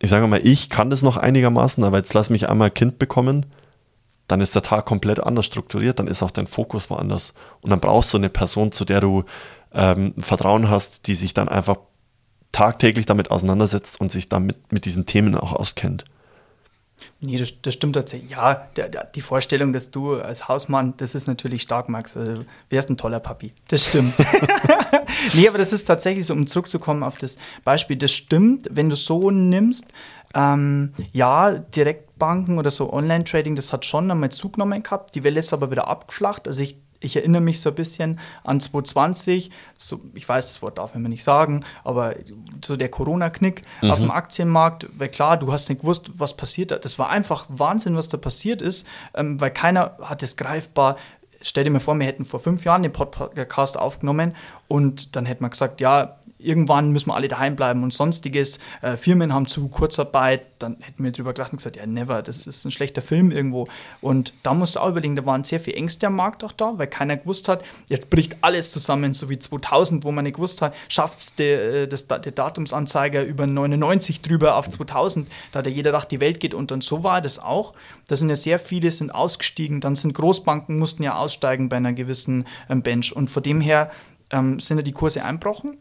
ich 0.00 0.10
sage 0.10 0.26
mal, 0.26 0.46
ich 0.46 0.68
kann 0.68 0.90
das 0.90 1.00
noch 1.00 1.16
einigermaßen, 1.16 1.82
aber 1.82 1.96
jetzt 1.96 2.12
lass 2.12 2.28
mich 2.28 2.50
einmal 2.50 2.70
Kind 2.70 2.98
bekommen 2.98 3.46
dann 4.30 4.40
ist 4.40 4.54
der 4.54 4.62
Tag 4.62 4.86
komplett 4.86 5.20
anders 5.20 5.46
strukturiert, 5.46 5.98
dann 5.98 6.06
ist 6.06 6.22
auch 6.22 6.30
dein 6.30 6.46
Fokus 6.46 6.90
woanders. 6.90 7.34
Und 7.60 7.70
dann 7.70 7.80
brauchst 7.80 8.12
du 8.12 8.18
eine 8.18 8.28
Person, 8.28 8.72
zu 8.72 8.84
der 8.84 9.00
du 9.00 9.24
ähm, 9.72 10.14
Vertrauen 10.18 10.68
hast, 10.68 11.06
die 11.06 11.14
sich 11.14 11.34
dann 11.34 11.48
einfach 11.48 11.76
tagtäglich 12.52 13.06
damit 13.06 13.30
auseinandersetzt 13.30 14.00
und 14.00 14.10
sich 14.10 14.28
damit 14.28 14.72
mit 14.72 14.84
diesen 14.84 15.06
Themen 15.06 15.34
auch 15.34 15.52
auskennt. 15.52 16.04
Nee, 17.22 17.36
das, 17.36 17.52
das 17.62 17.74
stimmt 17.74 17.96
tatsächlich. 17.96 18.30
Ja, 18.30 18.68
der, 18.76 18.88
der, 18.88 19.04
die 19.04 19.20
Vorstellung, 19.20 19.72
dass 19.72 19.90
du 19.90 20.20
als 20.20 20.48
Hausmann, 20.48 20.94
das 20.96 21.14
ist 21.14 21.26
natürlich 21.26 21.62
stark, 21.62 21.88
Max. 21.88 22.16
Also, 22.16 22.44
wärst 22.70 22.90
ein 22.90 22.96
toller 22.96 23.20
Papi. 23.20 23.52
Das 23.68 23.86
stimmt. 23.86 24.14
nee, 25.34 25.48
aber 25.48 25.58
das 25.58 25.72
ist 25.72 25.84
tatsächlich 25.84 26.26
so, 26.26 26.34
um 26.34 26.46
zurückzukommen 26.46 27.02
auf 27.02 27.18
das 27.18 27.36
Beispiel, 27.64 27.96
das 27.96 28.12
stimmt, 28.12 28.68
wenn 28.70 28.88
du 28.88 28.96
so 28.96 29.30
nimmst, 29.30 29.88
ähm, 30.34 30.92
ja, 31.12 31.52
Direktbanken 31.52 32.58
oder 32.58 32.70
so 32.70 32.92
Online-Trading, 32.92 33.56
das 33.56 33.72
hat 33.72 33.84
schon 33.84 34.10
einmal 34.10 34.30
zugenommen 34.30 34.82
gehabt. 34.82 35.14
Die 35.14 35.24
Welle 35.24 35.40
ist 35.40 35.52
aber 35.52 35.70
wieder 35.70 35.88
abgeflacht. 35.88 36.46
Also 36.46 36.62
ich, 36.62 36.76
ich 37.00 37.16
erinnere 37.16 37.40
mich 37.40 37.60
so 37.60 37.70
ein 37.70 37.74
bisschen 37.74 38.20
an 38.44 38.60
2020. 38.60 39.50
So, 39.76 40.00
ich 40.14 40.28
weiß, 40.28 40.46
das 40.46 40.62
Wort 40.62 40.78
darf 40.78 40.94
man 40.94 41.02
nicht 41.04 41.24
sagen, 41.24 41.64
aber 41.82 42.14
so 42.64 42.76
der 42.76 42.90
Corona-Knick 42.90 43.62
mhm. 43.82 43.90
auf 43.90 43.98
dem 43.98 44.10
Aktienmarkt, 44.10 44.88
weil 44.92 45.08
klar, 45.08 45.36
du 45.36 45.52
hast 45.52 45.68
nicht 45.68 45.80
gewusst, 45.80 46.12
was 46.14 46.36
passiert 46.36 46.70
da. 46.70 46.78
Das 46.78 46.98
war 46.98 47.08
einfach 47.10 47.46
Wahnsinn, 47.48 47.96
was 47.96 48.08
da 48.08 48.16
passiert 48.16 48.62
ist, 48.62 48.86
ähm, 49.14 49.40
weil 49.40 49.50
keiner 49.50 49.96
hat 50.00 50.22
es 50.22 50.36
greifbar 50.36 50.96
stell 51.40 51.64
dir 51.64 51.70
mal 51.70 51.80
vor, 51.80 51.98
wir 51.98 52.06
hätten 52.06 52.24
vor 52.24 52.40
fünf 52.40 52.64
Jahren 52.64 52.82
den 52.82 52.92
Podcast 52.92 53.78
aufgenommen 53.78 54.34
und 54.68 55.16
dann 55.16 55.26
hätten 55.26 55.42
wir 55.42 55.50
gesagt, 55.50 55.80
ja, 55.80 56.19
irgendwann 56.42 56.90
müssen 56.90 57.08
wir 57.08 57.14
alle 57.14 57.28
daheim 57.28 57.56
bleiben 57.56 57.82
und 57.82 57.92
sonstiges. 57.92 58.58
Äh, 58.82 58.96
Firmen 58.96 59.32
haben 59.32 59.46
zu 59.46 59.68
Kurzarbeit, 59.68 60.42
dann 60.58 60.76
hätten 60.80 61.02
wir 61.04 61.12
drüber 61.12 61.32
gelacht 61.32 61.52
und 61.52 61.58
gesagt, 61.58 61.76
ja, 61.76 61.86
never, 61.86 62.22
das 62.22 62.46
ist 62.46 62.64
ein 62.64 62.70
schlechter 62.70 63.02
Film 63.02 63.30
irgendwo. 63.30 63.68
Und 64.00 64.32
da 64.42 64.54
musst 64.54 64.76
du 64.76 64.80
auch 64.80 64.88
überlegen, 64.88 65.16
da 65.16 65.26
waren 65.26 65.44
sehr 65.44 65.60
viele 65.60 65.76
Ängste 65.76 66.06
am 66.06 66.16
Markt 66.16 66.44
auch 66.44 66.52
da, 66.52 66.74
weil 66.76 66.86
keiner 66.86 67.16
gewusst 67.16 67.48
hat, 67.48 67.64
jetzt 67.88 68.10
bricht 68.10 68.36
alles 68.42 68.70
zusammen, 68.70 69.14
so 69.14 69.28
wie 69.28 69.38
2000, 69.38 70.04
wo 70.04 70.12
man 70.12 70.24
nicht 70.24 70.36
gewusst 70.36 70.62
hat, 70.62 70.74
schafft 70.88 71.18
es 71.18 71.34
der, 71.34 71.86
der 71.86 72.32
Datumsanzeiger 72.32 73.24
über 73.24 73.46
99 73.46 74.22
drüber 74.22 74.56
auf 74.56 74.68
2000. 74.68 75.28
Da 75.52 75.60
hat 75.60 75.66
ja 75.66 75.72
jeder 75.72 75.90
gedacht, 75.90 76.10
die 76.10 76.20
Welt 76.20 76.40
geht 76.40 76.54
unter 76.54 76.74
und 76.74 76.84
so 76.84 77.02
war 77.04 77.20
das 77.20 77.38
auch. 77.38 77.74
Da 78.08 78.16
sind 78.16 78.28
ja 78.28 78.36
sehr 78.36 78.58
viele 78.58 78.90
sind 78.90 79.14
ausgestiegen, 79.14 79.80
dann 79.80 79.96
sind 79.96 80.14
Großbanken, 80.14 80.78
mussten 80.78 81.02
ja 81.02 81.16
aussteigen 81.16 81.68
bei 81.68 81.76
einer 81.76 81.92
gewissen 81.92 82.46
ähm, 82.68 82.82
Bench 82.82 83.14
und 83.14 83.30
von 83.30 83.42
dem 83.42 83.60
her 83.60 83.90
ähm, 84.30 84.60
sind 84.60 84.78
ja 84.78 84.82
die 84.82 84.92
Kurse 84.92 85.24
einbrochen. 85.24 85.76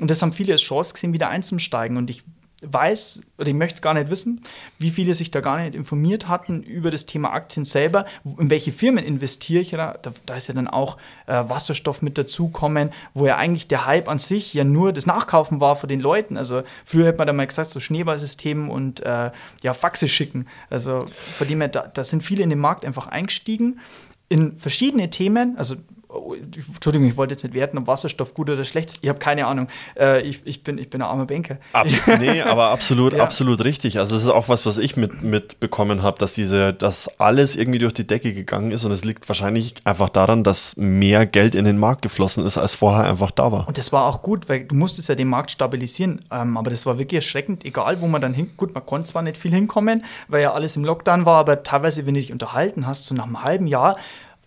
Und 0.00 0.10
das 0.10 0.22
haben 0.22 0.32
viele 0.32 0.54
als 0.54 0.62
Chance 0.62 0.94
gesehen, 0.94 1.12
wieder 1.12 1.28
einzusteigen. 1.28 1.96
Und 1.96 2.10
ich 2.10 2.24
weiß, 2.62 3.22
oder 3.38 3.48
ich 3.48 3.54
möchte 3.54 3.80
gar 3.80 3.94
nicht 3.94 4.10
wissen, 4.10 4.42
wie 4.78 4.90
viele 4.90 5.14
sich 5.14 5.30
da 5.30 5.40
gar 5.40 5.60
nicht 5.60 5.74
informiert 5.74 6.28
hatten 6.28 6.62
über 6.62 6.90
das 6.90 7.06
Thema 7.06 7.32
Aktien 7.32 7.64
selber. 7.64 8.04
In 8.38 8.50
welche 8.50 8.72
Firmen 8.72 9.04
investiere 9.04 9.62
ich? 9.62 9.70
Da, 9.70 9.96
da 10.26 10.34
ist 10.34 10.48
ja 10.48 10.54
dann 10.54 10.68
auch 10.68 10.98
äh, 11.26 11.32
Wasserstoff 11.32 12.02
mit 12.02 12.18
dazukommen, 12.18 12.90
wo 13.14 13.26
ja 13.26 13.36
eigentlich 13.36 13.68
der 13.68 13.86
Hype 13.86 14.08
an 14.08 14.18
sich 14.18 14.52
ja 14.52 14.64
nur 14.64 14.92
das 14.92 15.06
Nachkaufen 15.06 15.60
war 15.60 15.76
von 15.76 15.88
den 15.88 16.00
Leuten. 16.00 16.36
Also 16.36 16.62
früher 16.84 17.06
hätte 17.06 17.18
man 17.18 17.26
da 17.26 17.32
mal 17.32 17.46
gesagt, 17.46 17.70
so 17.70 17.80
Schneeballsystem 17.80 18.68
und 18.68 19.00
äh, 19.00 19.30
ja, 19.62 19.74
Faxe 19.74 20.08
schicken. 20.08 20.46
Also 20.68 21.06
von 21.36 21.48
dem 21.48 21.60
her, 21.60 21.68
da, 21.68 21.86
da 21.86 22.04
sind 22.04 22.22
viele 22.22 22.42
in 22.42 22.50
den 22.50 22.58
Markt 22.58 22.84
einfach 22.84 23.06
eingestiegen 23.06 23.80
in 24.28 24.58
verschiedene 24.58 25.10
Themen, 25.10 25.56
also 25.58 25.74
Oh, 26.12 26.34
Entschuldigung, 26.34 27.06
ich 27.06 27.16
wollte 27.16 27.34
jetzt 27.34 27.44
nicht 27.44 27.54
werten, 27.54 27.78
ob 27.78 27.86
Wasserstoff 27.86 28.34
gut 28.34 28.50
oder 28.50 28.64
schlecht 28.64 28.90
ist. 28.90 28.98
Ich 29.02 29.08
habe 29.08 29.20
keine 29.20 29.46
Ahnung. 29.46 29.68
Äh, 29.96 30.22
ich, 30.22 30.40
ich, 30.44 30.64
bin, 30.64 30.76
ich 30.78 30.90
bin 30.90 31.02
ein 31.02 31.08
armer 31.08 31.26
Banker. 31.26 31.58
Abs 31.72 32.00
nee, 32.18 32.42
aber 32.42 32.70
absolut, 32.70 33.12
ja. 33.16 33.22
absolut 33.22 33.64
richtig. 33.64 33.98
Also 33.98 34.16
es 34.16 34.24
ist 34.24 34.28
auch 34.28 34.48
was, 34.48 34.66
was 34.66 34.78
ich 34.78 34.96
mit, 34.96 35.22
mitbekommen 35.22 36.02
habe, 36.02 36.18
dass 36.18 36.32
diese, 36.32 36.72
dass 36.72 37.20
alles 37.20 37.54
irgendwie 37.54 37.78
durch 37.78 37.92
die 37.92 38.06
Decke 38.06 38.32
gegangen 38.32 38.72
ist 38.72 38.84
und 38.84 38.90
es 38.90 39.04
liegt 39.04 39.28
wahrscheinlich 39.28 39.74
einfach 39.84 40.08
daran, 40.08 40.42
dass 40.42 40.76
mehr 40.76 41.26
Geld 41.26 41.54
in 41.54 41.64
den 41.64 41.78
Markt 41.78 42.02
geflossen 42.02 42.44
ist, 42.44 42.58
als 42.58 42.74
vorher 42.74 43.08
einfach 43.08 43.30
da 43.30 43.52
war. 43.52 43.68
Und 43.68 43.78
das 43.78 43.92
war 43.92 44.06
auch 44.06 44.22
gut, 44.22 44.48
weil 44.48 44.64
du 44.64 44.74
musstest 44.74 45.08
ja 45.08 45.14
den 45.14 45.28
Markt 45.28 45.52
stabilisieren. 45.52 46.24
Ähm, 46.32 46.56
aber 46.56 46.70
das 46.70 46.86
war 46.86 46.98
wirklich 46.98 47.18
erschreckend, 47.18 47.64
egal 47.64 48.00
wo 48.00 48.08
man 48.08 48.20
dann 48.20 48.34
hin, 48.34 48.50
gut, 48.56 48.74
man 48.74 48.84
konnte 48.84 49.08
zwar 49.08 49.22
nicht 49.22 49.36
viel 49.36 49.52
hinkommen, 49.52 50.04
weil 50.26 50.42
ja 50.42 50.52
alles 50.52 50.76
im 50.76 50.84
Lockdown 50.84 51.24
war, 51.24 51.38
aber 51.38 51.62
teilweise, 51.62 52.04
wenn 52.06 52.14
du 52.14 52.20
dich 52.20 52.32
unterhalten 52.32 52.86
hast, 52.86 53.06
so 53.06 53.14
nach 53.14 53.26
einem 53.26 53.42
halben 53.44 53.66
Jahr, 53.68 53.96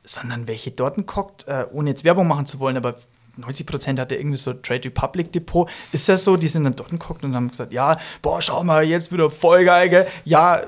sondern 0.03 0.47
welche 0.47 0.71
dort 0.71 1.05
guckt, 1.07 1.47
äh, 1.47 1.65
ohne 1.71 1.91
jetzt 1.91 2.03
Werbung 2.03 2.27
machen 2.27 2.45
zu 2.45 2.59
wollen, 2.59 2.77
aber 2.77 2.95
90 3.35 3.65
Prozent 3.65 3.99
hat 3.99 4.11
ja 4.11 4.17
irgendwie 4.17 4.37
so 4.37 4.53
Trade 4.53 4.85
Republic 4.85 5.31
Depot. 5.31 5.67
Ist 5.91 6.07
das 6.07 6.23
so? 6.23 6.37
Die 6.37 6.47
sind 6.47 6.65
dann 6.65 6.75
dort 6.75 6.91
geguckt 6.91 7.23
und 7.23 7.35
haben 7.35 7.49
gesagt, 7.49 7.73
ja, 7.73 7.97
boah, 8.21 8.41
schau 8.41 8.63
mal, 8.63 8.83
jetzt 8.83 9.11
wieder 9.11 9.29
voll 9.31 9.65
geil, 9.65 9.89
gell? 9.89 10.07
Ja, 10.23 10.61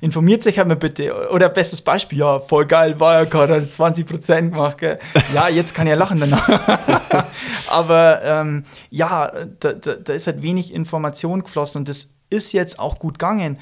informiert 0.00 0.44
sich 0.44 0.58
halt 0.58 0.68
mal 0.68 0.76
bitte. 0.76 1.28
Oder 1.30 1.48
bestes 1.48 1.80
Beispiel, 1.80 2.18
ja, 2.18 2.38
voll 2.38 2.66
geil, 2.66 3.00
Wirecard 3.00 3.50
hat 3.50 3.70
20 3.70 4.06
Prozent 4.06 4.54
gemacht, 4.54 4.78
gell? 4.78 4.98
Ja, 5.34 5.48
jetzt 5.48 5.74
kann 5.74 5.88
er 5.88 5.96
lachen 5.96 6.20
danach. 6.20 6.48
Aber 7.68 8.22
ähm, 8.22 8.64
ja, 8.90 9.32
da, 9.58 9.72
da, 9.72 9.94
da 9.94 10.12
ist 10.12 10.28
halt 10.28 10.42
wenig 10.42 10.72
Information 10.72 11.42
geflossen 11.42 11.80
und 11.80 11.88
das 11.88 12.14
ist 12.30 12.52
jetzt 12.52 12.78
auch 12.78 13.00
gut 13.00 13.18
gegangen 13.18 13.58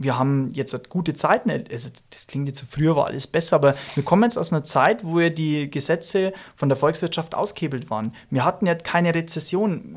wir 0.00 0.18
haben 0.18 0.50
jetzt 0.52 0.88
gute 0.88 1.12
Zeiten, 1.12 1.50
also 1.50 1.90
das 2.08 2.26
klingt 2.26 2.48
jetzt 2.48 2.60
so, 2.60 2.66
früher 2.68 2.96
war 2.96 3.06
alles 3.06 3.26
besser, 3.26 3.56
aber 3.56 3.74
wir 3.94 4.02
kommen 4.02 4.22
jetzt 4.22 4.38
aus 4.38 4.50
einer 4.50 4.62
Zeit, 4.62 5.04
wo 5.04 5.20
ja 5.20 5.28
die 5.28 5.70
Gesetze 5.70 6.32
von 6.56 6.70
der 6.70 6.76
Volkswirtschaft 6.76 7.34
ausgehebelt 7.34 7.90
waren. 7.90 8.14
Wir 8.30 8.46
hatten 8.46 8.64
ja 8.64 8.74
keine 8.74 9.14
Rezession. 9.14 9.96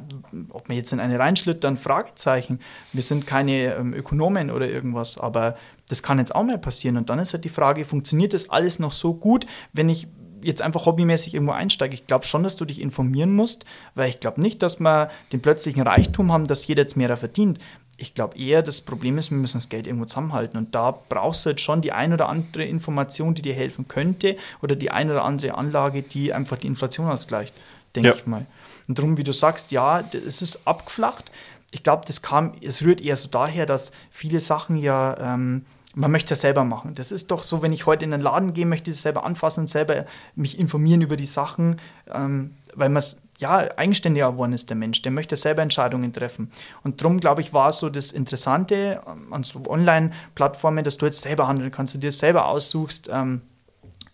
Ob 0.49 0.67
wir 0.67 0.75
jetzt 0.75 0.91
in 0.91 0.99
eine 0.99 1.19
reinschlittern, 1.19 1.77
Fragezeichen. 1.77 2.59
Wir 2.91 3.01
sind 3.01 3.25
keine 3.25 3.75
ähm, 3.75 3.93
Ökonomen 3.93 4.51
oder 4.51 4.67
irgendwas, 4.67 5.17
aber 5.17 5.55
das 5.87 6.03
kann 6.03 6.19
jetzt 6.19 6.35
auch 6.35 6.43
mal 6.43 6.57
passieren. 6.57 6.97
Und 6.97 7.09
dann 7.09 7.19
ist 7.19 7.31
halt 7.31 7.45
die 7.45 7.49
Frage, 7.49 7.85
funktioniert 7.85 8.33
das 8.33 8.49
alles 8.49 8.79
noch 8.79 8.91
so 8.91 9.13
gut, 9.13 9.47
wenn 9.71 9.87
ich 9.87 10.07
jetzt 10.43 10.61
einfach 10.61 10.85
hobbymäßig 10.85 11.33
irgendwo 11.33 11.53
einsteige. 11.53 11.93
Ich 11.93 12.07
glaube 12.07 12.25
schon, 12.25 12.43
dass 12.43 12.57
du 12.57 12.65
dich 12.65 12.81
informieren 12.81 13.33
musst, 13.33 13.65
weil 13.95 14.09
ich 14.09 14.19
glaube 14.19 14.41
nicht, 14.41 14.61
dass 14.61 14.79
wir 14.79 15.09
den 15.31 15.41
plötzlichen 15.41 15.81
Reichtum 15.81 16.31
haben, 16.31 16.47
dass 16.47 16.67
jeder 16.67 16.81
jetzt 16.81 16.97
mehr 16.97 17.15
verdient 17.15 17.59
ich 18.03 18.13
glaube 18.13 18.37
eher, 18.37 18.61
das 18.61 18.81
Problem 18.81 19.17
ist, 19.17 19.31
wir 19.31 19.37
müssen 19.37 19.57
das 19.57 19.69
Geld 19.69 19.87
irgendwo 19.87 20.05
zusammenhalten. 20.05 20.57
Und 20.57 20.75
da 20.75 20.91
brauchst 21.07 21.45
du 21.45 21.51
jetzt 21.51 21.61
schon 21.61 21.81
die 21.81 21.93
ein 21.93 22.11
oder 22.11 22.27
andere 22.27 22.65
Information, 22.65 23.33
die 23.33 23.41
dir 23.41 23.53
helfen 23.53 23.87
könnte, 23.87 24.35
oder 24.61 24.75
die 24.75 24.91
ein 24.91 25.09
oder 25.09 25.23
andere 25.23 25.55
Anlage, 25.55 26.03
die 26.03 26.33
einfach 26.33 26.57
die 26.57 26.67
Inflation 26.67 27.07
ausgleicht, 27.07 27.53
denke 27.95 28.09
ja. 28.09 28.15
ich 28.15 28.27
mal. 28.27 28.45
Und 28.89 28.99
darum, 28.99 29.17
wie 29.17 29.23
du 29.23 29.31
sagst, 29.31 29.71
ja, 29.71 30.03
es 30.11 30.41
ist 30.41 30.67
abgeflacht. 30.67 31.31
Ich 31.71 31.81
glaube, 31.81 32.03
das 32.05 32.21
kam, 32.21 32.53
es 32.61 32.83
rührt 32.83 32.99
eher 32.99 33.15
so 33.15 33.29
daher, 33.29 33.65
dass 33.65 33.93
viele 34.11 34.41
Sachen 34.41 34.75
ja, 34.75 35.17
ähm, 35.19 35.65
man 35.95 36.11
möchte 36.11 36.33
es 36.33 36.41
ja 36.41 36.49
selber 36.49 36.65
machen. 36.65 36.95
Das 36.95 37.13
ist 37.13 37.31
doch 37.31 37.43
so, 37.43 37.61
wenn 37.61 37.71
ich 37.71 37.85
heute 37.85 38.03
in 38.03 38.11
den 38.11 38.19
Laden 38.19 38.53
gehe, 38.53 38.65
möchte 38.65 38.91
ich 38.91 38.97
es 38.97 39.03
selber 39.03 39.23
anfassen 39.23 39.61
und 39.61 39.67
selber 39.67 40.05
mich 40.35 40.59
informieren 40.59 41.01
über 41.01 41.15
die 41.15 41.25
Sachen, 41.25 41.79
ähm, 42.13 42.51
weil 42.75 42.89
man 42.89 42.97
es 42.97 43.22
ja, 43.43 43.77
eigenständiger 43.77 44.31
geworden 44.31 44.53
ist 44.53 44.69
der 44.69 44.77
Mensch, 44.77 45.01
der 45.01 45.11
möchte 45.11 45.35
selber 45.35 45.61
Entscheidungen 45.61 46.13
treffen. 46.13 46.49
Und 46.81 47.01
darum, 47.01 47.19
glaube 47.19 47.41
ich, 47.41 47.51
war 47.51 47.73
so 47.73 47.89
das 47.89 48.13
Interessante 48.13 49.01
ähm, 49.05 49.33
an 49.33 49.43
so 49.43 49.61
Online-Plattformen, 49.67 50.85
dass 50.85 50.97
du 50.97 51.05
jetzt 51.05 51.21
selber 51.21 51.47
handeln 51.47 51.69
kannst, 51.69 51.93
du 51.93 51.97
dir 51.97 52.11
selber 52.11 52.47
aussuchst, 52.47 53.09
ähm, 53.11 53.41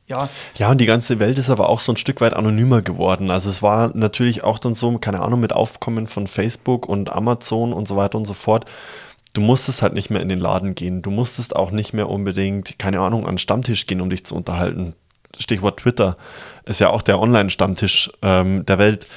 ja. 0.08 0.28
Ja, 0.58 0.72
und 0.72 0.82
die 0.82 0.88
ganze 0.88 1.20
Welt 1.20 1.38
ist 1.38 1.52
aber 1.52 1.70
auch 1.70 1.80
so 1.80 1.94
ein 1.94 1.98
Stück 1.98 2.20
weit 2.20 2.34
anonymer 2.34 2.82
geworden. 2.82 3.30
Also 3.30 3.52
es 3.52 3.62
war 3.62 3.96
natürlich 3.96 4.44
auch 4.44 4.58
dann 4.58 4.74
so, 4.74 4.98
keine 4.98 5.22
Ahnung, 5.22 5.40
mit 5.40 5.54
Aufkommen 5.54 6.08
von 6.08 6.26
Facebook 6.26 6.90
und 6.90 7.12
Amazon 7.12 7.72
und 7.72 7.88
so 7.88 7.96
weiter 7.96 8.18
und 8.18 8.26
so 8.26 8.34
fort. 8.34 8.66
Du 9.34 9.42
musstest 9.42 9.84
halt 9.84 9.94
nicht 9.94 10.10
mehr 10.10 10.24
in 10.24 10.30
den 10.30 10.40
Laden 10.40 10.74
gehen. 10.74 11.04
Du 11.04 11.12
musstest 11.12 11.56
auch 11.56 11.70
nicht 11.70 11.94
mehr 11.94 12.10
unbedingt, 12.10 12.80
keine 12.80 13.02
Ahnung, 13.02 13.28
an 13.28 13.34
den 13.34 13.38
Stammtisch 13.38 13.86
gehen, 13.86 14.02
um 14.02 14.10
dich 14.10 14.26
zu 14.26 14.34
unterhalten. 14.34 14.96
Stichwort 15.38 15.78
Twitter 15.82 16.18
ist 16.70 16.80
ja 16.80 16.92
auch 16.92 17.02
der 17.02 17.20
Online-Stammtisch 17.20 18.12
ähm, 18.22 18.66
der 18.66 18.78
Welt. 18.78 19.08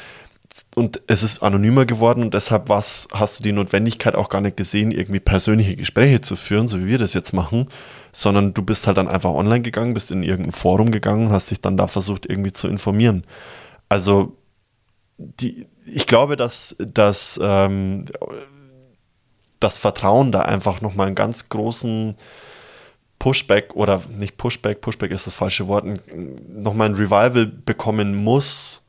Und 0.75 1.03
es 1.07 1.23
ist 1.23 1.43
anonymer 1.43 1.85
geworden 1.85 2.23
und 2.23 2.35
deshalb 2.35 2.69
was, 2.69 3.09
hast 3.13 3.39
du 3.39 3.43
die 3.43 3.53
Notwendigkeit 3.53 4.15
auch 4.15 4.31
gar 4.31 4.41
nicht 4.41 4.57
gesehen, 4.57 4.91
irgendwie 4.91 5.21
persönliche 5.21 5.77
Gespräche 5.77 6.23
zu 6.23 6.35
führen, 6.35 6.67
so 6.67 6.81
wie 6.81 6.87
wir 6.87 6.99
das 6.99 7.15
jetzt 7.15 7.33
machen, 7.33 7.69
sondern 8.13 8.55
du 8.55 8.63
bist 8.63 8.87
halt 8.87 8.97
dann 8.97 9.09
einfach 9.09 9.31
online 9.31 9.61
gegangen, 9.61 9.95
bist 9.95 10.11
in 10.11 10.23
irgendein 10.23 10.53
Forum 10.53 10.91
gegangen 10.91 11.27
und 11.27 11.33
hast 11.33 11.51
dich 11.51 11.61
dann 11.61 11.77
da 11.77 11.87
versucht, 11.87 12.27
irgendwie 12.27 12.53
zu 12.53 12.69
informieren. 12.69 13.25
Also, 13.89 14.37
die, 15.19 15.67
ich 15.87 16.07
glaube, 16.07 16.37
dass, 16.37 16.77
dass 16.79 17.39
ähm, 17.43 18.05
das 19.61 19.79
Vertrauen 19.79 20.33
da 20.33 20.43
einfach 20.43 20.81
nochmal 20.81 21.07
einen 21.07 21.17
ganz 21.17 21.49
großen 21.51 22.17
Pushback 23.23 23.77
oder 23.77 24.03
nicht 24.19 24.37
Pushback, 24.37 24.81
Pushback 24.81 25.13
ist 25.13 25.29
das 25.29 25.35
falsche 25.35 25.69
Wort, 25.69 25.85
nochmal 26.49 26.89
ein 26.89 26.97
Revival 26.97 27.47
bekommen 27.47 28.17
muss, 28.17 28.83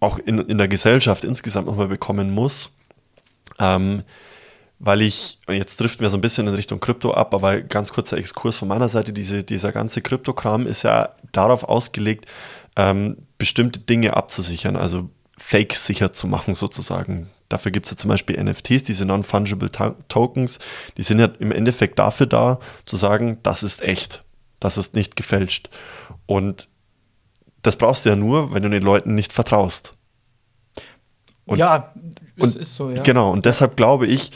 auch 0.00 0.18
in, 0.18 0.38
in 0.38 0.56
der 0.56 0.68
Gesellschaft 0.68 1.22
insgesamt 1.22 1.66
nochmal 1.66 1.88
bekommen 1.88 2.30
muss. 2.30 2.74
Ähm, 3.58 4.02
weil 4.78 5.02
ich, 5.02 5.36
jetzt 5.50 5.78
driften 5.78 6.00
wir 6.00 6.08
so 6.08 6.16
ein 6.16 6.22
bisschen 6.22 6.48
in 6.48 6.54
Richtung 6.54 6.80
Krypto 6.80 7.12
ab, 7.12 7.34
aber 7.34 7.60
ganz 7.60 7.92
kurzer 7.92 8.16
Exkurs 8.16 8.56
von 8.56 8.68
meiner 8.68 8.88
Seite, 8.88 9.12
diese, 9.12 9.44
dieser 9.44 9.70
ganze 9.70 10.00
Kryptokram 10.00 10.66
ist 10.66 10.82
ja 10.82 11.10
darauf 11.32 11.64
ausgelegt, 11.64 12.24
ähm, 12.76 13.18
bestimmte 13.36 13.80
Dinge 13.80 14.16
abzusichern, 14.16 14.76
also 14.76 15.10
Fake 15.36 15.74
sicher 15.74 16.10
zu 16.10 16.26
machen 16.26 16.54
sozusagen. 16.54 17.28
Dafür 17.54 17.70
gibt 17.70 17.86
es 17.86 17.92
ja 17.92 17.96
zum 17.96 18.08
Beispiel 18.08 18.42
NFTs, 18.42 18.82
diese 18.82 19.04
Non-Fungible 19.04 19.70
Tokens, 20.08 20.58
die 20.96 21.04
sind 21.04 21.20
ja 21.20 21.26
im 21.38 21.52
Endeffekt 21.52 22.00
dafür 22.00 22.26
da, 22.26 22.58
zu 22.84 22.96
sagen, 22.96 23.38
das 23.44 23.62
ist 23.62 23.80
echt, 23.80 24.24
das 24.58 24.76
ist 24.76 24.96
nicht 24.96 25.14
gefälscht. 25.14 25.70
Und 26.26 26.68
das 27.62 27.76
brauchst 27.76 28.04
du 28.04 28.08
ja 28.08 28.16
nur, 28.16 28.52
wenn 28.52 28.64
du 28.64 28.70
den 28.70 28.82
Leuten 28.82 29.14
nicht 29.14 29.32
vertraust. 29.32 29.94
Und, 31.46 31.58
ja, 31.58 31.94
es 32.34 32.56
ist 32.56 32.74
so, 32.74 32.90
ja. 32.90 33.04
Genau, 33.04 33.30
und 33.30 33.44
deshalb 33.44 33.76
glaube 33.76 34.08
ich, 34.08 34.32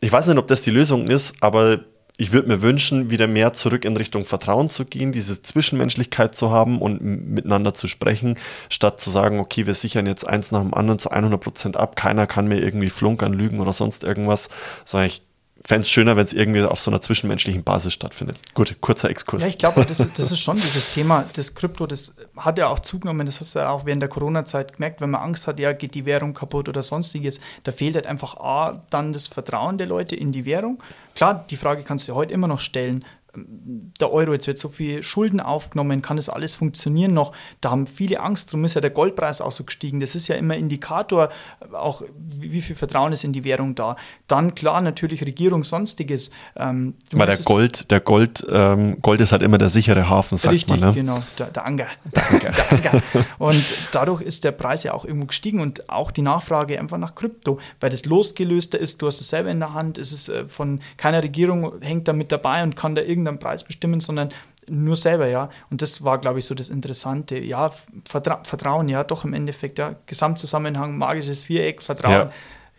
ich 0.00 0.10
weiß 0.10 0.26
nicht, 0.26 0.38
ob 0.38 0.48
das 0.48 0.62
die 0.62 0.72
Lösung 0.72 1.06
ist, 1.06 1.40
aber 1.40 1.84
ich 2.20 2.32
würde 2.32 2.48
mir 2.48 2.62
wünschen, 2.62 3.10
wieder 3.10 3.28
mehr 3.28 3.52
zurück 3.52 3.84
in 3.84 3.96
Richtung 3.96 4.24
Vertrauen 4.24 4.68
zu 4.68 4.84
gehen, 4.84 5.12
diese 5.12 5.40
Zwischenmenschlichkeit 5.40 6.34
zu 6.34 6.50
haben 6.50 6.82
und 6.82 7.00
miteinander 7.00 7.74
zu 7.74 7.86
sprechen, 7.86 8.36
statt 8.68 9.00
zu 9.00 9.08
sagen, 9.08 9.38
okay, 9.38 9.66
wir 9.66 9.74
sichern 9.74 10.06
jetzt 10.06 10.26
eins 10.26 10.50
nach 10.50 10.60
dem 10.60 10.74
anderen 10.74 10.98
zu 10.98 11.10
100 11.10 11.40
Prozent 11.40 11.76
ab, 11.76 11.94
keiner 11.94 12.26
kann 12.26 12.48
mir 12.48 12.60
irgendwie 12.60 12.90
flunkern, 12.90 13.32
lügen 13.32 13.60
oder 13.60 13.72
sonst 13.72 14.02
irgendwas, 14.02 14.48
sondern 14.84 15.06
ich 15.06 15.22
fände 15.68 15.82
es 15.82 15.90
schöner, 15.90 16.16
wenn 16.16 16.24
es 16.24 16.32
irgendwie 16.32 16.62
auf 16.62 16.80
so 16.80 16.90
einer 16.90 17.02
zwischenmenschlichen 17.02 17.62
Basis 17.62 17.92
stattfindet. 17.92 18.38
Gut, 18.54 18.74
kurzer 18.80 19.10
Exkurs. 19.10 19.42
Ja, 19.42 19.50
ich 19.50 19.58
glaube, 19.58 19.84
das, 19.84 19.98
das 19.98 20.32
ist 20.32 20.40
schon 20.40 20.56
dieses 20.56 20.90
Thema, 20.90 21.26
das 21.34 21.54
Krypto, 21.54 21.86
das 21.86 22.14
hat 22.38 22.56
ja 22.56 22.68
auch 22.68 22.78
zugenommen, 22.78 23.26
das 23.26 23.38
hast 23.40 23.54
du 23.54 23.58
ja 23.58 23.68
auch 23.68 23.84
während 23.84 24.00
der 24.00 24.08
Corona-Zeit 24.08 24.76
gemerkt, 24.76 25.02
wenn 25.02 25.10
man 25.10 25.20
Angst 25.20 25.46
hat, 25.46 25.60
ja, 25.60 25.74
geht 25.74 25.94
die 25.94 26.06
Währung 26.06 26.32
kaputt 26.32 26.70
oder 26.70 26.82
sonstiges, 26.82 27.38
da 27.64 27.72
fehlt 27.72 27.96
halt 27.96 28.06
einfach 28.06 28.38
A, 28.38 28.82
dann 28.88 29.12
das 29.12 29.26
Vertrauen 29.26 29.76
der 29.76 29.86
Leute 29.86 30.16
in 30.16 30.32
die 30.32 30.46
Währung. 30.46 30.82
Klar, 31.14 31.44
die 31.50 31.56
Frage 31.56 31.82
kannst 31.82 32.08
du 32.08 32.14
heute 32.14 32.32
immer 32.32 32.48
noch 32.48 32.60
stellen, 32.60 33.04
der 33.34 34.10
Euro, 34.10 34.32
jetzt 34.32 34.46
wird 34.46 34.58
so 34.58 34.68
viel 34.68 35.02
Schulden 35.02 35.40
aufgenommen, 35.40 36.02
kann 36.02 36.16
das 36.16 36.28
alles 36.28 36.54
funktionieren 36.54 37.12
noch? 37.12 37.32
Da 37.60 37.70
haben 37.70 37.86
viele 37.86 38.20
Angst, 38.20 38.48
darum 38.48 38.64
ist 38.64 38.74
ja 38.74 38.80
der 38.80 38.90
Goldpreis 38.90 39.40
auch 39.40 39.52
so 39.52 39.64
gestiegen. 39.64 40.00
Das 40.00 40.14
ist 40.14 40.28
ja 40.28 40.36
immer 40.36 40.56
Indikator, 40.56 41.28
auch 41.72 42.02
wie, 42.16 42.62
viel 42.62 42.74
Vertrauen 42.74 43.12
ist 43.12 43.24
in 43.24 43.32
die 43.32 43.44
Währung 43.44 43.74
da. 43.74 43.96
Dann 44.26 44.54
klar, 44.54 44.80
natürlich 44.80 45.22
Regierung, 45.22 45.62
sonstiges. 45.62 46.30
Ähm, 46.56 46.94
Weil 47.12 47.26
der 47.26 47.36
Gold, 47.38 47.90
der 47.90 48.00
Gold, 48.00 48.46
ähm, 48.50 49.00
Gold 49.02 49.20
ist 49.20 49.32
halt 49.32 49.42
immer 49.42 49.58
der 49.58 49.68
sichere 49.68 50.08
Hafen, 50.08 50.38
sagt 50.38 50.54
richtig, 50.54 50.80
man. 50.80 50.90
Ne? 50.90 50.94
genau, 50.94 51.22
der, 51.38 51.46
der 51.48 51.66
Anker. 51.66 51.86
Der 52.14 52.30
Anker. 52.30 52.50
der 52.50 52.72
Anker. 52.72 53.02
Und 53.38 53.64
dadurch 53.92 54.22
ist 54.22 54.44
der 54.44 54.52
Preis 54.52 54.82
ja 54.82 54.94
auch 54.94 55.04
irgendwo 55.04 55.26
gestiegen 55.26 55.60
und 55.60 55.88
auch 55.90 56.10
die 56.10 56.22
Nachfrage 56.22 56.78
einfach 56.78 56.98
nach 56.98 57.14
Krypto, 57.14 57.58
weil 57.80 57.90
das 57.90 58.04
losgelöster 58.06 58.78
ist, 58.78 59.02
du 59.02 59.06
hast 59.06 59.20
es 59.20 59.28
selber 59.28 59.50
in 59.50 59.60
der 59.60 59.74
Hand, 59.74 59.98
es 59.98 60.12
ist 60.12 60.28
äh, 60.28 60.46
von 60.46 60.80
keiner 60.96 61.22
Regierung 61.22 61.80
hängt 61.80 62.08
da 62.08 62.12
mit 62.12 62.32
dabei 62.32 62.62
und 62.62 62.74
kann 62.74 62.94
da 62.94 63.02
irgendein 63.02 63.17
irgendeinen 63.18 63.38
Preis 63.38 63.64
bestimmen, 63.64 64.00
sondern 64.00 64.30
nur 64.68 64.96
selber, 64.96 65.28
ja. 65.28 65.48
Und 65.70 65.82
das 65.82 66.04
war, 66.04 66.18
glaube 66.18 66.38
ich, 66.38 66.44
so 66.44 66.54
das 66.54 66.70
Interessante. 66.70 67.38
Ja, 67.38 67.72
Vertra 68.04 68.42
Vertrauen, 68.44 68.88
ja, 68.88 69.04
doch 69.04 69.24
im 69.24 69.34
Endeffekt, 69.34 69.78
ja. 69.78 69.96
Gesamtzusammenhang, 70.06 70.96
magisches 70.98 71.42
Viereck, 71.42 71.82
Vertrauen, 71.82 72.12
ja. 72.12 72.30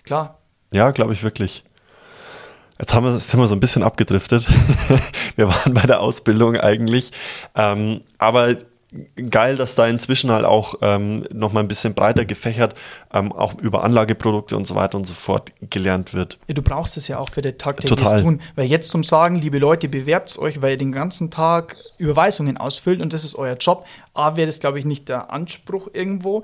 klar. 0.03 0.39
Ja, 0.71 0.91
glaube 0.91 1.13
ich 1.13 1.23
wirklich. 1.23 1.63
Jetzt 2.79 2.93
haben 2.93 3.05
wir, 3.05 3.11
jetzt 3.11 3.35
wir 3.35 3.47
so 3.47 3.55
ein 3.55 3.59
bisschen 3.59 3.83
abgedriftet. 3.83 4.47
wir 5.35 5.47
waren 5.49 5.73
bei 5.73 5.81
der 5.81 5.99
Ausbildung 5.99 6.55
eigentlich. 6.55 7.11
Ähm, 7.55 8.01
aber 8.17 8.55
geil, 9.29 9.55
dass 9.55 9.75
da 9.75 9.87
inzwischen 9.87 10.31
halt 10.31 10.45
auch 10.45 10.75
ähm, 10.81 11.25
nochmal 11.31 11.63
ein 11.63 11.67
bisschen 11.67 11.93
breiter 11.93 12.25
gefächert, 12.25 12.73
ähm, 13.13 13.31
auch 13.31 13.53
über 13.61 13.83
Anlageprodukte 13.83 14.57
und 14.57 14.65
so 14.65 14.75
weiter 14.75 14.97
und 14.97 15.05
so 15.05 15.13
fort 15.13 15.51
gelernt 15.69 16.13
wird. 16.13 16.39
Ja, 16.47 16.55
du 16.55 16.61
brauchst 16.61 16.97
es 16.97 17.07
ja 17.07 17.19
auch 17.19 17.29
für 17.29 17.41
das 17.41 17.53
tagtägliches 17.57 18.21
Tun. 18.21 18.41
Weil 18.55 18.65
jetzt 18.65 18.89
zum 18.89 19.03
Sagen, 19.03 19.35
liebe 19.35 19.59
Leute, 19.59 19.87
bewerbt 19.87 20.37
euch, 20.39 20.61
weil 20.61 20.71
ihr 20.71 20.77
den 20.77 20.91
ganzen 20.91 21.29
Tag 21.29 21.77
Überweisungen 21.97 22.57
ausfüllt 22.57 23.01
und 23.01 23.13
das 23.13 23.23
ist 23.23 23.35
euer 23.35 23.55
Job. 23.55 23.85
A, 24.20 24.36
wäre 24.36 24.47
das, 24.47 24.59
glaube 24.59 24.80
ich, 24.80 24.86
nicht 24.86 25.09
der 25.09 25.32
Anspruch 25.32 25.88
irgendwo. 25.93 26.43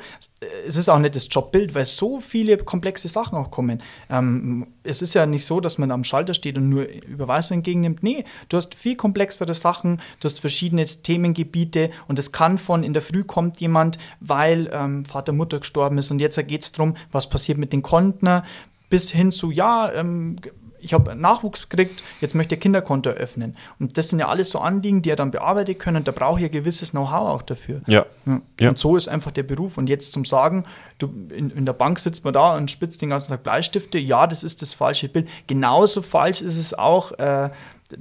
Es 0.66 0.78
ist 0.78 0.90
auch 0.90 1.00
nicht 1.00 1.16
das 1.16 1.28
Jobbild, 1.30 1.76
weil 1.76 1.86
so 1.86 2.20
viele 2.20 2.58
komplexe 2.58 3.08
Sachen 3.08 3.38
auch 3.38 3.52
kommen. 3.52 3.84
Ähm, 4.10 4.68
es 4.84 5.02
ist 5.02 5.14
ja 5.14 5.26
nicht 5.26 5.46
so, 5.46 5.60
dass 5.60 5.78
man 5.78 5.92
am 5.92 6.04
Schalter 6.04 6.34
steht 6.34 6.58
und 6.58 6.70
nur 6.70 6.84
Überweisungen 6.84 7.60
entgegennimmt. 7.60 8.04
Nee, 8.04 8.24
du 8.50 8.58
hast 8.58 8.76
viel 8.76 8.96
komplexere 8.96 9.54
Sachen, 9.54 9.98
du 10.20 10.26
hast 10.26 10.40
verschiedene 10.40 10.86
Themengebiete 10.86 11.92
und 12.08 12.18
es 12.20 12.32
kann 12.32 12.58
von 12.58 12.84
in 12.84 12.94
der 12.94 13.02
Früh 13.02 13.24
kommt 13.24 13.60
jemand, 13.60 13.98
weil 14.20 14.70
ähm, 14.72 15.06
Vater, 15.06 15.34
Mutter 15.34 15.60
gestorben 15.60 15.98
ist 15.98 16.12
und 16.12 16.20
jetzt 16.20 16.36
geht 16.48 16.64
es 16.64 16.72
darum, 16.72 16.96
was 17.12 17.30
passiert 17.30 17.58
mit 17.58 17.74
den 17.74 17.82
Konten, 17.82 18.42
bis 18.90 19.12
hin 19.12 19.32
zu, 19.32 19.52
ja, 19.52 19.92
ähm, 19.92 20.38
ich 20.86 20.94
habe 20.94 21.16
Nachwuchs 21.16 21.68
gekriegt, 21.68 22.04
jetzt 22.22 22.36
möchte 22.36 22.54
ich 22.54 22.62
Kinderkonto 22.62 23.10
eröffnen. 23.10 23.58
Und 23.80 23.98
das 23.98 24.10
sind 24.10 24.20
ja 24.20 24.28
alles 24.28 24.52
so 24.52 24.60
Anliegen, 24.60 25.02
die 25.02 25.10
er 25.10 25.16
dann 25.16 25.32
bearbeiten 25.32 25.78
können. 25.78 26.04
Da 26.04 26.12
brauche 26.12 26.40
ich 26.40 26.46
ein 26.46 26.52
gewisses 26.52 26.92
Know-how 26.92 27.30
auch 27.30 27.42
dafür. 27.42 27.82
Ja. 27.88 28.06
ja. 28.28 28.42
ja. 28.60 28.70
Und 28.70 28.78
so 28.78 28.96
ist 28.96 29.08
einfach 29.08 29.32
der 29.32 29.44
Beruf. 29.44 29.80
Und 29.80 29.90
jetzt 29.90 30.14
zum 30.14 30.26
Sagen, 30.26 30.66
du 31.00 31.08
in, 31.36 31.50
in, 31.50 31.66
der 31.66 31.74
Bank 31.74 31.98
sitzt 31.98 32.24
man 32.24 32.36
da 32.36 32.56
und 32.56 32.70
spitzt 32.70 33.02
den 33.02 33.10
ganzen 33.10 33.32
Tag 33.32 33.42
Bleistifte, 33.42 33.98
ja, 33.98 34.28
das 34.28 34.44
ist 34.44 34.62
das 34.62 34.76
falsche 34.76 35.10
Bild. 35.10 35.28
Genauso 35.48 36.04
falsch 36.04 36.42
ist 36.42 36.58
es 36.58 36.74
auch. 36.76 37.12
Äh, 37.14 37.50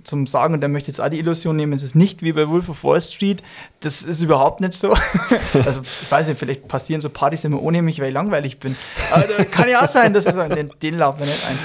zum 0.02 0.26
Sagen, 0.26 0.54
und 0.54 0.60
der 0.62 0.70
möchte 0.70 0.88
jetzt 0.88 0.98
auch 0.98 1.10
die 1.10 1.18
Illusion 1.18 1.56
nehmen, 1.56 1.74
es 1.74 1.82
ist 1.82 1.94
nicht 1.94 2.22
wie 2.22 2.32
bei 2.32 2.48
Wolf 2.48 2.70
of 2.70 2.82
Wall 2.84 3.02
Street. 3.02 3.42
Das 3.80 4.00
ist 4.00 4.22
überhaupt 4.22 4.62
nicht 4.62 4.72
so. 4.72 4.94
also, 5.64 5.82
ich 5.82 6.10
weiß 6.10 6.28
nicht, 6.28 6.38
vielleicht 6.38 6.68
passieren 6.68 7.02
so 7.02 7.10
Partys 7.10 7.44
immer 7.44 7.62
ohne 7.62 7.82
mich, 7.82 8.00
weil 8.00 8.08
ich 8.08 8.14
langweilig 8.14 8.58
bin. 8.58 8.76
Aber 9.12 9.24
kann 9.44 9.68
ja 9.68 9.84
auch 9.84 9.88
sein, 9.88 10.14
dass 10.14 10.24
es 10.24 10.34
den, 10.54 10.70
den 10.82 10.94
laufen 10.94 11.20
wir 11.20 11.26
nicht 11.26 11.46
ein. 11.46 11.58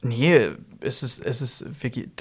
Nee, 0.00 0.50
es 0.80 1.02
ist, 1.02 1.18
es 1.24 1.42
ist, 1.42 1.66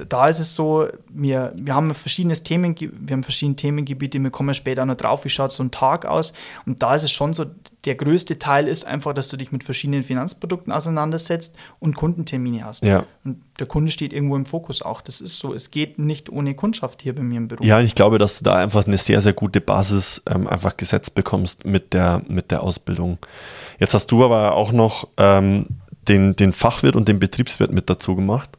da 0.10 0.28
ist 0.28 0.40
es 0.40 0.56
so, 0.56 0.88
wir, 1.10 1.54
wir 1.62 1.76
haben 1.76 1.94
verschiedenes 1.94 2.42
Themen, 2.42 2.76
wir 2.80 3.14
haben 3.14 3.24
verschiedene 3.24 3.56
Themengebiete, 3.56 4.20
wir 4.20 4.32
kommen 4.32 4.54
später 4.56 4.86
noch 4.86 4.96
drauf, 4.96 5.26
wie 5.26 5.30
schaut 5.30 5.52
so 5.52 5.62
ein 5.62 5.70
Tag 5.70 6.06
aus. 6.06 6.34
Und 6.66 6.82
da 6.82 6.96
ist 6.96 7.04
es 7.04 7.12
schon 7.12 7.34
so, 7.34 7.46
der 7.86 7.96
größte 7.96 8.40
Teil 8.40 8.68
ist 8.68 8.86
einfach, 8.86 9.14
dass 9.14 9.30
du 9.30 9.38
dich 9.38 9.52
mit 9.52 9.64
verschiedenen 9.64 10.04
Finanzprodukten 10.04 10.74
auseinandersetzt 10.74 11.56
und 11.80 11.96
Kundentermine 11.96 12.66
hast. 12.66 12.84
Ja. 12.84 13.06
Und 13.24 13.44
der 13.60 13.68
Kunde 13.68 13.92
steht 13.92 14.12
irgendwo 14.12 14.36
im 14.36 14.46
Fokus 14.46 14.82
auch. 14.82 15.02
Das 15.02 15.22
ist 15.22 15.38
so. 15.38 15.54
Es 15.54 15.70
geht 15.70 16.00
nicht 16.00 16.30
ohne 16.30 16.56
Kundschaft 16.56 17.04
hier 17.04 17.14
bei 17.14 17.22
mir 17.22 17.38
im 17.38 17.48
Büro. 17.48 17.64
Ja, 17.64 17.80
ich 17.80 17.96
glaube, 17.96 18.18
dass 18.18 18.40
du 18.40 18.44
da 18.44 18.56
einfach 18.56 18.88
eine 18.88 18.98
sehr, 18.98 19.22
sehr 19.22 19.34
gute 19.34 19.62
Basis 19.62 20.24
ähm, 20.28 20.48
einfach 20.48 20.76
gesetzt 20.78 21.14
bekommst 21.16 21.66
mit 21.66 21.94
der, 21.94 22.24
mit 22.28 22.52
der 22.52 22.64
Ausbildung. 22.64 23.20
Jetzt 23.80 23.94
hast 23.94 24.08
du 24.08 24.26
aber 24.26 24.56
auch 24.56 24.72
noch 24.72 25.08
ähm, 25.18 25.68
den, 26.08 26.36
den 26.36 26.52
Fachwirt 26.52 26.96
und 26.96 27.08
den 27.08 27.20
Betriebswirt 27.20 27.72
mit 27.72 27.90
dazu 27.90 28.16
gemacht. 28.16 28.58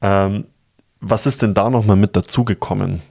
Ähm, 0.00 0.46
was 1.00 1.26
ist 1.26 1.42
denn 1.42 1.54
da 1.54 1.70
nochmal 1.70 1.96
mit 1.96 2.16
dazugekommen? 2.16 3.02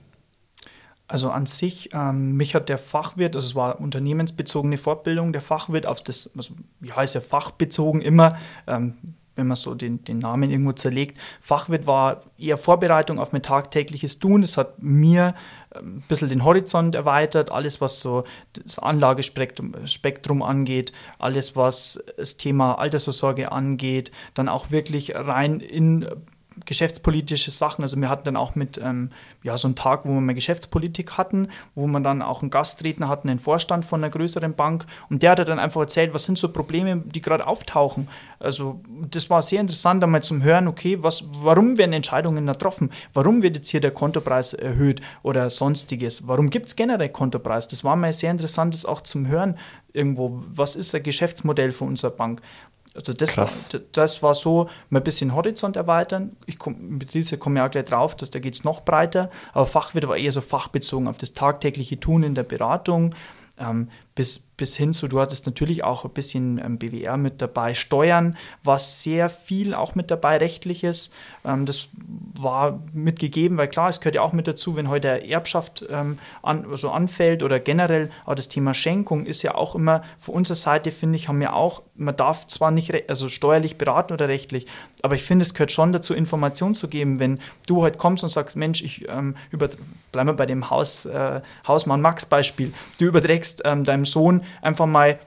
Also 1.07 1.29
an 1.29 1.45
sich, 1.45 1.89
ähm, 1.93 2.37
mich 2.37 2.55
hat 2.55 2.69
der 2.69 2.77
Fachwirt, 2.77 3.35
also 3.35 3.49
es 3.49 3.55
war 3.55 3.79
unternehmensbezogene 3.79 4.77
Fortbildung, 4.77 5.31
der 5.31 5.41
Fachwirt 5.41 5.85
auf 5.85 6.01
das, 6.01 6.31
also, 6.35 6.55
wie 6.79 6.91
heißt 6.91 7.13
ja 7.13 7.21
fachbezogen 7.21 8.01
immer, 8.01 8.37
ähm, 8.67 8.95
wenn 9.35 9.47
man 9.47 9.55
so 9.55 9.75
den, 9.75 10.03
den 10.03 10.19
Namen 10.19 10.49
irgendwo 10.49 10.73
zerlegt. 10.73 11.19
Fachwirt 11.41 11.87
war 11.87 12.21
eher 12.37 12.57
Vorbereitung 12.57 13.19
auf 13.19 13.31
mein 13.31 13.41
tagtägliches 13.41 14.19
Tun. 14.19 14.41
Das 14.41 14.57
hat 14.57 14.81
mir 14.81 15.33
ein 15.75 16.03
bisschen 16.07 16.29
den 16.29 16.43
Horizont 16.43 16.95
erweitert, 16.95 17.51
alles 17.51 17.81
was 17.81 17.99
so 17.99 18.23
das 18.53 18.79
Anlagespektrum 18.79 20.41
angeht, 20.41 20.91
alles 21.19 21.55
was 21.55 22.03
das 22.17 22.37
Thema 22.37 22.75
Altersvorsorge 22.75 23.51
angeht, 23.51 24.11
dann 24.33 24.49
auch 24.49 24.71
wirklich 24.71 25.15
rein 25.15 25.59
in 25.59 26.07
geschäftspolitische 26.65 27.51
Sachen. 27.51 27.83
Also 27.83 27.99
wir 27.99 28.09
hatten 28.09 28.25
dann 28.25 28.37
auch 28.37 28.55
mit 28.55 28.79
ähm, 28.83 29.09
ja, 29.43 29.57
so 29.57 29.67
einen 29.67 29.75
Tag, 29.75 30.05
wo 30.05 30.13
wir 30.13 30.21
mal 30.21 30.33
Geschäftspolitik 30.33 31.17
hatten, 31.17 31.49
wo 31.75 31.87
man 31.87 32.03
dann 32.03 32.21
auch 32.21 32.41
einen 32.41 32.51
Gastredner 32.51 33.07
hatten, 33.07 33.29
einen 33.29 33.39
Vorstand 33.39 33.85
von 33.85 34.03
einer 34.03 34.11
größeren 34.11 34.55
Bank. 34.55 34.85
Und 35.09 35.23
der 35.23 35.31
hat 35.31 35.47
dann 35.47 35.59
einfach 35.59 35.81
erzählt, 35.81 36.13
was 36.13 36.25
sind 36.25 36.37
so 36.37 36.49
Probleme, 36.49 36.97
die 37.05 37.21
gerade 37.21 37.45
auftauchen. 37.45 38.07
Also 38.39 38.81
das 39.09 39.29
war 39.29 39.41
sehr 39.41 39.61
interessant, 39.61 40.03
einmal 40.03 40.23
zum 40.23 40.43
Hören, 40.43 40.67
okay, 40.67 40.97
was, 41.01 41.23
warum 41.41 41.77
werden 41.77 41.93
Entscheidungen 41.93 42.45
getroffen? 42.45 42.91
Warum 43.13 43.41
wird 43.41 43.55
jetzt 43.55 43.69
hier 43.69 43.81
der 43.81 43.91
Kontopreis 43.91 44.53
erhöht 44.53 45.01
oder 45.21 45.49
sonstiges? 45.49 46.27
Warum 46.27 46.49
gibt 46.49 46.67
es 46.67 46.75
generell 46.75 47.09
Kontopreis? 47.09 47.67
Das 47.67 47.83
war 47.83 47.95
mal 47.95 48.13
sehr 48.13 48.31
interessant, 48.31 48.73
das 48.73 48.85
auch 48.85 49.01
zum 49.01 49.27
Hören 49.27 49.57
irgendwo. 49.93 50.43
Was 50.53 50.75
ist 50.75 50.93
das 50.93 51.03
Geschäftsmodell 51.03 51.71
von 51.71 51.89
unserer 51.89 52.11
Bank? 52.11 52.41
Also 52.95 53.11
das 53.13 53.37
war, 53.37 53.49
das 53.91 54.21
war 54.21 54.35
so, 54.35 54.69
mal 54.89 54.99
ein 54.99 55.03
bisschen 55.03 55.33
Horizont 55.33 55.75
erweitern. 55.75 56.37
Ich 56.45 56.59
komme 56.59 56.77
mit 56.77 57.15
Ilse 57.15 57.37
komme 57.37 57.59
ja 57.59 57.65
auch 57.65 57.71
gleich 57.71 57.85
drauf, 57.85 58.15
dass 58.15 58.29
da 58.29 58.39
geht 58.39 58.53
es 58.53 58.63
noch 58.63 58.81
breiter, 58.81 59.31
aber 59.51 59.65
Fachwirt 59.65 60.07
war 60.07 60.17
eher 60.17 60.31
so 60.31 60.41
fachbezogen 60.41 61.07
auf 61.07 61.17
das 61.17 61.33
tagtägliche 61.33 61.99
Tun 61.99 62.21
in 62.23 62.35
der 62.35 62.43
Beratung. 62.43 63.15
Ähm, 63.57 63.89
bis, 64.15 64.39
bis 64.57 64.77
hin 64.77 64.93
zu, 64.93 65.07
du 65.07 65.19
hattest 65.19 65.45
natürlich 65.45 65.83
auch 65.83 66.05
ein 66.05 66.11
bisschen 66.11 66.59
ähm, 66.63 66.77
BWR 66.77 67.17
mit 67.17 67.41
dabei, 67.41 67.73
Steuern 67.73 68.37
war 68.63 68.77
sehr 68.77 69.29
viel 69.29 69.73
auch 69.73 69.95
mit 69.95 70.11
dabei, 70.11 70.37
rechtliches. 70.37 71.11
Ähm, 71.43 71.65
das 71.65 71.87
war 72.39 72.79
mitgegeben, 72.93 73.57
weil 73.57 73.67
klar, 73.67 73.89
es 73.89 73.99
gehört 73.99 74.15
ja 74.15 74.21
auch 74.21 74.33
mit 74.33 74.47
dazu, 74.47 74.75
wenn 74.75 74.89
heute 74.89 75.27
Erbschaft 75.27 75.85
ähm, 75.89 76.19
an, 76.41 76.65
also 76.69 76.91
anfällt 76.91 77.41
oder 77.43 77.59
generell 77.59 78.11
auch 78.25 78.35
das 78.35 78.47
Thema 78.47 78.73
Schenkung 78.73 79.25
ist 79.25 79.41
ja 79.41 79.55
auch 79.55 79.75
immer 79.75 80.03
von 80.19 80.35
unserer 80.35 80.55
Seite, 80.55 80.91
finde 80.91 81.15
ich, 81.17 81.27
haben 81.27 81.39
wir 81.39 81.55
auch, 81.55 81.81
man 81.95 82.15
darf 82.15 82.47
zwar 82.47 82.71
nicht 82.71 82.93
also 83.09 83.29
steuerlich 83.29 83.77
beraten 83.77 84.13
oder 84.13 84.27
rechtlich, 84.27 84.67
aber 85.01 85.15
ich 85.15 85.23
finde, 85.23 85.43
es 85.43 85.53
gehört 85.53 85.71
schon 85.71 85.93
dazu, 85.93 86.13
Informationen 86.13 86.75
zu 86.75 86.87
geben, 86.87 87.19
wenn 87.19 87.39
du 87.67 87.81
heute 87.81 87.97
kommst 87.97 88.23
und 88.23 88.29
sagst, 88.29 88.55
Mensch, 88.55 88.83
ich 88.83 89.07
ähm, 89.09 89.35
über, 89.51 89.69
bleiben 90.11 90.29
wir 90.29 90.33
bei 90.33 90.45
dem 90.45 90.69
Haus, 90.69 91.05
äh, 91.05 91.41
Hausmann 91.67 92.01
Max 92.01 92.25
Beispiel, 92.25 92.73
du 92.99 93.05
überträgst 93.05 93.63
ähm, 93.65 93.83
deinem 93.83 94.05
Sohn 94.05 94.42
einfach 94.61 94.85
mal, 94.85 95.19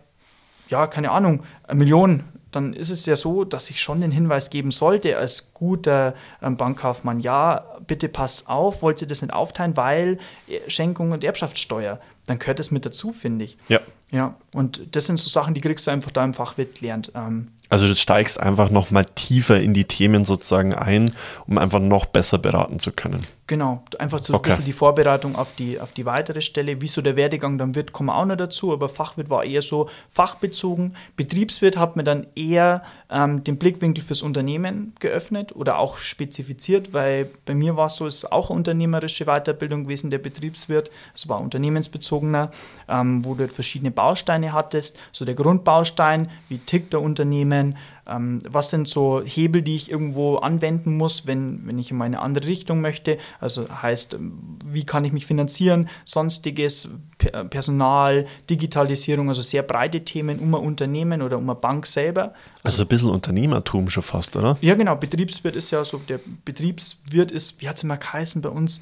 ja, 0.69 0.87
keine 0.87 1.11
Ahnung, 1.11 1.43
eine 1.67 1.79
Million, 1.79 2.25
dann 2.57 2.73
ist 2.73 2.91
es 2.91 3.07
ja 3.07 3.17
so, 3.17 3.45
dass 3.45 3.69
ich 3.71 3.83
schon 3.83 4.01
den 4.01 4.11
Hinweis 4.11 4.51
geben 4.51 4.71
sollte 4.71 5.19
als 5.19 5.53
guter 5.53 6.15
ähm, 6.43 6.57
Bankkaufmann, 6.57 7.21
ja, 7.21 7.77
bitte 7.87 8.09
pass 8.09 8.47
auf, 8.47 8.83
wollt 8.83 9.03
ihr 9.03 9.09
das 9.09 9.23
nicht 9.23 9.33
aufteilen, 9.33 9.77
weil 9.77 10.19
Schenkung 10.67 11.13
und 11.13 11.23
Erbschaftssteuer, 11.23 12.01
dann 12.27 12.39
gehört 12.39 12.59
das 12.59 12.71
mit 12.71 12.87
dazu, 12.87 13.13
finde 13.13 13.45
ich. 13.45 13.59
Ja. 13.69 13.81
Ja, 14.13 14.37
und 14.53 14.95
das 14.95 15.07
sind 15.07 15.19
so 15.19 15.29
Sachen, 15.29 15.55
die 15.55 15.61
kriegst 15.61 15.87
du 15.89 15.91
einfach 15.91 16.13
da 16.13 16.25
im 16.25 16.33
Fachwirt 16.33 16.79
gelernt. 16.79 17.11
Ähm, 17.17 17.49
also 17.69 17.89
du 17.89 17.97
steigst 17.97 18.39
einfach 18.39 18.71
noch 18.71 18.93
mal 18.93 19.05
tiefer 19.05 19.61
in 19.61 19.75
die 19.75 19.85
Themen 19.85 20.25
sozusagen 20.25 20.75
ein, 20.75 21.13
um 21.49 21.59
einfach 21.59 21.81
noch 21.81 22.07
besser 22.07 22.39
beraten 22.39 22.79
zu 22.79 22.93
können. 22.93 23.27
Genau, 23.49 23.85
einfach 24.01 24.21
so 24.23 24.35
okay. 24.35 24.51
ein 24.51 24.51
bisschen 24.51 24.65
die 24.65 24.73
Vorbereitung 24.73 25.37
auf 25.37 25.55
die, 25.55 25.79
auf 25.79 25.93
die 25.93 26.05
weitere 26.05 26.41
Stelle. 26.41 26.81
Wie 26.81 26.89
so 26.89 27.01
der 27.01 27.15
Werdegang 27.15 27.59
dann 27.59 27.77
wird, 27.77 27.93
kommen 27.93 28.09
wir 28.09 28.17
auch 28.17 28.25
noch 28.25 28.37
dazu, 28.37 28.73
aber 28.73 28.89
Fachwirt 28.89 29.31
war 29.31 29.45
eher 29.45 29.63
so 29.63 29.89
fachbezogen. 30.09 30.97
Betriebswirt 31.15 31.77
hat 31.77 31.95
mir 31.95 32.03
dann 32.03 32.27
eher 32.35 32.83
ähm, 33.09 33.45
den 33.45 33.57
Blickwinkel 33.57 34.03
fürs 34.03 34.23
Unternehmen 34.23 34.97
geöffnet 34.99 35.55
oder 35.55 35.79
auch 35.79 35.97
spezifiziert, 35.99 36.93
weil 36.93 37.31
bei 37.45 37.55
mir 37.55 37.77
war 37.77 37.87
es 37.87 37.95
so, 37.95 38.07
es 38.09 38.17
ist 38.17 38.33
auch 38.33 38.51
unternehmerische 38.51 39.27
Weiterbildung 39.27 39.85
gewesen, 39.85 40.11
der 40.11 40.19
Betriebswirt. 40.19 40.91
Es 41.15 41.29
war 41.29 41.41
unternehmensbezogener, 41.41 42.51
ähm, 42.89 43.25
wo 43.25 43.35
du 43.35 43.43
halt 43.43 43.53
verschiedene 43.53 43.93
Bausteine 43.93 44.55
hattest. 44.55 44.99
So 45.13 45.25
der 45.25 45.37
Grundbaustein, 45.37 46.31
wie 46.49 46.59
tickt 46.59 46.95
der 46.95 47.01
Unternehmen, 47.01 47.77
ähm, 48.09 48.41
was 48.49 48.71
sind 48.71 48.89
so 48.89 49.23
Hebel, 49.25 49.63
die 49.63 49.77
ich 49.77 49.91
irgendwo 49.91 50.37
anwenden 50.37 50.97
muss, 50.97 51.27
wenn, 51.27 51.67
wenn 51.67 51.79
ich 51.79 51.91
in 51.91 52.01
eine 52.01 52.21
andere 52.21 52.47
Richtung 52.47 52.81
möchte? 52.81 53.19
Also 53.41 53.67
heißt, 53.69 54.15
ähm, 54.15 54.59
wie 54.65 54.85
kann 54.85 55.05
ich 55.05 55.13
mich 55.13 55.27
finanzieren, 55.27 55.89
sonstiges, 56.05 56.89
Personal, 57.19 58.27
Digitalisierung, 58.51 59.29
also 59.29 59.41
sehr 59.41 59.63
breite 59.63 60.05
Themen 60.05 60.39
um 60.39 60.55
ein 60.55 60.63
Unternehmen 60.63 61.23
oder 61.23 61.39
um 61.39 61.49
eine 61.49 61.59
Bank 61.59 61.87
selber. 61.87 62.35
Also, 62.63 62.65
also 62.65 62.83
ein 62.83 62.89
bisschen 62.89 63.11
Unternehmertum 63.11 63.89
schon 63.89 64.03
fast, 64.03 64.37
oder? 64.37 64.59
Ja, 64.61 64.75
genau. 64.75 64.97
Betriebswirt 64.97 65.57
ist 65.57 65.71
ja 65.71 65.85
so, 65.85 65.99
der 65.99 66.21
Betriebswirt 66.45 67.33
ist, 67.33 67.61
wie 67.63 67.69
hat 67.69 67.77
es 67.77 67.85
immer 67.85 67.97
geheißen 67.97 68.43
bei 68.43 68.51
uns, 68.51 68.81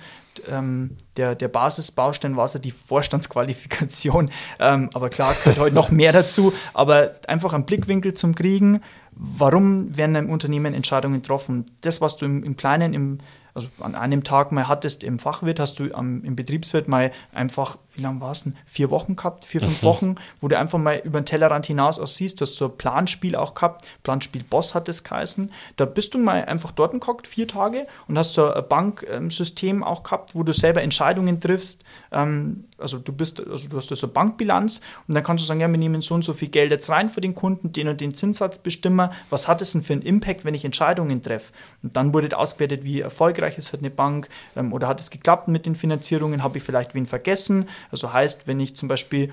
ähm, 0.48 0.96
der, 1.16 1.34
der 1.34 1.48
Basisbaustein 1.48 2.36
war 2.36 2.48
so 2.48 2.58
die 2.58 2.72
Vorstandsqualifikation. 2.72 4.30
Ähm, 4.60 4.90
aber 4.94 5.10
klar, 5.10 5.34
gehört 5.34 5.58
heute 5.58 5.74
noch 5.74 5.90
mehr 5.90 6.12
dazu. 6.12 6.52
Aber 6.74 7.14
einfach 7.26 7.52
einen 7.52 7.64
Blickwinkel 7.64 8.14
zum 8.14 8.34
Kriegen. 8.34 8.80
Warum 9.10 9.96
werden 9.96 10.14
im 10.14 10.30
Unternehmen 10.30 10.74
Entscheidungen 10.74 11.20
getroffen? 11.22 11.64
Das, 11.80 12.00
was 12.00 12.16
du 12.16 12.26
im, 12.26 12.44
im 12.44 12.56
Kleinen, 12.56 12.94
im 12.94 13.18
also 13.54 13.68
an 13.78 13.94
einem 13.94 14.24
Tag 14.24 14.52
mal 14.52 14.68
hattest 14.68 15.04
im 15.04 15.18
Fachwirt, 15.18 15.60
hast 15.60 15.78
du 15.78 15.94
am, 15.94 16.24
im 16.24 16.34
Betriebswirt 16.34 16.88
mal 16.88 17.12
einfach, 17.32 17.78
wie 17.94 18.02
lange 18.02 18.20
war 18.20 18.32
es 18.32 18.44
denn? 18.44 18.56
Vier 18.66 18.90
Wochen 18.90 19.16
gehabt, 19.16 19.44
vier, 19.44 19.60
fünf 19.60 19.82
mhm. 19.82 19.86
Wochen, 19.86 20.14
wo 20.40 20.48
du 20.48 20.58
einfach 20.58 20.78
mal 20.78 21.00
über 21.04 21.20
den 21.20 21.26
Tellerrand 21.26 21.66
hinaus 21.66 21.98
auch 21.98 22.08
siehst, 22.08 22.40
dass 22.40 22.56
du 22.56 22.66
ein 22.66 22.76
Planspiel 22.76 23.36
auch 23.36 23.54
gehabt, 23.54 23.84
Planspiel 24.02 24.44
Boss 24.44 24.74
hat 24.74 24.88
es 24.88 25.04
geheißen. 25.04 25.50
Da 25.76 25.84
bist 25.84 26.14
du 26.14 26.18
mal 26.18 26.44
einfach 26.44 26.72
dort 26.72 26.92
geguckt, 26.92 27.26
vier 27.26 27.48
Tage 27.48 27.86
und 28.08 28.18
hast 28.18 28.34
so 28.34 28.52
ein 28.52 28.68
Banksystem 28.68 29.82
auch 29.82 30.02
gehabt, 30.02 30.34
wo 30.34 30.42
du 30.42 30.52
selber 30.52 30.82
Entscheidungen 30.82 31.40
triffst. 31.40 31.84
Ähm, 32.12 32.64
also 32.78 32.98
du 32.98 33.12
bist, 33.12 33.40
also 33.46 33.68
du 33.68 33.76
hast 33.76 33.88
so 33.88 34.06
eine 34.06 34.12
Bankbilanz 34.12 34.80
und 35.06 35.14
dann 35.14 35.22
kannst 35.22 35.42
du 35.42 35.46
sagen, 35.46 35.60
ja, 35.60 35.68
wir 35.70 35.78
nehmen 35.78 36.02
so 36.02 36.14
und 36.14 36.24
so 36.24 36.32
viel 36.32 36.48
Geld 36.48 36.70
jetzt 36.70 36.90
rein 36.90 37.08
für 37.08 37.20
den 37.20 37.34
Kunden, 37.34 37.72
den 37.72 37.88
und 37.88 38.00
den 38.00 38.14
Zinssatz 38.14 38.58
bestimmen. 38.58 39.10
Was 39.30 39.48
hat 39.48 39.62
es 39.62 39.72
denn 39.72 39.82
für 39.82 39.92
einen 39.92 40.02
Impact, 40.02 40.44
wenn 40.44 40.54
ich 40.54 40.64
Entscheidungen 40.64 41.22
treffe? 41.22 41.52
Und 41.82 41.96
dann 41.96 42.12
wurde 42.12 42.36
ausgewertet, 42.36 42.84
wie 42.84 43.00
erfolgreich 43.00 43.44
erfolgreich 43.44 43.58
ist 43.58 43.72
halt 43.72 43.82
eine 43.82 43.90
Bank 43.90 44.28
ähm, 44.56 44.72
oder 44.72 44.88
hat 44.88 45.00
es 45.00 45.10
geklappt 45.10 45.48
mit 45.48 45.66
den 45.66 45.76
Finanzierungen, 45.76 46.42
habe 46.42 46.58
ich 46.58 46.64
vielleicht 46.64 46.94
wen 46.94 47.06
vergessen. 47.06 47.68
Also 47.90 48.12
heißt, 48.12 48.46
wenn 48.46 48.60
ich 48.60 48.76
zum 48.76 48.88
Beispiel 48.88 49.32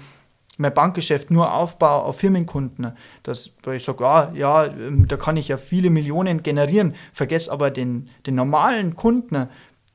mein 0.58 0.74
Bankgeschäft 0.74 1.32
nur 1.32 1.54
aufbaue 1.54 2.04
auf 2.04 2.20
Firmenkunden, 2.20 2.94
dass 3.24 3.52
ich 3.74 3.84
sage, 3.84 4.06
ah, 4.06 4.32
ja, 4.34 4.66
ähm, 4.66 5.08
da 5.08 5.18
kann 5.18 5.38
ich 5.38 5.48
ja 5.48 5.58
viele 5.58 5.90
Millionen 5.90 6.44
generieren, 6.44 6.96
vergesse 7.14 7.52
aber 7.52 7.72
den, 7.72 8.10
den 8.28 8.36
normalen 8.36 8.96
Kunden, 8.96 9.48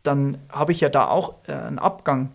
dann 0.03 0.39
habe 0.49 0.73
ich 0.73 0.81
ja 0.81 0.89
da 0.89 1.09
auch 1.09 1.35
äh, 1.47 1.53
einen 1.53 1.79
Abgang 1.79 2.33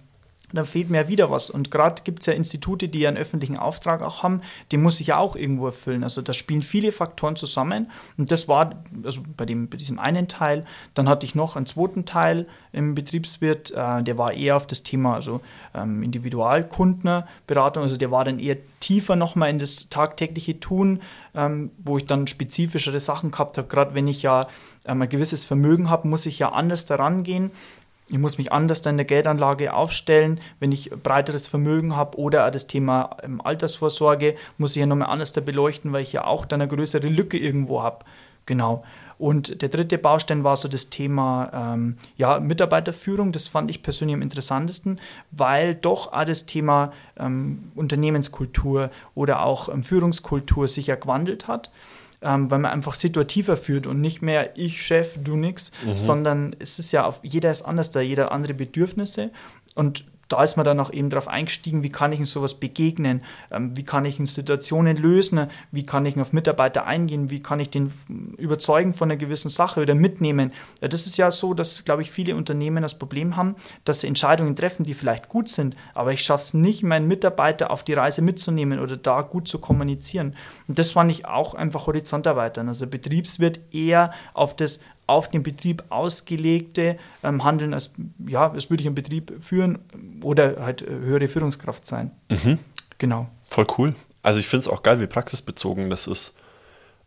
dann 0.53 0.65
fehlt 0.65 0.89
mir 0.89 1.07
wieder 1.07 1.31
was. 1.31 1.49
Und 1.49 1.71
gerade 1.71 2.01
gibt 2.03 2.21
es 2.21 2.25
ja 2.25 2.33
Institute, 2.33 2.87
die 2.87 2.99
ja 2.99 3.09
einen 3.09 3.17
öffentlichen 3.17 3.57
Auftrag 3.57 4.01
auch 4.01 4.23
haben, 4.23 4.41
den 4.71 4.81
muss 4.81 4.99
ich 4.99 5.07
ja 5.07 5.17
auch 5.17 5.35
irgendwo 5.35 5.67
erfüllen. 5.67 6.03
Also 6.03 6.21
da 6.21 6.33
spielen 6.33 6.61
viele 6.61 6.91
Faktoren 6.91 7.35
zusammen. 7.35 7.89
Und 8.17 8.31
das 8.31 8.47
war, 8.47 8.83
also 9.03 9.21
bei, 9.37 9.45
dem, 9.45 9.69
bei 9.69 9.77
diesem 9.77 9.99
einen 9.99 10.27
Teil, 10.27 10.65
dann 10.93 11.07
hatte 11.07 11.25
ich 11.25 11.35
noch 11.35 11.55
einen 11.55 11.65
zweiten 11.65 12.05
Teil 12.05 12.47
im 12.71 12.95
Betriebswirt, 12.95 13.71
äh, 13.71 14.03
der 14.03 14.17
war 14.17 14.33
eher 14.33 14.55
auf 14.55 14.67
das 14.67 14.83
Thema, 14.83 15.15
also 15.15 15.41
ähm, 15.73 16.03
Individualkundenberatung, 16.03 17.83
also 17.83 17.97
der 17.97 18.11
war 18.11 18.23
dann 18.23 18.39
eher 18.39 18.57
tiefer 18.79 19.15
nochmal 19.15 19.49
in 19.49 19.59
das 19.59 19.89
tagtägliche 19.89 20.59
Tun, 20.59 21.01
ähm, 21.35 21.71
wo 21.83 21.97
ich 21.97 22.05
dann 22.05 22.27
spezifischere 22.27 22.99
Sachen 22.99 23.31
gehabt 23.31 23.57
habe. 23.57 23.67
Gerade 23.67 23.93
wenn 23.93 24.07
ich 24.07 24.21
ja 24.21 24.47
ähm, 24.85 25.01
ein 25.01 25.09
gewisses 25.09 25.43
Vermögen 25.43 25.89
habe, 25.89 26.07
muss 26.07 26.25
ich 26.25 26.39
ja 26.39 26.51
anders 26.51 26.85
daran 26.85 27.23
gehen 27.23 27.51
ich 28.11 28.19
muss 28.19 28.37
mich 28.37 28.51
anders 28.51 28.85
in 28.85 28.97
der 28.97 29.05
Geldanlage 29.05 29.73
aufstellen, 29.73 30.39
wenn 30.59 30.71
ich 30.71 30.89
breiteres 30.91 31.47
Vermögen 31.47 31.95
habe 31.95 32.17
oder 32.17 32.45
auch 32.45 32.51
das 32.51 32.67
Thema 32.67 33.17
ähm, 33.23 33.41
Altersvorsorge 33.41 34.35
muss 34.57 34.71
ich 34.75 34.81
ja 34.81 34.85
nochmal 34.85 35.09
anders 35.09 35.31
beleuchten, 35.31 35.93
weil 35.93 36.03
ich 36.03 36.13
ja 36.13 36.25
auch 36.25 36.45
dann 36.45 36.61
eine 36.61 36.69
größere 36.69 37.07
Lücke 37.07 37.37
irgendwo 37.37 37.81
habe. 37.81 38.05
Genau. 38.45 38.83
Und 39.17 39.61
der 39.61 39.69
dritte 39.69 39.99
Baustein 39.99 40.43
war 40.43 40.57
so 40.57 40.67
das 40.67 40.89
Thema 40.89 41.51
ähm, 41.53 41.97
ja, 42.17 42.39
Mitarbeiterführung. 42.39 43.31
Das 43.31 43.47
fand 43.47 43.69
ich 43.69 43.83
persönlich 43.83 44.15
am 44.15 44.21
interessantesten, 44.23 44.99
weil 45.29 45.75
doch 45.75 46.11
auch 46.11 46.25
das 46.25 46.47
Thema 46.47 46.91
ähm, 47.17 47.71
Unternehmenskultur 47.75 48.89
oder 49.13 49.43
auch 49.43 49.69
ähm, 49.69 49.83
Führungskultur 49.83 50.67
sich 50.67 50.87
ja 50.87 50.95
gewandelt 50.95 51.47
hat 51.47 51.69
ähm, 52.21 52.51
weil 52.51 52.59
man 52.59 52.71
einfach 52.71 52.95
situativer 52.95 53.57
führt 53.57 53.87
und 53.87 53.99
nicht 54.01 54.21
mehr 54.21 54.57
ich 54.57 54.85
Chef, 54.85 55.17
du 55.21 55.35
nix, 55.35 55.71
mhm. 55.85 55.97
sondern 55.97 56.55
es 56.59 56.79
ist 56.79 56.91
ja 56.91 57.05
auf, 57.05 57.19
jeder 57.23 57.51
ist 57.51 57.63
anders 57.63 57.91
da, 57.91 58.01
jeder 58.01 58.25
hat 58.25 58.31
andere 58.31 58.53
Bedürfnisse 58.53 59.31
und 59.75 60.05
da 60.31 60.43
ist 60.43 60.55
man 60.55 60.63
dann 60.63 60.79
auch 60.79 60.91
eben 60.93 61.09
darauf 61.09 61.27
eingestiegen, 61.27 61.83
wie 61.83 61.89
kann 61.89 62.11
ich 62.13 62.19
in 62.19 62.25
sowas 62.25 62.53
begegnen, 62.59 63.21
ähm, 63.51 63.75
wie 63.75 63.83
kann 63.83 64.05
ich 64.05 64.19
in 64.19 64.25
Situationen 64.25 64.95
lösen, 64.95 65.47
wie 65.71 65.85
kann 65.85 66.05
ich 66.05 66.19
auf 66.19 66.33
Mitarbeiter 66.33 66.85
eingehen, 66.85 67.29
wie 67.29 67.41
kann 67.41 67.59
ich 67.59 67.69
den 67.69 67.91
überzeugen 68.37 68.93
von 68.93 69.09
einer 69.09 69.17
gewissen 69.17 69.49
Sache 69.49 69.81
oder 69.81 69.95
mitnehmen. 69.95 70.51
Das 70.79 71.05
ist 71.05 71.17
ja 71.17 71.31
so, 71.31 71.53
dass, 71.53 71.83
glaube 71.83 72.01
ich, 72.01 72.11
viele 72.11 72.35
Unternehmen 72.35 72.81
das 72.81 72.97
Problem 72.97 73.35
haben, 73.35 73.55
dass 73.83 74.01
sie 74.01 74.07
Entscheidungen 74.07 74.55
treffen, 74.55 74.83
die 74.83 74.93
vielleicht 74.93 75.27
gut 75.29 75.49
sind, 75.49 75.75
aber 75.93 76.13
ich 76.13 76.21
schaffe 76.21 76.43
es 76.43 76.53
nicht, 76.53 76.83
meinen 76.83 77.07
Mitarbeiter 77.07 77.71
auf 77.71 77.83
die 77.83 77.93
Reise 77.93 78.21
mitzunehmen 78.21 78.79
oder 78.79 78.97
da 78.97 79.21
gut 79.21 79.47
zu 79.47 79.59
kommunizieren. 79.59 80.35
Und 80.67 80.79
das 80.79 80.91
fand 80.91 81.11
ich 81.11 81.25
auch 81.25 81.53
einfach 81.53 81.87
horizont 81.87 82.25
erweitern. 82.25 82.67
Also 82.67 82.87
Betriebswirt 82.87 83.59
eher 83.71 84.11
auf 84.33 84.55
das 84.55 84.79
auf 85.11 85.27
den 85.29 85.43
Betrieb 85.43 85.83
ausgelegte 85.89 86.97
ähm, 87.21 87.43
Handeln, 87.43 87.73
als 87.73 87.93
ja, 88.25 88.53
es 88.55 88.69
würde 88.69 88.81
ich 88.81 88.87
einen 88.87 88.95
Betrieb 88.95 89.33
führen 89.41 89.79
oder 90.23 90.63
halt 90.63 90.81
äh, 90.81 90.89
höhere 90.89 91.27
Führungskraft 91.27 91.85
sein. 91.85 92.11
Mhm. 92.29 92.59
Genau. 92.97 93.27
Voll 93.49 93.67
cool. 93.77 93.95
Also 94.23 94.39
ich 94.39 94.47
finde 94.47 94.61
es 94.61 94.67
auch 94.69 94.83
geil, 94.83 95.01
wie 95.01 95.07
praxisbezogen 95.07 95.89
das 95.89 96.07
ist. 96.07 96.35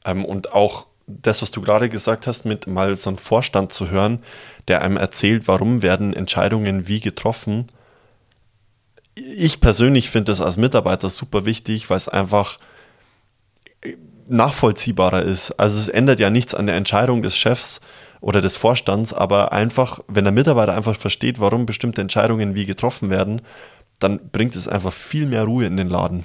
Ähm, 0.05 0.25
und 0.25 0.53
auch 0.53 0.87
das, 1.07 1.41
was 1.41 1.51
du 1.51 1.63
gerade 1.63 1.89
gesagt 1.89 2.27
hast, 2.27 2.45
mit 2.45 2.67
mal 2.67 2.95
so 2.97 3.11
einem 3.11 3.19
Vorstand 3.19 3.73
zu 3.73 3.91
hören, 3.91 4.23
der 4.69 4.83
einem 4.83 4.97
erzählt, 4.97 5.49
warum 5.49 5.83
werden 5.83 6.13
Entscheidungen 6.13 6.89
wie 6.89 7.01
getroffen. 7.01 7.67
Ich 9.15 9.61
persönlich 9.61 10.11
finde 10.11 10.33
das 10.33 10.41
als 10.41 10.57
Mitarbeiter 10.57 11.09
super 11.09 11.45
wichtig, 11.45 11.89
weil 11.89 11.97
es 11.97 12.09
einfach 12.09 12.59
nachvollziehbarer 14.29 15.23
ist. 15.23 15.53
Also 15.53 15.79
es 15.79 15.89
ändert 15.89 16.21
ja 16.21 16.31
nichts 16.31 16.55
an 16.55 16.67
der 16.67 16.77
Entscheidung 16.77 17.23
des 17.23 17.37
Chefs 17.37 17.81
oder 18.21 18.41
des 18.41 18.57
Vorstands, 18.57 19.13
aber 19.13 19.53
einfach, 19.53 20.01
wenn 20.09 20.25
der 20.25 20.33
Mitarbeiter 20.33 20.75
einfach 20.75 20.97
versteht, 20.97 21.41
warum 21.41 21.67
bestimmte 21.67 22.01
Entscheidungen 22.01 22.55
wie 22.55 22.65
getroffen 22.65 23.11
werden, 23.11 23.43
dann 23.99 24.31
bringt 24.31 24.57
es 24.57 24.69
einfach 24.69 24.93
viel 24.93 25.27
mehr 25.27 25.45
Ruhe 25.45 25.67
in 25.67 25.77
den 25.77 25.89
Laden. 25.89 26.25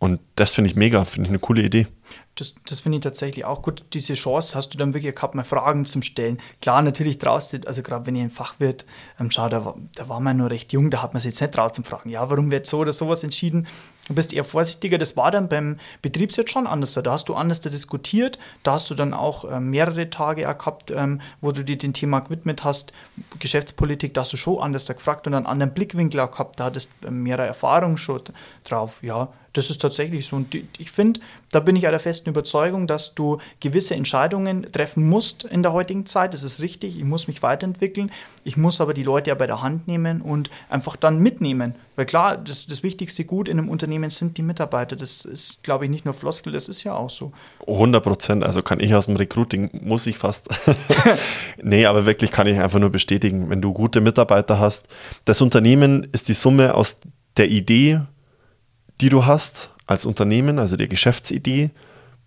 Und 0.00 0.20
das 0.36 0.52
finde 0.52 0.70
ich 0.70 0.76
mega, 0.76 1.02
finde 1.04 1.26
ich 1.26 1.30
eine 1.30 1.40
coole 1.40 1.62
Idee. 1.62 1.88
Das, 2.36 2.54
das 2.66 2.80
finde 2.80 2.98
ich 2.98 3.02
tatsächlich 3.02 3.44
auch 3.44 3.62
gut. 3.62 3.84
Diese 3.94 4.14
Chance 4.14 4.54
hast 4.54 4.72
du 4.72 4.78
dann 4.78 4.94
wirklich 4.94 5.12
gehabt, 5.14 5.34
mal 5.34 5.42
Fragen 5.42 5.86
zum 5.86 6.02
Stellen. 6.02 6.38
Klar, 6.62 6.82
natürlich 6.82 7.18
draußen, 7.18 7.66
also 7.66 7.82
gerade 7.82 8.06
wenn 8.06 8.14
ihr 8.14 8.22
ein 8.22 8.30
Fachwirt 8.30 8.86
ähm, 9.18 9.30
schaut, 9.32 9.52
da, 9.52 9.74
da 9.96 10.08
war 10.08 10.20
man 10.20 10.36
nur 10.36 10.50
recht 10.50 10.72
jung, 10.72 10.90
da 10.90 11.02
hat 11.02 11.14
man 11.14 11.20
sich 11.20 11.32
jetzt 11.32 11.40
nicht 11.40 11.54
traut 11.54 11.74
zum 11.74 11.82
Fragen, 11.82 12.10
ja, 12.10 12.30
warum 12.30 12.52
wird 12.52 12.66
so 12.66 12.78
oder 12.78 12.92
sowas 12.92 13.24
entschieden? 13.24 13.66
Du 14.08 14.14
bist 14.14 14.32
eher 14.32 14.44
vorsichtiger. 14.44 14.98
Das 14.98 15.16
war 15.16 15.30
dann 15.30 15.48
beim 15.48 15.78
Betriebswirt 16.02 16.50
schon 16.50 16.66
anders. 16.66 16.94
Da 16.94 17.12
hast 17.12 17.28
du 17.28 17.34
anders 17.34 17.60
diskutiert. 17.60 18.38
Da 18.62 18.72
hast 18.72 18.88
du 18.90 18.94
dann 18.94 19.12
auch 19.12 19.44
äh, 19.44 19.60
mehrere 19.60 20.08
Tage 20.10 20.42
gehabt, 20.42 20.90
ähm, 20.90 21.20
wo 21.40 21.52
du 21.52 21.62
dir 21.62 21.76
dem 21.76 21.92
Thema 21.92 22.20
gewidmet 22.20 22.64
hast. 22.64 22.92
Geschäftspolitik, 23.38 24.14
da 24.14 24.22
hast 24.22 24.32
du 24.32 24.38
schon 24.38 24.62
anders 24.62 24.86
gefragt 24.86 25.26
und 25.26 25.34
einen 25.34 25.46
anderen 25.46 25.74
Blickwinkel 25.74 26.20
auch 26.20 26.30
gehabt. 26.30 26.58
Da 26.58 26.64
hattest 26.64 26.90
du 27.02 27.08
äh, 27.08 27.10
mehrere 27.10 27.46
Erfahrungen 27.46 27.98
schon 27.98 28.22
drauf. 28.64 29.02
Ja, 29.02 29.28
das 29.52 29.70
ist 29.70 29.82
tatsächlich 29.82 30.26
so. 30.26 30.36
Und 30.36 30.54
ich 30.54 30.90
finde, 30.90 31.20
da 31.50 31.60
bin 31.60 31.76
ich 31.76 31.82
der 31.82 31.98
festen 31.98 32.30
Überzeugung, 32.30 32.86
dass 32.86 33.14
du 33.14 33.38
gewisse 33.60 33.94
Entscheidungen 33.94 34.70
treffen 34.72 35.06
musst 35.06 35.44
in 35.44 35.62
der 35.62 35.72
heutigen 35.72 36.06
Zeit. 36.06 36.32
Das 36.32 36.44
ist 36.44 36.60
richtig. 36.60 36.96
Ich 36.96 37.04
muss 37.04 37.28
mich 37.28 37.42
weiterentwickeln. 37.42 38.10
Ich 38.44 38.56
muss 38.56 38.80
aber 38.80 38.94
die 38.94 39.02
Leute 39.02 39.30
ja 39.30 39.34
bei 39.34 39.46
der 39.46 39.60
Hand 39.60 39.86
nehmen 39.86 40.22
und 40.22 40.48
einfach 40.70 40.96
dann 40.96 41.18
mitnehmen. 41.18 41.74
Weil 41.98 42.06
klar, 42.06 42.36
das, 42.36 42.68
das 42.68 42.84
wichtigste 42.84 43.24
Gut 43.24 43.48
in 43.48 43.58
einem 43.58 43.68
Unternehmen 43.68 44.08
sind 44.10 44.38
die 44.38 44.42
Mitarbeiter. 44.42 44.94
Das 44.94 45.24
ist, 45.24 45.64
glaube 45.64 45.84
ich, 45.84 45.90
nicht 45.90 46.04
nur 46.04 46.14
Floskel, 46.14 46.52
das 46.52 46.68
ist 46.68 46.84
ja 46.84 46.94
auch 46.94 47.10
so. 47.10 47.32
100 47.66 48.00
Prozent. 48.00 48.44
Also 48.44 48.62
kann 48.62 48.78
ich 48.78 48.94
aus 48.94 49.06
dem 49.06 49.16
Recruiting, 49.16 49.68
muss 49.82 50.06
ich 50.06 50.16
fast. 50.16 50.46
nee, 51.60 51.86
aber 51.86 52.06
wirklich 52.06 52.30
kann 52.30 52.46
ich 52.46 52.56
einfach 52.56 52.78
nur 52.78 52.90
bestätigen, 52.90 53.50
wenn 53.50 53.60
du 53.60 53.72
gute 53.72 54.00
Mitarbeiter 54.00 54.60
hast. 54.60 54.86
Das 55.24 55.42
Unternehmen 55.42 56.06
ist 56.12 56.28
die 56.28 56.34
Summe 56.34 56.76
aus 56.76 57.00
der 57.36 57.48
Idee, 57.48 58.02
die 59.00 59.08
du 59.08 59.26
hast 59.26 59.70
als 59.86 60.06
Unternehmen, 60.06 60.60
also 60.60 60.76
der 60.76 60.86
Geschäftsidee, 60.86 61.70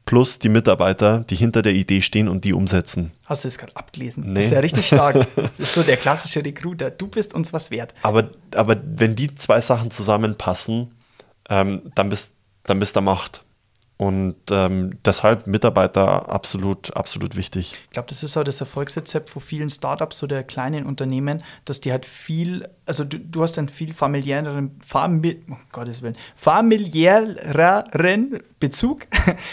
plus 0.06 0.40
die 0.40 0.50
Mitarbeiter, 0.50 1.24
die 1.24 1.36
hinter 1.36 1.62
der 1.62 1.74
Idee 1.74 2.02
stehen 2.02 2.28
und 2.28 2.44
die 2.44 2.54
umsetzen. 2.54 3.12
Hast 3.26 3.44
du 3.44 3.48
das 3.48 3.58
gerade 3.58 3.76
abgelesen? 3.76 4.26
Nee. 4.28 4.36
Das 4.36 4.46
ist 4.46 4.52
ja 4.52 4.60
richtig 4.60 4.88
stark. 4.88 5.28
Das 5.36 5.60
ist 5.60 5.74
so 5.74 5.84
der 5.84 5.98
klassische 5.98 6.44
Recruiter. 6.44 6.92
Du 6.92 7.08
bist 7.08 7.34
uns 7.34 7.54
was 7.54 7.72
wert. 7.72 7.94
Aber, 8.02 8.30
aber 8.56 8.78
wenn 8.84 9.16
die 9.16 9.34
zwei 9.36 9.62
Sachen 9.62 9.92
zusammenpassen, 9.92 10.92
ähm, 11.50 11.92
dann 11.96 12.10
bist 12.10 12.36
dann 12.64 12.80
bist 12.80 12.96
du 12.96 13.02
Macht. 13.02 13.44
Und 14.02 14.36
ähm, 14.50 14.98
deshalb 15.06 15.46
Mitarbeiter 15.46 16.28
absolut, 16.28 16.92
absolut 16.98 17.36
wichtig. 17.36 17.74
Ich 17.84 17.92
glaube, 17.92 18.08
das 18.10 18.24
ist 18.24 18.36
auch 18.36 18.44
das 18.44 18.60
Erfolgsrezept 18.60 19.30
von 19.30 19.44
vielen 19.44 19.70
Startups 19.70 20.24
oder 20.24 20.42
kleinen 20.42 20.88
Unternehmen, 20.88 21.44
dass 21.66 21.82
die 21.82 21.92
halt 21.92 22.08
viel, 22.08 22.68
also 22.88 23.04
du, 23.04 23.20
du 23.20 23.44
hast 23.44 23.60
einen 23.60 23.70
viel 23.70 23.94
familiäreren, 23.94 24.82
famili 24.84 25.44
oh 25.52 25.56
Gottes 25.72 26.02
Willen, 26.02 26.18
familiäreren 26.36 28.40
Bezug 28.60 29.06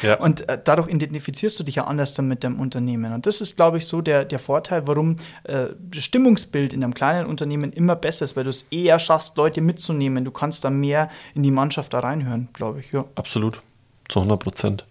ja. 0.02 0.14
und 0.18 0.48
äh, 0.48 0.58
dadurch 0.64 0.88
identifizierst 0.88 1.60
du 1.60 1.64
dich 1.64 1.74
ja 1.74 1.84
anders 1.84 2.14
dann 2.14 2.26
mit 2.26 2.42
dem 2.42 2.58
Unternehmen. 2.58 3.12
Und 3.12 3.26
das 3.26 3.42
ist, 3.42 3.54
glaube 3.54 3.76
ich, 3.76 3.84
so 3.84 4.00
der, 4.00 4.24
der 4.24 4.38
Vorteil, 4.38 4.86
warum 4.86 5.16
äh, 5.44 5.66
das 5.78 6.04
Stimmungsbild 6.04 6.72
in 6.72 6.82
einem 6.82 6.94
kleinen 6.94 7.26
Unternehmen 7.26 7.70
immer 7.70 7.96
besser 7.96 8.24
ist, 8.24 8.34
weil 8.34 8.44
du 8.44 8.50
es 8.50 8.62
eher 8.70 8.98
schaffst, 8.98 9.36
Leute 9.36 9.60
mitzunehmen. 9.60 10.24
Du 10.24 10.30
kannst 10.30 10.64
da 10.64 10.70
mehr 10.70 11.10
in 11.34 11.42
die 11.42 11.50
Mannschaft 11.50 11.92
da 11.92 11.98
reinhören, 11.98 12.48
glaube 12.54 12.80
ich. 12.80 12.90
Ja. 12.94 13.04
Absolut 13.14 13.60
zu 14.08 14.20
100 14.20 14.40
Prozent. 14.40 14.86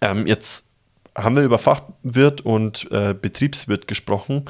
Ähm, 0.00 0.26
jetzt 0.26 0.66
haben 1.16 1.36
wir 1.36 1.42
über 1.42 1.58
Fachwirt 1.58 2.40
und 2.40 2.90
äh, 2.90 3.14
Betriebswirt 3.14 3.86
gesprochen. 3.86 4.46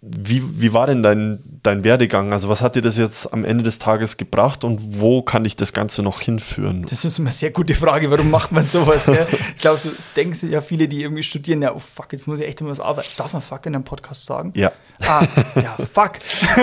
Wie, 0.00 0.60
wie 0.60 0.72
war 0.72 0.86
denn 0.86 1.02
dein, 1.02 1.40
dein 1.64 1.82
Werdegang? 1.82 2.32
Also, 2.32 2.48
was 2.48 2.62
hat 2.62 2.76
dir 2.76 2.82
das 2.82 2.96
jetzt 2.98 3.32
am 3.32 3.44
Ende 3.44 3.64
des 3.64 3.80
Tages 3.80 4.16
gebracht 4.16 4.62
und 4.62 5.00
wo 5.00 5.22
kann 5.22 5.44
ich 5.44 5.56
das 5.56 5.72
Ganze 5.72 6.04
noch 6.04 6.20
hinführen? 6.20 6.86
Das 6.88 7.04
ist 7.04 7.18
eine 7.18 7.32
sehr 7.32 7.50
gute 7.50 7.74
Frage. 7.74 8.08
Warum 8.08 8.30
macht 8.30 8.52
man 8.52 8.64
sowas? 8.64 9.06
Gell? 9.06 9.26
ich 9.56 9.58
glaube, 9.58 9.80
so 9.80 9.90
denken 10.14 10.34
sich 10.34 10.52
ja 10.52 10.60
viele, 10.60 10.86
die 10.86 11.02
irgendwie 11.02 11.24
studieren: 11.24 11.62
Ja, 11.62 11.74
oh 11.74 11.80
fuck, 11.80 12.12
jetzt 12.12 12.28
muss 12.28 12.38
ich 12.38 12.46
echt 12.46 12.60
immer 12.60 12.70
was 12.70 12.78
arbeiten. 12.78 13.08
Darf 13.16 13.32
man 13.32 13.42
fuck 13.42 13.66
in 13.66 13.74
einem 13.74 13.82
Podcast 13.82 14.24
sagen? 14.24 14.52
Ja. 14.54 14.70
Ah, 15.00 15.26
ja, 15.56 15.76
fuck. 15.92 16.12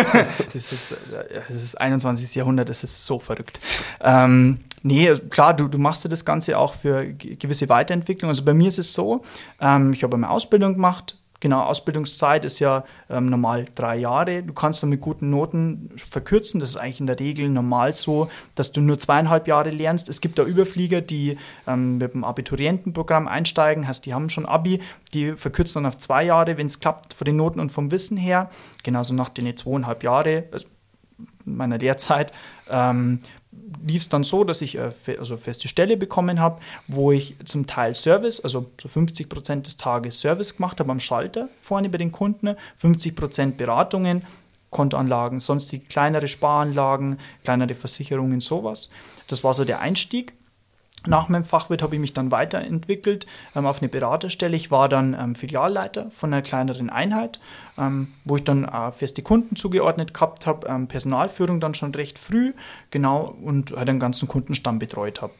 das, 0.53 0.71
ist, 0.71 0.95
das 1.49 1.55
ist 1.55 1.75
21. 1.75 2.35
Jahrhundert, 2.35 2.69
das 2.69 2.85
ist 2.85 3.05
so 3.05 3.19
verrückt. 3.19 3.59
Ähm, 4.01 4.59
Nee, 4.87 5.15
klar, 5.31 5.55
du, 5.55 5.67
du 5.67 5.79
machst 5.79 6.03
ja 6.03 6.11
das 6.11 6.25
Ganze 6.25 6.59
auch 6.59 6.75
für 6.75 7.11
gewisse 7.11 7.69
Weiterentwicklung. 7.69 8.29
Also 8.29 8.45
bei 8.45 8.53
mir 8.53 8.67
ist 8.67 8.77
es 8.77 8.93
so, 8.93 9.23
ähm, 9.59 9.93
ich 9.93 10.03
habe 10.03 10.15
eine 10.15 10.29
Ausbildung 10.29 10.75
gemacht, 10.75 11.17
Genau, 11.41 11.61
Ausbildungszeit 11.61 12.45
ist 12.45 12.59
ja 12.59 12.85
ähm, 13.09 13.29
normal 13.29 13.65
drei 13.75 13.97
Jahre. 13.97 14.41
Du 14.41 14.53
kannst 14.53 14.81
dann 14.81 14.89
mit 14.89 15.01
guten 15.01 15.29
Noten 15.29 15.89
verkürzen. 15.97 16.59
Das 16.59 16.69
ist 16.69 16.77
eigentlich 16.77 17.01
in 17.01 17.07
der 17.07 17.19
Regel 17.19 17.49
normal 17.49 17.93
so, 17.93 18.29
dass 18.55 18.71
du 18.71 18.81
nur 18.81 18.97
zweieinhalb 18.97 19.47
Jahre 19.47 19.69
lernst. 19.69 20.07
Es 20.07 20.21
gibt 20.21 20.39
da 20.39 20.43
Überflieger, 20.43 21.01
die 21.01 21.37
ähm, 21.67 21.97
mit 21.97 22.13
dem 22.13 22.23
Abiturientenprogramm 22.23 23.27
einsteigen, 23.27 23.87
heißt, 23.87 24.05
die 24.05 24.13
haben 24.13 24.29
schon 24.29 24.45
Abi, 24.45 24.81
die 25.13 25.33
verkürzen 25.33 25.83
dann 25.83 25.91
auf 25.91 25.97
zwei 25.97 26.23
Jahre, 26.23 26.57
wenn 26.57 26.67
es 26.67 26.79
klappt, 26.79 27.13
von 27.13 27.25
den 27.25 27.35
Noten 27.35 27.59
und 27.59 27.71
vom 27.71 27.91
Wissen 27.91 28.17
her. 28.17 28.49
Genauso 28.83 29.13
nach 29.13 29.29
den 29.29 29.55
zweieinhalb 29.57 30.03
Jahre, 30.03 30.45
also 30.51 30.67
meiner 31.43 31.77
Lehrzeit, 31.77 32.31
ähm, 32.69 33.19
lief 33.85 34.01
es 34.01 34.09
dann 34.09 34.23
so, 34.23 34.43
dass 34.43 34.61
ich 34.61 34.75
äh, 34.75 34.91
also 35.19 35.37
feste 35.37 35.67
Stelle 35.67 35.97
bekommen 35.97 36.39
habe, 36.39 36.61
wo 36.87 37.11
ich 37.11 37.35
zum 37.45 37.67
Teil 37.67 37.95
Service, 37.95 38.39
also 38.39 38.65
so 38.81 38.87
50 38.87 39.29
Prozent 39.29 39.67
des 39.67 39.77
Tages 39.77 40.19
Service 40.19 40.55
gemacht 40.57 40.79
habe 40.79 40.91
am 40.91 40.99
Schalter 40.99 41.49
vorne 41.61 41.89
bei 41.89 41.97
den 41.97 42.11
Kunden, 42.11 42.55
50 42.77 43.15
Prozent 43.15 43.57
Beratungen, 43.57 44.23
Kontoanlagen, 44.71 45.39
sonstige 45.39 45.85
kleinere 45.85 46.27
Sparanlagen, 46.27 47.19
kleinere 47.43 47.75
Versicherungen, 47.75 48.41
sowas. 48.41 48.89
Das 49.27 49.43
war 49.43 49.53
so 49.53 49.63
der 49.63 49.79
Einstieg. 49.79 50.33
Nach 51.07 51.29
meinem 51.29 51.43
Fachwirt 51.43 51.81
habe 51.81 51.95
ich 51.95 52.01
mich 52.01 52.13
dann 52.13 52.31
weiterentwickelt 52.31 53.25
ähm, 53.55 53.65
auf 53.65 53.81
eine 53.81 53.89
Beraterstelle. 53.89 54.55
Ich 54.55 54.71
war 54.71 54.89
dann 54.89 55.13
ähm, 55.19 55.35
Filialleiter 55.35 56.09
von 56.11 56.33
einer 56.33 56.41
kleineren 56.41 56.89
Einheit, 56.89 57.39
ähm, 57.77 58.13
wo 58.23 58.37
ich 58.37 58.43
dann 58.43 58.65
äh, 58.65 58.91
feste 58.91 59.21
Kunden 59.21 59.55
zugeordnet 59.55 60.13
gehabt 60.13 60.45
habe, 60.45 60.67
ähm, 60.67 60.87
Personalführung 60.87 61.59
dann 61.59 61.73
schon 61.73 61.93
recht 61.93 62.17
früh, 62.17 62.53
genau, 62.91 63.35
und 63.41 63.71
halt 63.75 63.87
den 63.87 63.99
ganzen 63.99 64.27
Kundenstamm 64.27 64.79
betreut 64.79 65.21
habe. 65.21 65.33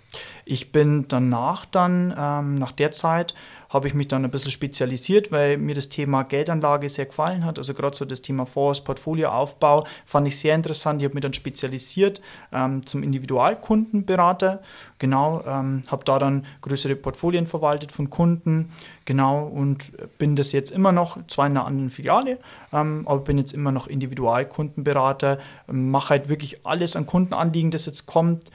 Ich 0.45 0.71
bin 0.71 1.07
danach 1.07 1.65
dann, 1.65 2.13
ähm, 2.17 2.55
nach 2.55 2.71
der 2.71 2.91
Zeit, 2.91 3.33
habe 3.69 3.87
ich 3.87 3.93
mich 3.93 4.07
dann 4.07 4.23
ein 4.23 4.31
bisschen 4.31 4.51
spezialisiert, 4.51 5.31
weil 5.31 5.57
mir 5.57 5.75
das 5.75 5.89
Thema 5.89 6.23
Geldanlage 6.23 6.89
sehr 6.89 7.05
gefallen 7.05 7.45
hat. 7.45 7.57
Also 7.57 7.73
gerade 7.73 7.95
so 7.95 8.05
das 8.05 8.21
Thema 8.21 8.45
Fonds, 8.45 8.81
Portfolioaufbau 8.81 9.85
fand 10.05 10.27
ich 10.27 10.37
sehr 10.37 10.55
interessant. 10.55 11.01
Ich 11.01 11.05
habe 11.05 11.15
mich 11.15 11.21
dann 11.21 11.33
spezialisiert 11.33 12.21
ähm, 12.53 12.85
zum 12.85 13.03
Individualkundenberater. 13.03 14.61
Genau, 14.99 15.43
ähm, 15.45 15.81
habe 15.87 16.05
da 16.05 16.19
dann 16.19 16.45
größere 16.61 16.95
Portfolien 16.95 17.47
verwaltet 17.47 17.91
von 17.91 18.09
Kunden. 18.09 18.71
Genau, 19.05 19.43
und 19.43 19.91
bin 20.17 20.35
das 20.35 20.51
jetzt 20.51 20.71
immer 20.71 20.91
noch, 20.91 21.17
zwar 21.27 21.45
in 21.45 21.51
einer 21.51 21.65
anderen 21.65 21.89
Filiale, 21.89 22.39
ähm, 22.73 23.03
aber 23.07 23.19
bin 23.19 23.37
jetzt 23.37 23.53
immer 23.53 23.71
noch 23.71 23.87
Individualkundenberater. 23.87 25.39
Mache 25.67 26.09
halt 26.09 26.29
wirklich 26.29 26.65
alles 26.65 26.95
an 26.95 27.05
Kundenanliegen, 27.05 27.71
das 27.71 27.85
jetzt 27.85 28.05
kommt 28.05 28.51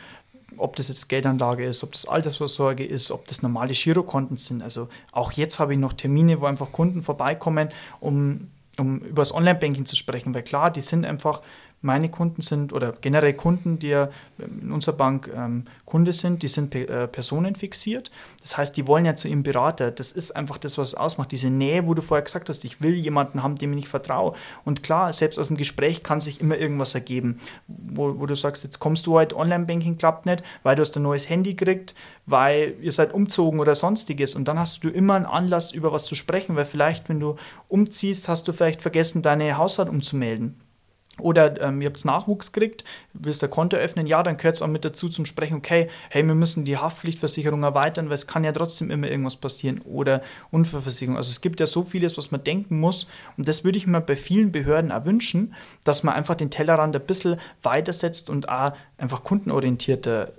ob 0.61 0.76
das 0.76 0.88
jetzt 0.88 1.08
Geldanlage 1.08 1.64
ist, 1.64 1.82
ob 1.82 1.92
das 1.92 2.06
Altersvorsorge 2.06 2.84
ist, 2.84 3.11
ob 3.11 3.26
das 3.28 3.42
normale 3.42 3.74
Girokonten 3.74 4.36
sind. 4.36 4.62
Also 4.62 4.88
auch 5.12 5.32
jetzt 5.32 5.58
habe 5.58 5.72
ich 5.72 5.78
noch 5.78 5.92
Termine, 5.92 6.40
wo 6.40 6.46
einfach 6.46 6.72
Kunden 6.72 7.02
vorbeikommen, 7.02 7.70
um 8.00 8.48
um 8.78 9.00
über 9.00 9.22
das 9.22 9.34
Online-Banking 9.34 9.84
zu 9.84 9.94
sprechen, 9.94 10.32
weil 10.34 10.42
klar, 10.42 10.70
die 10.70 10.80
sind 10.80 11.04
einfach 11.04 11.42
meine 11.83 12.11
Kunden 12.11 12.43
sind 12.43 12.72
oder 12.72 12.93
generell 13.01 13.33
Kunden, 13.33 13.78
die 13.78 13.89
ja 13.89 14.11
in 14.39 14.70
unserer 14.70 14.97
Bank 14.97 15.31
ähm, 15.35 15.64
Kunde 15.87 16.12
sind, 16.12 16.43
die 16.43 16.49
sind 16.49 16.70
pe 16.70 16.87
äh, 16.87 17.09
personenfixiert. 17.09 18.11
Das 18.43 18.59
heißt, 18.59 18.76
die 18.76 18.87
wollen 18.87 19.07
ja 19.07 19.14
zu 19.14 19.28
ihrem 19.28 19.43
Berater. 19.43 19.91
Das 19.91 20.12
ist 20.12 20.37
einfach 20.37 20.59
das, 20.59 20.76
was 20.76 20.89
es 20.89 20.95
ausmacht. 20.95 21.33
Diese 21.33 21.49
Nähe, 21.49 21.87
wo 21.87 21.95
du 21.95 22.03
vorher 22.03 22.22
gesagt 22.22 22.49
hast, 22.49 22.64
ich 22.64 22.83
will 22.83 22.95
jemanden 22.95 23.43
haben, 23.43 23.57
dem 23.57 23.76
ich 23.78 23.89
vertraue. 23.89 24.35
Und 24.64 24.83
klar, 24.83 25.12
selbst 25.12 25.39
aus 25.39 25.49
dem 25.49 25.57
Gespräch 25.57 26.03
kann 26.03 26.20
sich 26.20 26.41
immer 26.41 26.59
irgendwas 26.59 26.95
ergeben, 26.95 27.41
wo, 27.66 28.20
wo 28.20 28.26
du 28.26 28.35
sagst, 28.35 28.62
jetzt 28.62 28.78
kommst 28.78 29.07
du 29.07 29.14
heute, 29.14 29.37
Online-Banking 29.37 29.97
klappt 29.97 30.26
nicht, 30.26 30.43
weil 30.62 30.76
du 30.76 30.83
hast 30.83 30.97
ein 30.97 31.03
neues 31.03 31.31
Handy 31.31 31.55
gekriegt, 31.55 31.95
weil 32.26 32.74
ihr 32.83 32.93
seid 32.93 33.14
umzogen 33.14 33.59
oder 33.59 33.74
sonstiges. 33.74 34.35
Und 34.35 34.49
dann 34.49 34.59
hast 34.59 34.85
du 34.85 34.91
immer 34.91 35.14
einen 35.14 35.26
Anlass, 35.26 35.72
über 35.72 35.93
was 35.93 36.05
zu 36.05 36.14
sprechen, 36.14 36.57
weil 36.57 36.66
vielleicht, 36.66 37.09
wenn 37.09 37.20
du 37.20 37.37
umziehst, 37.68 38.28
hast 38.28 38.47
du 38.49 38.53
vielleicht 38.53 38.83
vergessen, 38.83 39.22
deine 39.22 39.57
Hausrat 39.57 39.89
umzumelden 39.89 40.57
oder 41.20 41.60
ähm, 41.60 41.80
ihr 41.80 41.88
habt 41.88 42.04
Nachwuchs 42.04 42.52
gekriegt, 42.52 42.84
willst 43.12 43.42
ein 43.44 43.50
Konto 43.50 43.76
öffnen, 43.76 44.06
ja, 44.06 44.22
dann 44.22 44.36
gehört 44.36 44.56
es 44.56 44.62
auch 44.62 44.68
mit 44.68 44.84
dazu 44.84 45.08
zum 45.08 45.26
Sprechen, 45.26 45.56
okay, 45.56 45.88
hey, 46.08 46.26
wir 46.26 46.34
müssen 46.34 46.64
die 46.64 46.76
Haftpflichtversicherung 46.76 47.62
erweitern, 47.62 48.06
weil 48.06 48.14
es 48.14 48.26
kann 48.26 48.44
ja 48.44 48.52
trotzdem 48.52 48.90
immer 48.90 49.08
irgendwas 49.08 49.36
passieren 49.36 49.80
oder 49.82 50.22
Unfallversicherung. 50.50 51.16
Also 51.16 51.30
es 51.30 51.40
gibt 51.40 51.60
ja 51.60 51.66
so 51.66 51.82
vieles, 51.82 52.18
was 52.18 52.30
man 52.30 52.42
denken 52.42 52.80
muss 52.80 53.06
und 53.36 53.48
das 53.48 53.64
würde 53.64 53.78
ich 53.78 53.86
mir 53.86 54.00
bei 54.00 54.16
vielen 54.16 54.52
Behörden 54.52 54.92
auch 54.92 55.04
wünschen, 55.04 55.54
dass 55.84 56.02
man 56.02 56.14
einfach 56.14 56.34
den 56.34 56.50
Tellerrand 56.50 56.96
ein 56.96 57.02
bisschen 57.02 57.38
weitersetzt 57.62 58.30
und 58.30 58.48
auch 58.48 58.72
einfach 58.98 59.24
kundenorientierter 59.24 60.32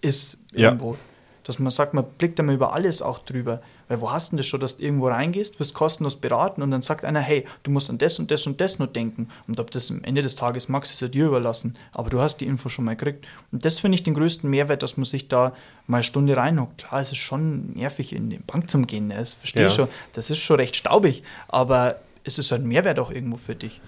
ist 0.00 0.38
irgendwo. 0.52 0.92
Ja. 0.92 0.98
Dass 1.44 1.58
man 1.58 1.70
sagt, 1.70 1.94
man 1.94 2.04
blickt 2.18 2.38
einmal 2.38 2.54
über 2.54 2.72
alles 2.72 3.02
auch 3.02 3.18
drüber. 3.18 3.60
Weil 3.88 4.00
wo 4.00 4.10
hast 4.10 4.28
du 4.28 4.30
denn 4.32 4.38
das 4.38 4.46
schon, 4.46 4.60
dass 4.60 4.76
du 4.76 4.82
irgendwo 4.82 5.08
reingehst, 5.08 5.58
wirst 5.58 5.74
kostenlos 5.74 6.16
beraten 6.16 6.62
und 6.62 6.70
dann 6.70 6.82
sagt 6.82 7.04
einer, 7.04 7.20
hey, 7.20 7.46
du 7.62 7.70
musst 7.70 7.90
an 7.90 7.98
das 7.98 8.18
und 8.18 8.30
das 8.30 8.46
und 8.46 8.60
das 8.60 8.78
nur 8.78 8.88
denken. 8.88 9.28
Und 9.48 9.58
ob 9.58 9.70
das 9.70 9.90
am 9.90 10.04
Ende 10.04 10.22
des 10.22 10.36
Tages 10.36 10.68
magst, 10.68 10.92
ist 10.92 11.00
ja 11.00 11.08
dir 11.08 11.26
überlassen. 11.26 11.76
Aber 11.92 12.10
du 12.10 12.20
hast 12.20 12.38
die 12.38 12.46
Info 12.46 12.68
schon 12.68 12.84
mal 12.84 12.96
gekriegt. 12.96 13.26
Und 13.52 13.64
das 13.64 13.78
finde 13.78 13.96
ich 13.96 14.02
den 14.02 14.14
größten 14.14 14.48
Mehrwert, 14.48 14.82
dass 14.82 14.96
man 14.96 15.04
sich 15.04 15.28
da 15.28 15.52
mal 15.86 15.98
eine 15.98 16.04
Stunde 16.04 16.36
reinhockt. 16.36 16.78
Klar, 16.78 17.00
es 17.00 17.12
ist 17.12 17.18
schon 17.18 17.72
nervig, 17.72 18.12
in 18.12 18.30
die 18.30 18.38
Bank 18.38 18.70
zu 18.70 18.80
gehen. 18.82 19.08
Ne? 19.08 19.16
Das 19.16 19.34
verstehe 19.34 19.66
ich 19.66 19.72
ja. 19.72 19.86
schon. 19.86 19.88
Das 20.12 20.30
ist 20.30 20.38
schon 20.38 20.56
recht 20.56 20.76
staubig. 20.76 21.22
Aber 21.48 21.96
es 22.24 22.38
ist 22.38 22.52
ein 22.52 22.64
Mehrwert 22.64 22.98
auch 22.98 23.10
irgendwo 23.10 23.36
für 23.36 23.54
dich. 23.54 23.80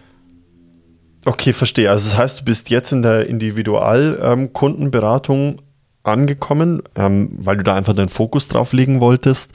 Okay, 1.25 1.53
verstehe. 1.53 1.89
Also 1.91 2.11
das 2.11 2.19
heißt, 2.19 2.41
du 2.41 2.45
bist 2.45 2.71
jetzt 2.71 2.93
in 2.93 3.03
der 3.03 3.29
Individualkundenberatung 3.29 5.41
ähm, 5.41 5.59
angekommen, 6.03 6.83
ähm, 6.95 7.31
weil 7.33 7.57
du 7.57 7.65
da 7.65 7.75
einfach 7.75 7.95
deinen 7.95 8.09
Fokus 8.09 8.49
drauf 8.49 8.73
legen 8.73 9.01
wolltest. 9.01 9.53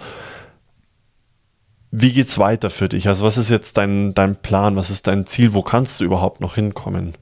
Wie 1.91 2.11
geht's 2.11 2.37
weiter 2.37 2.69
für 2.69 2.89
dich? 2.89 3.07
Also, 3.07 3.25
was 3.25 3.37
ist 3.37 3.49
jetzt 3.49 3.77
dein, 3.77 4.13
dein 4.13 4.35
Plan? 4.35 4.75
Was 4.75 4.89
ist 4.89 5.07
dein 5.07 5.25
Ziel? 5.25 5.53
Wo 5.53 5.61
kannst 5.61 5.99
du 5.99 6.05
überhaupt 6.05 6.41
noch 6.41 6.55
hinkommen? 6.55 7.15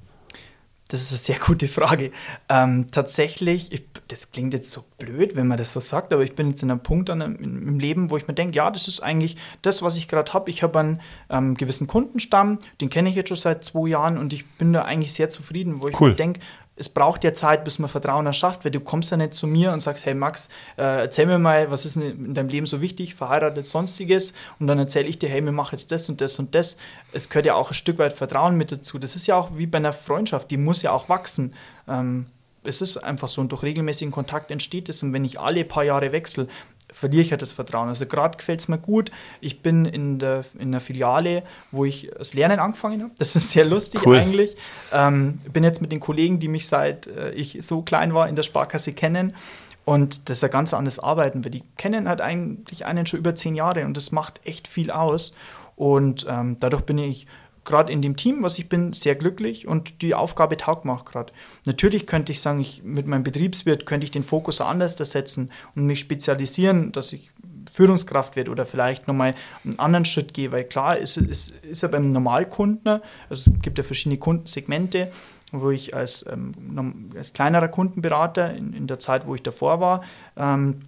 Das 0.87 1.01
ist 1.01 1.11
eine 1.11 1.37
sehr 1.37 1.45
gute 1.45 1.67
Frage. 1.67 2.11
Ähm, 2.47 2.87
tatsächlich, 2.91 3.71
ich, 3.71 3.83
das 4.07 4.31
klingt 4.31 4.53
jetzt 4.53 4.71
so 4.71 4.85
blöd, 4.99 5.35
wenn 5.35 5.47
man 5.47 5.57
das 5.57 5.73
so 5.73 5.79
sagt, 5.79 6.13
aber 6.13 6.21
ich 6.21 6.35
bin 6.35 6.49
jetzt 6.49 6.61
in 6.61 6.69
einem 6.69 6.81
Punkt 6.81 7.09
an, 7.09 7.21
im 7.21 7.79
Leben, 7.79 8.11
wo 8.11 8.17
ich 8.17 8.27
mir 8.27 8.35
denke, 8.35 8.55
ja, 8.55 8.69
das 8.69 8.87
ist 8.87 9.01
eigentlich 9.01 9.35
das, 9.63 9.81
was 9.81 9.97
ich 9.97 10.07
gerade 10.07 10.31
habe. 10.33 10.51
Ich 10.51 10.61
habe 10.61 10.79
einen 10.79 11.01
ähm, 11.31 11.55
gewissen 11.55 11.87
Kundenstamm, 11.87 12.59
den 12.81 12.89
kenne 12.91 13.09
ich 13.09 13.15
jetzt 13.15 13.29
schon 13.29 13.37
seit 13.37 13.63
zwei 13.63 13.89
Jahren 13.89 14.19
und 14.19 14.31
ich 14.31 14.47
bin 14.57 14.73
da 14.73 14.83
eigentlich 14.83 15.13
sehr 15.13 15.29
zufrieden, 15.29 15.81
wo 15.81 15.87
ich 15.87 15.99
cool. 15.99 16.09
mir 16.09 16.15
denke, 16.15 16.39
es 16.77 16.89
braucht 16.89 17.23
ja 17.23 17.33
Zeit, 17.33 17.63
bis 17.63 17.79
man 17.79 17.89
Vertrauen 17.89 18.25
erschafft, 18.25 18.65
weil 18.65 18.71
du 18.71 18.79
kommst 18.79 19.11
ja 19.11 19.17
nicht 19.17 19.33
zu 19.33 19.47
mir 19.47 19.71
und 19.71 19.79
sagst, 19.79 20.05
hey 20.05 20.13
Max, 20.13 20.49
äh, 20.77 20.81
erzähl 20.81 21.25
mir 21.25 21.39
mal, 21.39 21.71
was 21.71 21.85
ist 21.85 21.95
in 21.95 22.33
deinem 22.33 22.49
Leben 22.49 22.65
so 22.65 22.81
wichtig, 22.81 23.15
verheiratet, 23.15 23.65
sonstiges 23.65 24.33
und 24.59 24.67
dann 24.67 24.77
erzähle 24.77 25.07
ich 25.07 25.17
dir, 25.17 25.29
hey, 25.29 25.43
wir 25.43 25.53
machen 25.53 25.75
jetzt 25.75 25.91
das 25.91 26.09
und 26.09 26.19
das 26.19 26.37
und 26.37 26.53
das. 26.53 26.77
Es 27.13 27.29
gehört 27.29 27.45
ja 27.45 27.55
auch 27.55 27.71
ein 27.71 27.75
Stück 27.75 27.97
weit 27.97 28.13
Vertrauen 28.13 28.57
mit 28.57 28.71
dazu. 28.71 28.99
Das 28.99 29.15
ist 29.15 29.27
ja 29.27 29.35
auch 29.35 29.51
wie 29.55 29.67
bei 29.67 29.77
einer 29.77 29.93
Freundschaft, 29.93 30.51
die 30.51 30.57
muss 30.57 30.81
ja 30.81 30.91
auch 30.91 31.07
wachsen. 31.07 31.53
Ähm, 31.87 32.27
es 32.63 32.81
ist 32.81 32.97
einfach 32.97 33.27
so 33.27 33.41
und 33.41 33.51
durch 33.51 33.63
regelmäßigen 33.63 34.11
Kontakt 34.11 34.51
entsteht 34.51 34.89
es 34.89 35.03
und 35.03 35.13
wenn 35.13 35.23
ich 35.23 35.39
alle 35.39 35.63
paar 35.63 35.83
Jahre 35.83 36.11
wechsle, 36.11 36.47
verliere 36.95 37.21
ich 37.21 37.29
ja 37.29 37.37
das 37.37 37.51
Vertrauen. 37.51 37.89
Also 37.89 38.05
gerade 38.05 38.37
gefällt 38.37 38.61
es 38.61 38.67
mir 38.67 38.77
gut. 38.77 39.11
Ich 39.41 39.61
bin 39.61 39.85
in 39.85 40.17
der, 40.17 40.45
in 40.57 40.71
der 40.71 40.81
Filiale, 40.81 41.43
wo 41.71 41.85
ich 41.85 42.09
das 42.17 42.33
Lernen 42.33 42.59
angefangen 42.59 43.03
habe. 43.03 43.11
Das 43.17 43.35
ist 43.35 43.51
sehr 43.51 43.65
lustig 43.65 44.05
cool. 44.05 44.17
eigentlich. 44.17 44.55
Ähm, 44.93 45.39
bin 45.51 45.63
jetzt 45.63 45.81
mit 45.81 45.91
den 45.91 45.99
Kollegen, 45.99 46.39
die 46.39 46.47
mich 46.47 46.67
seit 46.67 47.07
äh, 47.07 47.31
ich 47.31 47.57
so 47.61 47.81
klein 47.81 48.13
war 48.13 48.29
in 48.29 48.35
der 48.35 48.43
Sparkasse 48.43 48.93
kennen. 48.93 49.35
Und 49.83 50.29
das 50.29 50.37
ist 50.37 50.43
ein 50.43 50.49
ganz 50.49 50.73
anderes 50.73 50.97
Arbeiten, 50.99 51.43
weil 51.43 51.51
die 51.51 51.63
kennen 51.77 52.09
halt 52.09 52.21
eigentlich 52.21 52.85
einen 52.85 53.05
schon 53.05 53.19
über 53.19 53.35
zehn 53.35 53.53
Jahre 53.55 53.85
und 53.85 53.95
das 53.95 54.11
macht 54.11 54.39
echt 54.43 54.67
viel 54.67 54.89
aus. 54.89 55.35
Und 55.75 56.25
ähm, 56.29 56.57
dadurch 56.59 56.83
bin 56.83 56.97
ich 56.97 57.27
gerade 57.65 57.91
in 57.91 58.01
dem 58.01 58.15
Team, 58.15 58.43
was 58.43 58.57
ich 58.59 58.69
bin, 58.69 58.93
sehr 58.93 59.15
glücklich 59.15 59.67
und 59.67 60.01
die 60.01 60.15
Aufgabe 60.15 60.57
taugt 60.57 60.85
mir 60.85 60.93
auch 60.93 61.05
gerade. 61.05 61.33
Natürlich 61.65 62.07
könnte 62.07 62.31
ich 62.31 62.39
sagen, 62.39 62.61
ich, 62.61 62.83
mit 62.83 63.07
meinem 63.07 63.23
Betriebswirt 63.23 63.85
könnte 63.85 64.05
ich 64.05 64.11
den 64.11 64.23
Fokus 64.23 64.61
anders 64.61 64.95
setzen 64.97 65.51
und 65.75 65.85
mich 65.85 65.99
spezialisieren, 65.99 66.91
dass 66.91 67.11
ich 67.13 67.31
Führungskraft 67.73 68.35
werde 68.35 68.51
oder 68.51 68.65
vielleicht 68.65 69.07
nochmal 69.07 69.35
einen 69.63 69.79
anderen 69.79 70.05
Schritt 70.05 70.33
gehe, 70.33 70.51
weil 70.51 70.63
klar 70.63 70.97
ist, 70.97 71.17
ist, 71.17 71.49
ist 71.63 71.83
ja 71.83 71.89
beim 71.89 72.09
Normalkunden, 72.09 73.01
also 73.29 73.51
es 73.51 73.61
gibt 73.61 73.77
ja 73.77 73.83
verschiedene 73.83 74.17
Kundensegmente, 74.17 75.11
wo 75.51 75.71
ich 75.71 75.93
als, 75.93 76.25
ähm, 76.31 77.11
als 77.15 77.33
kleinerer 77.33 77.67
Kundenberater 77.67 78.53
in, 78.53 78.73
in 78.73 78.87
der 78.87 78.99
Zeit, 78.99 79.27
wo 79.27 79.35
ich 79.35 79.43
davor 79.43 79.79
war, 79.79 80.03
ähm, 80.37 80.81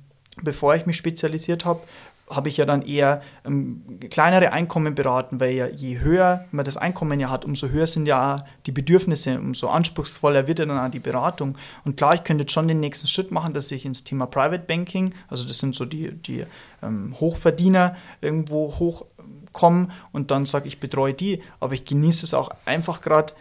bevor 0.44 0.76
ich 0.76 0.86
mich 0.86 0.98
spezialisiert 0.98 1.66
habe, 1.66 1.82
habe 2.30 2.50
ich 2.50 2.58
ja 2.58 2.66
dann 2.66 2.82
eher 2.82 3.22
ähm, 3.46 4.00
kleinere 4.10 4.52
Einkommen 4.52 4.96
beraten, 4.96 5.40
weil 5.40 5.54
ja 5.54 5.68
je 5.68 6.00
höher 6.00 6.46
man 6.52 6.66
das 6.66 6.76
Einkommen 6.78 7.20
ja 7.20 7.30
hat, 7.30 7.46
umso 7.46 7.70
höher 7.70 7.88
sind 7.88 8.06
ja 8.06 8.46
die 8.66 8.72
Bedürfnisse, 8.72 9.40
umso 9.40 9.70
anspruchsvoller 9.70 10.48
wird 10.48 10.60
ja 10.60 10.66
dann 10.66 10.78
auch 10.78 10.92
die 10.92 11.00
Beratung. 11.00 11.58
Und 11.86 11.96
klar, 11.96 12.16
ich 12.16 12.24
könnte 12.24 12.44
jetzt 12.44 12.52
schon 12.52 12.68
den 12.68 12.80
nächsten 12.80 13.08
Schritt 13.08 13.32
machen, 13.32 13.54
dass 13.54 13.72
ich 13.72 13.86
ins 13.86 14.04
Thema 14.04 14.26
Private 14.26 14.64
Banking, 14.68 15.14
also 15.30 15.48
das 15.48 15.60
sind 15.60 15.74
so 15.74 15.86
die, 15.86 16.12
die 16.12 16.46
ähm, 16.84 17.16
Hochverdiener 17.20 17.96
irgendwo 18.20 18.74
hochkommen 18.78 19.92
und 20.12 20.30
dann 20.30 20.46
sage 20.46 20.68
ich, 20.68 20.80
betreue 20.80 21.14
die, 21.14 21.42
aber 21.60 21.74
ich 21.74 21.86
genieße 21.86 22.26
es 22.26 22.34
auch 22.34 22.50
einfach 22.66 23.02
gerade 23.02 23.34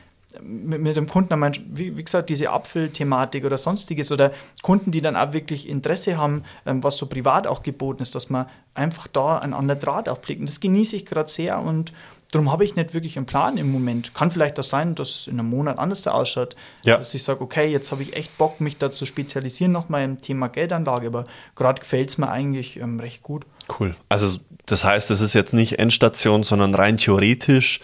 mit, 0.43 0.80
mit 0.80 0.97
dem 0.97 1.09
Kunden, 1.09 1.41
wie, 1.70 1.97
wie 1.97 2.05
gesagt, 2.05 2.28
diese 2.28 2.51
Apfelthematik 2.51 3.45
oder 3.45 3.59
sonstiges 3.59 4.12
oder 4.12 4.32
Kunden, 4.62 4.93
die 4.93 5.01
dann 5.01 5.16
auch 5.16 5.32
wirklich 5.32 5.68
Interesse 5.68 6.16
haben, 6.16 6.45
ähm, 6.64 6.82
was 6.82 6.97
so 6.97 7.07
privat 7.07 7.47
auch 7.47 7.62
geboten 7.62 8.03
ist, 8.03 8.14
dass 8.14 8.30
man 8.30 8.47
einfach 8.74 9.07
da 9.09 9.39
einen 9.39 9.55
anderen 9.55 9.80
Draht 9.80 10.09
auflegt. 10.09 10.41
Und 10.41 10.49
das 10.49 10.61
genieße 10.61 10.97
ich 10.97 11.07
gerade 11.07 11.30
sehr 11.30 11.59
und 11.61 11.93
darum 12.32 12.51
habe 12.51 12.64
ich 12.64 12.76
nicht 12.76 12.95
wirklich 12.95 13.16
einen 13.16 13.26
Plan 13.26 13.57
im 13.57 13.70
Moment. 13.70 14.14
Kann 14.14 14.30
vielleicht 14.30 14.59
das 14.59 14.68
sein, 14.68 14.95
dass 14.95 15.11
es 15.11 15.26
in 15.26 15.39
einem 15.39 15.49
Monat 15.49 15.78
anders 15.78 16.03
da 16.03 16.12
ausschaut. 16.12 16.57
Ja. 16.84 16.99
Dass 16.99 17.14
ich 17.14 17.22
sage, 17.22 17.41
okay, 17.41 17.66
jetzt 17.66 17.93
habe 17.93 18.03
ich 18.03 18.16
echt 18.16 18.37
Bock, 18.37 18.61
mich 18.61 18.76
da 18.78 18.91
zu 18.91 19.07
spezialisieren 19.07 19.72
nochmal 19.72 20.05
im 20.05 20.20
Thema 20.20 20.49
Geldanlage, 20.49 21.07
aber 21.07 21.26
gerade 21.55 21.80
gefällt 21.80 22.11
es 22.11 22.18
mir 22.18 22.28
eigentlich 22.28 22.78
ähm, 22.78 23.01
recht 23.01 23.22
gut. 23.22 23.47
Cool. 23.78 23.95
Also 24.09 24.39
das 24.66 24.84
heißt, 24.84 25.11
es 25.11 25.20
ist 25.20 25.34
jetzt 25.34 25.55
nicht 25.55 25.78
Endstation, 25.78 26.43
sondern 26.43 26.74
rein 26.74 26.97
theoretisch 26.97 27.80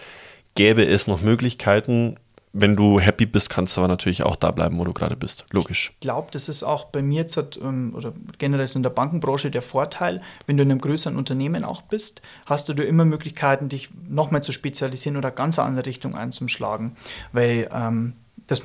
gäbe 0.55 0.85
es 0.85 1.07
noch 1.07 1.21
Möglichkeiten, 1.21 2.17
wenn 2.55 2.75
du 2.75 2.99
happy 2.99 3.25
bist, 3.25 3.49
kannst 3.49 3.75
du 3.75 3.81
aber 3.81 3.87
natürlich 3.87 4.21
auch 4.21 4.35
da 4.35 4.51
bleiben, 4.51 4.77
wo 4.77 4.83
du 4.83 4.93
gerade 4.93 5.15
bist. 5.15 5.43
Logisch. 5.51 5.91
Ich 5.95 5.99
glaube, 6.01 6.27
das 6.31 6.47
ist 6.47 6.61
auch 6.61 6.85
bei 6.85 7.01
mir 7.01 7.21
jetzt 7.21 7.37
ähm, 7.61 7.93
oder 7.95 8.13
generell 8.37 8.69
in 8.75 8.83
der 8.83 8.91
Bankenbranche 8.91 9.49
der 9.49 9.63
Vorteil, 9.63 10.21
wenn 10.45 10.57
du 10.57 10.63
in 10.63 10.69
einem 10.69 10.79
größeren 10.79 11.17
Unternehmen 11.17 11.63
auch 11.63 11.81
bist, 11.81 12.21
hast 12.45 12.69
du 12.69 12.73
immer 12.73 13.05
Möglichkeiten, 13.05 13.69
dich 13.69 13.89
nochmal 14.07 14.43
zu 14.43 14.51
spezialisieren 14.51 15.17
oder 15.17 15.31
ganz 15.31 15.57
andere 15.57 15.87
Richtung 15.87 16.15
einzuschlagen. 16.15 16.95
Weil 17.31 17.69
ähm, 17.73 18.13
das, 18.45 18.61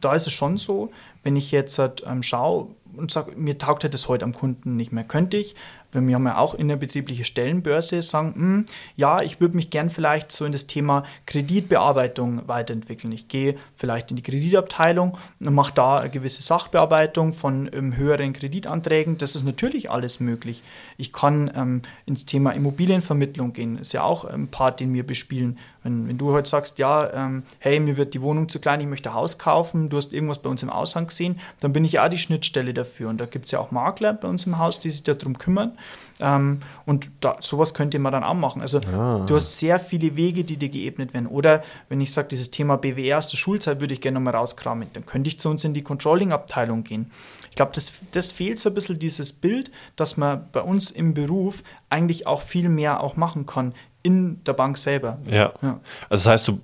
da 0.00 0.14
ist 0.14 0.28
es 0.28 0.32
schon 0.32 0.56
so, 0.56 0.92
wenn 1.24 1.34
ich 1.34 1.50
jetzt 1.50 1.76
halt, 1.80 2.04
ähm, 2.06 2.22
schaue 2.22 2.68
und 2.96 3.10
sage, 3.10 3.32
mir 3.36 3.58
taugt 3.58 3.82
halt 3.82 3.94
das 3.94 4.06
heute 4.06 4.24
am 4.24 4.32
Kunden 4.32 4.76
nicht 4.76 4.92
mehr, 4.92 5.02
könnte 5.02 5.36
ich 5.36 5.56
wenn 5.94 6.06
wir 6.06 6.14
haben 6.14 6.26
ja 6.26 6.38
auch 6.38 6.54
innerbetriebliche 6.54 7.24
Stellenbörse, 7.24 8.02
sagen, 8.02 8.34
hm, 8.34 8.66
ja, 8.96 9.22
ich 9.22 9.40
würde 9.40 9.56
mich 9.56 9.70
gern 9.70 9.90
vielleicht 9.90 10.32
so 10.32 10.44
in 10.44 10.52
das 10.52 10.66
Thema 10.66 11.04
Kreditbearbeitung 11.26 12.46
weiterentwickeln. 12.48 13.12
Ich 13.12 13.28
gehe 13.28 13.56
vielleicht 13.76 14.10
in 14.10 14.16
die 14.16 14.22
Kreditabteilung 14.22 15.16
und 15.40 15.54
mache 15.54 15.72
da 15.74 15.98
eine 15.98 16.10
gewisse 16.10 16.42
Sachbearbeitung 16.42 17.32
von 17.34 17.70
ähm, 17.72 17.96
höheren 17.96 18.32
Kreditanträgen. 18.32 19.18
Das 19.18 19.36
ist 19.36 19.44
natürlich 19.44 19.90
alles 19.90 20.20
möglich. 20.20 20.62
Ich 20.96 21.12
kann 21.12 21.50
ähm, 21.54 21.82
ins 22.06 22.26
Thema 22.26 22.50
Immobilienvermittlung 22.50 23.52
gehen. 23.52 23.78
Das 23.78 23.88
ist 23.88 23.92
ja 23.92 24.02
auch 24.02 24.24
ein 24.24 24.48
Part, 24.48 24.80
den 24.80 24.92
wir 24.94 25.06
bespielen. 25.06 25.58
Wenn, 25.82 26.08
wenn 26.08 26.18
du 26.18 26.32
heute 26.32 26.48
sagst, 26.48 26.78
ja, 26.78 27.12
ähm, 27.12 27.42
hey, 27.58 27.78
mir 27.78 27.96
wird 27.96 28.14
die 28.14 28.22
Wohnung 28.22 28.48
zu 28.48 28.58
klein, 28.58 28.80
ich 28.80 28.86
möchte 28.86 29.10
ein 29.10 29.14
Haus 29.14 29.38
kaufen, 29.38 29.90
du 29.90 29.98
hast 29.98 30.12
irgendwas 30.12 30.38
bei 30.38 30.48
uns 30.48 30.62
im 30.62 30.70
Aushang 30.70 31.06
gesehen, 31.06 31.38
dann 31.60 31.72
bin 31.72 31.84
ich 31.84 31.92
ja 31.92 32.08
die 32.08 32.18
Schnittstelle 32.18 32.72
dafür. 32.72 33.10
Und 33.10 33.18
da 33.18 33.26
gibt 33.26 33.46
es 33.46 33.52
ja 33.52 33.60
auch 33.60 33.70
Makler 33.70 34.14
bei 34.14 34.26
uns 34.28 34.46
im 34.46 34.58
Haus, 34.58 34.80
die 34.80 34.90
sich 34.90 35.02
darum 35.02 35.38
kümmern. 35.38 35.76
Ähm, 36.20 36.60
und 36.86 37.08
da, 37.20 37.36
sowas 37.40 37.74
könnte 37.74 37.98
man 37.98 38.12
dann 38.12 38.24
auch 38.24 38.34
machen. 38.34 38.62
Also 38.62 38.78
ah. 38.92 39.24
du 39.26 39.34
hast 39.34 39.58
sehr 39.58 39.80
viele 39.80 40.16
Wege, 40.16 40.44
die 40.44 40.56
dir 40.56 40.68
geebnet 40.68 41.12
werden. 41.12 41.26
Oder 41.26 41.62
wenn 41.88 42.00
ich 42.00 42.12
sage, 42.12 42.28
dieses 42.28 42.50
Thema 42.50 42.76
BWR 42.76 43.18
aus 43.18 43.28
der 43.28 43.36
Schulzeit 43.36 43.80
würde 43.80 43.94
ich 43.94 44.00
gerne 44.00 44.20
nochmal 44.20 44.36
rauskramen, 44.36 44.88
dann 44.92 45.06
könnte 45.06 45.28
ich 45.28 45.40
zu 45.40 45.48
uns 45.48 45.64
in 45.64 45.74
die 45.74 45.82
Controlling-Abteilung 45.82 46.84
gehen. 46.84 47.10
Ich 47.50 47.56
glaube, 47.56 47.72
das, 47.74 47.92
das 48.12 48.32
fehlt 48.32 48.58
so 48.58 48.70
ein 48.70 48.74
bisschen 48.74 48.98
dieses 48.98 49.32
Bild, 49.32 49.70
dass 49.96 50.16
man 50.16 50.48
bei 50.52 50.60
uns 50.60 50.90
im 50.90 51.14
Beruf 51.14 51.62
eigentlich 51.88 52.26
auch 52.26 52.42
viel 52.42 52.68
mehr 52.68 53.00
auch 53.00 53.16
machen 53.16 53.46
kann 53.46 53.74
in 54.02 54.42
der 54.44 54.52
Bank 54.52 54.76
selber. 54.76 55.18
Ja. 55.26 55.52
ja. 55.62 55.80
Also 56.08 56.24
das 56.24 56.26
heißt, 56.26 56.48
du, 56.48 56.60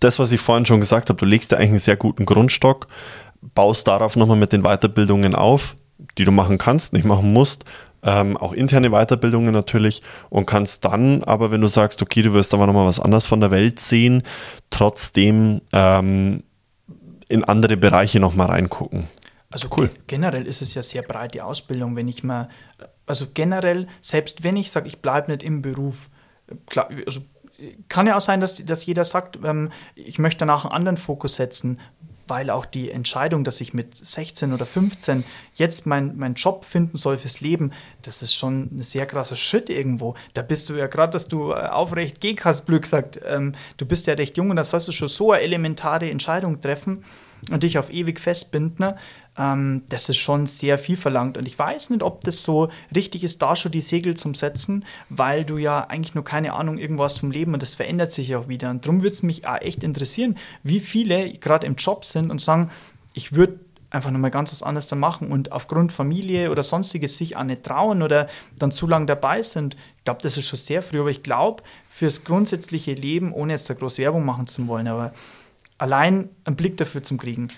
das, 0.00 0.18
was 0.18 0.32
ich 0.32 0.40
vorhin 0.40 0.66
schon 0.66 0.80
gesagt 0.80 1.08
habe, 1.08 1.18
du 1.18 1.26
legst 1.26 1.50
dir 1.50 1.56
eigentlich 1.56 1.70
einen 1.70 1.78
sehr 1.78 1.96
guten 1.96 2.24
Grundstock, 2.24 2.86
baust 3.54 3.88
darauf 3.88 4.16
nochmal 4.16 4.36
mit 4.36 4.52
den 4.52 4.62
Weiterbildungen 4.62 5.34
auf, 5.34 5.76
die 6.16 6.24
du 6.24 6.30
machen 6.30 6.58
kannst, 6.58 6.92
nicht 6.92 7.04
machen 7.04 7.32
musst, 7.32 7.64
ähm, 8.02 8.36
auch 8.36 8.52
interne 8.52 8.90
Weiterbildungen 8.90 9.52
natürlich 9.52 10.02
und 10.30 10.46
kannst 10.46 10.84
dann 10.84 11.24
aber, 11.24 11.50
wenn 11.50 11.60
du 11.60 11.66
sagst, 11.66 12.02
okay, 12.02 12.22
du 12.22 12.32
wirst 12.32 12.54
aber 12.54 12.66
nochmal 12.66 12.86
was 12.86 13.00
anderes 13.00 13.26
von 13.26 13.40
der 13.40 13.50
Welt 13.50 13.80
sehen, 13.80 14.22
trotzdem 14.70 15.60
ähm, 15.72 16.42
in 17.28 17.44
andere 17.44 17.76
Bereiche 17.76 18.20
nochmal 18.20 18.48
reingucken. 18.48 19.08
Also 19.50 19.68
cool. 19.76 19.90
generell 20.06 20.46
ist 20.46 20.60
es 20.60 20.74
ja 20.74 20.82
sehr 20.82 21.02
breit, 21.02 21.34
die 21.34 21.40
Ausbildung, 21.40 21.96
wenn 21.96 22.06
ich 22.06 22.22
mal, 22.22 22.48
also 23.06 23.26
generell, 23.32 23.86
selbst 24.00 24.44
wenn 24.44 24.56
ich 24.56 24.70
sage, 24.70 24.86
ich 24.86 25.00
bleibe 25.00 25.30
nicht 25.30 25.42
im 25.42 25.62
Beruf, 25.62 26.10
klar, 26.66 26.88
also 27.06 27.20
kann 27.88 28.06
ja 28.06 28.16
auch 28.16 28.20
sein, 28.20 28.40
dass, 28.40 28.54
dass 28.64 28.86
jeder 28.86 29.04
sagt, 29.04 29.38
ähm, 29.44 29.70
ich 29.94 30.18
möchte 30.18 30.40
danach 30.40 30.64
einen 30.64 30.72
anderen 30.72 30.96
Fokus 30.96 31.36
setzen 31.36 31.80
weil 32.28 32.50
auch 32.50 32.66
die 32.66 32.90
Entscheidung, 32.90 33.44
dass 33.44 33.60
ich 33.60 33.74
mit 33.74 33.96
16 33.96 34.52
oder 34.52 34.66
15 34.66 35.24
jetzt 35.54 35.86
meinen 35.86 36.16
mein 36.16 36.34
Job 36.34 36.64
finden 36.64 36.96
soll 36.96 37.18
fürs 37.18 37.40
Leben, 37.40 37.72
das 38.02 38.22
ist 38.22 38.34
schon 38.34 38.68
ein 38.72 38.82
sehr 38.82 39.06
krasser 39.06 39.36
Schritt 39.36 39.70
irgendwo. 39.70 40.14
Da 40.34 40.42
bist 40.42 40.68
du 40.68 40.74
ja 40.74 40.86
gerade, 40.86 41.12
dass 41.12 41.28
du 41.28 41.52
äh, 41.52 41.54
aufrecht 41.54 42.20
gehen 42.20 42.38
hast, 42.44 42.66
Glück 42.66 42.86
sagt, 42.86 43.20
ähm, 43.26 43.54
du 43.76 43.86
bist 43.86 44.06
ja 44.06 44.14
recht 44.14 44.36
jung 44.36 44.50
und 44.50 44.56
da 44.56 44.64
sollst 44.64 44.88
du 44.88 44.92
schon 44.92 45.08
so 45.08 45.32
eine 45.32 45.42
elementare 45.42 46.10
Entscheidung 46.10 46.60
treffen 46.60 47.04
und 47.50 47.62
dich 47.62 47.78
auf 47.78 47.92
ewig 47.92 48.20
festbinden. 48.20 48.76
Ne? 48.78 48.96
Ähm, 49.38 49.82
das 49.88 50.08
ist 50.08 50.18
schon 50.18 50.46
sehr 50.46 50.78
viel 50.78 50.96
verlangt. 50.96 51.38
Und 51.38 51.46
ich 51.46 51.58
weiß 51.58 51.90
nicht, 51.90 52.02
ob 52.02 52.24
das 52.24 52.42
so 52.42 52.68
richtig 52.94 53.24
ist, 53.24 53.40
da 53.40 53.54
schon 53.54 53.72
die 53.72 53.80
Segel 53.80 54.16
zum 54.16 54.34
Setzen, 54.34 54.84
weil 55.08 55.44
du 55.44 55.58
ja 55.58 55.80
eigentlich 55.80 56.14
nur 56.14 56.24
keine 56.24 56.54
Ahnung 56.54 56.78
irgendwas 56.78 57.18
vom 57.18 57.30
Leben 57.30 57.54
und 57.54 57.62
das 57.62 57.76
verändert 57.76 58.12
sich 58.12 58.28
ja 58.28 58.38
auch 58.38 58.48
wieder. 58.48 58.70
Und 58.70 58.84
darum 58.84 59.02
würde 59.02 59.14
es 59.14 59.22
mich 59.22 59.46
auch 59.46 59.60
echt 59.60 59.84
interessieren, 59.84 60.36
wie 60.62 60.80
viele 60.80 61.32
gerade 61.34 61.66
im 61.66 61.76
Job 61.76 62.04
sind 62.04 62.30
und 62.30 62.40
sagen, 62.40 62.70
ich 63.14 63.32
würde 63.32 63.60
einfach 63.90 64.10
nochmal 64.10 64.30
ganz 64.30 64.52
was 64.52 64.62
anderes 64.62 64.88
da 64.88 64.96
machen 64.96 65.30
und 65.30 65.52
aufgrund 65.52 65.92
Familie 65.92 66.50
oder 66.50 66.62
sonstiges 66.62 67.16
sich 67.16 67.36
auch 67.36 67.44
nicht 67.44 67.62
trauen 67.62 68.02
oder 68.02 68.28
dann 68.58 68.70
zu 68.70 68.86
lange 68.86 69.06
dabei 69.06 69.40
sind. 69.40 69.76
Ich 69.98 70.04
glaube, 70.04 70.20
das 70.22 70.36
ist 70.36 70.46
schon 70.46 70.58
sehr 70.58 70.82
früh, 70.82 71.00
aber 71.00 71.10
ich 71.10 71.22
glaube, 71.22 71.62
fürs 71.88 72.24
grundsätzliche 72.24 72.92
Leben, 72.92 73.32
ohne 73.32 73.54
jetzt 73.54 73.70
da 73.70 73.74
groß 73.74 73.98
Werbung 73.98 74.26
machen 74.26 74.46
zu 74.46 74.68
wollen, 74.68 74.88
aber 74.88 75.12
allein 75.78 76.28
einen 76.44 76.56
Blick 76.56 76.76
dafür 76.76 77.02
zu 77.02 77.16
kriegen, 77.16 77.48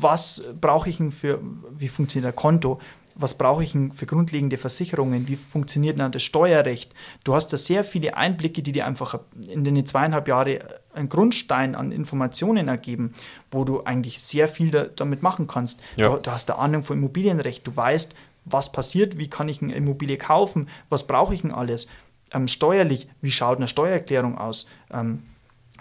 was 0.00 0.42
brauche 0.60 0.90
ich 0.90 0.98
denn 0.98 1.12
für, 1.12 1.40
wie 1.76 1.88
funktioniert 1.88 2.32
ein 2.32 2.36
Konto? 2.36 2.80
Was 3.14 3.34
brauche 3.34 3.64
ich 3.64 3.72
denn 3.72 3.90
für 3.90 4.06
grundlegende 4.06 4.58
Versicherungen? 4.58 5.26
Wie 5.26 5.34
funktioniert 5.34 5.98
dann 5.98 6.12
das 6.12 6.22
Steuerrecht? 6.22 6.94
Du 7.24 7.34
hast 7.34 7.48
da 7.48 7.56
sehr 7.56 7.82
viele 7.82 8.16
Einblicke, 8.16 8.62
die 8.62 8.70
dir 8.70 8.86
einfach 8.86 9.18
in 9.48 9.64
den 9.64 9.84
zweieinhalb 9.84 10.28
Jahren 10.28 10.58
einen 10.94 11.08
Grundstein 11.08 11.74
an 11.74 11.90
Informationen 11.90 12.68
ergeben, 12.68 13.12
wo 13.50 13.64
du 13.64 13.82
eigentlich 13.82 14.20
sehr 14.20 14.46
viel 14.46 14.70
da, 14.70 14.84
damit 14.84 15.22
machen 15.22 15.48
kannst. 15.48 15.80
Ja. 15.96 16.10
Du, 16.10 16.22
du 16.22 16.30
hast 16.30 16.48
eine 16.48 16.60
Ahnung 16.60 16.84
von 16.84 16.98
Immobilienrecht. 16.98 17.66
Du 17.66 17.74
weißt, 17.74 18.14
was 18.44 18.72
passiert, 18.72 19.18
wie 19.18 19.28
kann 19.28 19.48
ich 19.48 19.62
eine 19.62 19.74
Immobilie 19.74 20.16
kaufen, 20.16 20.68
was 20.88 21.06
brauche 21.06 21.34
ich 21.34 21.42
denn 21.42 21.52
alles? 21.52 21.88
Ähm, 22.32 22.48
steuerlich, 22.48 23.08
wie 23.20 23.30
schaut 23.30 23.58
eine 23.58 23.68
Steuererklärung 23.68 24.38
aus? 24.38 24.68
Ähm, 24.92 25.22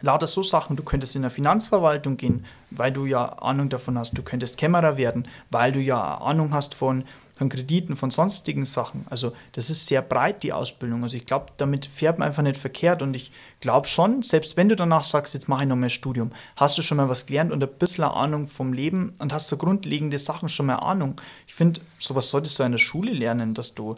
lauter 0.02 0.28
so 0.28 0.44
Sachen. 0.44 0.76
Du 0.76 0.84
könntest 0.84 1.16
in 1.16 1.22
der 1.22 1.32
Finanzverwaltung 1.32 2.18
gehen, 2.18 2.46
weil 2.72 2.92
du 2.92 3.06
ja 3.06 3.40
Ahnung 3.40 3.70
davon 3.70 3.98
hast. 3.98 4.18
Du 4.18 4.24
könntest 4.24 4.58
Kämmerer 4.58 4.98
werden, 4.98 5.28
weil 5.50 5.72
du 5.72 5.80
ja 5.80 6.18
Ahnung 6.18 6.54
hast 6.54 6.76
von, 6.76 7.04
von 7.36 7.50
Krediten, 7.50 7.96
von 7.96 8.12
sonstigen 8.12 8.66
Sachen. 8.66 9.06
Also 9.10 9.34
das 9.54 9.70
ist 9.70 9.88
sehr 9.88 10.02
breit, 10.02 10.44
die 10.44 10.54
Ausbildung. 10.54 11.04
Also 11.04 11.18
ich 11.18 11.26
glaube, 11.26 11.48
damit 11.58 11.86
fährt 11.86 12.20
man 12.20 12.28
einfach 12.28 12.44
nicht 12.44 12.58
verkehrt. 12.58 13.02
Und 13.02 13.16
ich 13.16 13.32
glaube 13.60 13.88
schon, 13.88 14.24
selbst 14.24 14.58
wenn 14.58 14.70
du 14.70 14.76
danach 14.76 15.04
sagst, 15.04 15.34
jetzt 15.34 15.48
mache 15.48 15.64
ich 15.64 15.70
noch 15.70 15.76
mehr 15.76 15.90
Studium, 15.90 16.32
hast 16.56 16.78
du 16.78 16.82
schon 16.82 16.98
mal 16.98 17.10
was 17.10 17.26
gelernt 17.26 17.52
und 17.52 17.64
ein 17.64 17.70
bisschen 17.80 18.04
Ahnung 18.04 18.48
vom 18.48 18.74
Leben 18.74 19.14
und 19.20 19.34
hast 19.34 19.48
so 19.48 19.58
grundlegende 19.58 20.18
Sachen 20.18 20.50
schon 20.50 20.68
mal 20.68 20.76
Ahnung. 20.76 21.20
Ich 21.48 21.56
finde, 21.56 21.82
sowas 21.98 22.30
solltest 22.30 22.60
du 22.60 22.64
in 22.64 22.72
der 22.72 22.80
Schule 22.80 23.14
lernen, 23.14 23.54
dass 23.54 23.74
du 23.74 23.96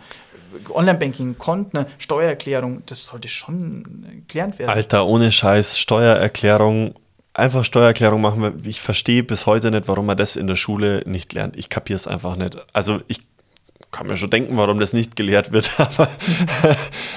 Online-Banking, 0.70 1.38
Konten, 1.38 1.86
Steuererklärung, 1.98 2.84
das 2.86 3.06
sollte 3.06 3.28
schon 3.28 4.24
gelernt 4.28 4.60
werden. 4.60 4.72
Alter, 4.72 5.06
ohne 5.06 5.32
Scheiß, 5.32 5.78
Steuererklärung, 5.78 6.96
einfach 7.34 7.64
Steuererklärung 7.64 8.22
machen. 8.22 8.62
Ich 8.66 8.82
verstehe 8.82 9.24
bis 9.24 9.46
heute 9.46 9.72
nicht, 9.72 9.88
warum 9.88 10.06
man 10.06 10.18
das 10.18 10.36
in 10.36 10.48
der 10.48 10.56
Schule 10.56 11.04
nicht 11.06 11.34
lernt. 11.34 11.58
Ich 11.58 11.70
kapiere 11.70 11.96
es 11.96 12.08
einfach 12.08 12.36
nicht. 12.36 12.58
Also 12.74 13.00
ich 13.08 13.22
kann 13.92 14.08
mir 14.08 14.18
schon 14.18 14.30
denken, 14.30 14.56
warum 14.58 14.80
das 14.80 14.94
nicht 14.94 15.16
gelehrt 15.16 15.52
wird, 15.52 15.72
aber, 15.80 16.08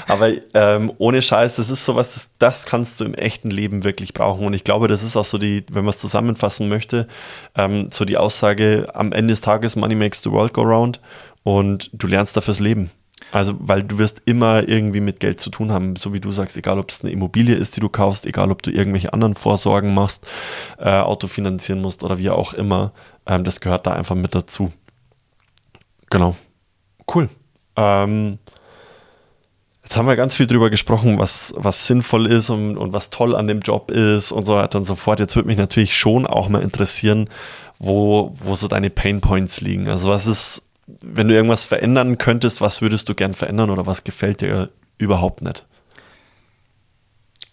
aber 0.07 0.33
ähm, 0.55 0.91
ohne 0.99 1.21
Scheiß, 1.21 1.57
das 1.57 1.69
ist 1.69 1.85
sowas, 1.85 2.15
das, 2.15 2.31
das 2.39 2.67
kannst 2.67 2.99
du 3.01 3.05
im 3.05 3.15
echten 3.15 3.51
Leben 3.51 3.85
wirklich 3.85 4.15
brauchen. 4.15 4.47
Und 4.47 4.55
ich 4.55 4.65
glaube, 4.65 4.89
das 4.89 5.03
ist 5.03 5.17
auch 5.17 5.25
so 5.25 5.39
die, 5.39 5.65
wenn 5.71 5.85
man 5.85 5.91
es 5.91 5.99
zusammenfassen 5.99 6.69
möchte, 6.69 7.09
ähm, 7.57 7.89
so 7.91 8.05
die 8.05 8.17
Aussage, 8.17 8.89
am 8.95 9.13
Ende 9.13 9.33
des 9.33 9.43
Tages, 9.43 9.77
Money 9.77 9.95
makes 9.95 10.23
the 10.23 10.31
world 10.31 10.55
go 10.55 10.63
round 10.63 11.01
und 11.43 11.91
du 11.93 12.07
lernst 12.07 12.37
dafür 12.37 12.53
das 12.53 12.61
Leben. 12.61 12.91
Also, 13.33 13.55
weil 13.59 13.83
du 13.83 13.97
wirst 13.97 14.21
immer 14.27 14.69
irgendwie 14.69 15.01
mit 15.01 15.19
Geld 15.19 15.41
zu 15.41 15.49
tun 15.49 15.73
haben, 15.73 15.97
so 15.97 16.13
wie 16.13 16.21
du 16.21 16.31
sagst, 16.31 16.55
egal 16.59 16.79
ob 16.79 16.91
es 16.91 17.01
eine 17.01 17.11
Immobilie 17.13 17.55
ist, 17.55 17.75
die 17.75 17.81
du 17.81 17.89
kaufst, 17.89 18.27
egal 18.27 18.51
ob 18.53 18.63
du 18.63 18.71
irgendwelche 18.71 19.15
anderen 19.15 19.35
Vorsorgen 19.35 19.95
machst, 19.95 20.29
äh, 20.79 20.91
Auto 20.91 21.27
finanzieren 21.29 21.81
musst 21.81 22.05
oder 22.05 22.19
wie 22.19 22.29
auch 22.29 22.53
immer, 22.53 22.93
ähm, 23.27 23.43
das 23.43 23.63
gehört 23.63 23.87
da 23.87 23.95
einfach 23.95 24.15
mit 24.15 24.35
dazu. 24.35 24.71
Genau. 26.11 26.37
Cool. 27.13 27.31
Ähm, 27.75 28.39
jetzt 29.83 29.97
haben 29.97 30.07
wir 30.07 30.17
ganz 30.17 30.37
viel 30.37 30.47
drüber 30.47 30.69
gesprochen, 30.69 31.19
was, 31.19 31.55
was 31.57 31.87
sinnvoll 31.87 32.27
ist 32.27 32.51
und, 32.51 32.77
und 32.77 32.93
was 32.93 33.09
toll 33.09 33.35
an 33.35 33.47
dem 33.47 33.61
Job 33.61 33.91
ist 33.91 34.31
und 34.31 34.45
so 34.45 34.57
weiter 34.57 34.77
und 34.77 34.85
so 34.85 34.95
fort. 34.95 35.21
Jetzt 35.21 35.37
würde 35.37 35.49
mich 35.49 35.57
natürlich 35.57 35.97
schon 35.97 36.27
auch 36.27 36.51
mal 36.51 36.61
interessieren, 36.61 37.31
wo, 37.79 38.31
wo 38.35 38.55
so 38.55 38.69
deine 38.69 38.91
Pain 38.91 39.23
Points 39.23 39.63
liegen. 39.63 39.89
Also 39.89 40.11
was 40.11 40.27
ist 40.27 40.69
wenn 40.87 41.29
du 41.29 41.35
irgendwas 41.35 41.65
verändern 41.65 42.19
könntest, 42.19 42.61
was 42.61 42.83
würdest 42.83 43.09
du 43.09 43.15
gern 43.15 43.35
verändern 43.35 43.71
oder 43.71 43.87
was 43.87 44.05
gefällt 44.05 44.41
dir 44.41 44.71
überhaupt 44.99 45.43
nicht? 45.43 45.67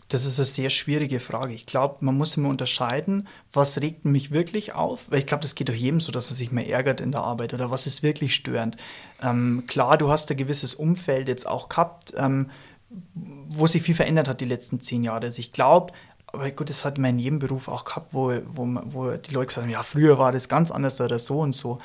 Das 0.10 0.26
ist 0.26 0.40
eine 0.40 0.48
sehr 0.48 0.72
schwierige 0.72 1.20
Frage. 1.20 1.54
Ich 1.54 1.68
glaube, 1.68 1.98
man 2.00 2.18
muss 2.18 2.36
immer 2.36 2.50
unterscheiden, 2.50 3.28
was 3.54 3.80
regt 3.80 4.06
mich 4.06 4.32
wirklich 4.32 4.74
auf, 4.74 5.06
weil 5.12 5.20
ich 5.20 5.28
glaube, 5.28 5.44
das 5.44 5.54
geht 5.54 5.70
doch 5.70 5.74
jedem 5.74 6.00
so, 6.00 6.12
dass 6.12 6.32
er 6.32 6.36
sich 6.36 6.52
mehr 6.52 6.68
ärgert 6.68 7.00
in 7.00 7.12
der 7.12 7.22
Arbeit 7.22 7.54
oder 7.54 7.70
was 7.70 7.86
ist 7.86 8.02
wirklich 8.02 8.34
störend. 8.34 8.76
Ähm, 9.22 9.66
klar, 9.68 10.00
du 10.00 10.10
hast 10.10 10.32
ein 10.32 10.38
gewisses 10.38 10.74
Umfeld 10.74 11.28
jetzt 11.28 11.46
auch 11.46 11.70
gehabt, 11.70 12.14
ähm, 12.18 12.50
wo 13.50 13.68
sich 13.68 13.84
viel 13.84 13.94
verändert 13.94 14.28
hat 14.28 14.42
die 14.42 14.46
letzten 14.46 14.82
zehn 14.82 15.04
Jahre. 15.04 15.28
Also 15.28 15.42
ich 15.42 15.52
glaube, 15.52 15.94
aber 16.26 16.50
gut, 16.50 16.72
das 16.72 16.86
hat 16.86 16.98
man 16.98 17.12
in 17.12 17.20
jedem 17.20 17.40
Beruf 17.40 17.68
auch 17.68 17.86
gehabt, 17.86 18.12
wo, 18.12 18.34
wo, 18.48 18.68
wo 18.86 19.12
die 19.12 19.32
Leute 19.32 19.48
gesagt 19.48 19.66
haben, 19.66 19.72
ja, 19.72 19.84
früher 19.84 20.18
war 20.18 20.32
das 20.32 20.50
ganz 20.50 20.72
anders 20.72 21.00
oder 21.02 21.20
so 21.20 21.40
und 21.40 21.54
so 21.54 21.78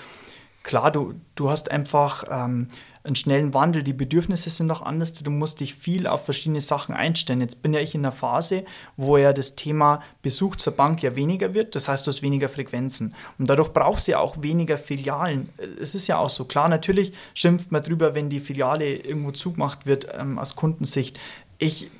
klar, 0.64 0.90
du, 0.90 1.14
du 1.36 1.50
hast 1.50 1.70
einfach 1.70 2.24
ähm, 2.28 2.68
einen 3.04 3.16
schnellen 3.16 3.52
Wandel, 3.52 3.82
die 3.82 3.92
Bedürfnisse 3.92 4.48
sind 4.48 4.66
noch 4.66 4.80
anders, 4.80 5.12
du 5.12 5.30
musst 5.30 5.60
dich 5.60 5.74
viel 5.74 6.06
auf 6.06 6.24
verschiedene 6.24 6.62
Sachen 6.62 6.94
einstellen. 6.94 7.42
Jetzt 7.42 7.62
bin 7.62 7.74
ja 7.74 7.80
ich 7.80 7.94
in 7.94 8.00
einer 8.00 8.12
Phase, 8.12 8.64
wo 8.96 9.18
ja 9.18 9.32
das 9.34 9.56
Thema 9.56 10.02
Besuch 10.22 10.56
zur 10.56 10.72
Bank 10.72 11.02
ja 11.02 11.14
weniger 11.14 11.52
wird, 11.52 11.76
das 11.76 11.86
heißt, 11.86 12.06
du 12.06 12.10
hast 12.10 12.22
weniger 12.22 12.48
Frequenzen 12.48 13.14
und 13.38 13.48
dadurch 13.48 13.68
brauchst 13.68 14.08
du 14.08 14.12
ja 14.12 14.18
auch 14.18 14.42
weniger 14.42 14.78
Filialen. 14.78 15.50
Es 15.80 15.94
ist 15.94 16.06
ja 16.06 16.16
auch 16.16 16.30
so, 16.30 16.46
klar, 16.46 16.68
natürlich 16.68 17.12
schimpft 17.34 17.70
man 17.70 17.82
drüber, 17.82 18.14
wenn 18.14 18.30
die 18.30 18.40
Filiale 18.40 18.96
irgendwo 18.96 19.32
zugemacht 19.32 19.84
wird 19.86 20.08
ähm, 20.18 20.38
aus 20.38 20.56
Kundensicht. 20.56 21.20
Ich 21.58 21.90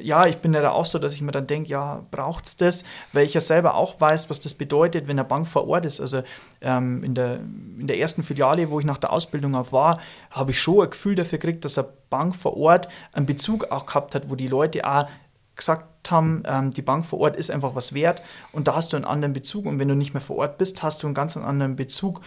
ja, 0.00 0.26
ich 0.26 0.38
bin 0.38 0.52
ja 0.54 0.62
da 0.62 0.70
auch 0.70 0.86
so, 0.86 0.98
dass 0.98 1.14
ich 1.14 1.20
mir 1.20 1.32
dann 1.32 1.46
denke, 1.46 1.70
ja, 1.70 2.04
braucht 2.10 2.46
es 2.46 2.56
das? 2.56 2.84
Weil 3.12 3.24
ich 3.24 3.34
ja 3.34 3.40
selber 3.40 3.74
auch 3.74 4.00
weiß, 4.00 4.30
was 4.30 4.40
das 4.40 4.54
bedeutet, 4.54 5.06
wenn 5.06 5.18
eine 5.18 5.28
Bank 5.28 5.46
vor 5.46 5.68
Ort 5.68 5.86
ist. 5.86 6.00
Also 6.00 6.22
ähm, 6.60 7.04
in, 7.04 7.14
der, 7.14 7.36
in 7.36 7.86
der 7.86 7.98
ersten 7.98 8.22
Filiale, 8.22 8.70
wo 8.70 8.80
ich 8.80 8.86
nach 8.86 8.98
der 8.98 9.12
Ausbildung 9.12 9.54
auch 9.54 9.72
war, 9.72 10.00
habe 10.30 10.50
ich 10.50 10.60
schon 10.60 10.84
ein 10.84 10.90
Gefühl 10.90 11.14
dafür 11.14 11.38
gekriegt, 11.38 11.64
dass 11.64 11.78
eine 11.78 11.88
Bank 12.10 12.34
vor 12.34 12.56
Ort 12.56 12.88
einen 13.12 13.26
Bezug 13.26 13.70
auch 13.70 13.86
gehabt 13.86 14.14
hat, 14.14 14.28
wo 14.28 14.34
die 14.34 14.48
Leute 14.48 14.86
auch 14.86 15.08
gesagt 15.56 15.93
haben, 16.10 16.42
ähm, 16.46 16.72
die 16.72 16.82
Bank 16.82 17.06
vor 17.06 17.20
Ort 17.20 17.36
ist 17.36 17.50
einfach 17.50 17.74
was 17.74 17.92
wert 17.92 18.22
und 18.52 18.68
da 18.68 18.74
hast 18.74 18.92
du 18.92 18.96
einen 18.96 19.04
anderen 19.04 19.32
Bezug 19.32 19.66
und 19.66 19.78
wenn 19.78 19.88
du 19.88 19.94
nicht 19.94 20.14
mehr 20.14 20.20
vor 20.20 20.36
Ort 20.36 20.58
bist, 20.58 20.82
hast 20.82 21.02
du 21.02 21.06
einen 21.06 21.14
ganz 21.14 21.36
anderen 21.36 21.76
Bezug. 21.76 22.20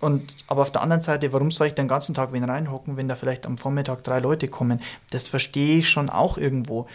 Und 0.00 0.36
aber 0.46 0.62
auf 0.62 0.72
der 0.72 0.82
anderen 0.82 1.02
Seite, 1.02 1.32
warum 1.32 1.50
soll 1.50 1.68
ich 1.68 1.74
den 1.74 1.88
ganzen 1.88 2.14
Tag 2.14 2.32
wen 2.32 2.44
reinhocken, 2.44 2.96
wenn 2.96 3.08
da 3.08 3.16
vielleicht 3.16 3.46
am 3.46 3.58
Vormittag 3.58 4.04
drei 4.04 4.18
Leute 4.18 4.48
kommen? 4.48 4.80
Das 5.10 5.28
verstehe 5.28 5.78
ich 5.78 5.88
schon 5.88 6.10
auch 6.10 6.38
irgendwo. 6.38 6.86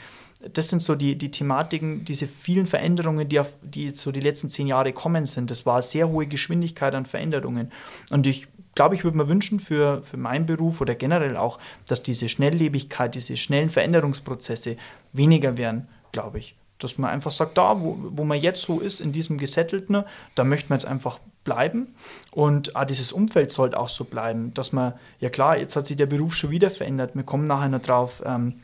Das 0.52 0.70
sind 0.70 0.82
so 0.82 0.96
die, 0.96 1.18
die 1.18 1.32
Thematiken, 1.32 2.04
diese 2.04 2.28
vielen 2.28 2.68
Veränderungen, 2.68 3.30
die, 3.30 3.40
auf, 3.40 3.54
die 3.62 3.92
so 3.92 4.12
die 4.12 4.20
letzten 4.20 4.50
zehn 4.50 4.68
Jahre 4.68 4.92
kommen 4.92 5.26
sind. 5.26 5.50
Das 5.50 5.66
war 5.66 5.82
sehr 5.82 6.10
hohe 6.10 6.28
Geschwindigkeit 6.28 6.94
an 6.96 7.06
Veränderungen. 7.06 7.72
Und 8.12 8.28
ich 8.28 8.48
glaube, 8.76 8.96
ich 8.96 9.06
würde 9.06 9.18
mir 9.18 9.30
wünschen 9.30 9.62
für, 9.62 10.04
für 10.04 10.18
meinen 10.18 10.46
Beruf 10.46 10.82
oder 10.82 10.96
generell 10.96 11.38
auch, 11.38 11.60
dass 11.88 12.04
diese 12.04 12.28
Schnelllebigkeit, 12.28 13.16
diese 13.16 13.38
schnellen 13.38 13.70
Veränderungsprozesse 13.70 14.76
weniger 15.14 15.56
werden 15.56 15.88
glaube 16.14 16.40
ich. 16.40 16.56
Dass 16.80 16.98
man 16.98 17.10
einfach 17.10 17.32
sagt, 17.32 17.58
da, 17.58 17.82
wo, 17.82 17.98
wo 18.12 18.24
man 18.24 18.40
jetzt 18.40 18.62
so 18.62 18.80
ist, 18.80 19.02
in 19.02 19.12
diesem 19.12 19.38
Gesettelten, 19.38 20.04
da 20.36 20.44
möchte 20.46 20.70
man 20.70 20.80
jetzt 20.80 20.88
einfach 20.88 21.20
bleiben 21.44 21.94
und 22.32 22.76
auch 22.78 22.86
dieses 22.86 23.12
Umfeld 23.12 23.52
sollte 23.52 23.78
auch 23.78 23.90
so 23.90 24.06
bleiben, 24.06 24.54
dass 24.54 24.72
man, 24.72 24.94
ja 25.20 25.30
klar, 25.30 25.58
jetzt 25.58 25.76
hat 25.76 25.86
sich 25.86 25.98
der 25.98 26.06
Beruf 26.06 26.36
schon 26.36 26.52
wieder 26.52 26.72
verändert, 26.72 27.16
wir 27.16 27.24
kommen 27.24 27.46
nachher 27.46 27.68
noch 27.68 27.82
drauf, 27.82 28.24
ähm, 28.26 28.62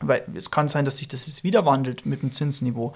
weil 0.00 0.24
es 0.34 0.50
kann 0.50 0.68
sein, 0.68 0.84
dass 0.84 0.98
sich 0.98 1.08
das 1.08 1.26
jetzt 1.26 1.44
wieder 1.44 1.64
wandelt 1.64 2.06
mit 2.06 2.22
dem 2.22 2.32
Zinsniveau, 2.32 2.92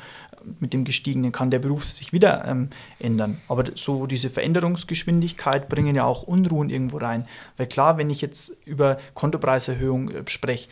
mit 0.61 0.73
dem 0.73 0.85
gestiegenen, 0.85 1.33
kann 1.33 1.51
der 1.51 1.59
Beruf 1.59 1.85
sich 1.85 2.13
wieder 2.13 2.45
ähm, 2.47 2.71
ändern. 2.99 3.41
Aber 3.49 3.65
so 3.75 4.07
diese 4.07 4.31
Veränderungsgeschwindigkeit 4.31 5.69
bringen 5.69 5.95
ja 5.95 6.05
auch 6.05 6.23
Unruhen 6.23 6.71
irgendwo 6.71 6.99
rein. 6.99 7.27
Weil 7.57 7.67
klar, 7.67 7.97
wenn 7.97 8.11
ich 8.11 8.21
jetzt 8.21 8.57
über 8.65 8.99
Kontopreiserhöhung 9.15 10.11
äh, 10.11 10.23
spreche, 10.27 10.69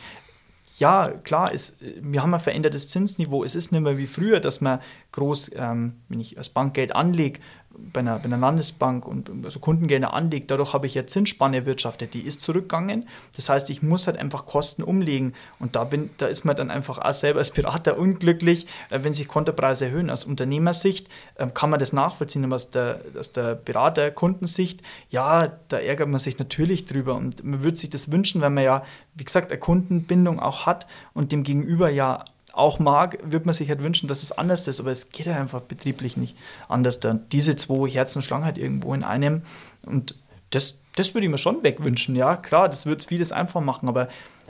ja, 0.77 1.11
klar, 1.23 1.53
es, 1.53 1.77
wir 2.01 2.21
haben 2.21 2.33
ein 2.33 2.39
verändertes 2.39 2.89
Zinsniveau. 2.89 3.43
Es 3.43 3.55
ist 3.55 3.71
nicht 3.71 3.81
mehr 3.81 3.97
wie 3.97 4.07
früher, 4.07 4.39
dass 4.39 4.61
man 4.61 4.79
groß, 5.13 5.51
ähm, 5.55 6.01
wenn 6.09 6.19
ich 6.19 6.37
als 6.37 6.49
Bankgeld 6.49 6.95
anlege, 6.95 7.39
bei 7.77 7.99
einer, 7.99 8.19
bei 8.19 8.25
einer 8.25 8.37
Landesbank 8.37 9.07
und 9.07 9.29
also 9.43 9.59
Kundengelder 9.59 10.13
anlegt, 10.13 10.51
dadurch 10.51 10.73
habe 10.73 10.87
ich 10.87 10.93
ja 10.93 11.05
Zinsspanne 11.05 11.57
erwirtschaftet, 11.57 12.13
die 12.13 12.21
ist 12.21 12.41
zurückgegangen. 12.41 13.07
Das 13.35 13.49
heißt, 13.49 13.69
ich 13.69 13.81
muss 13.83 14.07
halt 14.07 14.17
einfach 14.17 14.45
Kosten 14.45 14.83
umlegen 14.83 15.33
und 15.59 15.75
da, 15.75 15.83
bin, 15.83 16.09
da 16.17 16.27
ist 16.27 16.45
man 16.45 16.55
dann 16.55 16.71
einfach 16.71 16.99
auch 16.99 17.13
selber 17.13 17.39
als 17.39 17.51
Berater 17.51 17.97
unglücklich, 17.97 18.67
äh, 18.89 18.99
wenn 19.03 19.13
sich 19.13 19.27
Kontopreise 19.27 19.85
erhöhen. 19.85 20.09
Aus 20.09 20.23
Unternehmersicht 20.23 21.07
ähm, 21.37 21.53
kann 21.53 21.69
man 21.69 21.79
das 21.79 21.93
nachvollziehen, 21.93 22.45
aber 22.45 22.55
aus 22.55 22.71
der, 22.71 23.01
aus 23.17 23.31
der 23.31 23.55
Berater-Kundensicht, 23.55 24.81
ja, 25.09 25.51
da 25.67 25.77
ärgert 25.77 26.09
man 26.09 26.19
sich 26.19 26.39
natürlich 26.39 26.85
drüber 26.85 27.15
und 27.15 27.43
man 27.43 27.63
würde 27.63 27.77
sich 27.77 27.89
das 27.89 28.11
wünschen, 28.11 28.41
wenn 28.41 28.53
man 28.53 28.63
ja, 28.63 28.83
wie 29.15 29.23
gesagt, 29.23 29.51
eine 29.51 29.59
Kundenbindung 29.59 30.39
auch 30.39 30.65
hat 30.65 30.87
und 31.13 31.31
dem 31.31 31.43
Gegenüber 31.43 31.89
ja 31.89 32.25
auch 32.55 32.79
mag, 32.79 33.17
würde 33.23 33.45
man 33.45 33.53
sich 33.53 33.69
halt 33.69 33.81
wünschen, 33.81 34.07
dass 34.07 34.23
es 34.23 34.31
anders 34.31 34.67
ist, 34.67 34.79
aber 34.79 34.91
es 34.91 35.09
geht 35.09 35.25
ja 35.25 35.35
einfach 35.35 35.61
betrieblich 35.61 36.17
nicht 36.17 36.37
anders. 36.69 36.99
Da. 36.99 37.19
Diese 37.31 37.55
zwei 37.55 37.89
Herzen 37.89 38.21
schlagen 38.21 38.45
halt 38.45 38.57
irgendwo 38.57 38.93
in 38.93 39.03
einem 39.03 39.41
und 39.85 40.15
das, 40.51 40.79
das 40.95 41.13
würde 41.13 41.25
ich 41.25 41.31
mir 41.31 41.37
schon 41.37 41.63
wegwünschen. 41.63 42.15
Ja, 42.15 42.37
klar, 42.37 42.69
das 42.69 42.85
wird 42.85 43.03
vieles 43.05 43.31
einfach 43.31 43.61
machen, 43.61 43.89
aber 43.89 44.07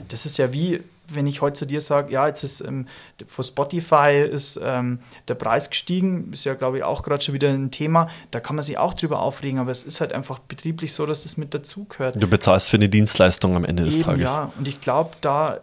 das 0.08 0.24
ist 0.24 0.36
ja 0.36 0.52
wie, 0.52 0.82
wenn 1.08 1.26
ich 1.26 1.40
heute 1.40 1.54
zu 1.54 1.66
dir 1.66 1.80
sage, 1.80 2.12
ja, 2.12 2.28
jetzt 2.28 2.44
ist 2.44 2.60
ähm, 2.60 2.86
vor 3.26 3.44
Spotify 3.44 4.28
ist 4.30 4.60
ähm, 4.62 5.00
der 5.26 5.34
Preis 5.34 5.70
gestiegen, 5.70 6.32
ist 6.32 6.44
ja, 6.44 6.54
glaube 6.54 6.78
ich, 6.78 6.84
auch 6.84 7.02
gerade 7.02 7.24
schon 7.24 7.34
wieder 7.34 7.48
ein 7.48 7.70
Thema. 7.70 8.08
Da 8.30 8.40
kann 8.40 8.56
man 8.56 8.62
sich 8.62 8.78
auch 8.78 8.94
drüber 8.94 9.20
aufregen, 9.20 9.58
aber 9.58 9.70
es 9.70 9.84
ist 9.84 10.00
halt 10.00 10.12
einfach 10.12 10.38
betrieblich 10.38 10.92
so, 10.92 11.06
dass 11.06 11.24
das 11.24 11.36
mit 11.36 11.54
dazugehört. 11.54 12.20
Du 12.20 12.28
bezahlst 12.28 12.68
für 12.68 12.76
eine 12.76 12.88
Dienstleistung 12.88 13.56
am 13.56 13.64
Ende 13.64 13.84
des 13.84 13.96
Eben, 13.96 14.04
Tages. 14.04 14.36
Ja, 14.36 14.52
und 14.58 14.68
ich 14.68 14.80
glaube, 14.80 15.10
da 15.20 15.58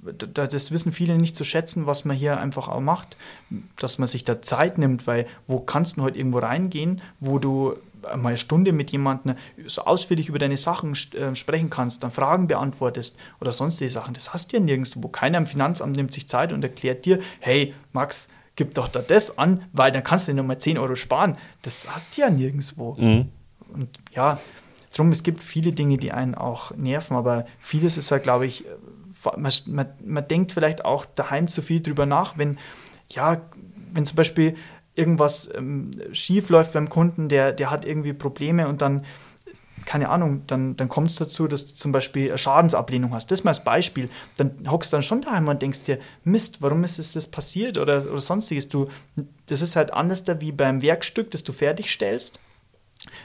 das 0.00 0.70
wissen 0.70 0.92
viele 0.92 1.18
nicht 1.18 1.34
zu 1.34 1.44
schätzen, 1.44 1.86
was 1.86 2.04
man 2.04 2.16
hier 2.16 2.38
einfach 2.38 2.68
auch 2.68 2.80
macht, 2.80 3.16
dass 3.78 3.98
man 3.98 4.06
sich 4.06 4.24
da 4.24 4.40
Zeit 4.40 4.78
nimmt, 4.78 5.06
weil 5.06 5.26
wo 5.46 5.58
kannst 5.60 5.96
du 5.96 6.02
heute 6.02 6.18
irgendwo 6.18 6.38
reingehen, 6.38 7.00
wo 7.20 7.38
du 7.38 7.74
mal 8.16 8.28
eine 8.28 8.38
Stunde 8.38 8.72
mit 8.72 8.90
jemandem 8.90 9.36
so 9.66 9.82
ausführlich 9.82 10.28
über 10.28 10.38
deine 10.38 10.56
Sachen 10.56 10.92
äh, 11.14 11.34
sprechen 11.34 11.70
kannst, 11.70 12.02
dann 12.02 12.12
Fragen 12.12 12.46
beantwortest 12.46 13.18
oder 13.40 13.52
sonstige 13.52 13.90
Sachen. 13.90 14.14
Das 14.14 14.32
hast 14.32 14.52
du 14.52 14.58
ja 14.58 14.62
nirgendwo. 14.62 15.08
Keiner 15.08 15.38
im 15.38 15.46
Finanzamt 15.46 15.96
nimmt 15.96 16.12
sich 16.12 16.28
Zeit 16.28 16.52
und 16.52 16.62
erklärt 16.62 17.04
dir, 17.04 17.18
hey, 17.40 17.74
Max, 17.92 18.28
gib 18.56 18.74
doch 18.74 18.88
da 18.88 19.00
das 19.00 19.38
an, 19.38 19.64
weil 19.72 19.90
dann 19.90 20.04
kannst 20.04 20.28
du 20.28 20.32
dir 20.32 20.36
nochmal 20.36 20.58
10 20.58 20.78
Euro 20.78 20.96
sparen. 20.96 21.36
Das 21.62 21.88
hast 21.92 22.16
du 22.16 22.22
ja 22.22 22.30
nirgendwo. 22.30 22.94
Mhm. 22.94 23.28
Und 23.72 23.88
ja, 24.14 24.40
drum, 24.94 25.10
es 25.10 25.22
gibt 25.22 25.42
viele 25.42 25.72
Dinge, 25.72 25.98
die 25.98 26.12
einen 26.12 26.34
auch 26.34 26.74
nerven, 26.76 27.16
aber 27.16 27.46
vieles 27.60 27.96
ist 27.96 28.10
halt, 28.10 28.22
glaube 28.22 28.46
ich, 28.46 28.64
man, 29.36 29.52
man, 29.66 29.86
man 30.04 30.28
denkt 30.28 30.52
vielleicht 30.52 30.84
auch 30.84 31.04
daheim 31.04 31.48
zu 31.48 31.62
viel 31.62 31.80
drüber 31.80 32.06
nach, 32.06 32.38
wenn, 32.38 32.58
ja, 33.10 33.40
wenn 33.92 34.06
zum 34.06 34.16
Beispiel 34.16 34.54
irgendwas 34.94 35.48
ähm, 35.54 35.90
schief 36.12 36.48
läuft 36.50 36.72
beim 36.72 36.88
Kunden, 36.88 37.28
der, 37.28 37.52
der 37.52 37.70
hat 37.70 37.84
irgendwie 37.84 38.12
Probleme 38.12 38.68
und 38.68 38.82
dann, 38.82 39.04
keine 39.84 40.08
Ahnung, 40.08 40.42
dann, 40.46 40.76
dann 40.76 40.88
kommt 40.88 41.10
es 41.10 41.16
dazu, 41.16 41.46
dass 41.46 41.66
du 41.68 41.74
zum 41.74 41.92
Beispiel 41.92 42.28
eine 42.28 42.38
Schadensablehnung 42.38 43.12
hast. 43.14 43.30
Das 43.30 43.44
mal 43.44 43.50
als 43.50 43.62
Beispiel. 43.62 44.10
Dann 44.36 44.68
hockst 44.68 44.92
du 44.92 44.96
dann 44.96 45.02
schon 45.02 45.22
daheim 45.22 45.46
und 45.46 45.62
denkst 45.62 45.84
dir, 45.84 45.98
Mist, 46.24 46.60
warum 46.60 46.84
ist 46.84 46.98
das 46.98 47.26
passiert 47.28 47.78
oder, 47.78 48.04
oder 48.10 48.20
sonstiges. 48.20 48.68
Du, 48.68 48.88
das 49.46 49.62
ist 49.62 49.76
halt 49.76 49.92
anders 49.92 50.24
da 50.24 50.40
wie 50.40 50.52
beim 50.52 50.82
Werkstück, 50.82 51.30
das 51.30 51.44
du 51.44 51.52
fertigstellst 51.52 52.40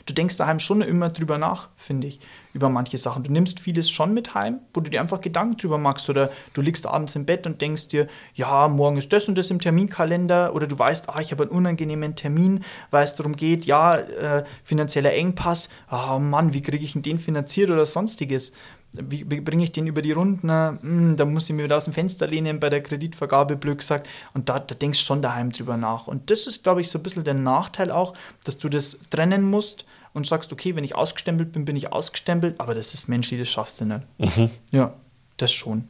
Du 0.06 0.14
denkst 0.14 0.38
daheim 0.38 0.60
schon 0.60 0.82
immer 0.82 1.10
drüber 1.10 1.38
nach, 1.38 1.70
finde 1.76 2.08
ich, 2.08 2.20
über 2.54 2.70
manche 2.70 2.98
Sachen. 2.98 3.24
Du 3.24 3.32
nimmst 3.32 3.60
vieles 3.60 3.90
schon 3.90 4.14
mit 4.14 4.36
heim, 4.36 4.60
wo 4.74 4.82
du 4.82 4.90
dir 4.90 5.02
einfach 5.02 5.22
Gedanken 5.22 5.58
drüber 5.58 5.78
machst. 5.78 6.10
Oder 6.10 6.32
du 6.54 6.62
liegst 6.62 6.86
abends 6.86 7.16
im 7.16 7.26
Bett 7.26 7.46
und 7.48 7.62
denkst 7.62 7.88
dir, 7.88 8.08
ja, 8.34 8.68
morgen 8.68 8.98
ist 8.98 9.12
das 9.12 9.28
und 9.28 9.38
das 9.38 9.50
im 9.52 9.60
Terminkalender. 9.60 10.54
Oder 10.54 10.68
du 10.68 10.78
weißt, 10.78 11.10
ah, 11.10 11.22
ich 11.22 11.32
habe 11.32 11.44
einen 11.44 11.52
unangenehmen 11.52 12.16
Termin, 12.16 12.64
weil 12.92 13.04
es 13.04 13.16
darum 13.16 13.36
geht, 13.36 13.66
ja, 13.66 13.96
äh, 13.96 14.44
finanzieller 14.64 15.14
Engpass. 15.14 15.70
Ah, 15.88 16.16
oh 16.16 16.20
Mann, 16.20 16.54
wie 16.54 16.62
kriege 16.62 16.84
ich 16.84 16.94
denn 16.94 17.02
den 17.02 17.20
finanziert 17.20 17.70
oder 17.70 17.86
sonstiges? 17.86 18.54
Wie, 18.94 19.24
bringe 19.24 19.64
ich 19.64 19.72
den 19.72 19.88
über 19.88 20.02
die 20.02 20.12
Runden? 20.12 20.50
Hm, 20.50 21.18
da 21.18 21.26
muss 21.26 21.50
ich 21.50 21.56
mir 21.56 21.64
wieder 21.64 21.78
aus 21.78 21.86
dem 21.86 21.94
Fenster 21.94 22.28
lehnen 22.28 22.60
bei 22.60 22.70
der 22.70 22.82
Kreditvergabe, 22.82 23.56
blöd 23.56 23.80
gesagt. 23.80 24.08
Und 24.34 24.50
da, 24.50 24.60
da 24.60 24.76
denkst 24.76 25.00
du 25.00 25.06
schon 25.06 25.22
daheim 25.22 25.52
drüber 25.52 25.78
nach. 25.78 26.08
Und 26.08 26.30
das 26.30 26.48
ist, 26.48 26.64
glaube 26.64 26.82
ich, 26.82 26.90
so 26.90 27.00
ein 27.00 27.04
bisschen 27.04 27.24
der 27.24 27.34
Nachteil 27.34 27.92
auch, 27.92 28.14
dass 28.44 28.58
du 28.58 28.70
das 28.70 29.00
trennen 29.10 29.50
musst 29.50 29.86
und 30.14 30.28
sagst, 30.28 30.54
okay, 30.54 30.76
wenn 30.76 30.84
ich 30.84 30.96
ausgestempelt 30.96 31.52
bin, 31.52 31.66
bin 31.66 31.76
ich 31.76 31.92
ausgestempelt, 31.92 32.60
aber 32.60 32.76
das 32.76 32.94
ist 32.94 33.08
menschlich, 33.08 33.40
das 33.40 33.50
schaffst 33.50 33.82
du 33.82 33.86
nicht. 33.86 34.02
Mhm. 34.20 34.52
Ja, 34.72 34.94
das 35.38 35.52
schon. 35.52 35.88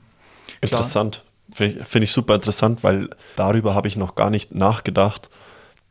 Interessant. 0.62 1.24
Finde 1.51 1.82
ich, 1.82 1.88
find 1.88 2.04
ich 2.04 2.12
super 2.12 2.36
interessant, 2.36 2.84
weil 2.84 3.10
darüber 3.36 3.76
habe 3.76 3.88
ich 3.88 3.97
noch 3.97 4.16
gar 4.16 4.30
nicht 4.30 4.56
nachgedacht, 4.56 5.30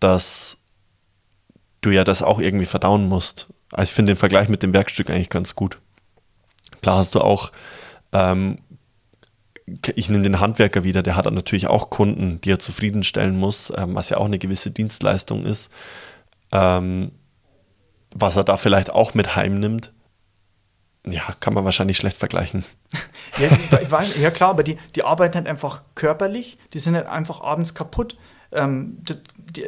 dass 0.00 0.56
du 1.82 1.90
ja 1.90 2.04
das 2.04 2.22
auch 2.22 2.40
irgendwie 2.40 2.64
verdauen 2.64 3.06
musst. 3.08 3.48
Also 3.70 3.90
ich 3.90 3.94
finde 3.94 4.12
den 4.12 4.16
Vergleich 4.18 4.48
mit 4.48 4.62
dem 4.62 4.72
Werkstück 4.72 5.10
eigentlich 5.10 5.28
ganz 5.28 5.54
gut. 5.54 5.78
Klar 6.82 6.96
hast 6.98 7.14
du 7.14 7.20
auch, 7.20 7.52
ähm, 8.12 8.58
ich 9.94 10.10
nehme 10.10 10.24
den 10.24 10.40
Handwerker 10.40 10.84
wieder, 10.84 11.02
der 11.02 11.16
hat 11.16 11.30
natürlich 11.30 11.68
auch 11.68 11.90
Kunden, 11.90 12.40
die 12.40 12.50
er 12.50 12.58
zufriedenstellen 12.58 13.38
muss, 13.38 13.72
ähm, 13.74 13.94
was 13.94 14.10
ja 14.10 14.18
auch 14.18 14.26
eine 14.26 14.38
gewisse 14.38 14.70
Dienstleistung 14.70 15.44
ist. 15.44 15.70
Ähm, 16.52 17.10
was 18.14 18.36
er 18.36 18.44
da 18.44 18.56
vielleicht 18.56 18.90
auch 18.90 19.14
mit 19.14 19.36
heimnimmt, 19.36 19.92
ja, 21.06 21.22
kann 21.40 21.54
man 21.54 21.64
wahrscheinlich 21.64 21.96
schlecht 21.96 22.16
vergleichen. 22.16 22.64
Ja, 23.38 23.90
weiß, 23.90 24.18
ja 24.18 24.30
klar, 24.30 24.50
aber 24.50 24.62
die, 24.62 24.76
die 24.94 25.04
arbeiten 25.04 25.36
halt 25.36 25.46
einfach 25.46 25.82
körperlich, 25.94 26.58
die 26.74 26.78
sind 26.78 26.94
halt 26.94 27.06
einfach 27.06 27.40
abends 27.40 27.74
kaputt. 27.74 28.18
Ähm, 28.52 28.98
die, 29.00 29.14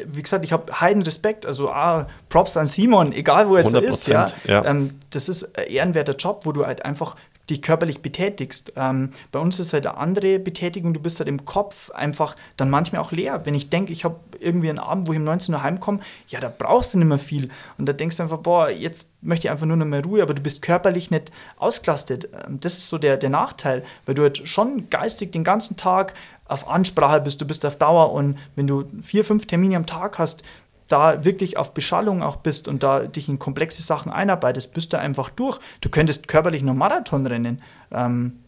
wie 0.06 0.22
gesagt, 0.22 0.44
ich 0.44 0.52
habe 0.52 0.80
heiden 0.80 1.02
Respekt, 1.02 1.46
also 1.46 1.70
ah, 1.70 2.06
Props 2.28 2.56
an 2.56 2.66
Simon, 2.66 3.12
egal 3.12 3.48
wo 3.48 3.56
er 3.56 3.62
jetzt 3.62 3.74
ist. 3.74 4.08
Ja, 4.08 4.26
ja. 4.46 4.64
Ähm, 4.64 4.98
das 5.10 5.28
ist 5.28 5.58
ein 5.58 5.66
ehrenwerter 5.66 6.14
Job, 6.14 6.42
wo 6.44 6.52
du 6.52 6.66
halt 6.66 6.84
einfach 6.84 7.16
dich 7.50 7.60
körperlich 7.60 8.00
betätigst. 8.00 8.72
Ähm, 8.76 9.10
bei 9.30 9.38
uns 9.38 9.58
ist 9.58 9.72
halt 9.72 9.86
eine 9.86 9.98
andere 9.98 10.38
Betätigung, 10.38 10.94
du 10.94 11.00
bist 11.00 11.18
halt 11.18 11.28
im 11.28 11.44
Kopf 11.44 11.90
einfach 11.90 12.36
dann 12.56 12.70
manchmal 12.70 13.02
auch 13.02 13.12
leer. 13.12 13.44
Wenn 13.44 13.54
ich 13.54 13.68
denke, 13.68 13.92
ich 13.92 14.04
habe 14.04 14.16
irgendwie 14.40 14.70
einen 14.70 14.78
Abend, 14.78 15.08
wo 15.08 15.12
ich 15.12 15.18
um 15.18 15.24
19 15.24 15.54
Uhr 15.54 15.62
heimkomme, 15.62 16.00
ja, 16.28 16.40
da 16.40 16.52
brauchst 16.56 16.94
du 16.94 16.98
nicht 16.98 17.06
mehr 17.06 17.18
viel. 17.18 17.50
Und 17.76 17.86
da 17.86 17.92
denkst 17.92 18.16
du 18.16 18.22
einfach, 18.22 18.38
boah, 18.38 18.70
jetzt 18.70 19.10
möchte 19.20 19.46
ich 19.46 19.50
einfach 19.50 19.66
nur 19.66 19.76
noch 19.76 19.84
mehr 19.84 20.02
Ruhe, 20.02 20.22
aber 20.22 20.34
du 20.34 20.42
bist 20.42 20.62
körperlich 20.62 21.10
nicht 21.10 21.32
ausgelastet. 21.58 22.30
Ähm, 22.46 22.60
das 22.60 22.78
ist 22.78 22.88
so 22.88 22.96
der, 22.96 23.18
der 23.18 23.30
Nachteil, 23.30 23.84
weil 24.06 24.14
du 24.14 24.22
halt 24.22 24.48
schon 24.48 24.88
geistig 24.88 25.32
den 25.32 25.44
ganzen 25.44 25.76
Tag 25.76 26.14
auf 26.46 26.68
Ansprache 26.68 27.20
bist, 27.20 27.40
du 27.40 27.46
bist 27.46 27.64
auf 27.64 27.76
Dauer 27.76 28.12
und 28.12 28.38
wenn 28.54 28.66
du 28.66 28.84
vier, 29.02 29.24
fünf 29.24 29.46
Termine 29.46 29.76
am 29.76 29.86
Tag 29.86 30.18
hast, 30.18 30.42
da 30.88 31.24
wirklich 31.24 31.56
auf 31.56 31.72
Beschallung 31.72 32.22
auch 32.22 32.36
bist 32.36 32.68
und 32.68 32.82
da 32.82 33.00
dich 33.00 33.28
in 33.28 33.38
komplexe 33.38 33.82
Sachen 33.82 34.12
einarbeitest, 34.12 34.74
bist 34.74 34.92
du 34.92 34.98
einfach 34.98 35.30
durch. 35.30 35.58
Du 35.80 35.88
könntest 35.88 36.28
körperlich 36.28 36.62
nur 36.62 36.74
Marathon 36.74 37.26
rennen. 37.26 37.62
Ähm, 37.90 38.43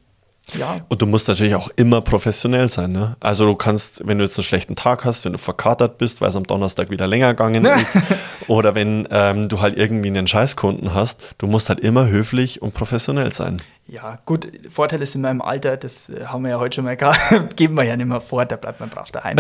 ja. 0.55 0.81
Und 0.89 1.03
du 1.03 1.07
musst 1.07 1.29
natürlich 1.29 1.55
auch 1.55 1.69
immer 1.77 2.01
professionell 2.01 2.69
sein. 2.69 2.93
Ne? 2.93 3.17
Also 3.21 3.47
du 3.47 3.57
kannst, 3.57 4.07
wenn 4.07 4.19
du 4.19 4.25
jetzt 4.25 4.39
einen 4.39 4.45
schlechten 4.45 4.77
Tag 4.77 5.05
hast, 5.05 5.25
wenn 5.25 5.33
du 5.33 5.39
verkatert 5.39 5.99
bist, 5.99 6.21
weil 6.21 6.29
es 6.29 6.37
am 6.37 6.45
Donnerstag 6.45 6.91
wieder 6.91 7.07
länger 7.07 7.31
gegangen 7.31 7.65
ist, 7.65 7.99
oder 8.47 8.75
wenn 8.75 9.09
ähm, 9.11 9.49
du 9.49 9.61
halt 9.61 9.77
irgendwie 9.77 10.09
einen 10.09 10.27
Scheißkunden 10.27 10.95
hast, 10.95 11.35
du 11.39 11.47
musst 11.47 11.69
halt 11.69 11.81
immer 11.81 12.07
höflich 12.07 12.63
und 12.63 12.75
professionell 12.75 13.33
sein. 13.33 13.61
Ja, 13.89 14.19
gut, 14.27 14.49
Vorteil 14.69 15.01
ist 15.01 15.15
in 15.15 15.21
meinem 15.21 15.41
Alter, 15.41 15.77
das 15.77 16.09
äh, 16.09 16.27
haben 16.27 16.43
wir 16.43 16.51
ja 16.51 16.59
heute 16.59 16.77
schon 16.77 16.85
mal 16.85 16.97
gehabt, 16.97 17.21
geben 17.57 17.75
wir 17.75 17.85
ja 17.85 17.97
nicht 17.97 18.07
mehr 18.07 18.21
vor, 18.21 18.45
da 18.45 18.57
bleibt 18.57 18.81
man 18.81 18.89
brav 18.89 19.13
daheim. 19.13 19.37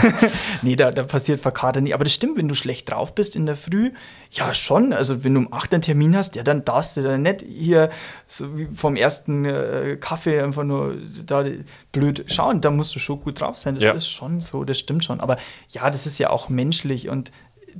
nee, 0.62 0.76
da, 0.76 0.90
da 0.90 1.04
passiert 1.04 1.40
Verkater 1.40 1.80
nie. 1.80 1.94
Aber 1.94 2.04
das 2.04 2.12
stimmt, 2.12 2.36
wenn 2.36 2.48
du 2.48 2.54
schlecht 2.54 2.90
drauf 2.90 3.14
bist 3.14 3.34
in 3.34 3.46
der 3.46 3.56
Früh, 3.56 3.92
ja 4.30 4.52
schon. 4.54 4.92
Also 4.92 5.24
wenn 5.24 5.34
du 5.34 5.40
um 5.40 5.52
8 5.52 5.74
einen 5.74 5.82
Termin 5.82 6.16
hast, 6.16 6.36
ja, 6.36 6.42
dann 6.42 6.64
darfst 6.64 6.96
du 6.96 7.02
da 7.02 7.16
nicht 7.16 7.42
hier 7.42 7.90
so 8.26 8.56
wie 8.56 8.68
vom 8.74 8.96
ersten 8.96 9.44
äh, 9.44 9.96
Kaffee 10.00 10.40
einfach 10.40 10.64
nur 10.64 10.96
da 11.24 11.44
blöd 11.92 12.24
schauen. 12.28 12.60
Da 12.60 12.70
musst 12.70 12.94
du 12.94 12.98
schon 12.98 13.20
gut 13.20 13.40
drauf 13.40 13.58
sein. 13.58 13.74
Das 13.74 13.84
ja. 13.84 13.92
ist 13.92 14.08
schon 14.08 14.40
so, 14.40 14.64
das 14.64 14.78
stimmt 14.78 15.04
schon. 15.04 15.20
Aber 15.20 15.38
ja, 15.70 15.90
das 15.90 16.06
ist 16.06 16.18
ja 16.18 16.30
auch 16.30 16.48
menschlich 16.48 17.08
und 17.08 17.32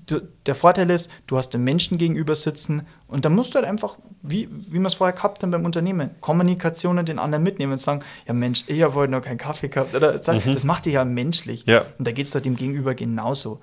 du, 0.06 0.20
der 0.46 0.54
Vorteil 0.54 0.90
ist, 0.90 1.10
du 1.26 1.36
hast 1.36 1.50
den 1.50 1.64
Menschen 1.64 1.98
gegenüber 1.98 2.34
sitzen 2.34 2.86
und 3.06 3.24
dann 3.24 3.34
musst 3.34 3.54
du 3.54 3.56
halt 3.56 3.66
einfach, 3.66 3.98
wie, 4.22 4.48
wie 4.50 4.78
wir 4.78 4.86
es 4.86 4.94
vorher 4.94 5.14
gehabt 5.14 5.42
haben 5.42 5.50
beim 5.50 5.64
Unternehmen, 5.64 6.10
Kommunikation 6.20 6.98
und 6.98 7.08
den 7.08 7.18
anderen 7.18 7.42
mitnehmen 7.42 7.72
und 7.72 7.78
sagen, 7.78 8.02
ja 8.26 8.34
Mensch, 8.34 8.64
ich 8.66 8.82
habe 8.82 8.94
heute 8.94 9.12
noch 9.12 9.22
keinen 9.22 9.38
Kaffee 9.38 9.68
gehabt. 9.68 9.94
Oder, 9.94 10.12
mhm. 10.12 10.52
Das 10.52 10.64
macht 10.64 10.86
dich 10.86 10.94
ja 10.94 11.04
menschlich. 11.04 11.64
Ja. 11.66 11.84
Und 11.98 12.06
da 12.06 12.12
geht 12.12 12.26
es 12.26 12.42
dem 12.42 12.56
Gegenüber 12.56 12.94
genauso. 12.94 13.60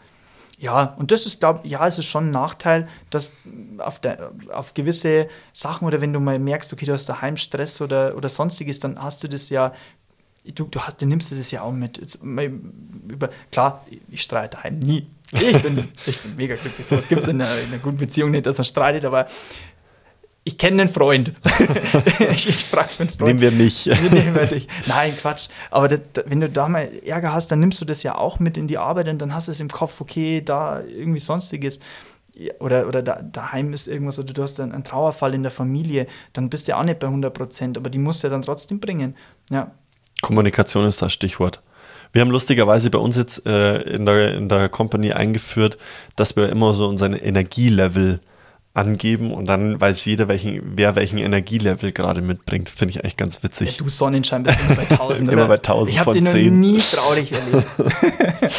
Ja, 0.57 0.95
und 0.97 1.11
das 1.11 1.25
ist, 1.25 1.39
glaube 1.39 1.61
ich, 1.63 1.71
ja, 1.71 1.85
es 1.85 1.97
ist 1.97 2.05
schon 2.05 2.27
ein 2.27 2.31
Nachteil, 2.31 2.87
dass 3.09 3.33
auf, 3.77 3.99
der, 3.99 4.31
auf 4.53 4.73
gewisse 4.73 5.27
Sachen 5.51 5.85
oder 5.85 5.99
wenn 5.99 6.13
du 6.13 6.19
mal 6.19 6.39
merkst, 6.39 6.71
okay, 6.71 6.85
du 6.85 6.93
hast 6.93 7.07
daheim 7.07 7.35
Stress 7.35 7.81
oder, 7.81 8.15
oder 8.15 8.29
sonstiges, 8.29 8.79
dann 8.79 9.01
hast 9.01 9.23
du 9.23 9.27
das 9.27 9.49
ja, 9.49 9.73
du, 10.53 10.65
du, 10.65 10.79
hast, 10.79 11.01
du 11.01 11.05
nimmst 11.05 11.31
du 11.31 11.35
das 11.35 11.51
ja 11.51 11.61
auch 11.61 11.71
mit. 11.71 11.97
Jetzt, 11.97 12.23
über, 12.23 13.29
klar, 13.51 13.83
ich 14.09 14.21
streite 14.21 14.57
daheim 14.57 14.79
nie. 14.79 15.07
Ich 15.31 15.61
bin, 15.61 15.89
ich 16.05 16.21
bin 16.21 16.35
mega 16.35 16.55
glücklich. 16.55 16.89
Was 16.91 17.07
gibt 17.07 17.23
es 17.23 17.27
in, 17.27 17.39
in, 17.39 17.45
einer 17.45 17.79
guten 17.79 17.97
Beziehung 17.97 18.31
nicht, 18.31 18.45
dass 18.45 18.57
man 18.57 18.65
streitet, 18.65 19.05
aber 19.05 19.27
ich 20.47 20.59
kenne 20.59 20.83
einen 20.83 20.91
Freund. 20.91 21.33
ich, 22.31 22.47
ich 22.47 22.65
frage 22.65 22.89
einen 22.99 23.09
Freund. 23.09 23.21
Nehmen 23.21 23.41
wir 23.41 23.51
mich. 23.51 23.87
Nehmen 24.11 24.35
wir 24.35 24.45
dich. 24.45 24.67
Nein, 24.85 25.17
Quatsch. 25.17 25.49
Aber 25.71 25.87
das, 25.87 26.01
wenn 26.27 26.39
du 26.39 26.47
da 26.47 26.69
mal 26.69 26.87
Ärger 27.03 27.33
hast, 27.33 27.51
dann 27.51 27.59
nimmst 27.59 27.81
du 27.81 27.85
das 27.85 28.03
ja 28.03 28.15
auch 28.15 28.39
mit 28.39 28.55
in 28.55 28.67
die 28.67 28.77
Arbeit 28.77 29.07
und 29.07 29.17
dann 29.17 29.33
hast 29.33 29.47
du 29.47 29.51
es 29.51 29.59
im 29.59 29.69
Kopf, 29.69 29.99
okay, 30.01 30.41
da 30.45 30.81
irgendwie 30.83 31.19
sonstiges. 31.19 31.79
Oder, 32.59 32.87
oder 32.87 33.01
da, 33.01 33.21
daheim 33.23 33.73
ist 33.73 33.87
irgendwas 33.87 34.19
oder 34.19 34.33
du 34.33 34.43
hast 34.43 34.59
einen, 34.59 34.73
einen 34.73 34.83
Trauerfall 34.83 35.33
in 35.33 35.41
der 35.41 35.51
Familie, 35.51 36.05
dann 36.33 36.49
bist 36.49 36.67
du 36.67 36.73
ja 36.73 36.79
auch 36.79 36.83
nicht 36.83 36.99
bei 36.99 37.07
100 37.07 37.33
Prozent, 37.33 37.77
aber 37.77 37.89
die 37.89 37.97
musst 37.97 38.21
du 38.21 38.27
ja 38.27 38.31
dann 38.31 38.41
trotzdem 38.41 38.79
bringen. 38.79 39.15
Ja. 39.49 39.71
Kommunikation 40.21 40.85
ist 40.85 41.01
das 41.01 41.13
Stichwort. 41.13 41.61
Wir 42.11 42.21
haben 42.21 42.29
lustigerweise 42.29 42.91
bei 42.91 42.99
uns 42.99 43.17
jetzt 43.17 43.47
äh, 43.47 43.77
in, 43.81 44.05
der, 44.05 44.35
in 44.35 44.47
der 44.47 44.69
Company 44.69 45.11
eingeführt, 45.11 45.77
dass 46.15 46.35
wir 46.35 46.49
immer 46.49 46.73
so 46.73 46.87
unseren 46.87 47.13
Energielevel 47.13 48.19
angeben 48.75 49.31
und 49.31 49.47
dann 49.47 49.79
weiß 49.79 50.03
jeder, 50.05 50.27
welchen, 50.27 50.61
wer 50.75 50.95
welchen 50.95 51.17
Energielevel 51.17 51.93
gerade 51.93 52.21
mitbringt. 52.21 52.69
Finde 52.69 52.91
ich 52.91 52.99
eigentlich 53.01 53.17
ganz 53.17 53.41
witzig. 53.41 53.77
Ja, 53.77 53.83
du 53.83 53.89
Sonnenschein 53.89 54.43
bist 54.43 54.57
immer 54.59 54.75
bei 54.75 54.89
1000. 54.89 55.29
immer 55.31 55.47
bei 55.47 55.55
1000 55.55 55.89
ich 55.93 55.99
habe 55.99 56.13
den 56.13 56.25
noch 56.25 56.33
nie 56.33 56.77
traurig 56.77 57.31
erlebt. 57.31 57.65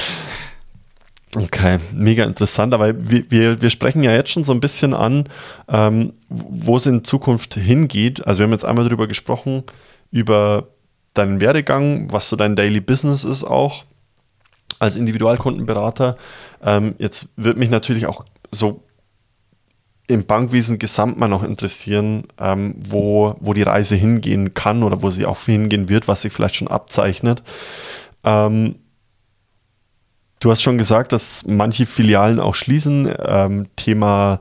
okay, 1.36 1.78
mega 1.92 2.24
interessant. 2.24 2.72
Aber 2.72 2.94
wir, 2.98 3.30
wir, 3.30 3.60
wir 3.60 3.68
sprechen 3.68 4.02
ja 4.02 4.12
jetzt 4.12 4.30
schon 4.30 4.42
so 4.42 4.52
ein 4.52 4.60
bisschen 4.60 4.94
an, 4.94 5.28
ähm, 5.68 6.14
wo 6.30 6.78
es 6.78 6.86
in 6.86 7.04
Zukunft 7.04 7.54
hingeht. 7.54 8.26
Also 8.26 8.38
wir 8.38 8.44
haben 8.44 8.52
jetzt 8.52 8.64
einmal 8.64 8.86
darüber 8.86 9.06
gesprochen, 9.06 9.64
über 10.10 10.68
deinen 11.12 11.42
Werdegang, 11.42 12.10
was 12.10 12.30
so 12.30 12.36
dein 12.36 12.56
Daily 12.56 12.80
Business 12.80 13.24
ist 13.24 13.44
auch 13.44 13.84
als 14.78 14.96
Individualkundenberater. 14.96 16.16
Ähm, 16.62 16.94
jetzt 16.98 17.28
wird 17.36 17.58
mich 17.58 17.68
natürlich 17.68 18.06
auch 18.06 18.24
so 18.50 18.82
im 20.09 20.24
Bankwesen 20.24 20.78
gesamt 20.78 21.18
mal 21.18 21.28
noch 21.28 21.42
interessieren, 21.42 22.24
ähm, 22.38 22.76
wo, 22.78 23.36
wo 23.40 23.52
die 23.52 23.62
Reise 23.62 23.96
hingehen 23.96 24.54
kann 24.54 24.82
oder 24.82 25.02
wo 25.02 25.11
sie 25.11 25.26
auch 25.26 25.40
hingehen 25.40 25.88
wird, 25.88 26.07
was 26.07 26.22
sich 26.22 26.32
vielleicht 26.32 26.57
schon 26.57 26.68
abzeichnet. 26.68 27.42
Ähm, 28.24 28.76
du 30.38 30.50
hast 30.50 30.62
schon 30.62 30.78
gesagt, 30.78 31.12
dass 31.12 31.44
manche 31.46 31.86
Filialen 31.86 32.38
auch 32.38 32.54
schließen. 32.54 33.12
Ähm, 33.24 33.66
Thema 33.74 34.40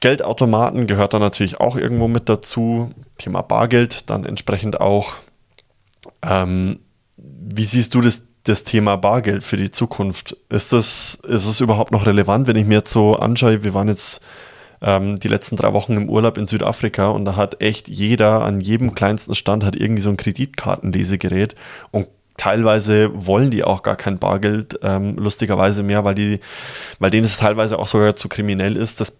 Geldautomaten 0.00 0.86
gehört 0.86 1.14
da 1.14 1.18
natürlich 1.18 1.60
auch 1.60 1.76
irgendwo 1.76 2.08
mit 2.08 2.28
dazu. 2.28 2.92
Thema 3.16 3.42
Bargeld 3.42 4.10
dann 4.10 4.24
entsprechend 4.24 4.80
auch. 4.80 5.14
Ähm, 6.22 6.80
wie 7.16 7.64
siehst 7.64 7.94
du 7.94 8.00
das, 8.00 8.22
das 8.44 8.64
Thema 8.64 8.96
Bargeld 8.96 9.44
für 9.44 9.56
die 9.56 9.70
Zukunft? 9.70 10.36
Ist 10.48 10.72
das, 10.72 11.14
ist 11.14 11.46
es 11.46 11.60
überhaupt 11.60 11.92
noch 11.92 12.06
relevant, 12.06 12.46
wenn 12.48 12.56
ich 12.56 12.66
mir 12.66 12.78
jetzt 12.78 12.92
so 12.92 13.16
anschaue, 13.16 13.64
wir 13.64 13.74
waren 13.74 13.88
jetzt 13.88 14.20
ähm, 14.80 15.16
die 15.16 15.28
letzten 15.28 15.56
drei 15.56 15.72
Wochen 15.72 15.96
im 15.96 16.08
Urlaub 16.08 16.38
in 16.38 16.46
Südafrika 16.46 17.08
und 17.08 17.24
da 17.24 17.36
hat 17.36 17.60
echt 17.60 17.88
jeder 17.88 18.42
an 18.42 18.60
jedem 18.60 18.94
kleinsten 18.94 19.34
Stand 19.34 19.64
hat 19.64 19.76
irgendwie 19.76 20.02
so 20.02 20.10
ein 20.10 20.16
Kreditkartenlesegerät 20.16 21.54
und 21.90 22.08
teilweise 22.36 23.10
wollen 23.14 23.50
die 23.50 23.64
auch 23.64 23.82
gar 23.82 23.96
kein 23.96 24.18
Bargeld, 24.18 24.78
ähm, 24.82 25.16
lustigerweise 25.16 25.82
mehr, 25.82 26.04
weil 26.04 26.14
die, 26.14 26.40
weil 26.98 27.10
denen 27.10 27.24
es 27.24 27.36
teilweise 27.36 27.78
auch 27.78 27.86
sogar 27.86 28.16
zu 28.16 28.28
kriminell 28.28 28.76
ist, 28.76 29.00
dass 29.00 29.16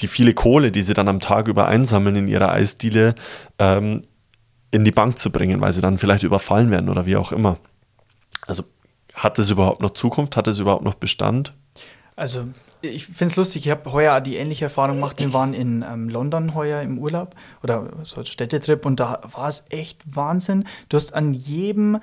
die 0.00 0.08
viele 0.08 0.34
Kohle, 0.34 0.72
die 0.72 0.82
sie 0.82 0.94
dann 0.94 1.08
am 1.08 1.20
Tag 1.20 1.48
über 1.48 1.66
einsammeln 1.66 2.16
in 2.16 2.28
ihrer 2.28 2.52
Eisdiele, 2.52 3.14
ähm, 3.58 4.02
in 4.70 4.84
die 4.84 4.92
Bank 4.92 5.18
zu 5.18 5.30
bringen, 5.30 5.60
weil 5.60 5.72
sie 5.72 5.80
dann 5.80 5.98
vielleicht 5.98 6.24
überfallen 6.24 6.70
werden 6.70 6.88
oder 6.88 7.06
wie 7.06 7.16
auch 7.16 7.32
immer. 7.32 7.58
Also 8.46 8.64
hat 9.14 9.38
es 9.38 9.50
überhaupt 9.50 9.82
noch 9.82 9.90
Zukunft? 9.90 10.36
Hat 10.36 10.48
es 10.48 10.58
überhaupt 10.58 10.84
noch 10.84 10.94
Bestand? 10.94 11.52
Also 12.16 12.48
ich 12.82 13.06
finde 13.06 13.26
es 13.26 13.36
lustig, 13.36 13.66
ich 13.66 13.70
habe 13.70 13.92
heuer 13.92 14.20
die 14.20 14.36
ähnliche 14.36 14.64
Erfahrung 14.64 14.96
gemacht. 14.96 15.18
Wir 15.18 15.32
waren 15.32 15.54
in 15.54 15.84
ähm, 15.88 16.08
London 16.08 16.54
heuer 16.54 16.82
im 16.82 16.98
Urlaub 16.98 17.34
oder 17.62 17.88
so 18.04 18.24
Städtetrip 18.24 18.86
und 18.86 19.00
da 19.00 19.20
war 19.32 19.48
es 19.48 19.66
echt 19.70 20.02
Wahnsinn. 20.14 20.66
Du 20.88 20.96
hast 20.96 21.14
an 21.14 21.34
jedem 21.34 22.00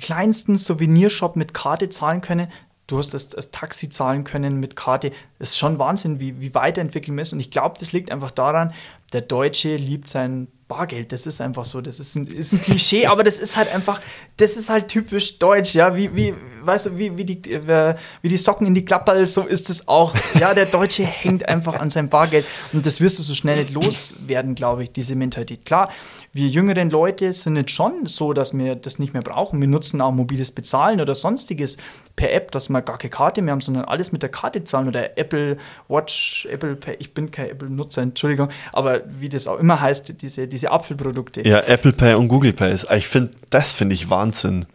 kleinsten 0.00 0.56
Souvenirshop 0.56 1.36
mit 1.36 1.54
Karte 1.54 1.88
zahlen 1.88 2.20
können. 2.20 2.48
Du 2.86 2.98
hast 2.98 3.14
das, 3.14 3.30
das 3.30 3.50
Taxi 3.50 3.88
zahlen 3.88 4.24
können 4.24 4.60
mit 4.60 4.76
Karte. 4.76 5.12
Das 5.38 5.50
ist 5.50 5.58
schon 5.58 5.78
Wahnsinn, 5.78 6.20
wie, 6.20 6.40
wie 6.40 6.54
weiterentwickelt 6.54 7.14
man 7.14 7.22
ist. 7.22 7.32
Und 7.32 7.40
ich 7.40 7.50
glaube, 7.50 7.76
das 7.78 7.92
liegt 7.92 8.10
einfach 8.10 8.30
daran, 8.30 8.72
der 9.12 9.22
Deutsche 9.22 9.76
liebt 9.76 10.06
sein 10.06 10.48
Bargeld, 10.76 11.12
das 11.12 11.26
ist 11.26 11.40
einfach 11.40 11.64
so, 11.64 11.80
das 11.80 12.00
ist 12.00 12.16
ein, 12.16 12.26
ist 12.26 12.52
ein 12.52 12.60
Klischee, 12.60 13.06
aber 13.06 13.22
das 13.22 13.38
ist 13.38 13.56
halt 13.56 13.72
einfach, 13.72 14.00
das 14.36 14.56
ist 14.56 14.70
halt 14.70 14.88
typisch 14.88 15.38
deutsch, 15.38 15.74
ja, 15.74 15.94
wie, 15.94 16.14
wie 16.16 16.34
weißt 16.62 16.86
du, 16.86 16.98
wie, 16.98 17.16
wie, 17.16 17.24
die, 17.24 17.52
äh, 17.52 17.94
wie 18.22 18.28
die 18.28 18.36
Socken 18.36 18.66
in 18.66 18.74
die 18.74 18.84
Klapperl, 18.84 19.26
so 19.26 19.42
ist 19.42 19.70
es 19.70 19.86
auch. 19.86 20.14
Ja, 20.38 20.52
der 20.52 20.66
Deutsche 20.66 21.04
hängt 21.04 21.48
einfach 21.48 21.78
an 21.78 21.90
seinem 21.90 22.08
Bargeld 22.08 22.44
und 22.72 22.84
das 22.86 23.00
wirst 23.00 23.18
du 23.18 23.22
so 23.22 23.34
schnell 23.34 23.62
nicht 23.62 23.70
loswerden, 23.70 24.54
glaube 24.54 24.82
ich, 24.82 24.92
diese 24.92 25.14
Mentalität. 25.14 25.64
Klar, 25.64 25.90
wir 26.32 26.48
jüngeren 26.48 26.90
Leute 26.90 27.32
sind 27.32 27.56
jetzt 27.56 27.70
schon 27.70 28.06
so, 28.06 28.32
dass 28.32 28.56
wir 28.56 28.74
das 28.74 28.98
nicht 28.98 29.12
mehr 29.12 29.22
brauchen. 29.22 29.60
Wir 29.60 29.68
nutzen 29.68 30.00
auch 30.00 30.10
mobiles 30.10 30.50
Bezahlen 30.50 31.00
oder 31.00 31.14
sonstiges 31.14 31.76
per 32.16 32.32
App, 32.32 32.50
dass 32.52 32.68
wir 32.68 32.82
gar 32.82 32.98
keine 32.98 33.10
Karte 33.10 33.42
mehr 33.42 33.52
haben, 33.52 33.60
sondern 33.60 33.84
alles 33.84 34.12
mit 34.12 34.22
der 34.22 34.30
Karte 34.30 34.64
zahlen 34.64 34.88
oder 34.88 35.18
Apple 35.18 35.56
Watch, 35.88 36.46
Apple 36.50 36.76
Pay. 36.76 36.96
Ich 36.98 37.12
bin 37.12 37.30
kein 37.30 37.50
Apple-Nutzer, 37.50 38.02
Entschuldigung, 38.02 38.48
aber 38.72 39.02
wie 39.06 39.28
das 39.28 39.48
auch 39.48 39.58
immer 39.58 39.80
heißt, 39.80 40.22
diese, 40.22 40.46
diese 40.46 40.70
Apfelprodukte. 40.70 41.46
Ja, 41.46 41.60
Apple 41.60 41.92
Pay 41.92 42.14
und 42.14 42.28
Google 42.28 42.52
Pay 42.52 42.72
ist, 42.72 42.88
ich 42.90 43.08
finde, 43.08 43.34
das 43.50 43.72
finde 43.72 43.94
ich 43.94 44.10
Wahnsinn. 44.10 44.66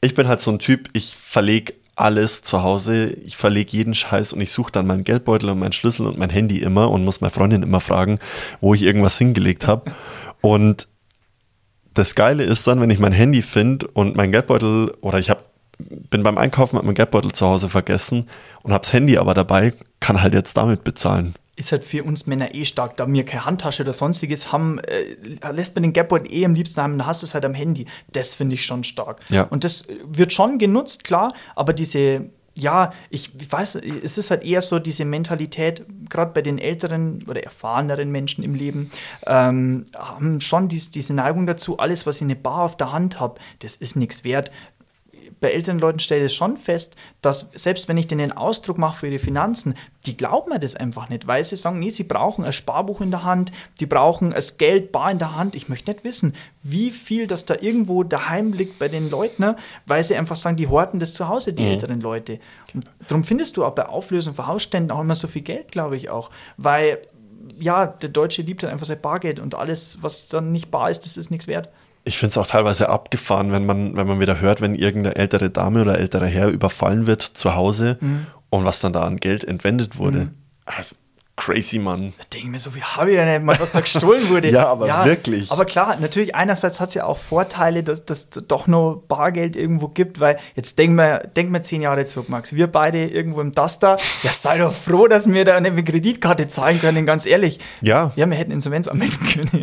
Ich 0.00 0.14
bin 0.14 0.28
halt 0.28 0.40
so 0.40 0.50
ein 0.50 0.58
Typ, 0.58 0.88
ich 0.92 1.14
verlege 1.14 1.74
alles 2.00 2.42
zu 2.42 2.62
Hause. 2.62 3.10
Ich 3.26 3.36
verlege 3.36 3.72
jeden 3.72 3.94
Scheiß 3.94 4.32
und 4.32 4.40
ich 4.40 4.50
suche 4.50 4.72
dann 4.72 4.86
meinen 4.86 5.04
Geldbeutel 5.04 5.50
und 5.50 5.58
meinen 5.58 5.72
Schlüssel 5.72 6.06
und 6.06 6.18
mein 6.18 6.30
Handy 6.30 6.58
immer 6.58 6.90
und 6.90 7.04
muss 7.04 7.20
meine 7.20 7.30
Freundin 7.30 7.62
immer 7.62 7.80
fragen, 7.80 8.18
wo 8.60 8.72
ich 8.72 8.82
irgendwas 8.82 9.18
hingelegt 9.18 9.66
habe. 9.66 9.92
Und 10.40 10.88
das 11.92 12.14
Geile 12.14 12.44
ist 12.44 12.66
dann, 12.66 12.80
wenn 12.80 12.90
ich 12.90 12.98
mein 12.98 13.12
Handy 13.12 13.42
finde 13.42 13.86
und 13.88 14.16
mein 14.16 14.32
Geldbeutel 14.32 14.94
oder 15.02 15.18
ich 15.18 15.28
hab, 15.28 15.49
bin 16.10 16.22
beim 16.22 16.38
Einkaufen, 16.38 16.76
habe 16.76 16.86
mein 16.86 16.94
Geldbeutel 16.94 17.32
zu 17.32 17.46
Hause 17.46 17.68
vergessen 17.68 18.26
und 18.62 18.72
habe 18.72 18.82
das 18.82 18.92
Handy 18.92 19.18
aber 19.18 19.34
dabei, 19.34 19.74
kann 20.00 20.22
halt 20.22 20.34
jetzt 20.34 20.56
damit 20.56 20.84
bezahlen. 20.84 21.34
Ist 21.56 21.72
halt 21.72 21.84
für 21.84 22.04
uns 22.04 22.26
Männer 22.26 22.54
eh 22.54 22.64
stark, 22.64 22.96
da 22.96 23.06
wir 23.06 23.24
keine 23.24 23.44
Handtasche 23.44 23.82
oder 23.82 23.92
sonstiges 23.92 24.50
haben, 24.50 24.78
äh, 24.78 25.50
lässt 25.52 25.74
man 25.74 25.82
den 25.82 25.92
Geldbeutel 25.92 26.32
eh 26.32 26.44
am 26.44 26.54
liebsten 26.54 26.80
haben, 26.80 26.96
dann 26.96 27.06
hast 27.06 27.22
du 27.22 27.26
es 27.26 27.34
halt 27.34 27.44
am 27.44 27.54
Handy. 27.54 27.86
Das 28.12 28.34
finde 28.34 28.54
ich 28.54 28.64
schon 28.64 28.82
stark. 28.82 29.20
Ja. 29.28 29.42
Und 29.42 29.64
das 29.64 29.86
wird 30.04 30.32
schon 30.32 30.58
genutzt, 30.58 31.04
klar, 31.04 31.34
aber 31.54 31.72
diese 31.72 32.30
ja, 32.54 32.92
ich, 33.10 33.30
ich, 33.40 33.50
weiß, 33.50 33.76
es 33.76 34.18
ist 34.18 34.30
halt 34.30 34.44
eher 34.44 34.60
so 34.60 34.78
diese 34.78 35.04
Mentalität, 35.04 35.86
gerade 36.08 36.32
bei 36.32 36.42
den 36.42 36.58
älteren 36.58 37.24
oder 37.28 37.42
erfahreneren 37.42 38.10
Menschen 38.10 38.44
im 38.44 38.54
Leben, 38.54 38.90
ähm, 39.26 39.84
haben 39.96 40.40
schon 40.40 40.68
dies, 40.68 40.90
diese 40.90 41.14
Neigung 41.14 41.46
dazu, 41.46 41.78
alles, 41.78 42.06
was 42.06 42.16
ich 42.16 42.22
eine 42.22 42.36
Bar 42.36 42.62
auf 42.62 42.76
der 42.76 42.92
Hand 42.92 43.20
habe, 43.20 43.40
das 43.60 43.76
ist 43.76 43.96
nichts 43.96 44.24
wert 44.24 44.50
bei 45.40 45.52
älteren 45.52 45.78
Leuten 45.78 45.98
stelle 45.98 46.26
ich 46.26 46.34
schon 46.34 46.56
fest, 46.56 46.96
dass 47.22 47.50
selbst 47.54 47.88
wenn 47.88 47.96
ich 47.96 48.06
denen 48.06 48.20
einen 48.20 48.32
Ausdruck 48.32 48.78
mache 48.78 48.98
für 48.98 49.08
ihre 49.08 49.18
Finanzen, 49.18 49.74
die 50.06 50.16
glauben 50.16 50.50
mir 50.50 50.60
das 50.60 50.76
einfach 50.76 51.08
nicht, 51.08 51.26
weil 51.26 51.42
sie 51.44 51.56
sagen, 51.56 51.78
nee, 51.78 51.90
sie 51.90 52.04
brauchen 52.04 52.44
ein 52.44 52.52
Sparbuch 52.52 53.00
in 53.00 53.10
der 53.10 53.24
Hand, 53.24 53.52
die 53.80 53.86
brauchen 53.86 54.30
das 54.30 54.58
Geld 54.58 54.92
bar 54.92 55.10
in 55.10 55.18
der 55.18 55.34
Hand. 55.34 55.54
Ich 55.54 55.68
möchte 55.68 55.90
nicht 55.90 56.04
wissen, 56.04 56.34
wie 56.62 56.90
viel 56.90 57.26
das 57.26 57.46
da 57.46 57.56
irgendwo 57.60 58.02
daheim 58.02 58.52
liegt 58.52 58.78
bei 58.78 58.88
den 58.88 59.10
Leuten, 59.10 59.42
ne? 59.42 59.56
weil 59.86 60.02
sie 60.02 60.16
einfach 60.16 60.36
sagen, 60.36 60.56
die 60.56 60.68
horten 60.68 61.00
das 61.00 61.14
zu 61.14 61.28
Hause, 61.28 61.52
die 61.52 61.64
mhm. 61.64 61.70
älteren 61.70 62.00
Leute. 62.00 62.38
Und 62.74 62.84
darum 63.08 63.24
findest 63.24 63.56
du 63.56 63.64
auch 63.64 63.74
bei 63.74 63.86
Auflösung 63.86 64.34
von 64.34 64.46
Hausständen 64.46 64.90
auch 64.90 65.00
immer 65.00 65.14
so 65.14 65.26
viel 65.26 65.42
Geld, 65.42 65.72
glaube 65.72 65.96
ich 65.96 66.10
auch, 66.10 66.30
weil 66.56 66.98
ja, 67.56 67.86
der 67.86 68.08
Deutsche 68.08 68.42
liebt 68.42 68.62
halt 68.62 68.72
einfach 68.72 68.86
sein 68.86 69.00
Bargeld 69.00 69.40
und 69.40 69.54
alles, 69.54 70.02
was 70.02 70.28
dann 70.28 70.52
nicht 70.52 70.70
bar 70.70 70.90
ist, 70.90 71.04
das 71.04 71.16
ist 71.16 71.30
nichts 71.30 71.46
wert. 71.46 71.68
Ich 72.04 72.18
finde 72.18 72.30
es 72.30 72.38
auch 72.38 72.46
teilweise 72.46 72.88
abgefahren, 72.88 73.52
wenn 73.52 73.66
man, 73.66 73.96
wenn 73.96 74.06
man 74.06 74.20
wieder 74.20 74.40
hört, 74.40 74.60
wenn 74.60 74.74
irgendeine 74.74 75.16
ältere 75.16 75.50
Dame 75.50 75.82
oder 75.82 75.98
älterer 75.98 76.26
Herr 76.26 76.48
überfallen 76.48 77.06
wird 77.06 77.22
zu 77.22 77.54
Hause 77.54 77.98
mhm. 78.00 78.26
und 78.48 78.64
was 78.64 78.80
dann 78.80 78.92
da 78.92 79.02
an 79.02 79.18
Geld 79.18 79.44
entwendet 79.44 79.98
wurde. 79.98 80.18
Mhm. 80.18 80.30
Also, 80.64 80.96
crazy, 81.40 81.78
Mann. 81.78 82.12
Da 82.18 82.24
denke 82.32 82.46
ich 82.46 82.52
mir 82.52 82.58
so, 82.58 82.74
wie 82.74 82.82
habe 82.82 83.10
ich 83.10 83.16
ja 83.16 83.24
nicht 83.24 83.42
mal, 83.42 83.58
was 83.58 83.72
da 83.72 83.80
gestohlen 83.80 84.28
wurde. 84.28 84.50
ja, 84.52 84.68
aber 84.68 84.86
ja, 84.86 85.04
wirklich. 85.06 85.50
Aber 85.50 85.64
klar, 85.64 85.96
natürlich, 85.98 86.34
einerseits 86.34 86.80
hat 86.80 86.90
es 86.90 86.94
ja 86.94 87.06
auch 87.06 87.16
Vorteile, 87.16 87.82
dass 87.82 88.04
es 88.08 88.28
doch 88.30 88.66
noch 88.66 89.02
Bargeld 89.08 89.56
irgendwo 89.56 89.88
gibt, 89.88 90.20
weil 90.20 90.38
jetzt 90.54 90.78
denken 90.78 90.96
wir, 90.96 91.30
denk 91.34 91.50
mal 91.50 91.62
zehn 91.62 91.80
Jahre 91.80 92.04
zurück, 92.04 92.28
Max. 92.28 92.52
Wir 92.54 92.66
beide 92.66 93.06
irgendwo 93.06 93.40
im 93.40 93.52
Duster. 93.52 93.96
Ja, 94.22 94.30
sei 94.30 94.58
doch 94.58 94.72
froh, 94.72 95.08
dass 95.08 95.28
wir 95.28 95.44
da 95.44 95.56
eine 95.56 95.82
Kreditkarte 95.82 96.48
zahlen 96.48 96.78
können, 96.78 97.06
ganz 97.06 97.24
ehrlich. 97.24 97.58
Ja. 97.80 98.12
Ja, 98.16 98.28
wir 98.28 98.36
hätten 98.36 98.52
Insolvenz 98.52 98.86
anmelden 98.86 99.18
können. 99.26 99.62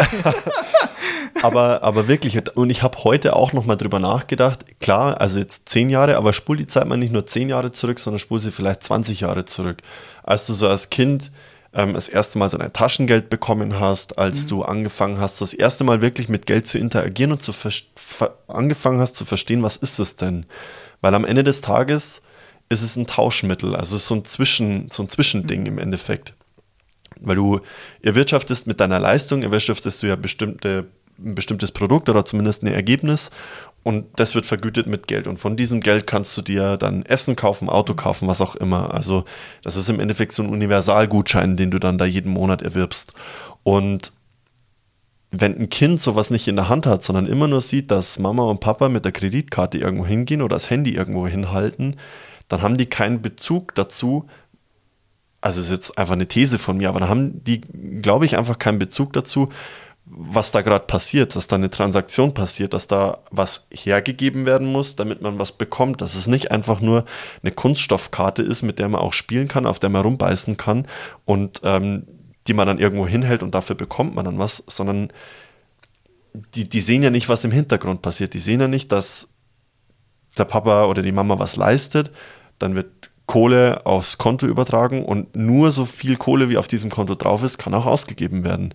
aber, 1.43 1.83
aber 1.83 2.07
wirklich, 2.07 2.39
und 2.55 2.71
ich 2.71 2.81
habe 2.81 2.97
heute 3.03 3.35
auch 3.35 3.53
nochmal 3.53 3.77
drüber 3.77 3.99
nachgedacht, 3.99 4.65
klar, 4.79 5.21
also 5.21 5.37
jetzt 5.37 5.69
zehn 5.69 5.91
Jahre, 5.91 6.17
aber 6.17 6.33
spul 6.33 6.57
die 6.57 6.67
Zeit 6.67 6.87
mal 6.87 6.97
nicht 6.97 7.13
nur 7.13 7.27
zehn 7.27 7.49
Jahre 7.49 7.71
zurück, 7.71 7.99
sondern 7.99 8.19
spul 8.19 8.39
sie 8.39 8.51
vielleicht 8.51 8.81
20 8.83 9.21
Jahre 9.21 9.45
zurück. 9.45 9.77
Als 10.23 10.47
du 10.47 10.53
so 10.53 10.67
als 10.67 10.89
Kind 10.89 11.31
ähm, 11.77 11.93
das 11.93 12.09
erste 12.09 12.39
Mal 12.39 12.49
so 12.49 12.57
ein 12.57 12.73
Taschengeld 12.73 13.29
bekommen 13.29 13.79
hast, 13.79 14.17
als 14.17 14.43
mhm. 14.43 14.47
du 14.49 14.63
angefangen 14.63 15.19
hast, 15.19 15.39
das 15.39 15.53
erste 15.53 15.83
Mal 15.83 16.01
wirklich 16.01 16.27
mit 16.27 16.47
Geld 16.47 16.67
zu 16.67 16.79
interagieren 16.79 17.31
und 17.31 17.41
zu 17.41 17.53
angefangen 18.47 18.99
hast 18.99 19.15
zu 19.15 19.23
verstehen, 19.23 19.63
was 19.63 19.77
ist 19.77 19.99
es 19.99 20.15
denn? 20.15 20.47
Weil 21.01 21.13
am 21.13 21.23
Ende 21.23 21.43
des 21.43 21.61
Tages 21.61 22.21
ist 22.69 22.81
es 22.81 22.97
ein 22.97 23.05
Tauschmittel, 23.05 23.75
also 23.75 23.95
es 23.95 24.01
ist 24.01 24.07
so 24.07 24.15
ein, 24.15 24.25
Zwischen, 24.25 24.89
so 24.89 25.03
ein 25.03 25.09
Zwischending 25.09 25.61
mhm. 25.61 25.67
im 25.67 25.77
Endeffekt. 25.77 26.33
Weil 27.19 27.35
du 27.35 27.61
erwirtschaftest 28.01 28.65
mit 28.67 28.79
deiner 28.79 28.99
Leistung, 28.99 29.43
erwirtschaftest 29.43 30.01
du 30.01 30.07
ja 30.07 30.15
bestimmte, 30.15 30.87
ein 31.19 31.35
bestimmtes 31.35 31.71
Produkt 31.71 32.09
oder 32.09 32.25
zumindest 32.25 32.63
ein 32.63 32.67
Ergebnis 32.67 33.31
und 33.83 34.05
das 34.17 34.35
wird 34.35 34.45
vergütet 34.45 34.87
mit 34.87 35.07
Geld. 35.07 35.27
Und 35.27 35.37
von 35.37 35.55
diesem 35.55 35.79
Geld 35.79 36.07
kannst 36.07 36.37
du 36.37 36.41
dir 36.41 36.77
dann 36.77 37.03
Essen 37.03 37.35
kaufen, 37.35 37.69
Auto 37.69 37.93
kaufen, 37.93 38.27
was 38.27 38.41
auch 38.41 38.55
immer. 38.55 38.93
Also 38.93 39.23
das 39.63 39.75
ist 39.75 39.89
im 39.89 39.99
Endeffekt 39.99 40.33
so 40.33 40.43
ein 40.43 40.49
Universalgutschein, 40.49 41.55
den 41.55 41.71
du 41.71 41.79
dann 41.79 41.97
da 41.97 42.05
jeden 42.05 42.31
Monat 42.31 42.61
erwirbst. 42.61 43.13
Und 43.63 44.11
wenn 45.31 45.57
ein 45.57 45.69
Kind 45.69 46.01
sowas 46.01 46.29
nicht 46.29 46.47
in 46.47 46.55
der 46.55 46.69
Hand 46.69 46.85
hat, 46.85 47.03
sondern 47.03 47.25
immer 47.25 47.47
nur 47.47 47.61
sieht, 47.61 47.91
dass 47.91 48.19
Mama 48.19 48.43
und 48.43 48.59
Papa 48.59 48.89
mit 48.89 49.05
der 49.05 49.11
Kreditkarte 49.11 49.77
irgendwo 49.77 50.05
hingehen 50.05 50.41
oder 50.41 50.55
das 50.55 50.69
Handy 50.69 50.95
irgendwo 50.95 51.27
hinhalten, 51.27 51.97
dann 52.47 52.61
haben 52.61 52.77
die 52.77 52.85
keinen 52.85 53.21
Bezug 53.21 53.75
dazu, 53.75 54.27
also 55.41 55.59
ist 55.59 55.71
jetzt 55.71 55.97
einfach 55.97 56.13
eine 56.13 56.27
These 56.27 56.57
von 56.57 56.77
mir, 56.77 56.89
aber 56.89 56.99
dann 56.99 57.09
haben 57.09 57.43
die, 57.43 57.61
glaube 58.01 58.25
ich, 58.25 58.37
einfach 58.37 58.57
keinen 58.57 58.79
Bezug 58.79 59.13
dazu, 59.13 59.49
was 60.09 60.51
da 60.51 60.61
gerade 60.61 60.85
passiert, 60.85 61.35
dass 61.35 61.47
da 61.47 61.57
eine 61.57 61.69
Transaktion 61.69 62.33
passiert, 62.33 62.73
dass 62.73 62.87
da 62.87 63.19
was 63.29 63.67
hergegeben 63.71 64.45
werden 64.45 64.71
muss, 64.71 64.95
damit 64.95 65.21
man 65.21 65.37
was 65.37 65.51
bekommt, 65.51 66.01
dass 66.01 66.15
es 66.15 66.27
nicht 66.27 66.49
einfach 66.51 66.79
nur 66.79 67.05
eine 67.43 67.51
Kunststoffkarte 67.51 68.41
ist, 68.41 68.63
mit 68.63 68.79
der 68.79 68.87
man 68.87 69.01
auch 69.01 69.13
spielen 69.13 69.47
kann, 69.47 69.65
auf 69.65 69.79
der 69.79 69.89
man 69.89 70.03
rumbeißen 70.03 70.55
kann 70.55 70.87
und 71.25 71.61
ähm, 71.63 72.07
die 72.47 72.53
man 72.53 72.67
dann 72.67 72.79
irgendwo 72.79 73.05
hinhält 73.05 73.43
und 73.43 73.53
dafür 73.53 73.75
bekommt 73.75 74.15
man 74.15 74.23
dann 74.23 74.39
was, 74.39 74.63
sondern 74.67 75.11
die, 76.55 76.69
die 76.69 76.79
sehen 76.79 77.03
ja 77.03 77.09
nicht, 77.09 77.27
was 77.27 77.43
im 77.43 77.51
Hintergrund 77.51 78.01
passiert. 78.01 78.33
Die 78.33 78.39
sehen 78.39 78.61
ja 78.61 78.67
nicht, 78.67 78.91
dass 78.91 79.33
der 80.37 80.45
Papa 80.45 80.85
oder 80.85 81.01
die 81.01 81.11
Mama 81.11 81.39
was 81.39 81.57
leistet, 81.57 82.11
dann 82.59 82.75
wird 82.75 83.11
Kohle 83.25 83.85
aufs 83.85 84.17
Konto 84.17 84.47
übertragen 84.47 85.03
und 85.03 85.35
nur 85.35 85.71
so 85.71 85.83
viel 85.83 86.15
Kohle, 86.15 86.49
wie 86.49 86.57
auf 86.57 86.67
diesem 86.67 86.89
Konto 86.89 87.15
drauf 87.15 87.43
ist, 87.43 87.57
kann 87.57 87.73
auch 87.73 87.85
ausgegeben 87.85 88.45
werden. 88.45 88.73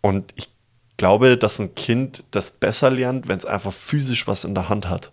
Und 0.00 0.32
ich 0.34 0.55
glaube, 0.96 1.36
dass 1.36 1.58
ein 1.58 1.74
Kind 1.74 2.24
das 2.30 2.50
besser 2.50 2.90
lernt, 2.90 3.28
wenn 3.28 3.38
es 3.38 3.44
einfach 3.44 3.72
physisch 3.72 4.26
was 4.26 4.44
in 4.44 4.54
der 4.54 4.68
Hand 4.68 4.88
hat. 4.88 5.12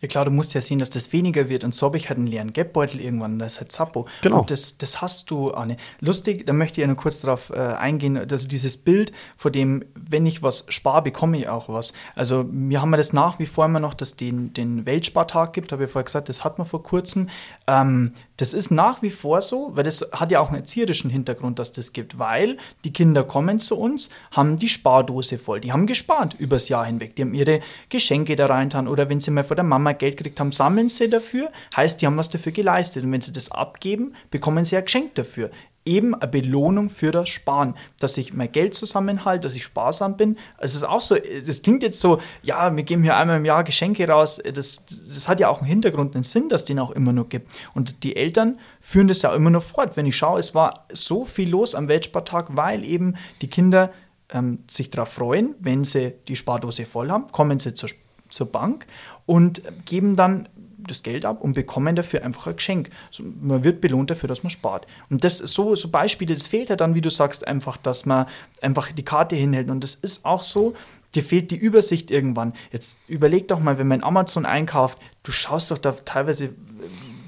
Ja 0.00 0.08
klar, 0.08 0.24
du 0.24 0.30
musst 0.30 0.54
ja 0.54 0.60
sehen, 0.60 0.78
dass 0.78 0.90
das 0.90 1.12
weniger 1.12 1.48
wird. 1.48 1.62
Und 1.64 1.74
so 1.74 1.86
habe 1.86 1.96
ich 1.96 2.08
halt 2.08 2.18
einen 2.18 2.26
leeren 2.26 2.52
Geldbeutel 2.52 3.00
irgendwann, 3.00 3.38
das 3.38 3.54
ist 3.54 3.60
halt 3.60 3.72
Zappo. 3.72 4.06
Genau. 4.22 4.40
Und 4.40 4.50
das, 4.50 4.78
das 4.78 5.02
hast 5.02 5.30
du, 5.30 5.50
Anne. 5.50 5.76
Lustig, 6.00 6.46
da 6.46 6.52
möchte 6.52 6.80
ich 6.80 6.82
ja 6.82 6.86
nur 6.86 6.96
kurz 6.96 7.20
darauf 7.20 7.50
äh, 7.50 7.58
eingehen, 7.58 8.26
dass 8.26 8.48
dieses 8.48 8.78
Bild, 8.78 9.12
vor 9.36 9.50
dem, 9.50 9.84
wenn 9.94 10.24
ich 10.24 10.42
was 10.42 10.64
spare, 10.68 11.02
bekomme 11.02 11.38
ich 11.38 11.48
auch 11.48 11.68
was. 11.68 11.92
Also 12.14 12.46
wir 12.50 12.80
haben 12.80 12.90
ja 12.92 12.96
das 12.96 13.12
nach 13.12 13.38
wie 13.38 13.46
vor 13.46 13.66
immer 13.66 13.80
noch, 13.80 13.94
dass 13.94 14.10
es 14.10 14.16
den, 14.16 14.54
den 14.54 14.86
Weltspartag 14.86 15.52
gibt, 15.52 15.72
habe 15.72 15.84
ich 15.84 15.90
vorher 15.90 16.04
gesagt, 16.04 16.28
das 16.28 16.44
hat 16.44 16.58
man 16.58 16.66
vor 16.66 16.82
kurzem. 16.82 17.28
Ähm, 17.66 18.12
das 18.36 18.54
ist 18.54 18.70
nach 18.70 19.02
wie 19.02 19.10
vor 19.10 19.42
so, 19.42 19.70
weil 19.74 19.84
das 19.84 20.08
hat 20.12 20.32
ja 20.32 20.40
auch 20.40 20.48
einen 20.48 20.60
erzieherischen 20.60 21.10
Hintergrund, 21.10 21.58
dass 21.58 21.72
das 21.72 21.92
gibt, 21.92 22.18
weil 22.18 22.56
die 22.84 22.92
Kinder 22.92 23.22
kommen 23.22 23.58
zu 23.60 23.78
uns, 23.78 24.08
haben 24.30 24.56
die 24.56 24.68
Spardose 24.68 25.36
voll. 25.36 25.60
Die 25.60 25.72
haben 25.72 25.86
gespart 25.86 26.34
übers 26.38 26.70
Jahr 26.70 26.86
hinweg. 26.86 27.16
Die 27.16 27.22
haben 27.22 27.34
ihre 27.34 27.60
Geschenke 27.90 28.36
da 28.36 28.46
reintan 28.46 28.88
oder 28.88 29.10
wenn 29.10 29.20
sie 29.20 29.30
mal 29.30 29.44
von 29.44 29.56
der 29.56 29.64
Mama 29.64 29.89
Geld 29.98 30.16
gekriegt 30.16 30.40
haben, 30.40 30.52
sammeln 30.52 30.88
sie 30.88 31.08
dafür. 31.08 31.50
Heißt, 31.76 32.00
die 32.00 32.06
haben 32.06 32.16
was 32.16 32.30
dafür 32.30 32.52
geleistet. 32.52 33.04
Und 33.04 33.12
wenn 33.12 33.20
sie 33.20 33.32
das 33.32 33.50
abgeben, 33.50 34.14
bekommen 34.30 34.64
sie 34.64 34.76
ein 34.76 34.84
Geschenk 34.84 35.14
dafür 35.14 35.50
eben 35.84 36.14
eine 36.14 36.30
Belohnung 36.30 36.90
für 36.90 37.10
das 37.10 37.28
Sparen, 37.28 37.74
dass 37.98 38.18
ich 38.18 38.34
mein 38.34 38.52
Geld 38.52 38.74
zusammenhalte, 38.74 39.40
dass 39.40 39.56
ich 39.56 39.64
sparsam 39.64 40.16
bin. 40.16 40.36
Also 40.58 40.72
es 40.72 40.76
ist 40.76 40.84
auch 40.84 41.00
so, 41.00 41.16
das 41.46 41.62
klingt 41.62 41.82
jetzt 41.82 42.00
so, 42.00 42.20
ja, 42.42 42.74
wir 42.76 42.82
geben 42.82 43.02
hier 43.02 43.16
einmal 43.16 43.38
im 43.38 43.44
Jahr 43.44 43.64
Geschenke 43.64 44.06
raus. 44.06 44.40
Das, 44.54 44.84
das 44.86 45.28
hat 45.28 45.40
ja 45.40 45.48
auch 45.48 45.58
einen 45.58 45.68
Hintergrund, 45.68 46.14
einen 46.14 46.22
Sinn, 46.22 46.48
dass 46.48 46.62
es 46.62 46.64
den 46.66 46.78
auch 46.78 46.90
immer 46.90 47.12
noch 47.12 47.28
gibt. 47.28 47.50
Und 47.74 48.04
die 48.04 48.16
Eltern 48.16 48.58
führen 48.80 49.08
das 49.08 49.22
ja 49.22 49.34
immer 49.34 49.50
noch 49.50 49.62
fort. 49.62 49.96
Wenn 49.96 50.06
ich 50.06 50.16
schaue, 50.16 50.38
es 50.38 50.54
war 50.54 50.86
so 50.92 51.24
viel 51.24 51.48
los 51.48 51.74
am 51.74 51.88
Weltspartag, 51.88 52.48
weil 52.50 52.84
eben 52.84 53.16
die 53.40 53.48
Kinder 53.48 53.90
ähm, 54.32 54.60
sich 54.70 54.90
darauf 54.90 55.08
freuen, 55.08 55.54
wenn 55.60 55.84
sie 55.84 56.14
die 56.28 56.36
Spardose 56.36 56.84
voll 56.84 57.10
haben, 57.10 57.32
kommen 57.32 57.58
sie 57.58 57.72
zur, 57.72 57.88
zur 58.28 58.46
Bank 58.52 58.86
und 59.30 59.62
geben 59.84 60.16
dann 60.16 60.48
das 60.88 61.04
Geld 61.04 61.24
ab 61.24 61.40
und 61.40 61.54
bekommen 61.54 61.94
dafür 61.94 62.24
einfach 62.24 62.48
ein 62.48 62.56
Geschenk. 62.56 62.90
Also 63.10 63.22
man 63.40 63.62
wird 63.62 63.80
belohnt 63.80 64.10
dafür, 64.10 64.28
dass 64.28 64.42
man 64.42 64.50
spart. 64.50 64.88
Und 65.08 65.22
das 65.22 65.38
so, 65.38 65.76
so 65.76 65.88
Beispiele, 65.88 66.34
das 66.34 66.48
fehlt 66.48 66.68
ja 66.68 66.74
dann, 66.74 66.96
wie 66.96 67.00
du 67.00 67.10
sagst, 67.10 67.46
einfach, 67.46 67.76
dass 67.76 68.06
man 68.06 68.26
einfach 68.60 68.90
die 68.90 69.04
Karte 69.04 69.36
hinhält. 69.36 69.70
Und 69.70 69.84
das 69.84 69.94
ist 69.94 70.24
auch 70.24 70.42
so, 70.42 70.74
dir 71.14 71.22
fehlt 71.22 71.52
die 71.52 71.56
Übersicht 71.56 72.10
irgendwann. 72.10 72.54
Jetzt 72.72 72.98
überleg 73.06 73.46
doch 73.46 73.60
mal, 73.60 73.78
wenn 73.78 73.86
man 73.86 74.02
Amazon 74.02 74.46
einkauft, 74.46 74.98
du 75.22 75.30
schaust 75.30 75.70
doch 75.70 75.78
da 75.78 75.92
teilweise 75.92 76.50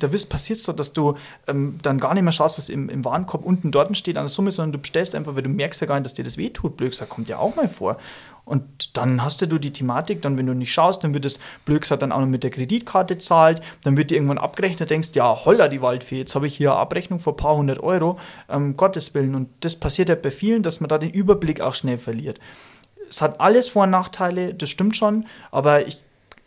da 0.03 0.09
passiert 0.09 0.59
es 0.59 0.65
so, 0.65 0.73
dass 0.73 0.93
du 0.93 1.17
ähm, 1.47 1.79
dann 1.83 1.99
gar 1.99 2.15
nicht 2.15 2.23
mehr 2.23 2.33
schaust, 2.33 2.59
was 2.59 2.69
im, 2.69 2.89
im 2.89 3.05
Warenkorb 3.05 3.45
unten 3.45 3.71
dort 3.71 3.97
steht 3.97 4.17
an 4.17 4.25
der 4.25 4.29
Summe, 4.29 4.53
sondern 4.53 4.73
du 4.73 4.79
bestellst 4.79 5.15
einfach, 5.15 5.37
weil 5.37 5.43
du 5.43 5.51
merkst 5.51 5.81
ja 5.81 5.87
gar 5.87 5.95
nicht, 5.95 6.07
dass 6.07 6.15
dir 6.15 6.25
das 6.25 6.37
wehtut. 6.37 6.77
Blöd 6.77 6.91
gesagt, 6.91 7.11
kommt 7.11 7.29
ja 7.29 7.39
auch 7.39 7.55
mal 7.55 7.69
vor. 7.69 7.99
Und 8.45 8.97
dann 8.97 9.23
hast 9.23 9.41
du 9.43 9.59
die 9.59 9.73
Thematik, 9.73 10.23
dann 10.23 10.37
wenn 10.37 10.47
du 10.47 10.55
nicht 10.55 10.73
schaust, 10.73 11.05
dann 11.05 11.15
wird 11.15 11.25
das 11.25 11.39
Blödsinn 11.65 11.99
dann 12.01 12.13
auch 12.13 12.21
noch 12.21 12.27
mit 12.27 12.43
der 12.43 12.51
Kreditkarte 12.51 13.19
zahlt, 13.19 13.63
dann 13.85 13.97
wird 13.97 14.11
dir 14.11 14.17
irgendwann 14.17 14.39
abgerechnet, 14.39 14.91
denkst, 14.91 15.11
ja, 15.15 15.45
holla 15.45 15.69
die 15.69 15.81
Waldfee, 15.81 16.19
jetzt 16.19 16.35
habe 16.35 16.47
ich 16.47 16.57
hier 16.57 16.73
eine 16.73 16.81
Abrechnung 16.81 17.21
vor 17.21 17.35
ein 17.35 17.37
paar 17.37 17.57
hundert 17.57 17.81
Euro, 17.81 18.19
ähm, 18.49 18.77
Gottes 18.77 19.15
Willen. 19.15 19.35
Und 19.35 19.49
das 19.61 19.77
passiert 19.77 20.09
ja 20.09 20.17
bei 20.17 20.31
vielen, 20.31 20.63
dass 20.63 20.81
man 20.81 20.89
da 20.89 20.99
den 20.99 21.11
Überblick 21.11 21.61
auch 21.61 21.75
schnell 21.75 21.99
verliert. 21.99 22.41
Es 23.09 23.23
hat 23.23 23.41
alles 23.41 23.69
Vor- 23.69 23.85
und 23.85 23.91
Nachteile, 23.91 24.55
das 24.55 24.71
stimmt 24.71 24.97
schon, 24.97 25.27
aber 25.51 25.87
ich 25.87 26.01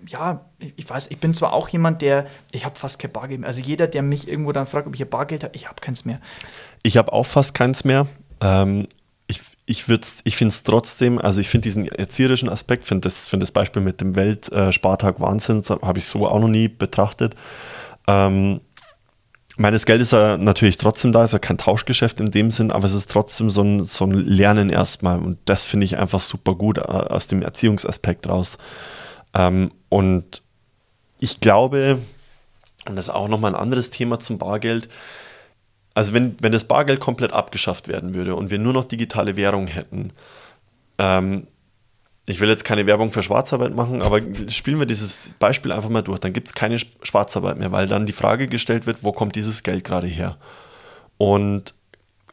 ja, 0.07 0.45
ich 0.59 0.88
weiß, 0.88 1.09
ich 1.09 1.19
bin 1.19 1.34
zwar 1.34 1.53
auch 1.53 1.69
jemand, 1.69 2.01
der, 2.01 2.27
ich 2.51 2.65
habe 2.65 2.76
fast 2.76 2.99
kein 2.99 3.11
Bargeld 3.11 3.39
mehr. 3.39 3.47
Also 3.47 3.61
jeder, 3.61 3.88
der 3.88 4.01
mich 4.01 4.27
irgendwo 4.27 4.51
dann 4.51 4.67
fragt, 4.67 4.88
ob 4.88 4.93
ich 4.93 5.01
ein 5.01 5.09
Bargeld 5.09 5.43
habe, 5.43 5.55
ich 5.55 5.67
habe 5.67 5.81
keins 5.81 6.05
mehr. 6.05 6.19
Ich 6.84 6.97
habe 6.97 7.13
auch 7.13 7.26
fast 7.26 7.53
keins 7.53 7.85
mehr. 7.85 8.05
Ähm, 8.41 8.88
ich 9.65 9.87
ich, 9.89 10.35
finde 10.35 10.51
es 10.51 10.63
trotzdem, 10.63 11.17
also 11.17 11.41
ich 11.41 11.49
finde 11.49 11.63
diesen 11.63 11.87
erzieherischen 11.87 12.49
Aspekt, 12.49 12.85
finde 12.85 13.01
das, 13.01 13.27
find 13.27 13.41
das 13.41 13.51
Beispiel 13.51 13.81
mit 13.81 13.99
dem 13.99 14.15
Weltspartag 14.15 15.19
Wahnsinn, 15.19 15.63
habe 15.67 15.97
ich 15.97 16.05
so 16.05 16.27
auch 16.27 16.39
noch 16.39 16.47
nie 16.47 16.67
betrachtet. 16.67 17.35
Ähm, 18.07 18.61
meines 19.57 19.85
Geld 19.85 20.01
ist 20.01 20.11
ja 20.11 20.37
natürlich 20.37 20.77
trotzdem 20.77 21.11
da, 21.11 21.23
ist 21.23 21.33
ja 21.33 21.39
kein 21.39 21.57
Tauschgeschäft 21.57 22.19
in 22.19 22.29
dem 22.29 22.51
Sinn, 22.51 22.71
aber 22.71 22.85
es 22.85 22.93
ist 22.93 23.09
trotzdem 23.09 23.49
so 23.49 23.63
ein, 23.63 23.85
so 23.85 24.05
ein 24.05 24.11
Lernen 24.11 24.69
erstmal 24.69 25.19
und 25.19 25.39
das 25.45 25.63
finde 25.63 25.85
ich 25.85 25.97
einfach 25.97 26.19
super 26.19 26.53
gut 26.53 26.77
äh, 26.77 26.81
aus 26.81 27.25
dem 27.27 27.41
Erziehungsaspekt 27.41 28.27
raus. 28.27 28.59
Ähm, 29.33 29.71
und 29.89 30.43
ich 31.19 31.39
glaube, 31.39 31.99
und 32.87 32.95
das 32.95 33.05
ist 33.05 33.13
auch 33.13 33.27
nochmal 33.27 33.55
ein 33.55 33.59
anderes 33.59 33.89
Thema 33.89 34.19
zum 34.19 34.37
Bargeld, 34.37 34.89
also 35.95 36.13
wenn, 36.13 36.35
wenn 36.41 36.51
das 36.51 36.65
Bargeld 36.65 36.99
komplett 36.99 37.34
abgeschafft 37.34 37.88
werden 37.88 38.13
würde 38.13 38.35
und 38.35 38.51
wir 38.51 38.59
nur 38.59 38.73
noch 38.73 38.84
digitale 38.84 39.35
Währung 39.35 39.65
hätten, 39.65 40.11
ähm, 40.99 41.47
ich 42.27 42.39
will 42.41 42.49
jetzt 42.49 42.65
keine 42.65 42.85
Werbung 42.85 43.11
für 43.11 43.23
Schwarzarbeit 43.23 43.73
machen, 43.73 44.01
aber 44.01 44.19
spielen 44.49 44.80
wir 44.80 44.85
dieses 44.85 45.35
Beispiel 45.39 45.72
einfach 45.72 45.89
mal 45.89 46.01
durch, 46.01 46.19
dann 46.19 46.34
gibt 46.34 46.47
es 46.49 46.53
keine 46.53 46.77
Schwarzarbeit 46.80 47.57
mehr, 47.57 47.72
weil 47.72 47.88
dann 47.88 48.05
die 48.05 48.13
Frage 48.13 48.47
gestellt 48.47 48.88
wird, 48.88 49.03
wo 49.03 49.11
kommt 49.11 49.35
dieses 49.35 49.63
Geld 49.63 49.84
gerade 49.84 50.07
her? 50.07 50.38
Und 51.17 51.73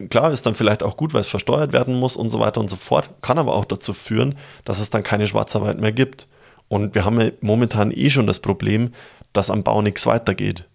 klar 0.09 0.31
ist 0.31 0.45
dann 0.45 0.55
vielleicht 0.55 0.83
auch 0.83 0.97
gut, 0.97 1.13
weil 1.13 1.21
es 1.21 1.27
versteuert 1.27 1.71
werden 1.71 1.95
muss 1.95 2.17
und 2.17 2.31
so 2.31 2.39
weiter 2.39 2.59
und 2.59 2.69
so 2.69 2.75
fort, 2.75 3.09
kann 3.21 3.37
aber 3.37 3.53
auch 3.53 3.65
dazu 3.65 3.93
führen, 3.93 4.35
dass 4.65 4.79
es 4.79 4.89
dann 4.89 5.03
keine 5.03 5.27
Schwarzarbeit 5.27 5.79
mehr 5.79 5.91
gibt. 5.91 6.27
Und 6.67 6.95
wir 6.95 7.05
haben 7.05 7.21
ja 7.21 7.29
momentan 7.41 7.91
eh 7.91 8.09
schon 8.09 8.27
das 8.27 8.39
Problem, 8.39 8.93
dass 9.31 9.51
am 9.51 9.63
Bau 9.63 9.81
nichts 9.81 10.05
weitergeht. 10.05 10.67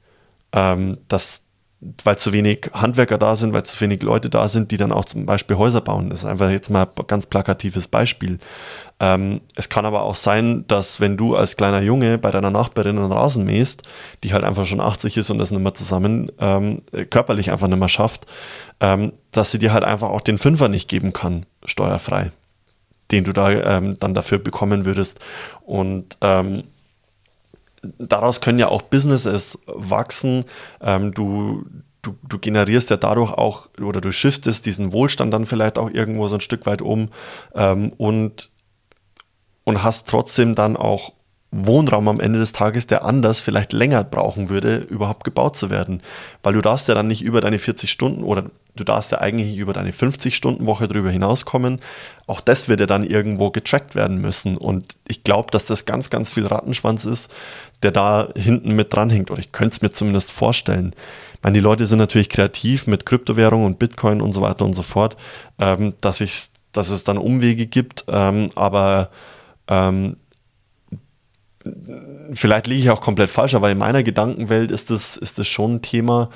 Ähm, 0.53 0.99
dass, 1.09 1.43
weil 1.81 2.19
zu 2.19 2.33
wenig 2.33 2.71
Handwerker 2.73 3.19
da 3.19 3.37
sind, 3.37 3.53
weil 3.53 3.63
zu 3.63 3.81
wenig 3.81 4.03
Leute 4.03 4.31
da 4.31 4.49
sind, 4.49 4.73
die 4.73 4.77
dann 4.77 4.91
auch 4.91 5.05
zum 5.05 5.27
Beispiel 5.27 5.57
Häuser 5.57 5.81
bauen. 5.81 6.11
Das 6.11 6.21
ist 6.21 6.25
einfach 6.25 6.51
jetzt 6.51 6.71
mal 6.71 6.85
ein 6.85 7.07
ganz 7.07 7.27
plakatives 7.27 7.87
Beispiel. 7.87 8.39
Ähm, 8.99 9.41
es 9.55 9.69
kann 9.69 9.87
aber 9.87 10.03
auch 10.03 10.17
sein, 10.17 10.65
dass 10.67 11.01
wenn 11.01 11.17
du 11.17 11.37
als 11.37 11.57
kleiner 11.57 11.81
Junge 11.81 12.19
bei 12.19 12.33
deiner 12.33 12.51
Nachbarin 12.51 12.99
einen 12.99 13.13
Rasen 13.13 13.45
mähst, 13.45 13.83
die 14.25 14.33
halt 14.33 14.43
einfach 14.43 14.65
schon 14.67 14.81
80 14.81 15.17
ist 15.17 15.31
und 15.31 15.39
das 15.39 15.53
nicht 15.53 15.63
mehr 15.63 15.75
zusammen 15.75 16.33
ähm, 16.41 16.83
körperlich 17.11 17.53
einfach 17.53 17.69
nicht 17.69 17.79
mehr 17.79 17.89
schafft, 17.89 18.27
ähm, 18.81 19.13
dass 19.31 19.53
sie 19.53 19.61
dir 19.61 19.73
halt 19.73 19.85
einfach 19.85 20.09
auch 20.09 20.21
den 20.21 20.39
Fünfer 20.39 20.69
nicht 20.69 20.89
geben 20.89 21.13
kann, 21.13 21.47
steuerfrei 21.65 22.33
den 23.11 23.25
du 23.25 23.33
da 23.33 23.51
ähm, 23.51 23.99
dann 23.99 24.15
dafür 24.15 24.39
bekommen 24.39 24.85
würdest. 24.85 25.21
Und 25.63 26.17
ähm, 26.21 26.65
daraus 27.99 28.41
können 28.41 28.59
ja 28.59 28.69
auch 28.69 28.83
Businesses 28.83 29.61
wachsen. 29.67 30.45
Ähm, 30.81 31.13
du, 31.13 31.65
du, 32.03 32.17
du 32.29 32.39
generierst 32.39 32.91
ja 32.91 32.97
dadurch 32.97 33.33
auch 33.33 33.69
oder 33.81 34.01
du 34.01 34.13
shiftest 34.13 34.67
diesen 34.67 34.93
Wohlstand 34.93 35.33
dann 35.33 35.47
vielleicht 35.47 35.79
auch 35.79 35.91
irgendwo 35.91 36.29
so 36.29 36.37
ein 36.37 36.41
Stück 36.41 36.67
weit 36.67 36.83
um 36.83 37.11
ähm, 37.55 37.93
und, 37.97 38.51
und 39.65 39.83
hast 39.83 40.09
trotzdem 40.09 40.55
dann 40.55 40.77
auch 40.77 41.13
Wohnraum 41.51 42.09
am 42.09 42.21
Ende 42.21 42.39
des 42.39 42.53
Tages, 42.53 42.87
der 42.87 43.05
anders 43.05 43.41
vielleicht 43.41 43.73
länger 43.73 44.05
brauchen 44.05 44.51
würde, 44.51 44.77
überhaupt 44.77 45.25
gebaut 45.25 45.57
zu 45.57 45.71
werden. 45.71 46.03
Weil 46.43 46.53
du 46.53 46.61
darfst 46.61 46.89
ja 46.89 46.95
dann 46.95 47.09
nicht 47.09 47.23
über 47.23 47.41
deine 47.41 47.59
40 47.59 47.91
Stunden 47.91 48.23
oder 48.23 48.45
du 48.77 48.85
darfst 48.85 49.13
ja 49.13 49.21
eigentlich 49.21 49.57
über 49.57 49.73
deine 49.73 49.93
50-Stunden-Woche 49.93 50.89
drüber 50.89 51.11
hinauskommen. 51.11 51.81
Auch 52.27 52.43
das 52.43 52.69
wird 52.69 52.81
ja 52.81 52.87
dann 52.87 53.03
irgendwo 53.03 53.51
getrackt 53.51 53.95
werden 53.95 54.19
müssen. 54.19 54.59
Und 54.59 54.99
ich 55.07 55.25
glaube, 55.25 55.51
dass 55.51 55.65
das 55.65 55.87
ganz, 55.87 56.11
ganz 56.11 56.33
viel 56.33 56.47
Rattenschwanz 56.47 57.07
ist, 57.07 57.35
der 57.83 57.93
da 57.93 58.29
hinten 58.37 58.73
mit 58.73 58.93
dranhängt. 58.93 59.31
Oder 59.31 59.41
ich 59.41 59.53
könnte 59.53 59.75
es 59.75 59.83
mir 59.83 59.91
zumindest 59.91 60.31
vorstellen. 60.31 60.95
Ich 61.35 61.43
meine, 61.43 61.55
die 61.55 61.61
Leute 61.61 61.87
sind 61.87 61.99
natürlich 61.99 62.29
kreativ 62.29 62.87
mit 62.87 63.07
Kryptowährung 63.07 63.65
und 63.65 63.79
Bitcoin 63.79 64.21
und 64.21 64.35
so 64.35 64.43
weiter 64.43 64.67
und 64.67 64.75
so 64.75 64.83
fort, 64.83 65.17
ähm, 65.59 65.95
dass, 66.03 66.21
ich, 66.21 66.49
dass 66.73 66.91
es 66.91 67.05
dann 67.05 67.17
Umwege 67.17 67.67
gibt. 67.67 68.05
Ähm, 68.09 68.51
aber 68.55 69.09
ähm, 69.67 70.17
vielleicht 72.33 72.67
liege 72.67 72.83
ich 72.83 72.91
auch 72.91 73.01
komplett 73.01 73.31
falsch, 73.31 73.55
aber 73.55 73.71
in 73.71 73.79
meiner 73.79 74.03
Gedankenwelt 74.03 74.71
ist 74.71 74.91
das, 74.91 75.17
ist 75.17 75.39
das 75.39 75.49
schon 75.49 75.77
ein 75.77 75.83
Thema, 75.83 76.31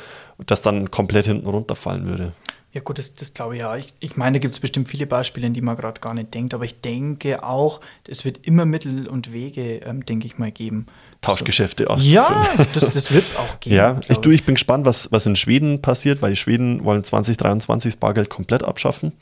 das 0.46 0.62
dann 0.62 0.90
komplett 0.90 1.26
hinten 1.26 1.46
runterfallen 1.46 2.06
würde. 2.06 2.32
Ja, 2.72 2.80
gut, 2.80 2.96
das, 2.96 3.14
das 3.14 3.34
glaube 3.34 3.56
ich 3.56 3.60
ja. 3.60 3.76
Ich, 3.76 3.92
ich 4.00 4.16
meine, 4.16 4.38
da 4.38 4.40
gibt 4.40 4.54
es 4.54 4.60
bestimmt 4.60 4.88
viele 4.88 5.06
Beispiele, 5.06 5.46
in 5.46 5.52
die 5.52 5.60
man 5.60 5.76
gerade 5.76 6.00
gar 6.00 6.14
nicht 6.14 6.32
denkt, 6.32 6.54
aber 6.54 6.64
ich 6.64 6.80
denke 6.80 7.44
auch, 7.44 7.80
es 8.08 8.24
wird 8.24 8.46
immer 8.46 8.64
Mittel 8.64 9.06
und 9.08 9.30
Wege, 9.32 9.80
ähm, 9.84 10.06
denke 10.06 10.26
ich 10.26 10.38
mal, 10.38 10.50
geben. 10.50 10.86
Tauschgeschäfte 11.20 11.86
so. 11.88 11.96
Ja, 11.98 12.48
das, 12.72 12.88
das 12.90 13.12
wird 13.12 13.24
es 13.24 13.36
auch 13.36 13.60
geben. 13.60 13.76
Ja, 13.76 14.00
ich, 14.08 14.18
du, 14.18 14.30
ich 14.30 14.44
bin 14.44 14.54
gespannt, 14.54 14.86
was, 14.86 15.12
was 15.12 15.26
in 15.26 15.36
Schweden 15.36 15.82
passiert, 15.82 16.22
weil 16.22 16.30
die 16.30 16.36
Schweden 16.36 16.82
wollen 16.82 17.04
2023 17.04 17.92
das 17.92 18.00
Bargeld 18.00 18.30
komplett 18.30 18.64
abschaffen. 18.64 19.12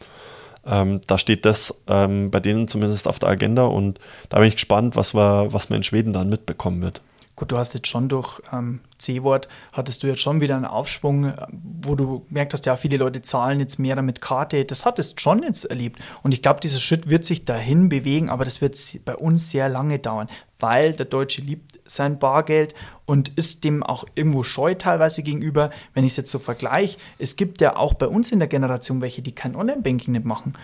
Ähm, 0.66 1.00
da 1.06 1.18
steht 1.18 1.44
das 1.44 1.82
ähm, 1.86 2.30
bei 2.30 2.40
denen 2.40 2.68
zumindest 2.68 3.08
auf 3.08 3.18
der 3.18 3.30
Agenda 3.30 3.64
und 3.64 3.98
da 4.28 4.38
bin 4.38 4.48
ich 4.48 4.56
gespannt, 4.56 4.96
was, 4.96 5.14
wir, 5.14 5.52
was 5.52 5.70
man 5.70 5.78
in 5.78 5.82
Schweden 5.82 6.12
dann 6.12 6.28
mitbekommen 6.28 6.82
wird. 6.82 7.00
Gut, 7.40 7.52
du 7.52 7.56
hast 7.56 7.72
jetzt 7.72 7.88
schon 7.88 8.10
durch 8.10 8.42
ähm, 8.52 8.80
C-Wort, 8.98 9.48
hattest 9.72 10.02
du 10.02 10.08
jetzt 10.08 10.20
schon 10.20 10.42
wieder 10.42 10.56
einen 10.56 10.66
Aufschwung, 10.66 11.24
äh, 11.24 11.46
wo 11.50 11.94
du 11.94 12.26
merkt 12.28 12.52
hast, 12.52 12.66
ja, 12.66 12.76
viele 12.76 12.98
Leute 12.98 13.22
zahlen 13.22 13.60
jetzt 13.60 13.78
mehr 13.78 14.02
mit 14.02 14.20
Karte. 14.20 14.66
Das 14.66 14.84
hattest 14.84 15.16
du 15.16 15.22
schon 15.22 15.42
jetzt 15.42 15.64
erlebt. 15.64 15.98
Und 16.22 16.32
ich 16.32 16.42
glaube, 16.42 16.60
dieser 16.60 16.80
Schritt 16.80 17.08
wird 17.08 17.24
sich 17.24 17.46
dahin 17.46 17.88
bewegen, 17.88 18.28
aber 18.28 18.44
das 18.44 18.60
wird 18.60 18.76
bei 19.06 19.16
uns 19.16 19.50
sehr 19.50 19.70
lange 19.70 19.98
dauern, 19.98 20.28
weil 20.58 20.92
der 20.92 21.06
Deutsche 21.06 21.40
liebt 21.40 21.69
sein 21.94 22.18
Bargeld 22.18 22.74
und 23.06 23.30
ist 23.36 23.64
dem 23.64 23.82
auch 23.82 24.04
irgendwo 24.14 24.42
scheu 24.42 24.74
teilweise 24.74 25.22
gegenüber. 25.22 25.70
Wenn 25.94 26.04
ich 26.04 26.12
es 26.12 26.16
jetzt 26.16 26.30
so 26.30 26.38
vergleiche, 26.38 26.98
es 27.18 27.36
gibt 27.36 27.60
ja 27.60 27.76
auch 27.76 27.94
bei 27.94 28.06
uns 28.06 28.32
in 28.32 28.38
der 28.38 28.48
Generation 28.48 29.00
welche, 29.00 29.22
die 29.22 29.34
kein 29.34 29.56
Online-Banking 29.56 30.12
nicht 30.12 30.24
machen. 30.24 30.54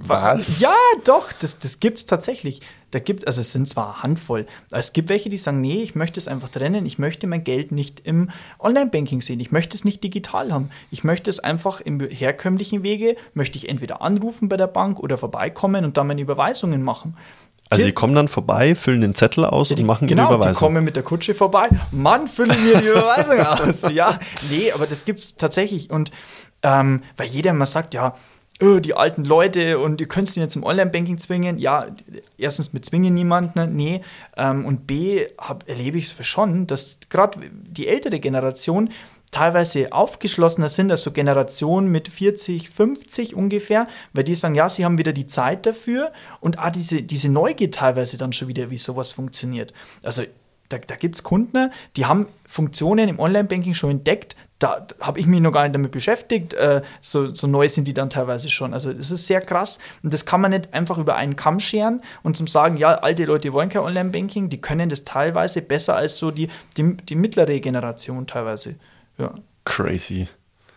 Was? 0.00 0.60
Ja, 0.60 0.74
doch, 1.04 1.32
das, 1.32 1.58
das 1.58 1.80
gibt 1.80 1.98
es 1.98 2.06
tatsächlich. 2.06 2.60
Da 2.90 2.98
gibt, 2.98 3.26
also 3.26 3.40
es 3.40 3.52
sind 3.52 3.66
zwar 3.66 3.94
eine 3.94 4.02
Handvoll, 4.02 4.46
aber 4.70 4.78
es 4.78 4.92
gibt 4.92 5.08
welche, 5.08 5.28
die 5.28 5.38
sagen, 5.38 5.60
nee, 5.60 5.82
ich 5.82 5.94
möchte 5.94 6.20
es 6.20 6.28
einfach 6.28 6.48
trennen, 6.48 6.86
ich 6.86 6.98
möchte 6.98 7.26
mein 7.26 7.42
Geld 7.42 7.72
nicht 7.72 8.00
im 8.04 8.30
Online-Banking 8.58 9.22
sehen, 9.22 9.40
ich 9.40 9.50
möchte 9.50 9.76
es 9.76 9.84
nicht 9.84 10.04
digital 10.04 10.52
haben. 10.52 10.70
Ich 10.90 11.02
möchte 11.02 11.28
es 11.28 11.40
einfach 11.40 11.80
im 11.80 12.00
herkömmlichen 12.00 12.82
Wege, 12.82 13.16
möchte 13.34 13.58
ich 13.58 13.68
entweder 13.68 14.02
anrufen 14.02 14.48
bei 14.48 14.56
der 14.56 14.68
Bank 14.68 15.00
oder 15.00 15.18
vorbeikommen 15.18 15.84
und 15.84 15.96
dann 15.96 16.06
meine 16.06 16.20
Überweisungen 16.20 16.82
machen. 16.82 17.16
Also 17.68 17.84
die 17.84 17.92
kommen 17.92 18.14
dann 18.14 18.28
vorbei, 18.28 18.74
füllen 18.74 19.00
den 19.00 19.14
Zettel 19.14 19.44
aus 19.44 19.70
ja, 19.70 19.76
die, 19.76 19.82
und 19.82 19.88
machen 19.88 20.06
genau, 20.06 20.28
die 20.28 20.34
Überweisung. 20.34 20.52
Die 20.52 20.58
kommen 20.58 20.84
mit 20.84 20.96
der 20.96 21.02
Kutsche 21.02 21.34
vorbei. 21.34 21.68
Mann, 21.90 22.28
füllen 22.28 22.56
mir 22.64 22.78
die 22.80 22.86
Überweisung 22.86 23.40
aus. 23.40 23.82
Ja, 23.92 24.18
nee, 24.50 24.70
aber 24.70 24.86
das 24.86 25.04
gibt 25.04 25.20
es 25.20 25.36
tatsächlich. 25.36 25.90
Und 25.90 26.12
ähm, 26.62 27.02
weil 27.16 27.26
jeder 27.26 27.50
immer 27.50 27.66
sagt, 27.66 27.94
ja, 27.94 28.14
oh, 28.62 28.78
die 28.78 28.94
alten 28.94 29.24
Leute 29.24 29.78
und 29.78 30.00
ihr 30.00 30.08
könnt 30.08 30.28
sie 30.28 30.40
jetzt 30.40 30.56
im 30.56 30.64
Online-Banking 30.64 31.18
zwingen. 31.18 31.58
Ja, 31.58 31.86
erstens, 32.38 32.72
mit 32.72 32.84
zwingen 32.84 33.14
niemanden, 33.14 33.58
ne? 33.58 33.66
nee. 33.66 34.00
Ähm, 34.36 34.64
und 34.64 34.86
B, 34.86 35.26
hab, 35.38 35.68
erlebe 35.68 35.98
ich 35.98 36.14
es 36.18 36.26
schon, 36.26 36.66
dass 36.66 36.98
gerade 37.10 37.40
die 37.50 37.88
ältere 37.88 38.20
Generation 38.20 38.90
teilweise 39.36 39.92
aufgeschlossener 39.92 40.70
sind, 40.70 40.90
also 40.90 41.10
Generationen 41.10 41.92
mit 41.92 42.08
40, 42.08 42.70
50 42.70 43.34
ungefähr, 43.34 43.86
weil 44.14 44.24
die 44.24 44.34
sagen, 44.34 44.54
ja, 44.54 44.66
sie 44.66 44.86
haben 44.86 44.96
wieder 44.96 45.12
die 45.12 45.26
Zeit 45.26 45.66
dafür 45.66 46.10
und 46.40 46.58
auch 46.58 46.70
diese, 46.70 47.02
diese 47.02 47.30
Neugier 47.30 47.70
teilweise 47.70 48.16
dann 48.16 48.32
schon 48.32 48.48
wieder, 48.48 48.70
wie 48.70 48.78
sowas 48.78 49.12
funktioniert. 49.12 49.74
Also 50.02 50.22
da, 50.70 50.78
da 50.78 50.96
gibt 50.96 51.16
es 51.16 51.22
Kunden, 51.22 51.70
die 51.96 52.06
haben 52.06 52.28
Funktionen 52.48 53.10
im 53.10 53.18
Online-Banking 53.18 53.74
schon 53.74 53.90
entdeckt, 53.90 54.36
da 54.58 54.86
habe 55.00 55.20
ich 55.20 55.26
mich 55.26 55.42
noch 55.42 55.52
gar 55.52 55.64
nicht 55.64 55.74
damit 55.74 55.90
beschäftigt. 55.90 56.54
Äh, 56.54 56.80
so, 57.02 57.28
so, 57.28 57.46
neu 57.46 57.68
sind 57.68 57.86
die 57.86 57.92
dann 57.92 58.08
teilweise 58.08 58.48
schon. 58.48 58.72
Also 58.72 58.90
es 58.90 59.10
ist 59.10 59.26
sehr 59.26 59.42
krass 59.42 59.78
und 60.02 60.14
das 60.14 60.24
kann 60.24 60.40
man 60.40 60.52
nicht 60.52 60.72
einfach 60.72 60.96
über 60.96 61.14
einen 61.14 61.36
Kamm 61.36 61.60
scheren 61.60 62.00
und 62.22 62.38
zum 62.38 62.46
sagen, 62.46 62.78
ja, 62.78 62.94
alte 62.94 63.26
Leute 63.26 63.52
wollen 63.52 63.68
kein 63.68 63.82
Online-Banking, 63.82 64.48
die 64.48 64.62
können 64.62 64.88
das 64.88 65.04
teilweise 65.04 65.60
besser 65.60 65.94
als 65.94 66.16
so 66.16 66.30
die, 66.30 66.48
die, 66.78 66.96
die 66.96 67.16
mittlere 67.16 67.60
Generation 67.60 68.26
teilweise. 68.26 68.76
Ja. 69.18 69.34
Crazy. 69.64 70.28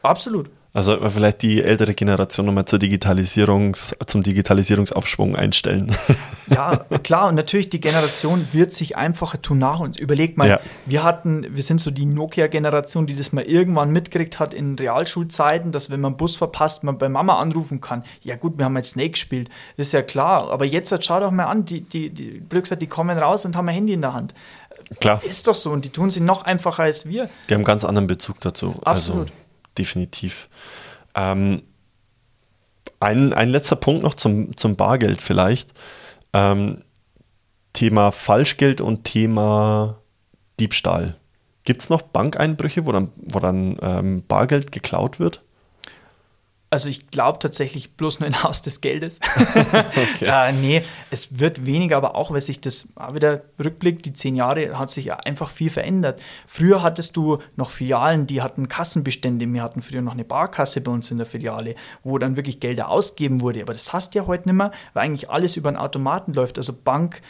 Absolut. 0.01 0.49
Also 0.71 0.97
vielleicht 1.09 1.41
die 1.41 1.63
ältere 1.63 1.95
Generation 1.95 2.45
nochmal 2.45 2.65
zur 2.65 2.77
Digitalisierungs, 2.77 3.95
zum 4.05 4.21
Digitalisierungsaufschwung 4.21 5.35
einstellen. 5.35 5.95
Ja, 6.51 6.77
klar, 7.03 7.27
und 7.27 7.35
natürlich 7.35 7.69
die 7.69 7.79
Generation 7.79 8.47
wird 8.51 8.71
sich 8.71 8.97
einfacher 8.97 9.39
tun 9.39 9.59
nach 9.59 9.79
uns. 9.79 9.99
Überleg 9.99 10.35
mal, 10.35 10.49
ja. 10.49 10.59
wir 10.87 11.03
hatten, 11.03 11.45
wir 11.47 11.61
sind 11.61 11.79
so 11.79 11.91
die 11.91 12.07
Nokia-Generation, 12.07 13.05
die 13.05 13.13
das 13.13 13.33
mal 13.33 13.43
irgendwann 13.43 13.91
mitgekriegt 13.91 14.39
hat 14.39 14.55
in 14.55 14.73
Realschulzeiten, 14.73 15.71
dass 15.71 15.91
wenn 15.91 16.01
man 16.01 16.17
Bus 16.17 16.37
verpasst, 16.37 16.83
man 16.83 16.97
bei 16.97 17.07
Mama 17.07 17.37
anrufen 17.37 17.81
kann. 17.81 18.03
Ja 18.23 18.35
gut, 18.35 18.57
wir 18.57 18.65
haben 18.65 18.75
jetzt 18.77 18.93
Snake 18.93 19.11
gespielt, 19.11 19.51
ist 19.77 19.93
ja 19.93 20.01
klar. 20.01 20.49
Aber 20.49 20.65
jetzt 20.65 20.91
schau 21.05 21.19
doch 21.19 21.29
mal 21.29 21.45
an, 21.45 21.65
die, 21.65 21.81
die, 21.81 22.09
die, 22.09 22.41
die 22.41 22.87
kommen 22.87 23.19
raus 23.19 23.45
und 23.45 23.55
haben 23.55 23.69
ein 23.69 23.75
Handy 23.75 23.93
in 23.93 24.01
der 24.01 24.13
Hand. 24.13 24.33
Klar. 24.99 25.23
Ist 25.23 25.47
doch 25.47 25.55
so 25.55 25.71
und 25.71 25.85
die 25.85 25.89
tun 25.89 26.09
sie 26.09 26.21
noch 26.21 26.43
einfacher 26.43 26.83
als 26.83 27.07
wir. 27.07 27.29
Die 27.47 27.53
haben 27.53 27.59
einen 27.59 27.65
ganz 27.65 27.85
anderen 27.85 28.07
Bezug 28.07 28.39
dazu. 28.41 28.75
Also 28.81 29.11
Absolut. 29.13 29.27
Also 29.27 29.33
definitiv. 29.77 30.49
Ähm, 31.15 31.63
ein, 32.99 33.33
ein 33.33 33.49
letzter 33.49 33.75
Punkt 33.75 34.03
noch 34.03 34.15
zum, 34.15 34.55
zum 34.57 34.75
Bargeld 34.75 35.21
vielleicht. 35.21 35.71
Ähm, 36.33 36.83
Thema 37.73 38.11
Falschgeld 38.11 38.81
und 38.81 39.03
Thema 39.03 39.99
Diebstahl. 40.59 41.15
Gibt 41.63 41.81
es 41.81 41.89
noch 41.89 42.01
Bankeinbrüche, 42.01 42.85
wo 42.85 42.91
dann, 42.91 43.11
wo 43.15 43.39
dann 43.39 43.77
ähm, 43.81 44.23
Bargeld 44.27 44.71
geklaut 44.71 45.19
wird? 45.19 45.41
Also 46.71 46.87
ich 46.87 47.07
glaube 47.09 47.39
tatsächlich 47.39 47.93
bloß 47.93 48.19
nur 48.19 48.27
ein 48.27 48.43
Haus 48.43 48.61
des 48.61 48.81
Geldes. 48.81 49.19
okay. 49.65 50.25
äh, 50.25 50.51
nee, 50.51 50.83
es 51.09 51.39
wird 51.39 51.65
weniger, 51.65 51.97
aber 51.97 52.15
auch, 52.15 52.31
weil 52.31 52.41
sich 52.41 52.61
das 52.61 52.89
auch 52.95 53.15
wieder 53.15 53.41
rückblickt, 53.63 54.05
die 54.05 54.13
zehn 54.13 54.35
Jahre 54.35 54.77
hat 54.77 54.91
sich 54.91 55.11
einfach 55.11 55.49
viel 55.49 55.71
verändert. 55.71 56.21
Früher 56.45 56.83
hattest 56.83 57.17
du 57.17 57.39
noch 57.55 57.71
Filialen, 57.71 58.27
die 58.27 58.43
hatten 58.43 58.67
Kassenbestände. 58.67 59.51
Wir 59.51 59.63
hatten 59.63 59.81
früher 59.81 60.01
noch 60.01 60.13
eine 60.13 60.25
Barkasse 60.25 60.81
bei 60.81 60.91
uns 60.91 61.09
in 61.09 61.17
der 61.17 61.25
Filiale, 61.25 61.73
wo 62.03 62.19
dann 62.19 62.35
wirklich 62.35 62.59
Gelder 62.59 62.89
ausgegeben 62.89 63.41
wurde. 63.41 63.63
Aber 63.63 63.73
das 63.73 63.91
hast 63.91 64.13
du 64.13 64.19
ja 64.19 64.27
heute 64.27 64.47
nicht 64.47 64.55
mehr, 64.55 64.71
weil 64.93 65.05
eigentlich 65.05 65.29
alles 65.31 65.57
über 65.57 65.69
einen 65.69 65.77
Automaten 65.77 66.33
läuft. 66.33 66.57
Also 66.57 66.73
Bank, 66.73 67.21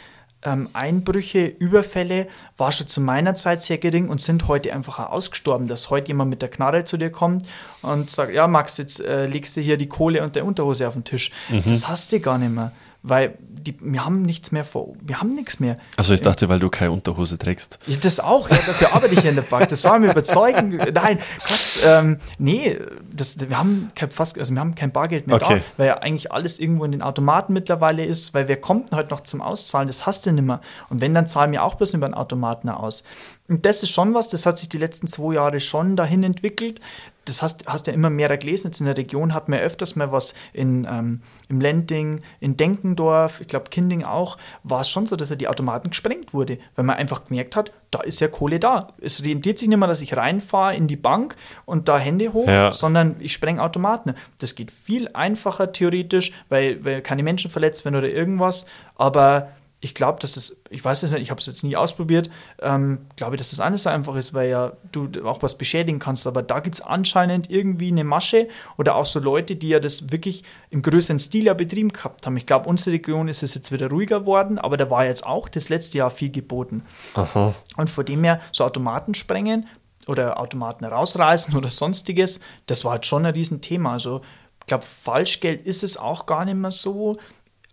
ähm, 0.42 0.68
Einbrüche, 0.72 1.46
Überfälle 1.46 2.28
war 2.56 2.72
schon 2.72 2.86
zu 2.86 3.00
meiner 3.00 3.34
Zeit 3.34 3.62
sehr 3.62 3.78
gering 3.78 4.08
und 4.08 4.20
sind 4.20 4.48
heute 4.48 4.72
einfach 4.72 4.98
auch 4.98 5.12
ausgestorben, 5.12 5.68
dass 5.68 5.90
heute 5.90 6.08
jemand 6.08 6.30
mit 6.30 6.42
der 6.42 6.48
Knarre 6.48 6.84
zu 6.84 6.96
dir 6.96 7.10
kommt 7.10 7.46
und 7.82 8.10
sagt, 8.10 8.32
ja 8.32 8.46
Max, 8.46 8.78
jetzt 8.78 9.00
äh, 9.00 9.26
legst 9.26 9.56
du 9.56 9.60
hier 9.60 9.76
die 9.76 9.88
Kohle 9.88 10.22
und 10.22 10.36
der 10.36 10.44
Unterhose 10.44 10.88
auf 10.88 10.94
den 10.94 11.04
Tisch. 11.04 11.30
Mhm. 11.48 11.62
Das 11.64 11.88
hast 11.88 12.12
du 12.12 12.20
gar 12.20 12.38
nicht 12.38 12.52
mehr 12.52 12.72
weil 13.02 13.38
die, 13.40 13.76
wir 13.80 14.04
haben 14.04 14.22
nichts 14.22 14.52
mehr 14.52 14.64
vor, 14.64 14.94
wir 15.00 15.20
haben 15.20 15.34
nichts 15.34 15.60
mehr. 15.60 15.78
Also 15.96 16.14
ich 16.14 16.22
dachte, 16.22 16.48
weil 16.48 16.58
du 16.58 16.70
keine 16.70 16.92
Unterhose 16.92 17.38
trägst. 17.38 17.78
Das 18.02 18.20
auch, 18.20 18.48
ja, 18.48 18.56
dafür 18.56 18.94
arbeite 18.94 19.14
ich 19.14 19.20
hier 19.20 19.30
in 19.30 19.36
der 19.36 19.42
Bank. 19.42 19.68
Das 19.68 19.84
war 19.84 19.98
mir 19.98 20.10
überzeugend. 20.10 20.94
Nein, 20.94 21.18
Quatsch, 21.44 21.78
ähm, 21.84 22.18
nee, 22.38 22.78
das, 23.12 23.48
wir 23.48 23.58
haben 23.58 23.88
kein 23.94 24.10
fast, 24.10 24.38
also 24.38 24.54
wir 24.54 24.60
haben 24.60 24.74
kein 24.74 24.92
Bargeld 24.92 25.26
mehr 25.26 25.36
okay. 25.36 25.58
da, 25.58 25.64
weil 25.76 25.86
ja 25.88 25.98
eigentlich 25.98 26.32
alles 26.32 26.58
irgendwo 26.58 26.84
in 26.84 26.92
den 26.92 27.02
Automaten 27.02 27.52
mittlerweile 27.52 28.04
ist, 28.04 28.34
weil 28.34 28.48
wer 28.48 28.60
kommt 28.60 28.90
denn 28.90 28.98
heute 28.98 29.10
noch 29.10 29.20
zum 29.20 29.40
Auszahlen? 29.42 29.86
Das 29.86 30.06
hast 30.06 30.26
du 30.26 30.32
nicht 30.32 30.44
mehr. 30.44 30.60
Und 30.88 31.00
wenn, 31.00 31.14
dann 31.14 31.26
zahlen 31.26 31.52
wir 31.52 31.64
auch 31.64 31.74
bloß 31.74 31.94
über 31.94 32.08
den 32.08 32.14
Automaten 32.14 32.68
aus. 32.68 33.04
Und 33.50 33.66
das 33.66 33.82
ist 33.82 33.90
schon 33.90 34.14
was, 34.14 34.28
das 34.28 34.46
hat 34.46 34.58
sich 34.58 34.68
die 34.68 34.78
letzten 34.78 35.08
zwei 35.08 35.34
Jahre 35.34 35.58
schon 35.58 35.96
dahin 35.96 36.22
entwickelt, 36.22 36.80
das 37.24 37.42
hast, 37.42 37.66
hast 37.66 37.86
ja 37.86 37.92
immer 37.92 38.08
mehr 38.08 38.36
gelesen. 38.38 38.68
Jetzt 38.68 38.80
in 38.80 38.86
der 38.86 38.96
Region 38.96 39.34
hat 39.34 39.48
man 39.48 39.58
öfters 39.58 39.96
mal 39.96 40.10
was 40.12 40.34
in, 40.52 40.86
ähm, 40.90 41.20
im 41.48 41.60
Lending, 41.60 42.22
in 42.38 42.56
Denkendorf, 42.56 43.40
ich 43.40 43.48
glaube 43.48 43.70
Kinding 43.70 44.04
auch, 44.04 44.38
war 44.62 44.82
es 44.82 44.88
schon 44.88 45.06
so, 45.06 45.16
dass 45.16 45.30
ja 45.30 45.36
die 45.36 45.48
Automaten 45.48 45.90
gesprengt 45.90 46.32
wurde, 46.32 46.58
weil 46.76 46.84
man 46.84 46.96
einfach 46.96 47.26
gemerkt 47.26 47.56
hat, 47.56 47.72
da 47.90 48.00
ist 48.00 48.20
ja 48.20 48.28
Kohle 48.28 48.60
da. 48.60 48.92
Es 49.00 49.24
rentiert 49.24 49.58
sich 49.58 49.68
nicht 49.68 49.78
mehr, 49.78 49.88
dass 49.88 50.00
ich 50.00 50.16
reinfahre 50.16 50.76
in 50.76 50.86
die 50.86 50.96
Bank 50.96 51.36
und 51.66 51.88
da 51.88 51.98
Hände 51.98 52.32
hoch, 52.32 52.48
ja. 52.48 52.72
sondern 52.72 53.16
ich 53.18 53.32
spreng 53.32 53.58
Automaten. 53.58 54.14
Das 54.38 54.54
geht 54.54 54.70
viel 54.70 55.08
einfacher 55.12 55.72
theoretisch, 55.72 56.32
weil, 56.48 56.84
weil 56.84 57.02
keine 57.02 57.22
Menschen 57.22 57.50
verletzt 57.50 57.84
werden 57.84 57.96
oder 57.96 58.08
irgendwas, 58.08 58.66
aber 58.94 59.50
ich 59.82 59.94
glaube, 59.94 60.18
dass 60.20 60.32
das, 60.32 60.62
ich 60.68 60.84
weiß 60.84 61.02
es 61.02 61.10
nicht, 61.10 61.22
ich 61.22 61.30
habe 61.30 61.40
es 61.40 61.46
jetzt 61.46 61.64
nie 61.64 61.74
ausprobiert, 61.74 62.30
ähm, 62.60 63.06
glaube 63.16 63.34
ich, 63.34 63.40
dass 63.40 63.50
das 63.50 63.60
alles 63.60 63.84
so 63.84 63.90
einfach 63.90 64.14
ist, 64.14 64.34
weil 64.34 64.50
ja 64.50 64.72
du 64.92 65.08
auch 65.24 65.42
was 65.42 65.56
beschädigen 65.56 65.98
kannst. 65.98 66.26
Aber 66.26 66.42
da 66.42 66.60
gibt 66.60 66.76
es 66.76 66.80
anscheinend 66.82 67.50
irgendwie 67.50 67.88
eine 67.88 68.04
Masche 68.04 68.48
oder 68.76 68.94
auch 68.94 69.06
so 69.06 69.20
Leute, 69.20 69.56
die 69.56 69.68
ja 69.68 69.80
das 69.80 70.12
wirklich 70.12 70.44
im 70.68 70.82
größeren 70.82 71.18
Stil 71.18 71.44
ja 71.44 71.54
betrieben 71.54 71.92
gehabt 71.92 72.26
haben. 72.26 72.36
Ich 72.36 72.44
glaube, 72.44 72.68
unsere 72.68 72.94
Region 72.94 73.28
ist 73.28 73.42
es 73.42 73.54
jetzt 73.54 73.72
wieder 73.72 73.88
ruhiger 73.88 74.26
worden, 74.26 74.58
aber 74.58 74.76
da 74.76 74.90
war 74.90 75.06
jetzt 75.06 75.24
auch 75.24 75.48
das 75.48 75.70
letzte 75.70 75.98
Jahr 75.98 76.10
viel 76.10 76.30
geboten. 76.30 76.84
Aha. 77.14 77.54
Und 77.78 77.88
vor 77.88 78.04
dem 78.04 78.22
her 78.22 78.40
so 78.52 78.64
Automaten 78.64 79.14
sprengen 79.14 79.66
oder 80.06 80.38
Automaten 80.38 80.84
rausreißen 80.84 81.56
oder 81.56 81.70
sonstiges, 81.70 82.40
das 82.66 82.84
war 82.84 82.92
halt 82.92 83.06
schon 83.06 83.24
ein 83.24 83.32
Riesenthema. 83.32 83.92
Also 83.92 84.20
ich 84.60 84.66
glaube, 84.66 84.84
Falschgeld 84.84 85.66
ist 85.66 85.82
es 85.82 85.96
auch 85.96 86.26
gar 86.26 86.44
nicht 86.44 86.56
mehr 86.56 86.70
so 86.70 87.16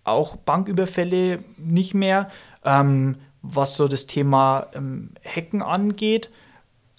auch 0.07 0.35
Banküberfälle 0.35 1.43
nicht 1.57 1.93
mehr. 1.93 2.29
Ähm, 2.63 3.17
was 3.41 3.75
so 3.75 3.87
das 3.87 4.07
Thema 4.07 4.67
ähm, 4.73 5.11
Hacken 5.23 5.61
angeht, 5.61 6.31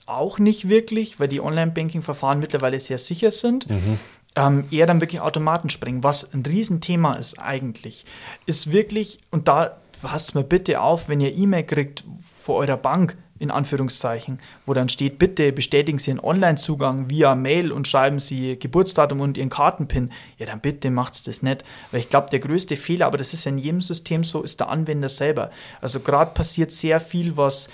auch 0.06 0.38
nicht 0.38 0.68
wirklich, 0.68 1.20
weil 1.20 1.28
die 1.28 1.40
Online-Banking-Verfahren 1.40 2.38
mittlerweile 2.38 2.80
sehr 2.80 2.98
sicher 2.98 3.30
sind. 3.30 3.68
Mhm. 3.68 3.98
Ähm, 4.36 4.64
eher 4.70 4.86
dann 4.86 5.00
wirklich 5.00 5.20
Automaten 5.20 5.68
springen, 5.68 6.04
was 6.04 6.32
ein 6.32 6.44
Riesenthema 6.46 7.14
ist 7.14 7.38
eigentlich. 7.38 8.04
Ist 8.46 8.72
wirklich, 8.72 9.18
und 9.30 9.48
da 9.48 9.78
passt 10.00 10.34
mir 10.34 10.44
bitte 10.44 10.80
auf, 10.80 11.08
wenn 11.08 11.20
ihr 11.20 11.34
E-Mail 11.34 11.64
kriegt 11.64 12.04
vor 12.22 12.56
eurer 12.56 12.76
Bank, 12.76 13.16
in 13.38 13.50
Anführungszeichen, 13.50 14.38
wo 14.66 14.74
dann 14.74 14.88
steht, 14.88 15.18
bitte 15.18 15.52
bestätigen 15.52 15.98
Sie 15.98 16.10
einen 16.10 16.20
Online-Zugang 16.20 17.10
via 17.10 17.34
Mail 17.34 17.72
und 17.72 17.88
schreiben 17.88 18.18
Sie 18.18 18.58
Geburtsdatum 18.58 19.20
und 19.20 19.36
Ihren 19.36 19.50
Kartenpin. 19.50 20.10
Ja, 20.38 20.46
dann 20.46 20.60
bitte 20.60 20.90
macht's 20.90 21.22
das 21.22 21.42
nicht. 21.42 21.64
Weil 21.90 22.00
ich 22.00 22.08
glaube, 22.08 22.30
der 22.30 22.40
größte 22.40 22.76
Fehler, 22.76 23.06
aber 23.06 23.18
das 23.18 23.32
ist 23.32 23.44
ja 23.44 23.50
in 23.50 23.58
jedem 23.58 23.80
System 23.80 24.24
so, 24.24 24.42
ist 24.42 24.60
der 24.60 24.68
Anwender 24.68 25.08
selber. 25.08 25.50
Also 25.80 26.00
gerade 26.00 26.32
passiert 26.32 26.72
sehr 26.72 27.00
viel, 27.00 27.36
was 27.36 27.68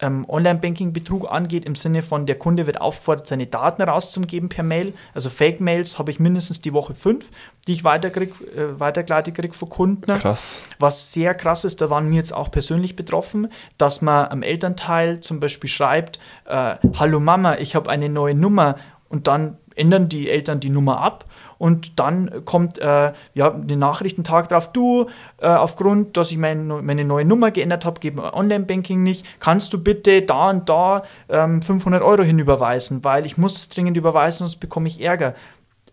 ähm, 0.00 0.24
Online-Banking-Betrug 0.28 1.30
angeht, 1.30 1.64
im 1.64 1.74
Sinne 1.74 2.02
von, 2.02 2.26
der 2.26 2.38
Kunde 2.38 2.66
wird 2.66 2.80
aufgefordert, 2.80 3.26
seine 3.26 3.46
Daten 3.46 3.82
rauszugeben 3.82 4.48
per 4.48 4.64
Mail. 4.64 4.94
Also 5.14 5.30
Fake-Mails 5.30 5.98
habe 5.98 6.10
ich 6.10 6.20
mindestens 6.20 6.60
die 6.60 6.72
Woche 6.72 6.94
fünf, 6.94 7.30
die 7.66 7.72
ich 7.72 7.84
weiterkrieg, 7.84 8.34
äh, 8.56 8.78
weitergeleitet 8.78 9.34
kriege 9.34 9.54
von 9.54 9.68
Kunden. 9.68 10.12
Krass. 10.14 10.62
Was 10.78 11.12
sehr 11.12 11.34
krass 11.34 11.64
ist, 11.64 11.80
da 11.80 11.90
waren 11.90 12.10
wir 12.10 12.16
jetzt 12.16 12.32
auch 12.32 12.50
persönlich 12.50 12.96
betroffen, 12.96 13.48
dass 13.78 14.02
man 14.02 14.28
am 14.28 14.42
Elternteil 14.42 15.20
zum 15.20 15.40
Beispiel 15.40 15.70
schreibt, 15.70 16.18
äh, 16.46 16.76
Hallo 16.96 17.20
Mama, 17.20 17.56
ich 17.58 17.74
habe 17.74 17.90
eine 17.90 18.08
neue 18.08 18.34
Nummer 18.34 18.76
und 19.08 19.26
dann 19.26 19.58
ändern 19.76 20.08
die 20.08 20.28
Eltern 20.28 20.60
die 20.60 20.70
Nummer 20.70 21.00
ab 21.00 21.24
und 21.60 21.98
dann 22.00 22.46
kommt 22.46 22.78
äh, 22.78 23.12
ja 23.34 23.50
den 23.50 23.78
Nachrichtentag 23.78 24.48
drauf, 24.48 24.72
du, 24.72 25.10
äh, 25.42 25.46
aufgrund, 25.46 26.16
dass 26.16 26.32
ich 26.32 26.38
mein, 26.38 26.66
meine 26.66 27.04
neue 27.04 27.26
Nummer 27.26 27.50
geändert 27.50 27.84
habe, 27.84 28.00
geht 28.00 28.18
Online-Banking 28.18 29.02
nicht, 29.02 29.26
kannst 29.40 29.74
du 29.74 29.84
bitte 29.84 30.22
da 30.22 30.48
und 30.48 30.70
da 30.70 31.02
ähm, 31.28 31.60
500 31.60 32.02
Euro 32.02 32.22
hinüberweisen, 32.22 33.04
weil 33.04 33.26
ich 33.26 33.36
muss 33.36 33.58
es 33.58 33.68
dringend 33.68 33.98
überweisen, 33.98 34.46
sonst 34.46 34.56
bekomme 34.56 34.88
ich 34.88 35.02
Ärger. 35.02 35.34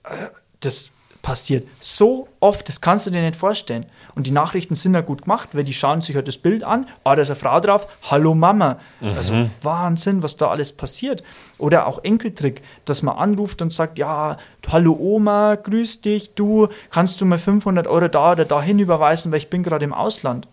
Äh, 0.04 0.28
das 0.62 0.92
passiert 1.22 1.68
so 1.80 2.28
oft, 2.40 2.68
das 2.68 2.82
kannst 2.82 3.06
du 3.06 3.12
dir 3.12 3.22
nicht 3.22 3.36
vorstellen. 3.36 3.86
Und 4.16 4.28
die 4.28 4.32
Nachrichten 4.32 4.76
sind 4.76 4.94
ja 4.94 5.02
gut 5.02 5.24
gemacht, 5.24 5.50
weil 5.54 5.64
die 5.64 5.74
schauen 5.74 6.02
sich 6.02 6.16
halt 6.16 6.28
das 6.28 6.38
Bild 6.38 6.64
an, 6.64 6.88
ah, 7.04 7.16
da 7.16 7.22
ist 7.22 7.30
eine 7.30 7.40
Frau 7.40 7.60
drauf, 7.60 7.88
hallo 8.04 8.34
Mama. 8.34 8.80
Mhm. 9.02 9.10
Also 9.10 9.50
Wahnsinn, 9.62 10.24
was 10.24 10.38
da 10.38 10.50
alles 10.50 10.72
passiert. 10.72 11.24
Oder 11.58 11.86
auch 11.86 12.04
Enkeltrick, 12.04 12.62
dass 12.86 13.02
man 13.02 13.18
anruft 13.18 13.62
und 13.62 13.74
sagt, 13.74 13.98
ja, 14.00 14.38
hallo 14.70 14.98
Oma, 15.00 15.56
grüß 15.56 16.02
dich, 16.02 16.34
du, 16.34 16.70
kannst 16.92 17.22
du 17.22 17.26
mir 17.26 17.38
500 17.38 17.88
Euro 17.88 18.08
da 18.08 18.32
oder 18.32 18.46
dahin 18.46 18.80
überweisen, 18.80 19.32
weil 19.32 19.40
ich 19.40 19.50
bin 19.50 19.64
gerade 19.64 19.86
im 19.86 19.94
Ausland. 19.94 20.48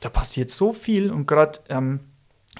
Da 0.00 0.08
passiert 0.08 0.50
so 0.50 0.72
viel 0.72 1.10
und 1.10 1.26
gerade, 1.26 1.60
ähm, 1.68 2.00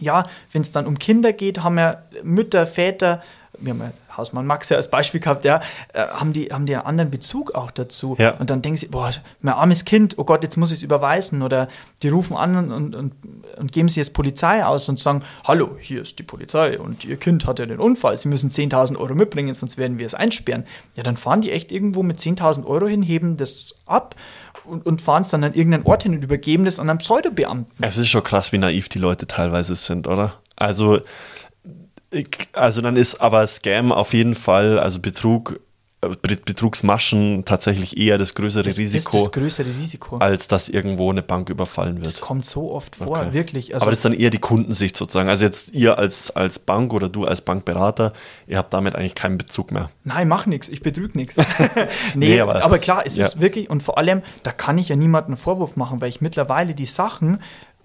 ja, 0.01 0.27
wenn 0.53 0.63
es 0.63 0.73
dann 0.73 0.87
um 0.87 0.99
Kinder 0.99 1.33
geht, 1.33 1.63
haben 1.63 1.79
ja 1.79 2.03
Mütter, 2.23 2.67
Väter, 2.67 3.23
wir 3.59 3.75
haben 3.75 3.81
ja 3.81 3.93
Hausmann 4.17 4.47
Max 4.47 4.69
ja 4.69 4.77
als 4.77 4.91
Beispiel 4.91 5.21
gehabt, 5.21 5.45
ja, 5.45 5.61
äh, 5.93 6.07
haben, 6.07 6.33
die, 6.33 6.53
haben 6.53 6.67
die 6.67 6.75
einen 6.77 6.87
anderen 6.87 7.11
Bezug 7.11 7.55
auch 7.55 7.71
dazu. 7.71 8.17
Ja. 8.19 8.33
Und 8.33 8.51
dann 8.51 8.63
denken 8.63 8.77
sie, 8.77 8.89
boah, 8.89 9.11
mein 9.41 9.55
armes 9.55 9.85
Kind, 9.85 10.19
oh 10.19 10.25
Gott, 10.25 10.43
jetzt 10.43 10.57
muss 10.57 10.71
ich 10.71 10.79
es 10.79 10.83
überweisen. 10.83 11.43
Oder 11.43 11.69
die 12.03 12.09
rufen 12.09 12.37
an 12.37 12.71
und, 12.73 12.95
und, 12.95 13.13
und 13.57 13.73
geben 13.73 13.89
sie 13.89 14.01
jetzt 14.01 14.15
Polizei 14.15 14.65
aus 14.65 14.89
und 14.89 14.99
sagen, 14.99 15.23
hallo, 15.45 15.77
hier 15.81 16.03
ist 16.03 16.19
die 16.19 16.23
Polizei 16.23 16.79
und 16.79 17.05
ihr 17.05 17.17
Kind 17.17 17.47
hat 17.47 17.59
ja 17.59 17.67
den 17.67 17.79
Unfall, 17.79 18.17
sie 18.17 18.29
müssen 18.29 18.51
10.000 18.51 18.97
Euro 18.97 19.15
mitbringen, 19.15 19.55
sonst 19.55 19.79
werden 19.79 19.99
wir 19.99 20.07
es 20.07 20.15
einsperren. 20.15 20.65
Ja, 20.97 21.03
dann 21.03 21.17
fahren 21.17 21.43
die 21.43 21.53
echt 21.53 21.73
irgendwo 21.73 22.03
mit 22.03 22.19
10.000 22.19 22.65
Euro 22.67 22.87
hin, 22.87 23.03
heben 23.03 23.37
das 23.37 23.77
ab 23.87 24.15
und, 24.65 24.87
und 24.87 25.03
fahren 25.03 25.23
es 25.23 25.31
dann 25.31 25.45
an 25.45 25.55
irgendeinen 25.55 25.85
Ort 25.85 26.05
hin 26.05 26.15
und 26.15 26.23
übergeben 26.23 26.65
das 26.65 26.79
an 26.79 26.91
einen 26.91 26.99
Pseudobeamten. 26.99 27.85
Es 27.85 27.99
ist 27.99 28.09
schon 28.09 28.23
krass, 28.23 28.53
wie 28.53 28.59
naiv 28.59 28.89
die 28.89 28.99
Leute 28.99 29.27
teilweise 29.27 29.75
sind, 29.75 30.07
oder? 30.07 30.35
Also 30.57 31.01
also 32.53 32.81
dann 32.81 32.97
ist 32.97 33.21
aber 33.21 33.47
Scam 33.47 33.93
auf 33.93 34.13
jeden 34.15 34.35
Fall, 34.35 34.79
also 34.79 35.01
Betrug, 35.01 35.61
äh, 36.03 36.09
Betrugsmaschen 36.17 37.45
tatsächlich 37.45 37.97
eher 37.97 38.19
das 38.19 38.35
größere 38.35 38.65
das 38.65 38.79
Risiko. 38.79 39.17
Ist 39.17 39.27
das 39.27 39.33
größere 39.33 39.69
Risiko. 39.69 40.17
Als 40.19 40.49
dass 40.49 40.69
irgendwo 40.69 41.11
eine 41.11 41.23
Bank 41.23 41.49
überfallen 41.49 41.97
wird. 41.97 42.07
Das 42.07 42.21
kommt 42.21 42.45
so 42.45 42.73
oft 42.73 42.97
vor, 42.97 43.21
okay. 43.21 43.33
wirklich. 43.33 43.75
Also 43.75 43.85
aber 43.85 43.93
das 43.93 44.01
ist 44.01 44.05
dann 44.05 44.13
eher 44.13 44.31
die 44.31 44.39
Kundensicht 44.39 44.97
sozusagen. 44.97 45.29
Also 45.29 45.45
jetzt 45.45 45.73
ihr 45.73 45.99
als, 45.99 46.31
als 46.33 46.59
Bank 46.59 46.93
oder 46.93 47.09
du 47.09 47.25
als 47.25 47.41
Bankberater, 47.41 48.13
ihr 48.49 48.59
habt 48.59 48.75
damit 48.75 48.97
eigentlich 48.97 49.15
keinen 49.15 49.39
Bezug 49.39 49.71
mehr. 49.71 49.91
Nein, 50.03 50.27
mach 50.27 50.47
nichts, 50.47 50.69
ich 50.69 50.83
betrüge 50.83 51.17
nichts. 51.17 51.37
nee, 52.15 52.29
nee 52.35 52.41
aber, 52.41 52.65
aber, 52.65 52.79
klar, 52.79 53.03
es 53.07 53.17
ja. 53.17 53.25
ist 53.25 53.41
wirklich, 53.41 53.71
und 53.71 53.83
vor 53.83 53.97
allem, 53.97 54.23
da 54.43 54.51
kann 54.51 54.79
ich 54.79 54.89
ja 54.89 54.97
niemanden 54.97 55.33
einen 55.33 55.37
Vorwurf 55.37 55.77
machen, 55.77 56.01
weil 56.01 56.09
ich 56.09 56.21
mittlerweile 56.21 56.75
die 56.75 56.87
Sachen, 56.87 57.39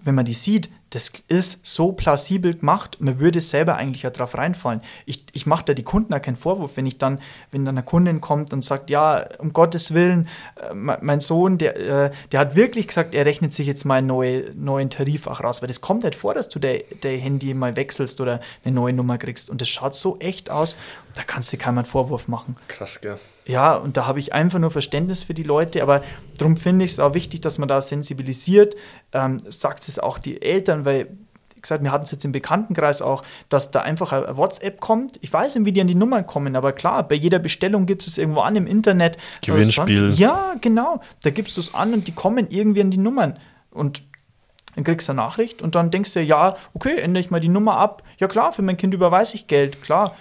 wenn 0.08 0.14
man 0.14 0.24
die 0.24 0.32
sieht, 0.32 0.70
das 0.90 1.12
ist 1.28 1.66
so 1.66 1.92
plausibel 1.92 2.54
gemacht, 2.54 2.96
man 2.98 3.20
würde 3.20 3.42
selber 3.42 3.76
eigentlich 3.76 4.04
ja 4.04 4.10
drauf 4.10 4.38
reinfallen. 4.38 4.80
Ich, 5.04 5.22
ich 5.32 5.44
mache 5.44 5.66
da 5.66 5.74
die 5.74 5.82
Kunden 5.82 6.14
auch 6.14 6.22
keinen 6.22 6.36
Vorwurf, 6.36 6.78
wenn 6.78 6.86
ich 6.86 6.96
dann, 6.96 7.20
wenn 7.50 7.66
dann 7.66 7.76
eine 7.76 7.84
Kundin 7.84 8.22
kommt 8.22 8.54
und 8.54 8.64
sagt, 8.64 8.88
ja, 8.88 9.26
um 9.38 9.52
Gottes 9.52 9.92
Willen, 9.92 10.28
äh, 10.56 10.72
mein 10.72 11.20
Sohn, 11.20 11.58
der, 11.58 11.76
äh, 11.76 12.10
der 12.32 12.40
hat 12.40 12.56
wirklich 12.56 12.88
gesagt, 12.88 13.14
er 13.14 13.26
rechnet 13.26 13.52
sich 13.52 13.66
jetzt 13.66 13.84
mal 13.84 13.96
einen 13.96 14.06
neue, 14.06 14.50
neuen 14.54 14.88
Tarif 14.88 15.26
auch 15.26 15.44
raus, 15.44 15.60
weil 15.60 15.68
das 15.68 15.82
kommt 15.82 16.04
nicht 16.04 16.14
vor, 16.14 16.32
dass 16.32 16.48
du 16.48 16.58
der 16.58 16.80
Handy 17.02 17.52
mal 17.52 17.76
wechselst 17.76 18.20
oder 18.22 18.40
eine 18.64 18.74
neue 18.74 18.94
Nummer 18.94 19.18
kriegst 19.18 19.50
und 19.50 19.60
das 19.60 19.68
schaut 19.68 19.94
so 19.94 20.18
echt 20.20 20.50
aus, 20.50 20.74
da 21.14 21.22
kannst 21.22 21.52
du 21.52 21.58
keinen 21.58 21.84
Vorwurf 21.84 22.28
machen. 22.28 22.56
Krass, 22.66 23.00
gell? 23.02 23.18
Ja, 23.48 23.74
und 23.76 23.96
da 23.96 24.06
habe 24.06 24.20
ich 24.20 24.34
einfach 24.34 24.58
nur 24.58 24.70
Verständnis 24.70 25.22
für 25.22 25.32
die 25.32 25.42
Leute, 25.42 25.82
aber 25.82 26.02
darum 26.36 26.58
finde 26.58 26.84
ich 26.84 26.92
es 26.92 27.00
auch 27.00 27.14
wichtig, 27.14 27.40
dass 27.40 27.56
man 27.56 27.66
da 27.66 27.80
sensibilisiert, 27.80 28.76
ähm, 29.12 29.38
sagt 29.48 29.88
es 29.88 29.98
auch 29.98 30.18
die 30.18 30.42
Eltern, 30.42 30.84
weil 30.84 31.08
wie 31.54 31.62
gesagt, 31.62 31.82
wir 31.82 31.90
hatten 31.90 32.04
es 32.04 32.12
jetzt 32.12 32.24
im 32.24 32.30
Bekanntenkreis 32.30 33.02
auch, 33.02 33.24
dass 33.48 33.72
da 33.72 33.80
einfach 33.80 34.12
ein 34.12 34.36
WhatsApp 34.36 34.78
kommt. 34.80 35.18
Ich 35.22 35.32
weiß 35.32 35.56
nicht, 35.56 35.64
wie 35.64 35.72
die 35.72 35.80
an 35.80 35.88
die 35.88 35.96
Nummern 35.96 36.24
kommen, 36.24 36.54
aber 36.54 36.72
klar, 36.72 37.02
bei 37.08 37.16
jeder 37.16 37.40
Bestellung 37.40 37.86
gibt 37.86 38.06
es 38.06 38.16
irgendwo 38.16 38.42
an 38.42 38.54
im 38.54 38.68
Internet. 38.68 39.18
Gewinnspiel. 39.44 40.12
Ja, 40.14 40.54
genau. 40.60 41.00
Da 41.24 41.30
gibst 41.30 41.56
du 41.56 41.60
es 41.60 41.74
an 41.74 41.94
und 41.94 42.06
die 42.06 42.12
kommen 42.12 42.46
irgendwie 42.50 42.82
an 42.82 42.92
die 42.92 42.98
Nummern. 42.98 43.40
Und 43.70 44.02
dann 44.76 44.84
kriegst 44.84 45.08
du 45.08 45.12
eine 45.12 45.22
Nachricht 45.22 45.60
und 45.60 45.74
dann 45.74 45.90
denkst 45.90 46.12
du, 46.12 46.20
ja, 46.20 46.56
okay, 46.74 46.98
ändere 46.98 47.24
ich 47.24 47.32
mal 47.32 47.40
die 47.40 47.48
Nummer 47.48 47.76
ab. 47.78 48.04
Ja 48.18 48.28
klar, 48.28 48.52
für 48.52 48.62
mein 48.62 48.76
Kind 48.76 48.94
überweise 48.94 49.34
ich 49.34 49.48
Geld, 49.48 49.82
klar. 49.82 50.14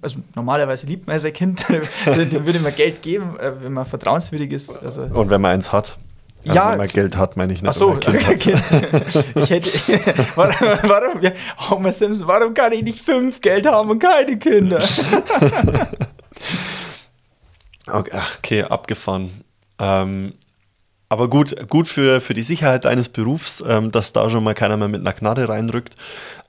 Also 0.00 0.20
normalerweise 0.34 0.86
liebt 0.86 1.06
man 1.06 1.18
sein 1.18 1.32
Kind, 1.32 1.66
dem 2.06 2.46
würde 2.46 2.60
man 2.60 2.74
Geld 2.74 3.02
geben, 3.02 3.36
äh, 3.38 3.52
wenn 3.60 3.72
man 3.72 3.84
vertrauenswürdig 3.84 4.52
ist. 4.52 4.76
Also 4.76 5.02
und 5.02 5.30
wenn 5.30 5.40
man 5.40 5.52
eins 5.52 5.72
hat. 5.72 5.98
Also 6.44 6.58
ja, 6.58 6.72
wenn 6.72 6.78
man 6.78 6.88
Geld 6.88 7.16
hat, 7.16 7.36
meine 7.36 7.52
ich 7.52 7.62
nicht. 7.62 7.68
Ach 7.68 7.72
so, 7.72 7.94
kind 7.94 8.16
ich 9.36 9.50
hätte, 9.50 9.70
warum, 10.34 10.78
warum, 10.88 11.22
ja, 11.22 11.32
Homer 11.70 11.92
Simpson, 11.92 12.26
warum 12.26 12.52
kann 12.54 12.72
ich 12.72 12.82
nicht 12.82 13.04
fünf 13.04 13.40
Geld 13.40 13.66
haben 13.66 13.90
und 13.90 13.98
keine 14.00 14.38
Kinder? 14.38 14.82
okay, 17.86 18.20
okay, 18.38 18.62
abgefahren. 18.64 19.44
Ähm, 19.78 20.34
aber 21.12 21.28
gut, 21.28 21.68
gut 21.68 21.88
für, 21.88 22.22
für 22.22 22.32
die 22.32 22.42
Sicherheit 22.42 22.86
deines 22.86 23.10
Berufs, 23.10 23.62
ähm, 23.66 23.92
dass 23.92 24.14
da 24.14 24.30
schon 24.30 24.42
mal 24.42 24.54
keiner 24.54 24.78
mehr 24.78 24.88
mit 24.88 25.02
einer 25.02 25.12
Knarre 25.12 25.46
reinrückt. 25.46 25.94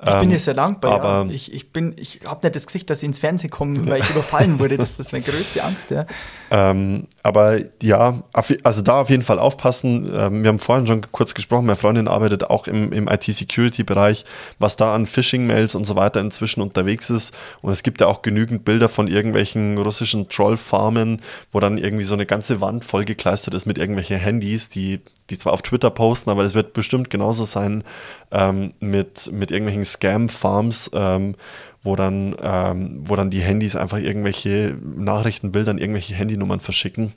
Ich 0.05 0.19
bin 0.19 0.29
dir 0.29 0.35
ähm, 0.35 0.39
sehr 0.39 0.53
dankbar. 0.53 0.93
Aber 0.93 1.29
ja. 1.29 1.35
Ich, 1.35 1.53
ich, 1.53 1.65
ich 1.97 2.19
habe 2.25 2.39
nicht 2.43 2.55
das 2.55 2.65
Gesicht, 2.67 2.89
dass 2.89 3.01
ich 3.03 3.07
ins 3.07 3.19
Fernsehen 3.19 3.49
komme, 3.49 3.85
weil 3.87 4.01
ich 4.01 4.09
überfallen 4.09 4.59
wurde. 4.59 4.77
Das, 4.77 4.97
das 4.97 5.05
ist 5.07 5.11
meine 5.11 5.23
größte 5.23 5.63
Angst. 5.63 5.91
Ja. 5.91 6.05
Ähm, 6.51 7.07
aber 7.23 7.59
ja, 7.81 8.23
also 8.63 8.81
da 8.81 9.01
auf 9.01 9.09
jeden 9.09 9.23
Fall 9.23 9.39
aufpassen. 9.39 10.11
Ähm, 10.13 10.43
wir 10.43 10.49
haben 10.49 10.59
vorhin 10.59 10.87
schon 10.87 11.11
kurz 11.11 11.33
gesprochen, 11.33 11.65
meine 11.65 11.75
Freundin 11.75 12.07
arbeitet 12.07 12.43
auch 12.49 12.67
im, 12.67 12.91
im 12.91 13.07
IT-Security-Bereich, 13.07 14.25
was 14.59 14.75
da 14.75 14.93
an 14.93 15.05
Phishing-Mails 15.05 15.75
und 15.75 15.85
so 15.85 15.95
weiter 15.95 16.19
inzwischen 16.19 16.61
unterwegs 16.61 17.09
ist. 17.09 17.35
Und 17.61 17.71
es 17.71 17.83
gibt 17.83 18.01
ja 18.01 18.07
auch 18.07 18.21
genügend 18.21 18.65
Bilder 18.65 18.89
von 18.89 19.07
irgendwelchen 19.07 19.77
russischen 19.77 20.29
Troll-Farmen, 20.29 21.21
wo 21.51 21.59
dann 21.59 21.77
irgendwie 21.77 22.03
so 22.03 22.13
eine 22.13 22.25
ganze 22.25 22.61
Wand 22.61 22.85
vollgekleistert 22.85 23.53
ist 23.53 23.65
mit 23.65 23.77
irgendwelchen 23.77 24.17
Handys, 24.17 24.69
die, 24.69 25.01
die 25.29 25.37
zwar 25.37 25.53
auf 25.53 25.61
Twitter 25.61 25.89
posten, 25.89 26.29
aber 26.29 26.43
das 26.43 26.53
wird 26.53 26.73
bestimmt 26.73 27.09
genauso 27.09 27.43
sein 27.43 27.83
ähm, 28.31 28.73
mit, 28.79 29.31
mit 29.31 29.51
irgendwelchen 29.51 29.85
Scam-Farms, 29.85 30.91
ähm, 30.93 31.35
wo, 31.81 31.95
dann, 31.95 32.35
ähm, 32.41 33.01
wo 33.05 33.15
dann 33.15 33.29
die 33.29 33.41
Handys 33.41 33.75
einfach 33.75 33.97
irgendwelche 33.97 34.77
Nachrichtenbilder 34.81 35.71
an 35.71 35.77
irgendwelche 35.77 36.15
Handynummern 36.15 36.59
verschicken. 36.59 37.13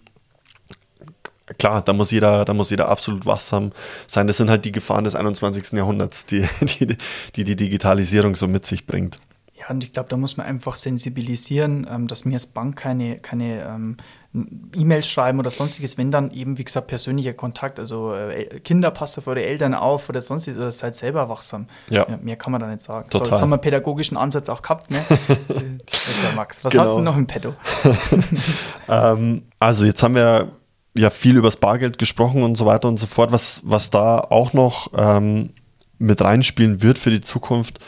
klar, 1.58 1.82
da 1.82 1.92
muss 1.92 2.10
jeder, 2.10 2.44
da 2.44 2.54
muss 2.54 2.70
jeder 2.70 2.88
absolut 2.88 3.26
wachsam 3.26 3.72
sein. 4.06 4.26
Das 4.26 4.36
sind 4.36 4.50
halt 4.50 4.64
die 4.64 4.72
Gefahren 4.72 5.04
des 5.04 5.14
21. 5.14 5.72
Jahrhunderts, 5.72 6.26
die 6.26 6.46
die, 6.80 6.96
die, 7.34 7.44
die 7.44 7.56
Digitalisierung 7.56 8.36
so 8.36 8.48
mit 8.48 8.66
sich 8.66 8.86
bringt. 8.86 9.20
Ja, 9.66 9.74
und 9.74 9.82
ich 9.82 9.92
glaube, 9.92 10.08
da 10.08 10.16
muss 10.16 10.36
man 10.36 10.46
einfach 10.46 10.76
sensibilisieren, 10.76 11.86
ähm, 11.90 12.06
dass 12.06 12.24
wir 12.24 12.32
als 12.32 12.46
Bank 12.46 12.76
keine, 12.76 13.18
keine 13.18 13.62
ähm, 13.64 13.96
E-Mails 14.74 15.08
schreiben 15.08 15.38
oder 15.38 15.50
sonstiges, 15.50 15.96
wenn 15.98 16.10
dann 16.10 16.30
eben, 16.30 16.58
wie 16.58 16.64
gesagt, 16.64 16.86
persönlicher 16.88 17.32
Kontakt, 17.32 17.80
also 17.80 18.14
äh, 18.14 18.60
Kinder, 18.60 18.90
passt 18.90 19.18
auf 19.18 19.26
eure 19.26 19.42
Eltern 19.42 19.74
auf 19.74 20.08
oder 20.08 20.20
sonstiges, 20.20 20.60
oder 20.60 20.72
seid 20.72 20.94
selber 20.94 21.28
wachsam. 21.28 21.66
Ja. 21.88 22.06
ja. 22.08 22.16
mehr 22.18 22.36
kann 22.36 22.52
man 22.52 22.60
da 22.60 22.68
nicht 22.68 22.82
sagen. 22.82 23.08
Total. 23.08 23.26
So, 23.26 23.32
jetzt 23.32 23.42
haben 23.42 23.50
wir 23.50 23.56
einen 23.56 23.62
pädagogischen 23.62 24.16
Ansatz 24.16 24.48
auch 24.48 24.62
gehabt, 24.62 24.90
ne? 24.90 24.98
ja 26.22 26.32
Max. 26.34 26.62
Was 26.64 26.72
genau. 26.72 26.84
hast 26.84 26.96
du 26.96 27.00
noch 27.00 27.16
im 27.16 27.26
Petto? 27.26 27.54
ähm, 28.88 29.42
also 29.58 29.86
jetzt 29.86 30.02
haben 30.02 30.14
wir 30.14 30.52
ja 30.94 31.10
viel 31.10 31.36
über 31.36 31.48
das 31.48 31.56
Bargeld 31.56 31.98
gesprochen 31.98 32.42
und 32.42 32.56
so 32.56 32.66
weiter 32.66 32.88
und 32.88 32.98
so 32.98 33.06
fort. 33.06 33.32
Was, 33.32 33.62
was 33.64 33.90
da 33.90 34.20
auch 34.20 34.52
noch 34.52 34.92
ähm, 34.96 35.50
mit 35.98 36.20
reinspielen 36.20 36.82
wird 36.82 36.98
für 36.98 37.10
die 37.10 37.20
Zukunft, 37.20 37.80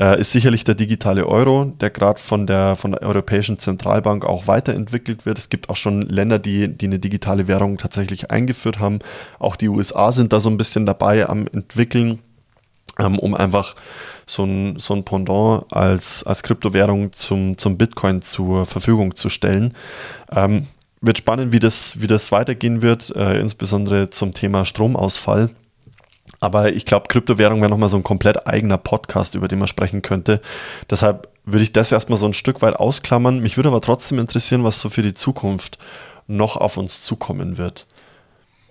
äh, 0.00 0.18
ist 0.18 0.32
sicherlich 0.32 0.64
der 0.64 0.74
digitale 0.74 1.26
Euro, 1.26 1.66
der 1.78 1.90
gerade 1.90 2.18
von 2.18 2.46
der, 2.46 2.74
von 2.74 2.92
der 2.92 3.02
Europäischen 3.02 3.58
Zentralbank 3.58 4.24
auch 4.24 4.46
weiterentwickelt 4.46 5.26
wird. 5.26 5.38
Es 5.38 5.50
gibt 5.50 5.68
auch 5.68 5.76
schon 5.76 6.02
Länder, 6.02 6.38
die, 6.38 6.68
die 6.68 6.86
eine 6.86 6.98
digitale 6.98 7.46
Währung 7.46 7.76
tatsächlich 7.76 8.30
eingeführt 8.30 8.78
haben. 8.78 9.00
Auch 9.38 9.56
die 9.56 9.68
USA 9.68 10.10
sind 10.12 10.32
da 10.32 10.40
so 10.40 10.48
ein 10.48 10.56
bisschen 10.56 10.86
dabei 10.86 11.28
am 11.28 11.46
entwickeln, 11.46 12.20
ähm, 12.98 13.18
um 13.18 13.34
einfach 13.34 13.76
so 14.26 14.44
ein, 14.44 14.78
so 14.78 14.94
ein 14.94 15.04
Pendant 15.04 15.64
als, 15.70 16.24
als 16.24 16.42
Kryptowährung 16.42 17.12
zum, 17.12 17.58
zum 17.58 17.76
Bitcoin 17.76 18.22
zur 18.22 18.64
Verfügung 18.64 19.16
zu 19.16 19.28
stellen. 19.28 19.74
Ähm, 20.32 20.66
wird 21.02 21.18
spannend, 21.18 21.52
wie 21.52 21.58
das, 21.58 22.00
wie 22.00 22.06
das 22.06 22.32
weitergehen 22.32 22.80
wird, 22.80 23.14
äh, 23.14 23.38
insbesondere 23.38 24.08
zum 24.08 24.32
Thema 24.32 24.64
Stromausfall. 24.64 25.50
Aber 26.38 26.72
ich 26.72 26.86
glaube, 26.86 27.08
Kryptowährung 27.08 27.60
wäre 27.60 27.70
nochmal 27.70 27.88
so 27.88 27.96
ein 27.96 28.04
komplett 28.04 28.46
eigener 28.46 28.78
Podcast, 28.78 29.34
über 29.34 29.48
den 29.48 29.58
man 29.58 29.68
sprechen 29.68 30.02
könnte. 30.02 30.40
Deshalb 30.88 31.28
würde 31.44 31.62
ich 31.62 31.72
das 31.72 31.92
erstmal 31.92 32.18
so 32.18 32.26
ein 32.26 32.32
Stück 32.32 32.62
weit 32.62 32.76
ausklammern. 32.76 33.40
Mich 33.40 33.56
würde 33.56 33.70
aber 33.70 33.80
trotzdem 33.80 34.18
interessieren, 34.18 34.64
was 34.64 34.80
so 34.80 34.88
für 34.88 35.02
die 35.02 35.14
Zukunft 35.14 35.78
noch 36.26 36.56
auf 36.56 36.76
uns 36.76 37.02
zukommen 37.02 37.58
wird. 37.58 37.86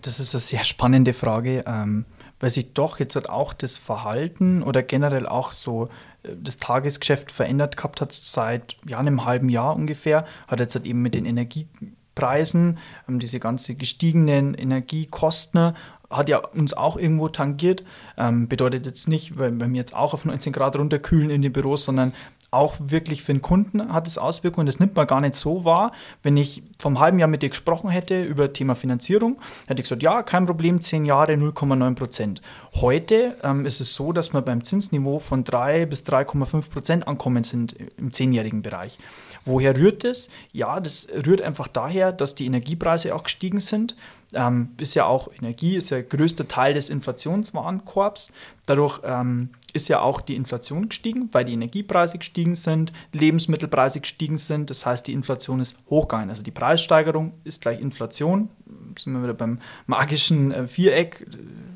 Das 0.02 0.20
ist 0.20 0.34
eine 0.34 0.42
sehr 0.42 0.64
spannende 0.64 1.14
Frage, 1.14 1.64
ähm, 1.68 2.06
weil 2.40 2.50
sich 2.50 2.74
doch 2.74 3.00
jetzt 3.00 3.16
halt 3.16 3.30
auch 3.30 3.54
das 3.54 3.78
Verhalten 3.78 4.64
oder 4.64 4.82
generell 4.82 5.28
auch 5.28 5.52
so 5.52 5.90
äh, 6.24 6.30
das 6.42 6.58
Tagesgeschäft 6.58 7.32
verändert 7.32 7.76
gehabt 7.76 8.00
hat 8.00 8.14
seit 8.14 8.78
ja, 8.88 8.98
einem 8.98 9.26
halben 9.26 9.50
Jahr 9.50 9.76
ungefähr. 9.76 10.26
Hat 10.48 10.60
jetzt 10.62 10.76
halt 10.76 10.86
eben 10.86 11.02
mit 11.02 11.16
den 11.16 11.26
Energiepreisen, 11.26 12.78
ähm, 13.10 13.20
diese 13.20 13.42
ganze 13.42 13.76
gestiegenen 13.76 14.54
Energiekosten 14.54 15.76
hat 16.10 16.30
ja 16.30 16.38
uns 16.38 16.74
auch 16.74 16.98
irgendwo 16.98 17.30
tangiert. 17.30 17.84
Ähm, 18.18 18.48
bedeutet 18.48 18.86
jetzt 18.86 19.08
nicht, 19.08 19.38
weil, 19.38 19.60
wir 19.60 19.68
jetzt 19.70 19.96
auch 19.96 20.14
auf 20.14 20.26
19 20.26 20.54
Grad 20.54 20.78
runterkühlen 20.78 21.30
in 21.30 21.42
den 21.42 21.54
Büros, 21.54 21.86
sondern 21.86 22.14
auch 22.52 22.76
wirklich 22.80 23.24
für 23.24 23.32
den 23.32 23.42
Kunden 23.42 23.94
hat 23.94 24.08
es 24.08 24.18
Auswirkungen. 24.18 24.66
Das 24.66 24.80
nimmt 24.80 24.96
man 24.96 25.06
gar 25.06 25.22
nicht 25.22 25.36
so 25.36 25.66
wahr. 25.66 25.92
Wenn 26.24 26.36
ich 26.36 26.64
vom 26.80 27.00
halben 27.00 27.20
Jahr 27.20 27.28
mit 27.28 27.44
dir 27.44 27.50
gesprochen 27.50 27.90
hätte 27.90 28.24
über 28.24 28.52
Thema 28.54 28.76
Finanzierung, 28.76 29.40
hätte 29.68 29.82
ich 29.82 29.86
gesagt, 29.86 30.02
ja, 30.02 30.24
kein 30.24 30.46
Problem, 30.46 30.82
10 30.82 31.06
Jahre 31.06 31.34
0,9 31.34 31.96
Prozent. 31.96 32.42
Heute 32.76 33.38
ähm, 33.44 33.66
ist 33.66 33.82
es 33.82 33.94
so, 33.94 34.14
dass 34.14 34.34
wir 34.34 34.42
beim 34.42 34.64
Zinsniveau 34.64 35.20
von 35.20 35.44
3 35.44 35.86
bis 35.86 36.04
3,5 36.04 36.72
Prozent 36.72 37.08
ankommen 37.08 37.44
sind 37.44 37.76
im 37.98 38.12
zehnjährigen 38.12 38.64
Bereich. 38.64 38.98
Woher 39.46 39.76
rührt 39.76 40.04
das? 40.04 40.30
Ja, 40.52 40.80
das 40.80 41.08
rührt 41.26 41.42
einfach 41.42 41.68
daher, 41.68 42.12
dass 42.12 42.36
die 42.36 42.46
Energiepreise 42.46 43.16
auch 43.16 43.24
gestiegen 43.24 43.60
sind. 43.60 43.96
Ähm, 44.34 44.70
ist 44.78 44.94
ja 44.94 45.06
auch 45.06 45.30
Energie, 45.34 45.76
ist 45.76 45.90
ja 45.90 46.02
größter 46.02 46.48
Teil 46.48 46.76
des 46.76 46.92
Inflationswarenkorbs. 46.92 48.32
Dadurch 48.68 49.00
ähm, 49.04 49.50
ist 49.74 49.88
ja 49.88 50.02
auch 50.02 50.22
die 50.22 50.36
Inflation 50.36 50.90
gestiegen, 50.90 51.30
weil 51.32 51.46
die 51.46 51.54
Energiepreise 51.54 52.20
gestiegen 52.20 52.56
sind, 52.56 52.94
Lebensmittelpreise 53.12 54.02
gestiegen 54.02 54.38
sind. 54.38 54.70
Das 54.70 54.86
heißt, 54.86 55.08
die 55.08 55.14
Inflation 55.14 55.60
ist 55.60 55.78
hochgegangen. 55.90 56.30
Also 56.30 56.44
die 56.44 56.52
Preissteigerung 56.52 57.34
ist 57.44 57.62
gleich 57.62 57.80
Inflation. 57.80 58.50
Sind 58.98 59.14
wir 59.14 59.24
wieder 59.24 59.34
beim 59.34 59.60
magischen 59.88 60.52
äh, 60.52 60.68
Viereck. 60.68 61.26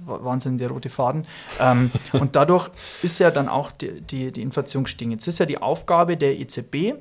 Wahnsinn, 0.05 0.57
der 0.57 0.69
rote 0.69 0.89
Faden. 0.89 1.25
Ähm, 1.59 1.91
und 2.13 2.35
dadurch 2.35 2.69
ist 3.01 3.19
ja 3.19 3.31
dann 3.31 3.47
auch 3.47 3.71
die, 3.71 4.01
die, 4.01 4.31
die 4.31 4.41
Inflation 4.41 4.83
gestiegen. 4.83 5.11
Jetzt 5.11 5.27
ist 5.27 5.39
ja 5.39 5.45
die 5.45 5.61
Aufgabe 5.61 6.17
der 6.17 6.39
EZB, 6.39 6.95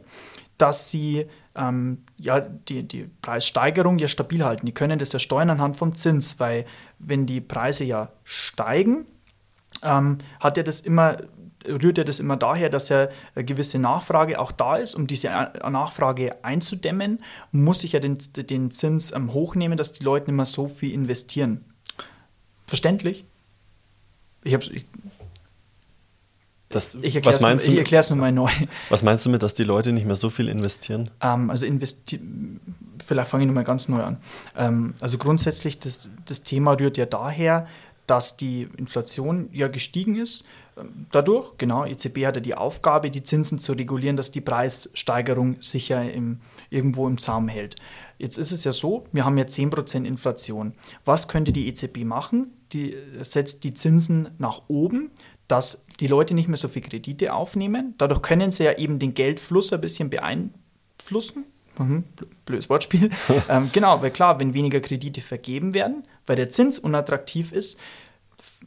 dass 0.62 0.90
sie 0.90 1.26
ähm, 1.56 2.04
ja, 2.18 2.38
die, 2.40 2.84
die 2.84 3.10
Preissteigerung 3.20 3.98
ja 3.98 4.06
stabil 4.06 4.44
halten. 4.44 4.64
Die 4.64 4.72
können 4.72 5.00
das 5.00 5.12
ja 5.12 5.18
steuern 5.18 5.50
anhand 5.50 5.76
vom 5.76 5.94
Zins, 5.94 6.38
weil 6.38 6.64
wenn 7.00 7.26
die 7.26 7.40
Preise 7.40 7.82
ja 7.82 8.10
steigen, 8.22 9.06
ähm, 9.82 10.18
hat 10.38 10.56
ja 10.56 10.62
das 10.62 10.80
immer 10.80 11.18
rührt 11.66 11.98
ja 11.98 12.04
das 12.04 12.18
immer 12.18 12.36
daher, 12.36 12.70
dass 12.70 12.88
ja 12.88 13.08
eine 13.34 13.44
gewisse 13.44 13.78
Nachfrage 13.78 14.40
auch 14.40 14.52
da 14.52 14.76
ist. 14.76 14.94
Um 14.94 15.06
diese 15.06 15.28
Nachfrage 15.28 16.44
einzudämmen, 16.44 17.22
muss 17.50 17.84
ich 17.84 17.92
ja 17.92 18.00
den, 18.00 18.18
den 18.36 18.70
Zins 18.70 19.12
ähm, 19.12 19.32
hochnehmen, 19.32 19.78
dass 19.78 19.92
die 19.92 20.04
Leute 20.04 20.26
nicht 20.30 20.36
mehr 20.36 20.44
so 20.44 20.66
viel 20.68 20.92
investieren. 20.92 21.64
Verständlich? 22.66 23.24
Ich 24.44 24.54
habe 24.54 24.64
das, 26.72 26.96
ich 27.00 27.14
erkläre 27.14 28.00
es 28.00 28.10
nochmal 28.10 28.32
neu. 28.32 28.50
Was 28.88 29.02
meinst 29.02 29.26
du 29.26 29.30
mit, 29.30 29.42
dass 29.42 29.54
die 29.54 29.64
Leute 29.64 29.92
nicht 29.92 30.06
mehr 30.06 30.16
so 30.16 30.30
viel 30.30 30.48
investieren? 30.48 31.10
Ähm, 31.20 31.50
also 31.50 31.66
investi 31.66 32.20
vielleicht 33.04 33.30
fange 33.30 33.44
ich 33.44 33.48
nochmal 33.48 33.64
ganz 33.64 33.88
neu 33.88 34.02
an. 34.02 34.16
Ähm, 34.56 34.94
also 35.00 35.18
grundsätzlich, 35.18 35.78
das, 35.78 36.08
das 36.26 36.42
Thema 36.42 36.72
rührt 36.72 36.96
ja 36.96 37.06
daher, 37.06 37.66
dass 38.06 38.36
die 38.36 38.68
Inflation 38.76 39.48
ja 39.52 39.68
gestiegen 39.68 40.16
ist. 40.16 40.44
Ähm, 40.76 41.06
dadurch, 41.12 41.56
genau, 41.58 41.84
EZB 41.84 42.26
hatte 42.26 42.40
die 42.40 42.54
Aufgabe, 42.54 43.10
die 43.10 43.22
Zinsen 43.22 43.58
zu 43.58 43.72
regulieren, 43.72 44.16
dass 44.16 44.30
die 44.30 44.40
Preissteigerung 44.40 45.60
sich 45.60 45.88
ja 45.88 46.02
im, 46.02 46.40
irgendwo 46.70 47.06
im 47.06 47.18
Zaum 47.18 47.48
hält. 47.48 47.76
Jetzt 48.18 48.38
ist 48.38 48.52
es 48.52 48.64
ja 48.64 48.72
so, 48.72 49.06
wir 49.12 49.24
haben 49.24 49.36
ja 49.36 49.44
10% 49.44 50.04
Inflation. 50.04 50.74
Was 51.04 51.26
könnte 51.26 51.52
die 51.52 51.68
EZB 51.68 52.04
machen? 52.04 52.52
Die 52.72 52.96
setzt 53.20 53.64
die 53.64 53.74
Zinsen 53.74 54.28
nach 54.38 54.62
oben 54.68 55.10
dass 55.52 55.84
die 56.00 56.06
Leute 56.06 56.32
nicht 56.32 56.48
mehr 56.48 56.56
so 56.56 56.66
viel 56.66 56.80
Kredite 56.80 57.34
aufnehmen. 57.34 57.94
Dadurch 57.98 58.22
können 58.22 58.50
sie 58.50 58.64
ja 58.64 58.72
eben 58.78 58.98
den 58.98 59.12
Geldfluss 59.12 59.70
ein 59.72 59.82
bisschen 59.82 60.08
beeinflussen. 60.08 61.44
Mhm, 61.78 62.04
blödes 62.46 62.70
Wortspiel. 62.70 63.10
ähm, 63.50 63.68
genau, 63.70 64.00
weil 64.00 64.10
klar, 64.10 64.40
wenn 64.40 64.54
weniger 64.54 64.80
Kredite 64.80 65.20
vergeben 65.20 65.74
werden, 65.74 66.04
weil 66.26 66.36
der 66.36 66.48
Zins 66.48 66.78
unattraktiv 66.78 67.52
ist, 67.52 67.78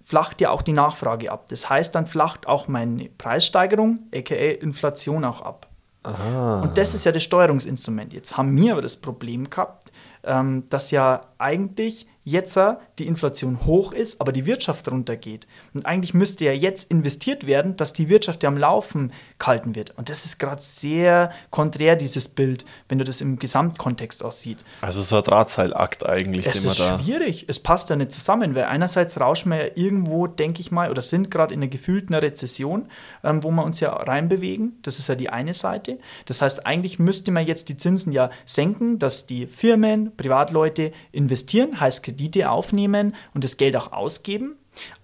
flacht 0.03 0.41
ja 0.41 0.51
auch 0.51 0.61
die 0.61 0.73
Nachfrage 0.73 1.31
ab. 1.31 1.47
Das 1.49 1.67
heißt, 1.67 1.95
dann 1.95 2.05
flacht 2.05 2.47
auch 2.47 2.67
meine 2.67 3.09
Preissteigerung, 3.17 4.07
aka 4.13 4.35
Inflation, 4.35 5.25
auch 5.25 5.41
ab. 5.41 5.67
Aha. 6.03 6.61
Und 6.61 6.77
das 6.77 6.93
ist 6.93 7.03
ja 7.03 7.11
das 7.11 7.23
Steuerungsinstrument. 7.23 8.13
Jetzt 8.13 8.37
haben 8.37 8.55
wir 8.55 8.73
aber 8.73 8.83
das 8.83 8.97
Problem 8.97 9.49
gehabt, 9.49 9.91
ähm, 10.23 10.65
dass 10.69 10.91
ja 10.91 11.21
eigentlich 11.39 12.05
jetzt 12.25 12.59
die 12.97 13.07
Inflation 13.07 13.65
hoch 13.65 13.93
ist, 13.93 14.19
aber 14.19 14.31
die 14.31 14.45
Wirtschaft 14.47 14.89
runtergeht. 14.89 15.45
Und 15.73 15.85
eigentlich 15.85 16.13
müsste 16.13 16.45
ja 16.45 16.53
jetzt 16.53 16.89
investiert 16.89 17.45
werden, 17.45 17.77
dass 17.77 17.93
die 17.93 18.09
Wirtschaft 18.09 18.41
ja 18.43 18.49
am 18.49 18.57
Laufen 18.57 19.13
gehalten 19.37 19.75
wird. 19.75 19.97
Und 19.97 20.09
das 20.09 20.25
ist 20.25 20.39
gerade 20.39 20.61
sehr 20.61 21.31
konträr, 21.51 21.95
dieses 21.95 22.27
Bild, 22.27 22.65
wenn 22.89 22.97
du 22.97 23.05
das 23.05 23.21
im 23.21 23.37
Gesamtkontext 23.37 24.23
aussieht. 24.23 24.57
Also 24.81 25.01
so 25.03 25.17
ein 25.17 25.23
Drahtseilakt 25.23 26.05
eigentlich. 26.05 26.47
Es 26.47 26.65
ist 26.65 26.77
schwierig, 26.77 27.45
es 27.47 27.59
passt 27.59 27.89
ja 27.91 27.95
nicht 27.95 28.11
zusammen, 28.11 28.55
weil 28.55 28.63
einerseits 28.63 29.19
rauschen 29.19 29.51
wir 29.51 29.57
ja 29.57 29.71
irgendwo, 29.75 30.25
denke 30.25 30.61
ich 30.61 30.71
mal, 30.71 30.89
oder 30.89 31.03
sind 31.03 31.29
gerade 31.29 31.53
in 31.53 31.59
einer 31.59 31.69
gefühlten 31.69 32.15
Rezession, 32.15 32.89
ähm, 33.23 33.43
wo 33.43 33.51
wir 33.51 33.63
uns 33.63 33.79
ja 33.81 33.93
reinbewegen. 33.93 34.79
Das 34.81 34.97
ist 34.97 35.09
ja 35.09 35.15
die 35.15 35.29
eine 35.29 35.53
Seite. 35.53 35.99
Das 36.25 36.41
heißt, 36.41 36.65
eigentlich 36.65 36.97
müsste 36.97 37.31
man 37.31 37.45
jetzt 37.45 37.69
die 37.69 37.77
Zinsen 37.77 38.11
ja 38.11 38.31
senken, 38.45 38.97
dass 38.97 39.27
die 39.27 39.45
Firmen, 39.45 40.15
Privatleute 40.17 40.91
investieren, 41.11 41.79
heißt 41.79 42.01
Kredite 42.15 42.49
aufnehmen 42.49 43.15
und 43.33 43.43
das 43.43 43.57
Geld 43.57 43.75
auch 43.75 43.91
ausgeben. 43.91 44.55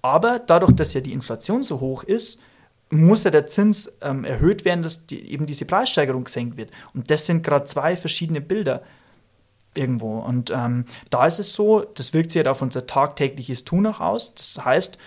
Aber 0.01 0.39
dadurch, 0.39 0.73
dass 0.73 0.93
ja 0.93 1.01
die 1.01 1.13
Inflation 1.13 1.63
so 1.63 1.79
hoch 1.79 2.03
ist, 2.03 2.41
muss 2.89 3.23
ja 3.23 3.31
der 3.31 3.47
Zins 3.47 3.99
ähm, 4.01 4.25
erhöht 4.25 4.65
werden, 4.65 4.83
dass 4.83 5.07
die, 5.07 5.31
eben 5.31 5.45
diese 5.45 5.65
Preissteigerung 5.65 6.25
gesenkt 6.25 6.57
wird. 6.57 6.71
Und 6.93 7.09
das 7.09 7.25
sind 7.25 7.43
gerade 7.43 7.65
zwei 7.65 7.95
verschiedene 7.95 8.41
Bilder 8.41 8.83
irgendwo. 9.75 10.19
Und 10.19 10.51
ähm, 10.51 10.85
da 11.09 11.25
ist 11.25 11.39
es 11.39 11.53
so, 11.53 11.81
das 11.81 12.13
wirkt 12.13 12.31
sich 12.31 12.39
halt 12.39 12.49
auf 12.49 12.61
unser 12.61 12.85
tagtägliches 12.87 13.63
Tun 13.63 13.87
auch 13.87 14.01
aus. 14.01 14.35
Das 14.35 14.65
heißt, 14.65 14.97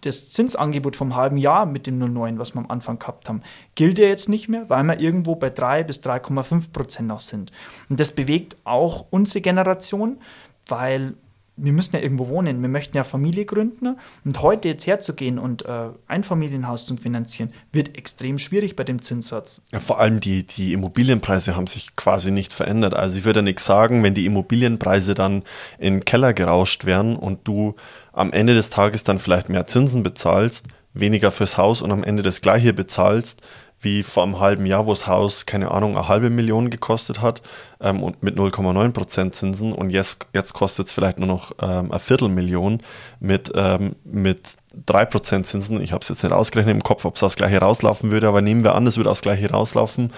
das 0.00 0.30
Zinsangebot 0.30 0.96
vom 0.96 1.14
halben 1.14 1.36
Jahr 1.36 1.66
mit 1.66 1.86
dem 1.86 1.98
09, 1.98 2.38
was 2.38 2.54
wir 2.54 2.60
am 2.60 2.70
Anfang 2.70 2.98
gehabt 2.98 3.28
haben, 3.28 3.42
gilt 3.74 3.98
ja 3.98 4.06
jetzt 4.06 4.28
nicht 4.28 4.48
mehr, 4.48 4.68
weil 4.68 4.82
wir 4.82 4.98
irgendwo 4.98 5.36
bei 5.36 5.50
3 5.50 5.84
bis 5.84 6.00
3,5 6.02 6.72
Prozent 6.72 7.08
noch 7.08 7.20
sind. 7.20 7.52
Und 7.88 8.00
das 8.00 8.12
bewegt 8.12 8.56
auch 8.64 9.06
unsere 9.10 9.42
Generation, 9.42 10.18
weil 10.66 11.14
wir 11.56 11.72
müssen 11.72 11.94
ja 11.94 12.02
irgendwo 12.02 12.28
wohnen, 12.28 12.60
wir 12.62 12.68
möchten 12.68 12.96
ja 12.96 13.04
Familie 13.04 13.44
gründen 13.44 13.96
und 14.24 14.42
heute 14.42 14.68
jetzt 14.68 14.86
herzugehen 14.86 15.38
und 15.38 15.64
äh, 15.64 15.88
ein 16.08 16.24
Familienhaus 16.24 16.84
zu 16.86 16.96
finanzieren, 16.96 17.52
wird 17.72 17.96
extrem 17.96 18.38
schwierig 18.38 18.74
bei 18.74 18.82
dem 18.82 19.00
Zinssatz. 19.00 19.62
Ja, 19.72 19.78
vor 19.78 20.00
allem 20.00 20.18
die, 20.18 20.44
die 20.44 20.72
Immobilienpreise 20.72 21.54
haben 21.54 21.68
sich 21.68 21.94
quasi 21.94 22.32
nicht 22.32 22.52
verändert. 22.52 22.94
Also 22.94 23.18
ich 23.18 23.24
würde 23.24 23.42
nichts 23.42 23.64
sagen, 23.64 24.02
wenn 24.02 24.14
die 24.14 24.26
Immobilienpreise 24.26 25.14
dann 25.14 25.42
in 25.78 25.94
den 25.94 26.04
Keller 26.04 26.34
gerauscht 26.34 26.86
werden 26.86 27.16
und 27.16 27.46
du 27.46 27.76
am 28.12 28.32
Ende 28.32 28.54
des 28.54 28.70
Tages 28.70 29.04
dann 29.04 29.18
vielleicht 29.18 29.48
mehr 29.48 29.66
Zinsen 29.66 30.02
bezahlst, 30.02 30.66
weniger 30.92 31.30
fürs 31.30 31.56
Haus 31.56 31.82
und 31.82 31.90
am 31.90 32.04
Ende 32.04 32.22
das 32.22 32.40
gleiche 32.40 32.72
bezahlst, 32.72 33.42
wie 33.84 34.02
vor 34.02 34.22
einem 34.22 34.40
halben 34.40 34.66
Jahr, 34.66 34.86
wo 34.86 34.90
das 34.90 35.06
Haus, 35.06 35.46
keine 35.46 35.70
Ahnung, 35.70 35.96
eine 35.96 36.08
halbe 36.08 36.30
Million 36.30 36.70
gekostet 36.70 37.20
hat 37.20 37.42
ähm, 37.80 38.02
und 38.02 38.22
mit 38.22 38.36
0,9% 38.36 39.32
Zinsen 39.32 39.72
und 39.72 39.90
jetzt, 39.90 40.26
jetzt 40.32 40.54
kostet 40.54 40.88
es 40.88 40.92
vielleicht 40.92 41.18
nur 41.18 41.28
noch 41.28 41.52
ähm, 41.60 41.90
eine 41.90 41.98
Viertelmillion 41.98 42.82
mit, 43.20 43.52
ähm, 43.54 43.96
mit 44.04 44.56
3% 44.86 45.44
Zinsen. 45.44 45.80
Ich 45.80 45.92
habe 45.92 46.02
es 46.02 46.08
jetzt 46.08 46.22
nicht 46.22 46.32
ausgerechnet 46.32 46.74
im 46.74 46.82
Kopf, 46.82 47.04
ob 47.04 47.14
es 47.14 47.20
das 47.20 47.36
gleiche 47.36 47.58
rauslaufen 47.58 48.10
würde, 48.10 48.28
aber 48.28 48.42
nehmen 48.42 48.64
wir 48.64 48.74
an, 48.74 48.86
es 48.86 48.96
würde 48.96 49.10
das 49.10 49.22
gleiche 49.22 49.50
rauslaufen, 49.50 50.12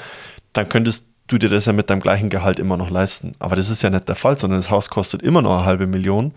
dann 0.52 0.68
könntest 0.68 1.06
du 1.26 1.38
dir 1.38 1.48
das 1.48 1.66
ja 1.66 1.72
mit 1.72 1.90
deinem 1.90 2.00
gleichen 2.00 2.30
Gehalt 2.30 2.58
immer 2.58 2.76
noch 2.76 2.90
leisten. 2.90 3.32
Aber 3.38 3.56
das 3.56 3.68
ist 3.68 3.82
ja 3.82 3.90
nicht 3.90 4.08
der 4.08 4.14
Fall, 4.14 4.38
sondern 4.38 4.58
das 4.58 4.70
Haus 4.70 4.88
kostet 4.88 5.22
immer 5.22 5.42
noch 5.42 5.56
eine 5.56 5.66
halbe 5.66 5.86
Million 5.86 6.32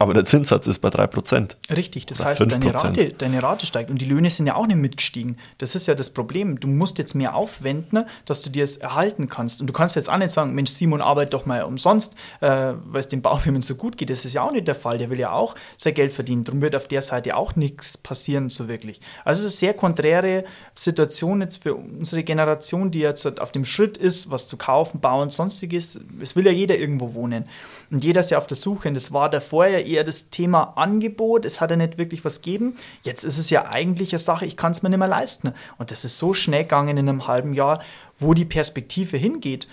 aber 0.00 0.14
der 0.14 0.24
Zinssatz 0.24 0.68
ist 0.68 0.78
bei 0.78 0.90
3%. 0.90 1.56
Richtig, 1.74 2.06
das 2.06 2.24
heißt, 2.24 2.40
deine 2.40 2.72
Rate, 2.72 3.14
deine 3.18 3.42
Rate 3.42 3.66
steigt 3.66 3.90
und 3.90 4.00
die 4.00 4.04
Löhne 4.04 4.30
sind 4.30 4.46
ja 4.46 4.54
auch 4.54 4.68
nicht 4.68 4.76
mitgestiegen. 4.76 5.38
Das 5.58 5.74
ist 5.74 5.88
ja 5.88 5.96
das 5.96 6.10
Problem. 6.10 6.60
Du 6.60 6.68
musst 6.68 6.98
jetzt 6.98 7.14
mehr 7.14 7.34
aufwenden, 7.34 8.04
dass 8.24 8.42
du 8.42 8.50
dir 8.50 8.62
es 8.62 8.76
erhalten 8.76 9.28
kannst. 9.28 9.60
Und 9.60 9.66
du 9.66 9.72
kannst 9.72 9.96
jetzt 9.96 10.08
auch 10.08 10.16
nicht 10.18 10.30
sagen, 10.30 10.54
Mensch, 10.54 10.70
Simon 10.70 11.00
arbeitet 11.00 11.34
doch 11.34 11.46
mal 11.46 11.62
umsonst, 11.62 12.14
äh, 12.40 12.74
weil 12.84 13.00
es 13.00 13.08
den 13.08 13.22
Baufirmen 13.22 13.60
so 13.60 13.74
gut 13.74 13.96
geht. 13.96 14.10
Das 14.10 14.24
ist 14.24 14.34
ja 14.34 14.42
auch 14.42 14.52
nicht 14.52 14.68
der 14.68 14.76
Fall. 14.76 14.98
Der 14.98 15.10
will 15.10 15.18
ja 15.18 15.32
auch 15.32 15.56
sein 15.76 15.94
Geld 15.94 16.12
verdienen. 16.12 16.44
Darum 16.44 16.60
wird 16.60 16.76
auf 16.76 16.86
der 16.86 17.02
Seite 17.02 17.36
auch 17.36 17.56
nichts 17.56 17.98
passieren, 17.98 18.50
so 18.50 18.68
wirklich. 18.68 19.00
Also 19.24 19.40
es 19.40 19.54
ist 19.54 19.62
eine 19.62 19.70
sehr 19.70 19.74
konträre 19.74 20.44
Situation 20.76 21.40
jetzt 21.40 21.64
für 21.64 21.74
unsere 21.74 22.22
Generation, 22.22 22.92
die 22.92 23.00
jetzt 23.00 23.40
auf 23.40 23.50
dem 23.50 23.64
Schritt 23.64 23.96
ist, 23.96 24.30
was 24.30 24.46
zu 24.46 24.56
kaufen, 24.56 25.00
bauen, 25.00 25.30
sonstiges. 25.30 25.98
Es 26.20 26.36
will 26.36 26.46
ja 26.46 26.52
jeder 26.52 26.78
irgendwo 26.78 27.14
wohnen. 27.14 27.46
Und 27.90 28.04
jeder 28.04 28.20
ist 28.20 28.30
ja 28.30 28.38
auf 28.38 28.46
der 28.46 28.56
Suche. 28.56 28.88
Und 28.88 28.94
das 28.94 29.12
war 29.12 29.30
davor 29.30 29.66
ja 29.66 29.78
eher 29.78 30.04
das 30.04 30.30
Thema 30.30 30.74
Angebot. 30.76 31.44
Es 31.44 31.60
hat 31.60 31.70
ja 31.70 31.76
nicht 31.76 31.96
wirklich 31.96 32.24
was 32.24 32.42
gegeben. 32.42 32.76
Jetzt 33.02 33.24
ist 33.24 33.38
es 33.38 33.50
ja 33.50 33.66
eigentlich 33.66 34.12
eine 34.12 34.18
Sache, 34.18 34.44
ich 34.44 34.56
kann 34.56 34.72
es 34.72 34.82
mir 34.82 34.90
nicht 34.90 34.98
mehr 34.98 35.08
leisten. 35.08 35.52
Und 35.78 35.90
das 35.90 36.04
ist 36.04 36.18
so 36.18 36.34
schnell 36.34 36.64
gegangen 36.64 36.98
in 36.98 37.08
einem 37.08 37.26
halben 37.26 37.54
Jahr, 37.54 37.82
wo 38.18 38.34
die 38.34 38.44
Perspektive 38.44 39.16
hingeht. 39.16 39.68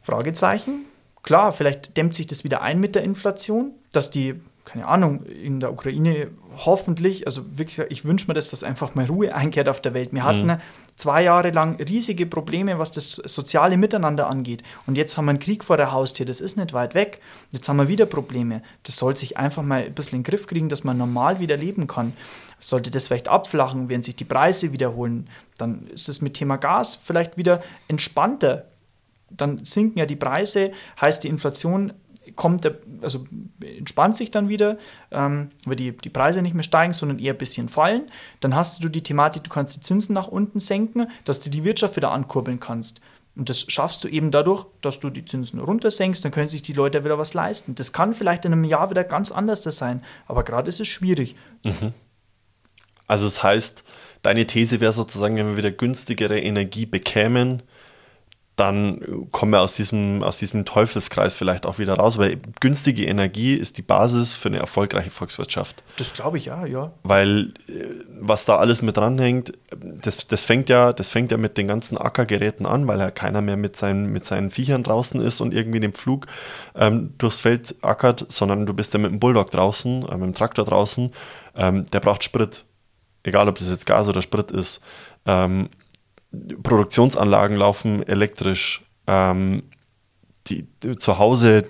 Fragezeichen. 0.00 0.86
Klar, 1.22 1.52
vielleicht 1.52 1.96
dämmt 1.96 2.14
sich 2.14 2.28
das 2.28 2.44
wieder 2.44 2.62
ein 2.62 2.78
mit 2.78 2.94
der 2.94 3.02
Inflation, 3.02 3.72
dass 3.92 4.10
die 4.10 4.40
keine 4.66 4.88
Ahnung, 4.88 5.24
in 5.24 5.60
der 5.60 5.72
Ukraine 5.72 6.28
hoffentlich, 6.66 7.26
also 7.26 7.56
wirklich, 7.56 7.78
ich 7.88 8.04
wünsche 8.04 8.26
mir 8.26 8.34
das, 8.34 8.50
dass 8.50 8.64
einfach 8.64 8.96
mal 8.96 9.06
Ruhe 9.06 9.34
einkehrt 9.34 9.68
auf 9.68 9.80
der 9.80 9.94
Welt. 9.94 10.12
Wir 10.12 10.24
hatten 10.24 10.46
mhm. 10.46 10.60
zwei 10.96 11.22
Jahre 11.22 11.50
lang 11.50 11.80
riesige 11.80 12.26
Probleme, 12.26 12.78
was 12.78 12.90
das 12.90 13.12
soziale 13.12 13.76
Miteinander 13.76 14.28
angeht. 14.28 14.64
Und 14.86 14.96
jetzt 14.96 15.16
haben 15.16 15.26
wir 15.26 15.30
einen 15.30 15.38
Krieg 15.38 15.62
vor 15.62 15.76
der 15.76 15.92
Haustür, 15.92 16.26
das 16.26 16.40
ist 16.40 16.56
nicht 16.56 16.72
weit 16.72 16.94
weg. 16.94 17.20
Jetzt 17.52 17.68
haben 17.68 17.76
wir 17.76 17.86
wieder 17.86 18.06
Probleme. 18.06 18.60
Das 18.82 18.96
soll 18.96 19.16
sich 19.16 19.36
einfach 19.36 19.62
mal 19.62 19.84
ein 19.84 19.94
bisschen 19.94 20.16
in 20.16 20.22
den 20.24 20.30
Griff 20.30 20.48
kriegen, 20.48 20.68
dass 20.68 20.82
man 20.82 20.98
normal 20.98 21.38
wieder 21.38 21.56
leben 21.56 21.86
kann. 21.86 22.14
Sollte 22.58 22.90
das 22.90 23.06
vielleicht 23.06 23.28
abflachen, 23.28 23.88
wenn 23.88 24.02
sich 24.02 24.16
die 24.16 24.24
Preise 24.24 24.72
wiederholen, 24.72 25.28
dann 25.58 25.86
ist 25.94 26.08
es 26.08 26.20
mit 26.22 26.34
Thema 26.34 26.56
Gas 26.56 26.98
vielleicht 27.02 27.36
wieder 27.36 27.62
entspannter. 27.86 28.64
Dann 29.30 29.64
sinken 29.64 30.00
ja 30.00 30.06
die 30.06 30.16
Preise, 30.16 30.72
heißt 31.00 31.22
die 31.22 31.28
Inflation 31.28 31.92
kommt 32.36 32.64
der, 32.64 32.78
also 33.02 33.26
entspannt 33.60 34.16
sich 34.16 34.30
dann 34.30 34.48
wieder, 34.48 34.78
ähm, 35.10 35.50
weil 35.64 35.76
die, 35.76 35.96
die 35.96 36.10
Preise 36.10 36.42
nicht 36.42 36.54
mehr 36.54 36.62
steigen, 36.62 36.92
sondern 36.92 37.18
eher 37.18 37.34
ein 37.34 37.38
bisschen 37.38 37.68
fallen. 37.68 38.10
Dann 38.40 38.54
hast 38.54 38.84
du 38.84 38.88
die 38.88 39.02
Thematik, 39.02 39.44
du 39.44 39.50
kannst 39.50 39.76
die 39.76 39.80
Zinsen 39.80 40.14
nach 40.14 40.28
unten 40.28 40.60
senken, 40.60 41.08
dass 41.24 41.40
du 41.40 41.50
die 41.50 41.64
Wirtschaft 41.64 41.96
wieder 41.96 42.12
ankurbeln 42.12 42.60
kannst. 42.60 43.00
Und 43.34 43.50
das 43.50 43.66
schaffst 43.68 44.02
du 44.02 44.08
eben 44.08 44.30
dadurch, 44.30 44.64
dass 44.80 44.98
du 44.98 45.10
die 45.10 45.24
Zinsen 45.24 45.60
runtersenkst, 45.60 46.24
dann 46.24 46.32
können 46.32 46.48
sich 46.48 46.62
die 46.62 46.72
Leute 46.72 47.04
wieder 47.04 47.18
was 47.18 47.34
leisten. 47.34 47.74
Das 47.74 47.92
kann 47.92 48.14
vielleicht 48.14 48.46
in 48.46 48.52
einem 48.52 48.64
Jahr 48.64 48.88
wieder 48.90 49.04
ganz 49.04 49.30
anders 49.30 49.62
sein, 49.62 50.02
aber 50.26 50.42
gerade 50.42 50.68
ist 50.68 50.80
es 50.80 50.88
schwierig. 50.88 51.36
Mhm. 51.62 51.92
Also 53.06 53.26
das 53.26 53.42
heißt, 53.42 53.84
deine 54.22 54.46
These 54.46 54.80
wäre 54.80 54.92
sozusagen, 54.92 55.36
wenn 55.36 55.48
wir 55.48 55.56
wieder 55.58 55.70
günstigere 55.70 56.40
Energie 56.40 56.86
bekämen, 56.86 57.62
dann 58.56 59.28
kommen 59.32 59.52
wir 59.52 59.60
aus 59.60 59.74
diesem, 59.74 60.22
aus 60.22 60.38
diesem 60.38 60.64
Teufelskreis 60.64 61.34
vielleicht 61.34 61.66
auch 61.66 61.78
wieder 61.78 61.94
raus, 61.94 62.16
weil 62.16 62.38
günstige 62.60 63.04
Energie 63.04 63.54
ist 63.54 63.76
die 63.76 63.82
Basis 63.82 64.32
für 64.32 64.48
eine 64.48 64.58
erfolgreiche 64.58 65.10
Volkswirtschaft. 65.10 65.82
Das 65.98 66.14
glaube 66.14 66.38
ich 66.38 66.46
ja, 66.46 66.64
ja. 66.64 66.90
Weil 67.02 67.52
äh, 67.68 67.84
was 68.18 68.46
da 68.46 68.56
alles 68.56 68.80
mit 68.80 68.96
dranhängt, 68.96 69.52
das, 69.70 70.26
das, 70.26 70.40
fängt 70.40 70.70
ja, 70.70 70.94
das 70.94 71.10
fängt 71.10 71.32
ja 71.32 71.36
mit 71.36 71.58
den 71.58 71.68
ganzen 71.68 71.98
Ackergeräten 71.98 72.64
an, 72.64 72.88
weil 72.88 72.98
ja 72.98 73.10
keiner 73.10 73.42
mehr 73.42 73.58
mit 73.58 73.76
seinen, 73.76 74.10
mit 74.10 74.24
seinen 74.24 74.50
Viechern 74.50 74.82
draußen 74.82 75.20
ist 75.20 75.42
und 75.42 75.52
irgendwie 75.52 75.80
den 75.80 75.92
Flug 75.92 76.26
ähm, 76.74 77.12
durchs 77.18 77.38
Feld 77.38 77.74
ackert, 77.82 78.24
sondern 78.30 78.64
du 78.64 78.72
bist 78.72 78.94
ja 78.94 78.98
mit 78.98 79.10
dem 79.10 79.20
Bulldog 79.20 79.50
draußen, 79.50 80.08
äh, 80.08 80.14
mit 80.16 80.28
dem 80.28 80.34
Traktor 80.34 80.64
draußen, 80.64 81.12
ähm, 81.56 81.84
der 81.92 82.00
braucht 82.00 82.24
Sprit. 82.24 82.64
Egal, 83.22 83.50
ob 83.50 83.58
das 83.58 83.68
jetzt 83.68 83.84
Gas 83.84 84.08
oder 84.08 84.22
Sprit 84.22 84.50
ist. 84.50 84.82
Ähm, 85.26 85.68
Produktionsanlagen 86.62 87.56
laufen 87.56 88.06
elektrisch. 88.06 88.82
Ähm, 89.06 89.62
die, 90.48 90.66
zu 90.98 91.18
Hause 91.18 91.64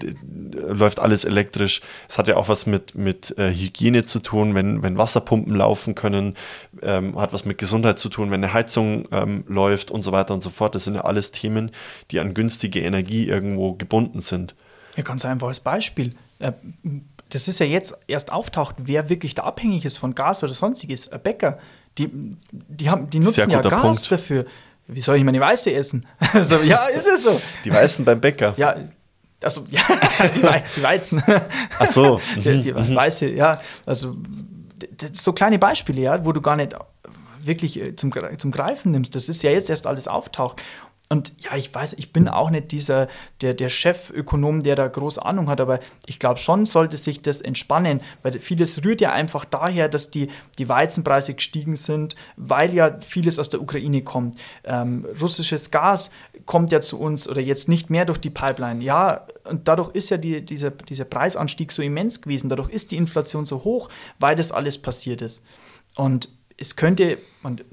läuft 0.52 1.00
alles 1.00 1.24
elektrisch. 1.24 1.80
Es 2.08 2.18
hat 2.18 2.28
ja 2.28 2.36
auch 2.36 2.48
was 2.48 2.66
mit, 2.66 2.94
mit 2.94 3.36
äh, 3.38 3.50
Hygiene 3.52 4.04
zu 4.04 4.20
tun, 4.20 4.54
wenn, 4.54 4.82
wenn 4.82 4.98
Wasserpumpen 4.98 5.54
laufen 5.54 5.94
können, 5.94 6.34
ähm, 6.82 7.18
hat 7.18 7.32
was 7.32 7.44
mit 7.44 7.58
Gesundheit 7.58 7.98
zu 7.98 8.08
tun, 8.08 8.30
wenn 8.30 8.44
eine 8.44 8.52
Heizung 8.52 9.08
ähm, 9.12 9.44
läuft 9.48 9.90
und 9.90 10.02
so 10.02 10.12
weiter 10.12 10.34
und 10.34 10.42
so 10.42 10.50
fort. 10.50 10.74
Das 10.74 10.84
sind 10.84 10.94
ja 10.94 11.02
alles 11.02 11.30
Themen, 11.30 11.70
die 12.10 12.20
an 12.20 12.34
günstige 12.34 12.80
Energie 12.80 13.28
irgendwo 13.28 13.74
gebunden 13.74 14.20
sind. 14.20 14.54
Ja, 14.96 15.02
ganz 15.02 15.24
einfaches 15.24 15.60
Beispiel. 15.60 16.14
Äh, 16.38 16.52
das 17.30 17.48
ist 17.48 17.58
ja 17.58 17.66
jetzt 17.66 17.98
erst 18.06 18.30
auftaucht, 18.30 18.76
wer 18.78 19.08
wirklich 19.08 19.34
da 19.34 19.44
abhängig 19.44 19.84
ist 19.84 19.98
von 19.98 20.14
Gas 20.14 20.44
oder 20.44 20.54
sonstiges. 20.54 21.10
Ein 21.10 21.22
Bäcker, 21.22 21.58
die, 21.98 22.10
die, 22.52 22.90
haben, 22.90 23.08
die 23.10 23.20
nutzen 23.20 23.50
ja 23.50 23.60
Gas 23.60 23.82
Punkt. 23.82 24.12
dafür. 24.12 24.46
Wie 24.88 25.00
soll 25.00 25.16
ich 25.16 25.24
meine 25.24 25.40
Weiße 25.40 25.72
essen? 25.72 26.06
also, 26.32 26.56
ja, 26.58 26.86
ist 26.86 27.06
es 27.06 27.24
so. 27.24 27.40
Die 27.64 27.72
Weißen 27.72 28.04
beim 28.04 28.20
Bäcker. 28.20 28.54
Ja, 28.56 28.76
also, 29.42 29.66
ja, 29.68 29.80
die, 30.34 30.42
We 30.42 30.62
die 30.76 30.82
Weizen. 30.82 31.22
Ach 31.78 31.86
so. 31.86 32.20
die, 32.36 32.60
die 32.60 32.72
mhm. 32.72 32.94
Weiße, 32.94 33.28
ja. 33.30 33.60
Also, 33.84 34.12
so 35.12 35.32
kleine 35.32 35.58
Beispiele, 35.58 36.00
ja, 36.00 36.24
wo 36.24 36.32
du 36.32 36.40
gar 36.40 36.56
nicht 36.56 36.74
wirklich 37.40 37.80
äh, 37.80 37.96
zum, 37.96 38.12
zum 38.38 38.50
Greifen 38.50 38.92
nimmst. 38.92 39.14
Das 39.14 39.28
ist 39.28 39.42
ja 39.42 39.50
jetzt 39.50 39.70
erst 39.70 39.86
alles 39.86 40.08
auftaucht. 40.08 40.62
Und 41.08 41.34
ja, 41.38 41.56
ich 41.56 41.72
weiß, 41.72 41.94
ich 41.94 42.12
bin 42.12 42.28
auch 42.28 42.50
nicht 42.50 42.72
dieser, 42.72 43.06
der, 43.40 43.54
der 43.54 43.68
Chefökonom, 43.68 44.64
der 44.64 44.74
da 44.74 44.88
groß 44.88 45.18
Ahnung 45.18 45.48
hat, 45.48 45.60
aber 45.60 45.78
ich 46.06 46.18
glaube 46.18 46.40
schon 46.40 46.66
sollte 46.66 46.96
sich 46.96 47.22
das 47.22 47.40
entspannen, 47.40 48.00
weil 48.22 48.38
vieles 48.40 48.84
rührt 48.84 49.00
ja 49.00 49.12
einfach 49.12 49.44
daher, 49.44 49.88
dass 49.88 50.10
die, 50.10 50.28
die 50.58 50.68
Weizenpreise 50.68 51.34
gestiegen 51.34 51.76
sind, 51.76 52.16
weil 52.36 52.74
ja 52.74 52.98
vieles 53.06 53.38
aus 53.38 53.48
der 53.48 53.62
Ukraine 53.62 54.02
kommt. 54.02 54.36
Ähm, 54.64 55.06
russisches 55.20 55.70
Gas 55.70 56.10
kommt 56.44 56.72
ja 56.72 56.80
zu 56.80 56.98
uns 56.98 57.28
oder 57.28 57.40
jetzt 57.40 57.68
nicht 57.68 57.88
mehr 57.88 58.04
durch 58.04 58.18
die 58.18 58.30
Pipeline. 58.30 58.82
Ja, 58.82 59.28
und 59.44 59.68
dadurch 59.68 59.94
ist 59.94 60.10
ja 60.10 60.16
die, 60.16 60.44
dieser, 60.44 60.72
dieser 60.72 61.04
Preisanstieg 61.04 61.70
so 61.70 61.82
immens 61.82 62.20
gewesen, 62.20 62.48
dadurch 62.48 62.70
ist 62.70 62.90
die 62.90 62.96
Inflation 62.96 63.46
so 63.46 63.62
hoch, 63.62 63.90
weil 64.18 64.34
das 64.34 64.50
alles 64.50 64.78
passiert 64.78 65.22
ist. 65.22 65.44
Und 65.96 66.30
es 66.56 66.74
könnte, 66.74 67.18
und 67.42 67.64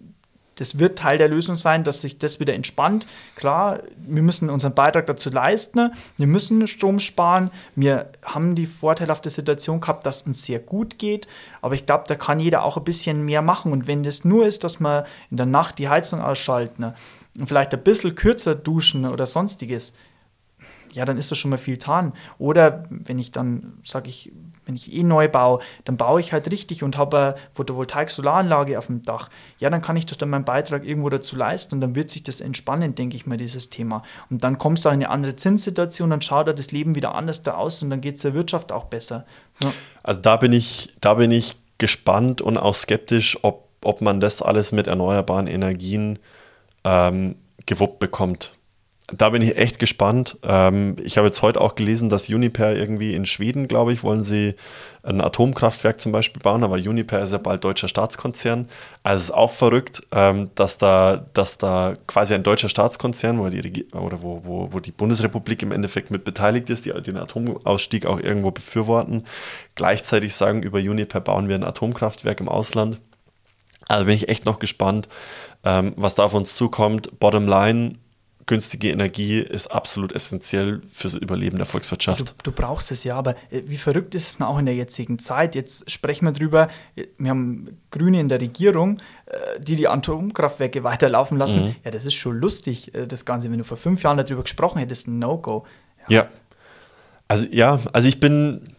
das 0.55 0.80
wird 0.80 0.99
Teil 0.99 1.17
der 1.17 1.27
Lösung 1.27 1.57
sein, 1.57 1.84
dass 1.84 2.01
sich 2.01 2.19
das 2.19 2.39
wieder 2.39 2.53
entspannt. 2.53 3.07
Klar, 3.35 3.80
wir 3.97 4.21
müssen 4.21 4.49
unseren 4.49 4.75
Beitrag 4.75 5.07
dazu 5.07 5.30
leisten. 5.30 5.91
Wir 6.17 6.27
müssen 6.27 6.67
Strom 6.67 6.99
sparen. 6.99 7.51
Wir 7.75 8.11
haben 8.23 8.55
die 8.55 8.67
vorteilhafte 8.67 9.30
Situation 9.30 9.81
gehabt, 9.81 10.05
dass 10.05 10.23
uns 10.23 10.45
sehr 10.45 10.59
gut 10.59 10.99
geht. 10.99 11.27
Aber 11.61 11.75
ich 11.75 11.85
glaube, 11.85 12.05
da 12.07 12.15
kann 12.15 12.39
jeder 12.39 12.63
auch 12.63 12.77
ein 12.77 12.84
bisschen 12.84 13.25
mehr 13.25 13.41
machen. 13.41 13.71
Und 13.71 13.88
wenn 13.88 14.03
das 14.03 14.25
nur 14.25 14.45
ist, 14.45 14.63
dass 14.63 14.80
wir 14.80 15.05
in 15.31 15.38
der 15.38 15.45
Nacht 15.45 15.80
die 15.80 15.89
Heizung 15.89 16.21
ausschalten 16.21 16.93
und 17.38 17.47
vielleicht 17.47 17.73
ein 17.73 17.84
bisschen 17.84 18.15
kürzer 18.15 18.53
duschen 18.53 19.05
oder 19.05 19.25
sonstiges, 19.25 19.95
ja, 20.93 21.05
dann 21.05 21.17
ist 21.17 21.31
das 21.31 21.38
schon 21.39 21.49
mal 21.49 21.57
viel 21.57 21.75
getan. 21.75 22.13
Oder 22.38 22.84
wenn 22.89 23.17
ich 23.17 23.31
dann, 23.31 23.80
sage 23.84 24.09
ich, 24.09 24.31
wenn 24.65 24.76
ich 24.76 24.94
eh 24.94 25.03
neu 25.03 25.27
baue, 25.27 25.60
dann 25.85 25.98
baue 25.98 26.19
ich 26.19 26.34
halt 26.34 26.52
richtig 26.52 26.84
und 26.84 26.98
habe 26.98 27.18
eine 27.18 27.35
Photovoltaik-Solaranlage 27.53 28.77
auf 28.77 28.88
dem 28.88 29.02
Dach. 29.02 29.30
Ja, 29.60 29.69
dann 29.69 29.81
kann 29.81 29.95
ich 29.95 30.06
doch 30.06 30.15
dann 30.15 30.30
meinen 30.30 30.45
Beitrag 30.45 30.85
irgendwo 30.85 31.10
dazu 31.10 31.35
leisten 31.35 31.76
und 31.76 31.81
dann 31.81 31.95
wird 31.95 32.10
sich 32.10 32.23
das 32.23 32.41
entspannen, 32.41 32.95
denke 32.95 33.15
ich 33.15 33.26
mal, 33.26 33.38
dieses 33.38 33.69
Thema. 33.69 34.03
Und 34.30 34.44
dann 34.44 34.57
kommst 34.57 34.85
du 34.85 34.90
in 34.90 34.94
eine 34.94 35.10
andere 35.10 35.35
Zinssituation, 35.35 36.10
dann 36.10 36.22
schaut 36.22 36.48
da 36.48 36.53
das 36.53 36.72
Leben 36.72 36.95
wieder 36.95 37.15
anders 37.15 37.44
da 37.44 37.56
aus 37.56 37.81
und 37.81 37.90
dann 37.90 38.02
geht 38.02 38.15
es 38.15 38.22
der 38.22 38.34
Wirtschaft 38.34 38.72
auch 38.72 38.85
besser. 38.85 39.26
Ja. 39.61 39.73
Also 40.03 40.22
da 40.22 40.38
bin 40.38 40.53
ich, 40.53 40.94
da 41.02 41.15
bin 41.15 41.31
ich 41.31 41.56
gespannt 41.77 42.41
und 42.41 42.57
auch 42.57 42.76
skeptisch, 42.76 43.38
ob, 43.44 43.68
ob 43.84 44.02
man 44.02 44.19
das 44.19 44.41
alles 44.41 44.72
mit 44.72 44.88
erneuerbaren 44.88 45.48
Energien 45.48 46.19
ähm, 46.84 47.35
gewuppt 47.65 47.99
bekommt. 47.99 48.53
Da 49.07 49.30
bin 49.30 49.41
ich 49.41 49.57
echt 49.57 49.80
gespannt. 49.80 50.38
Ähm, 50.43 50.95
ich 51.03 51.17
habe 51.17 51.27
jetzt 51.27 51.41
heute 51.41 51.59
auch 51.59 51.75
gelesen, 51.75 52.09
dass 52.09 52.30
Uniper 52.30 52.73
irgendwie 52.73 53.13
in 53.13 53.25
Schweden, 53.25 53.67
glaube 53.67 53.91
ich, 53.91 54.01
wollen 54.01 54.23
sie 54.23 54.55
ein 55.03 55.19
Atomkraftwerk 55.19 55.99
zum 55.99 56.13
Beispiel 56.13 56.41
bauen, 56.41 56.63
aber 56.63 56.75
Uniper 56.75 57.21
ist 57.21 57.34
ja 57.34 57.38
bald 57.38 57.65
deutscher 57.65 57.89
Staatskonzern. 57.89 58.69
Also 59.03 59.17
es 59.17 59.23
ist 59.25 59.31
auch 59.31 59.51
verrückt, 59.51 60.03
ähm, 60.13 60.51
dass, 60.55 60.77
da, 60.77 61.25
dass 61.34 61.57
da 61.57 61.95
quasi 62.07 62.34
ein 62.34 62.43
deutscher 62.43 62.69
Staatskonzern, 62.69 63.39
wo 63.39 63.49
die, 63.49 63.91
oder 63.91 64.21
wo, 64.21 64.41
wo, 64.45 64.71
wo 64.71 64.80
die 64.80 64.91
Bundesrepublik 64.91 65.61
im 65.63 65.73
Endeffekt 65.73 66.09
mit 66.09 66.23
beteiligt 66.23 66.69
ist, 66.69 66.85
die 66.85 66.93
den 66.93 67.17
Atomausstieg 67.17 68.05
auch 68.05 68.19
irgendwo 68.19 68.51
befürworten, 68.51 69.25
gleichzeitig 69.75 70.34
sagen, 70.34 70.63
über 70.63 70.80
Uniper 70.80 71.19
bauen 71.19 71.49
wir 71.49 71.55
ein 71.55 71.65
Atomkraftwerk 71.65 72.39
im 72.39 72.47
Ausland. 72.47 73.01
Also 73.89 74.05
bin 74.05 74.15
ich 74.15 74.30
echt 74.30 74.45
noch 74.45 74.59
gespannt, 74.59 75.09
ähm, 75.65 75.91
was 75.97 76.15
da 76.15 76.23
auf 76.23 76.34
uns 76.34 76.55
zukommt. 76.55 77.19
Bottom 77.19 77.47
line, 77.47 77.97
günstige 78.45 78.90
Energie 78.90 79.40
ist 79.40 79.68
absolut 79.68 80.11
essentiell 80.11 80.82
fürs 80.91 81.14
Überleben 81.14 81.57
der 81.57 81.65
Volkswirtschaft. 81.65 82.36
Du, 82.44 82.52
du, 82.52 82.52
brauchst 82.52 82.91
es 82.91 83.03
ja, 83.03 83.15
aber 83.15 83.36
äh, 83.49 83.61
wie 83.65 83.78
verrückt 83.78 84.15
ist 84.15 84.28
es 84.28 84.38
denn 84.38 84.45
auch 84.45 84.57
in 84.57 84.65
der 84.65 84.76
jetzigen 84.76 85.20
Zeit? 85.20 85.56
Jetzt 85.56 85.90
sprechen 85.90 86.26
wir 86.26 86.32
drüber, 86.32 86.68
wir 86.95 87.30
haben 87.30 87.78
Grüne 87.91 88.20
in 88.20 88.30
der 88.30 88.41
Regierung, 88.41 88.99
äh, 89.26 89.60
die 89.60 89.76
die 89.76 89.88
Atomkraftwerke 89.88 90.84
weiterlaufen 90.84 91.38
lassen. 91.38 91.65
Mhm. 91.65 91.76
Ja, 91.84 91.91
das 91.91 92.06
ist 92.06 92.15
schon 92.15 92.38
lustig, 92.38 92.94
äh, 92.94 93.07
das 93.07 93.26
Ganze. 93.26 93.52
Wenn 93.52 93.60
du 93.60 93.64
vor 93.64 93.78
fünf 93.78 94.03
Jahren 94.03 94.18
darüber 94.18 94.44
gesprochen 94.44 94.80
hättest, 94.80 95.07
ein 95.07 95.20
No-Go. 95.20 95.65
Ja. 96.10 96.15
ja. 96.15 96.28
Also 97.28 97.48
ja, 97.49 97.80
also 97.94 98.07
ich 98.07 98.20
bin, 98.20 98.76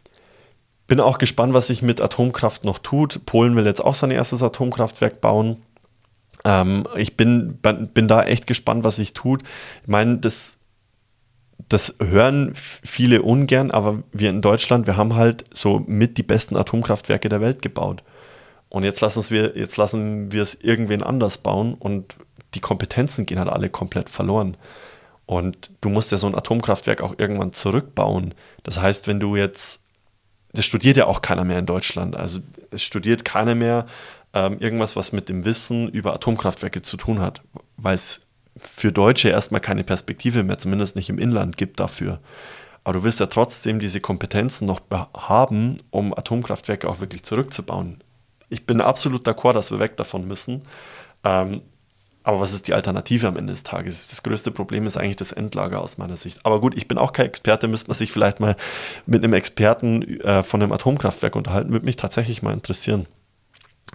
bin 0.86 1.01
auch 1.01 1.19
gespannt, 1.19 1.55
was 1.55 1.69
sich 1.69 1.82
mit 1.82 2.01
Atomkraft 2.01 2.65
noch 2.65 2.78
tut. 2.78 3.24
Polen 3.24 3.57
will 3.57 3.65
jetzt 3.65 3.82
auch 3.82 3.95
sein 3.95 4.11
erstes 4.11 4.43
Atomkraftwerk 4.43 5.20
bauen. 5.20 5.62
Ähm, 6.44 6.86
ich 6.96 7.16
bin, 7.16 7.58
bin 7.62 8.08
da 8.08 8.22
echt 8.22 8.46
gespannt, 8.46 8.84
was 8.84 8.96
sich 8.96 9.12
tut. 9.12 9.42
Ich 9.82 9.88
meine, 9.88 10.18
das, 10.18 10.58
das 11.68 11.96
hören 12.00 12.52
viele 12.54 13.22
ungern, 13.22 13.70
aber 13.70 14.02
wir 14.12 14.30
in 14.30 14.42
Deutschland, 14.42 14.86
wir 14.86 14.96
haben 14.96 15.14
halt 15.14 15.44
so 15.52 15.82
mit 15.86 16.18
die 16.18 16.22
besten 16.22 16.56
Atomkraftwerke 16.56 17.28
der 17.28 17.40
Welt 17.40 17.62
gebaut. 17.62 18.02
Und 18.68 18.84
jetzt 18.84 19.00
lassen 19.00 19.22
wir, 19.30 19.56
jetzt 19.56 19.76
lassen 19.76 20.32
wir 20.32 20.42
es 20.42 20.56
irgendwen 20.56 21.02
anders 21.02 21.38
bauen 21.38 21.74
und 21.74 22.16
die 22.54 22.60
Kompetenzen 22.60 23.26
gehen 23.26 23.38
halt 23.38 23.48
alle 23.48 23.70
komplett 23.70 24.08
verloren. 24.08 24.56
Und 25.26 25.70
du 25.80 25.88
musst 25.88 26.12
ja 26.12 26.18
so 26.18 26.26
ein 26.26 26.34
Atomkraftwerk 26.34 27.00
auch 27.00 27.14
irgendwann 27.18 27.52
zurückbauen. 27.52 28.34
Das 28.62 28.80
heißt, 28.80 29.06
wenn 29.06 29.20
du 29.20 29.36
jetzt, 29.36 29.80
das 30.52 30.64
studiert 30.64 30.96
ja 30.96 31.06
auch 31.06 31.22
keiner 31.22 31.44
mehr 31.44 31.58
in 31.58 31.66
Deutschland. 31.66 32.14
Also 32.16 32.40
es 32.70 32.82
studiert 32.82 33.24
keiner 33.24 33.54
mehr 33.54 33.86
ähm, 34.35 34.59
irgendwas, 34.59 34.97
was 34.97 35.12
mit 35.12 35.28
dem 35.28 35.44
Wissen 35.44 35.89
über 35.89 36.12
Atomkraftwerke 36.12 36.82
zu 36.82 36.97
tun 36.97 37.20
hat, 37.20 37.40
weil 37.77 37.94
es 37.94 38.23
für 38.59 38.93
Deutsche 38.93 39.28
erstmal 39.31 39.61
keine 39.61 39.85
Perspektive 39.85 40.43
mehr, 40.43 40.59
zumindest 40.59 40.97
nicht 40.97 41.09
im 41.09 41.19
Inland, 41.19 41.56
gibt 41.56 41.81
dafür. 41.81 42.20
Aber 42.82 42.94
du 42.94 43.05
wirst 43.05 43.20
ja 43.20 43.27
trotzdem 43.27 43.78
diese 43.78 44.01
Kompetenzen 44.01 44.66
noch 44.66 44.82
haben, 45.16 45.78
um 45.90 46.12
Atomkraftwerke 46.12 46.89
auch 46.89 47.01
wirklich 47.01 47.23
zurückzubauen. 47.23 48.02
Ich 48.51 48.66
bin 48.66 48.81
absolut 48.81 49.27
d'accord, 49.27 49.55
dass 49.55 49.70
wir 49.70 49.78
weg 49.78 49.97
davon 49.97 50.27
müssen. 50.27 50.62
Ähm, 51.24 51.62
aber 52.23 52.40
was 52.40 52.52
ist 52.52 52.69
die 52.69 52.74
Alternative 52.74 53.28
am 53.28 53.36
Ende 53.36 53.52
des 53.52 53.62
Tages? 53.62 54.09
Das 54.09 54.23
größte 54.23 54.51
Problem 54.51 54.86
ist 54.86 54.97
eigentlich 54.97 55.16
das 55.16 55.32
Endlager 55.32 55.81
aus 55.81 55.98
meiner 55.98 56.16
Sicht. 56.16 56.40
Aber 56.44 56.61
gut, 56.61 56.77
ich 56.77 56.89
bin 56.89 56.98
auch 56.98 57.12
kein 57.12 57.27
Experte, 57.27 57.69
müsste 57.69 57.89
man 57.89 57.97
sich 57.97 58.12
vielleicht 58.12 58.40
mal 58.40 58.56
mit 59.06 59.23
einem 59.23 59.35
Experten 59.35 60.20
äh, 60.20 60.43
von 60.43 60.62
einem 60.62 60.73
Atomkraftwerk 60.73 61.36
unterhalten, 61.36 61.73
würde 61.73 61.86
mich 61.86 61.97
tatsächlich 61.97 62.43
mal 62.43 62.55
interessieren 62.55 63.06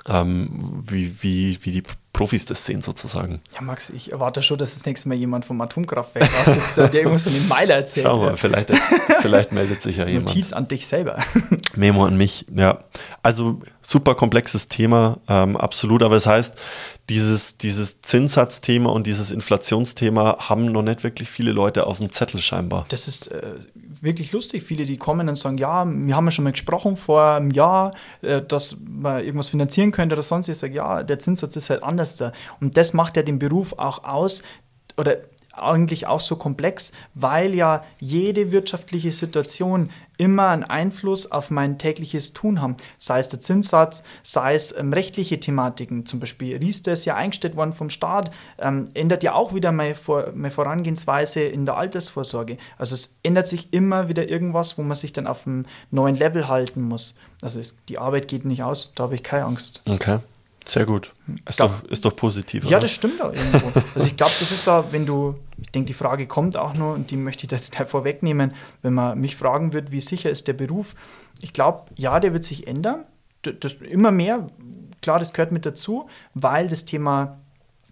ähm, 0.07 0.83
wie, 0.87 1.21
wie, 1.21 1.59
wie 1.61 1.71
die 1.71 1.83
Profis 2.13 2.45
das 2.45 2.65
sehen 2.65 2.81
sozusagen. 2.81 3.39
Ja, 3.55 3.61
Max, 3.61 3.89
ich 3.91 4.11
erwarte 4.11 4.41
schon, 4.41 4.57
dass 4.57 4.73
das 4.73 4.85
nächste 4.85 5.07
Mal 5.07 5.15
jemand 5.15 5.45
vom 5.45 5.61
Atomkraftwerk 5.61 6.29
aussitzt, 6.41 6.77
der 6.77 6.93
irgendwas 6.93 7.23
von 7.23 7.33
den 7.33 7.47
Meiler 7.47 7.75
erzählt. 7.75 8.07
Schau 8.07 8.17
mal, 8.17 8.35
vielleicht, 8.35 8.71
vielleicht 9.21 9.51
meldet 9.51 9.81
sich 9.81 9.97
ja 9.97 10.07
jemand. 10.07 10.27
Notiz 10.27 10.51
an 10.51 10.67
dich 10.67 10.87
selber. 10.87 11.23
Memo 11.75 12.05
an 12.05 12.17
mich, 12.17 12.45
ja. 12.53 12.83
Also 13.23 13.59
super 13.81 14.15
komplexes 14.15 14.67
Thema, 14.67 15.19
ähm, 15.29 15.55
absolut. 15.55 16.03
Aber 16.03 16.15
es 16.15 16.23
das 16.23 16.33
heißt, 16.33 16.57
dieses, 17.09 17.57
dieses 17.57 18.01
Zinssatzthema 18.01 18.89
und 18.89 19.07
dieses 19.07 19.31
Inflationsthema 19.31 20.49
haben 20.49 20.71
noch 20.71 20.83
nicht 20.83 21.03
wirklich 21.03 21.29
viele 21.29 21.51
Leute 21.51 21.87
auf 21.87 21.99
dem 21.99 22.11
Zettel 22.11 22.41
scheinbar. 22.41 22.85
Das 22.89 23.07
ist 23.07 23.31
äh, 23.31 23.53
wirklich 24.01 24.31
lustig. 24.31 24.63
Viele, 24.63 24.85
die 24.85 24.97
kommen 24.97 25.29
und 25.29 25.35
sagen, 25.35 25.57
ja, 25.57 25.85
wir 25.85 26.15
haben 26.15 26.25
ja 26.25 26.31
schon 26.31 26.43
mal 26.43 26.51
gesprochen 26.51 26.97
vor 26.97 27.23
einem 27.23 27.51
Jahr, 27.51 27.93
äh, 28.21 28.41
dass 28.41 28.77
man 28.87 29.23
irgendwas 29.23 29.49
finanzieren 29.49 29.91
könnte 29.91 30.15
oder 30.15 30.23
sonst. 30.23 30.47
Ich 30.47 30.57
sage, 30.57 30.73
ja, 30.73 31.03
der 31.03 31.19
Zinssatz 31.19 31.55
ist 31.55 31.69
halt 31.69 31.83
anders 31.83 32.15
da. 32.15 32.31
Und 32.59 32.77
das 32.77 32.93
macht 32.93 33.17
ja 33.17 33.23
den 33.23 33.39
Beruf 33.39 33.73
auch 33.77 34.03
aus, 34.03 34.43
oder 34.97 35.17
eigentlich 35.61 36.07
auch 36.07 36.21
so 36.21 36.35
komplex, 36.35 36.91
weil 37.13 37.53
ja 37.53 37.83
jede 37.99 38.51
wirtschaftliche 38.51 39.11
Situation 39.11 39.89
immer 40.19 40.49
einen 40.49 40.65
Einfluss 40.65 41.31
auf 41.31 41.49
mein 41.49 41.79
tägliches 41.79 42.33
Tun 42.33 42.61
haben. 42.61 42.75
Sei 42.97 43.19
es 43.19 43.29
der 43.29 43.39
Zinssatz, 43.39 44.03
sei 44.21 44.53
es 44.53 44.77
ähm, 44.77 44.91
rechtliche 44.91 45.39
Thematiken. 45.39 46.05
Zum 46.05 46.19
Beispiel 46.19 46.57
Riester 46.57 46.91
ist 46.91 47.05
ja 47.05 47.15
eingestellt 47.15 47.55
worden 47.55 47.71
vom 47.71 47.89
Staat, 47.89 48.29
ähm, 48.59 48.89
ändert 48.93 49.23
ja 49.23 49.33
auch 49.33 49.53
wieder 49.53 49.71
meine, 49.71 49.95
Vor 49.95 50.33
meine 50.35 50.51
Vorangehensweise 50.51 51.41
in 51.41 51.65
der 51.65 51.77
Altersvorsorge. 51.77 52.57
Also 52.77 52.95
es 52.95 53.17
ändert 53.23 53.47
sich 53.47 53.73
immer 53.73 54.09
wieder 54.09 54.29
irgendwas, 54.29 54.77
wo 54.77 54.83
man 54.83 54.95
sich 54.95 55.13
dann 55.13 55.25
auf 55.25 55.47
einem 55.47 55.65
neuen 55.89 56.15
Level 56.15 56.49
halten 56.49 56.81
muss. 56.81 57.15
Also 57.41 57.61
es, 57.61 57.77
die 57.87 57.97
Arbeit 57.97 58.27
geht 58.27 58.43
nicht 58.43 58.63
aus, 58.63 58.91
da 58.95 59.03
habe 59.03 59.15
ich 59.15 59.23
keine 59.23 59.45
Angst. 59.45 59.81
Okay. 59.87 60.19
Sehr 60.65 60.85
gut. 60.85 61.13
Ist, 61.47 61.57
glaub, 61.57 61.81
doch, 61.81 61.89
ist 61.89 62.05
doch 62.05 62.15
positiv. 62.15 62.63
Ja, 62.63 62.71
oder? 62.71 62.79
das 62.81 62.91
stimmt 62.91 63.21
auch 63.21 63.33
irgendwo. 63.33 63.71
also 63.95 64.07
ich 64.07 64.15
glaube, 64.15 64.33
das 64.39 64.51
ist 64.51 64.63
so, 64.63 64.83
wenn 64.91 65.05
du, 65.05 65.35
ich 65.57 65.69
denke, 65.71 65.87
die 65.87 65.93
Frage 65.93 66.27
kommt 66.27 66.57
auch 66.57 66.73
nur 66.73 66.93
und 66.93 67.11
die 67.11 67.17
möchte 67.17 67.45
ich 67.45 67.51
jetzt 67.51 67.75
vorwegnehmen, 67.87 68.53
wenn 68.81 68.93
man 68.93 69.19
mich 69.19 69.35
fragen 69.35 69.73
wird, 69.73 69.91
wie 69.91 70.01
sicher 70.01 70.29
ist 70.29 70.47
der 70.47 70.53
Beruf. 70.53 70.95
Ich 71.41 71.53
glaube, 71.53 71.85
ja, 71.95 72.19
der 72.19 72.33
wird 72.33 72.43
sich 72.43 72.67
ändern. 72.67 73.05
Das, 73.41 73.73
immer 73.73 74.11
mehr, 74.11 74.49
klar, 75.01 75.17
das 75.17 75.33
gehört 75.33 75.51
mit 75.51 75.65
dazu, 75.65 76.09
weil 76.33 76.67
das 76.67 76.85
Thema 76.85 77.39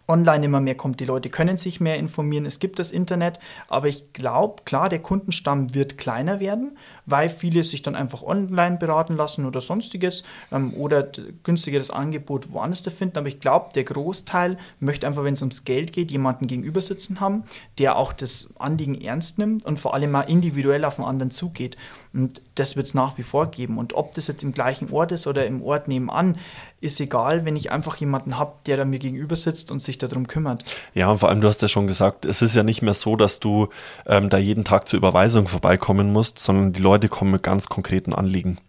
online 0.08 0.46
immer 0.46 0.62
mehr 0.62 0.76
kommt. 0.76 1.00
Die 1.00 1.06
Leute 1.06 1.30
können 1.30 1.58
sich 1.58 1.80
mehr 1.80 1.98
informieren. 1.98 2.46
Es 2.46 2.60
gibt 2.60 2.80
das 2.80 2.92
Internet, 2.92 3.40
aber 3.68 3.88
ich 3.88 4.14
glaube, 4.14 4.64
klar, 4.64 4.90
der 4.90 5.00
Kundenstamm 5.00 5.74
wird 5.74 5.98
kleiner 5.98 6.40
werden, 6.40 6.78
weil 7.06 7.30
viele 7.30 7.64
sich 7.64 7.82
dann 7.82 7.96
einfach 7.96 8.24
online 8.24 8.78
beraten 8.78 9.16
lassen 9.16 9.46
oder 9.46 9.62
sonstiges 9.62 10.24
ähm, 10.52 10.74
oder 10.74 11.08
günstigeres 11.44 11.92
Angebot 11.92 12.52
woanders 12.52 12.82
finden. 12.88 13.18
Aber 13.18 13.28
ich 13.28 13.40
glaube, 13.40 13.70
der 13.74 13.84
Großteil 13.84 14.58
möchte 14.80 15.08
einfach, 15.08 15.24
wenn 15.24 15.34
es 15.34 15.42
ums 15.42 15.66
Geld 15.66 15.94
geht, 15.94 16.12
jemanden 16.12 16.48
gegenüber 16.48 16.82
sitzen 16.82 17.20
haben, 17.20 17.44
der 17.78 17.98
auch 17.98 18.14
das 18.14 18.54
Anliegen 18.60 19.00
ernst 19.02 19.38
nimmt 19.40 19.66
und 19.66 19.80
vor 19.80 19.94
allem 19.94 20.12
mal 20.12 20.22
individuell 20.22 20.86
auf 20.86 20.96
den 20.96 21.06
anderen 21.06 21.32
zugeht. 21.32 21.78
Und 22.14 22.42
das 22.56 22.76
wird 22.76 22.88
es 22.88 22.94
nach 22.94 23.18
wie 23.18 23.24
vor 23.24 23.52
geben. 23.52 23.78
Und 23.78 23.94
ob 23.94 24.14
das 24.14 24.28
jetzt 24.28 24.44
im 24.44 24.54
gleichen 24.54 24.92
Ort 24.92 25.12
ist 25.12 25.28
oder 25.28 25.46
im 25.46 25.62
Ort 25.62 25.88
nebenan, 25.88 26.38
ist 26.80 27.00
egal, 27.00 27.46
wenn 27.46 27.56
ich 27.56 27.72
einfach 27.72 27.96
jemanden 27.98 28.38
habe, 28.38 28.54
der 28.68 28.78
da 28.78 28.86
mir 28.86 29.00
gegenüber 29.00 29.36
sitzt 29.36 29.72
und 29.72 29.82
sich 29.82 29.98
darum 29.98 30.28
kümmert. 30.28 30.64
Ja, 30.94 31.10
und 31.10 31.20
vor 31.20 31.30
allem, 31.30 31.42
du 31.42 31.48
hast 31.48 31.62
ja 31.62 31.68
schon 31.68 31.88
gesagt, 31.88 32.26
es 32.26 32.42
ist 32.42 32.56
ja 32.56 32.64
nicht 32.64 32.82
mehr 32.82 32.94
so, 32.94 33.16
dass 33.16 33.40
du 33.40 33.70
ähm, 34.06 34.30
da 34.30 34.38
jeden 34.38 34.64
Tag 34.64 34.88
zur 34.88 34.98
Überweisung 34.98 35.48
vorbeikommen 35.48 36.12
musst, 36.12 36.40
sondern 36.40 36.74
die 36.74 36.82
Leute 36.82 37.10
kommen 37.10 37.32
mit 37.32 37.44
ganz 37.44 37.68
konkreten 37.68 38.14
Anliegen. 38.14 38.60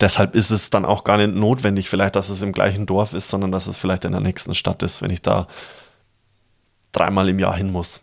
Deshalb 0.00 0.34
ist 0.34 0.50
es 0.50 0.70
dann 0.70 0.84
auch 0.84 1.04
gar 1.04 1.16
nicht 1.18 1.34
notwendig, 1.34 1.88
vielleicht, 1.88 2.16
dass 2.16 2.30
es 2.30 2.42
im 2.42 2.52
gleichen 2.52 2.86
Dorf 2.86 3.12
ist, 3.12 3.28
sondern 3.28 3.52
dass 3.52 3.66
es 3.66 3.78
vielleicht 3.78 4.04
in 4.04 4.12
der 4.12 4.20
nächsten 4.20 4.54
Stadt 4.54 4.82
ist, 4.82 5.02
wenn 5.02 5.10
ich 5.10 5.22
da 5.22 5.46
dreimal 6.92 7.28
im 7.28 7.38
Jahr 7.38 7.56
hin 7.56 7.70
muss. 7.70 8.02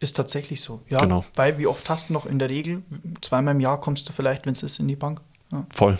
Ist 0.00 0.16
tatsächlich 0.16 0.62
so, 0.62 0.80
ja. 0.88 1.00
Genau. 1.00 1.24
Weil 1.34 1.58
wie 1.58 1.66
oft 1.66 1.88
hast 1.90 2.08
du 2.08 2.12
noch 2.12 2.24
in 2.24 2.38
der 2.38 2.50
Regel, 2.50 2.82
zweimal 3.20 3.54
im 3.54 3.60
Jahr 3.60 3.80
kommst 3.80 4.08
du 4.08 4.12
vielleicht, 4.12 4.46
wenn 4.46 4.52
es 4.52 4.62
ist, 4.62 4.78
in 4.78 4.86
die 4.86 4.96
Bank. 4.96 5.20
Ja. 5.50 5.66
Voll 5.70 5.98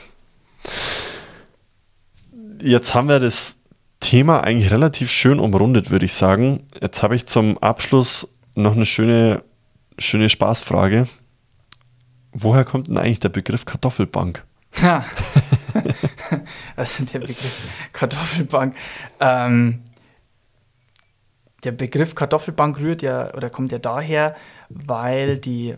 jetzt 2.62 2.94
haben 2.94 3.08
wir 3.08 3.20
das 3.20 3.58
Thema 4.00 4.40
eigentlich 4.40 4.70
relativ 4.70 5.10
schön 5.10 5.40
umrundet, 5.40 5.90
würde 5.90 6.04
ich 6.04 6.14
sagen. 6.14 6.66
Jetzt 6.80 7.02
habe 7.02 7.16
ich 7.16 7.26
zum 7.26 7.58
Abschluss 7.58 8.28
noch 8.54 8.74
eine 8.74 8.86
schöne, 8.86 9.42
schöne 9.98 10.28
Spaßfrage. 10.28 11.08
Woher 12.32 12.64
kommt 12.64 12.88
denn 12.88 12.98
eigentlich 12.98 13.20
der 13.20 13.30
Begriff 13.30 13.64
Kartoffelbank? 13.64 14.44
Ja. 14.80 15.04
also 16.76 17.04
der 17.12 17.18
Begriff 17.20 17.62
Kartoffelbank. 17.92 18.76
Ähm, 19.20 19.82
der 21.64 21.72
Begriff 21.72 22.14
Kartoffelbank 22.14 22.78
rührt 22.78 23.02
ja 23.02 23.34
oder 23.34 23.50
kommt 23.50 23.72
ja 23.72 23.78
daher, 23.78 24.36
weil 24.68 25.38
die, 25.38 25.74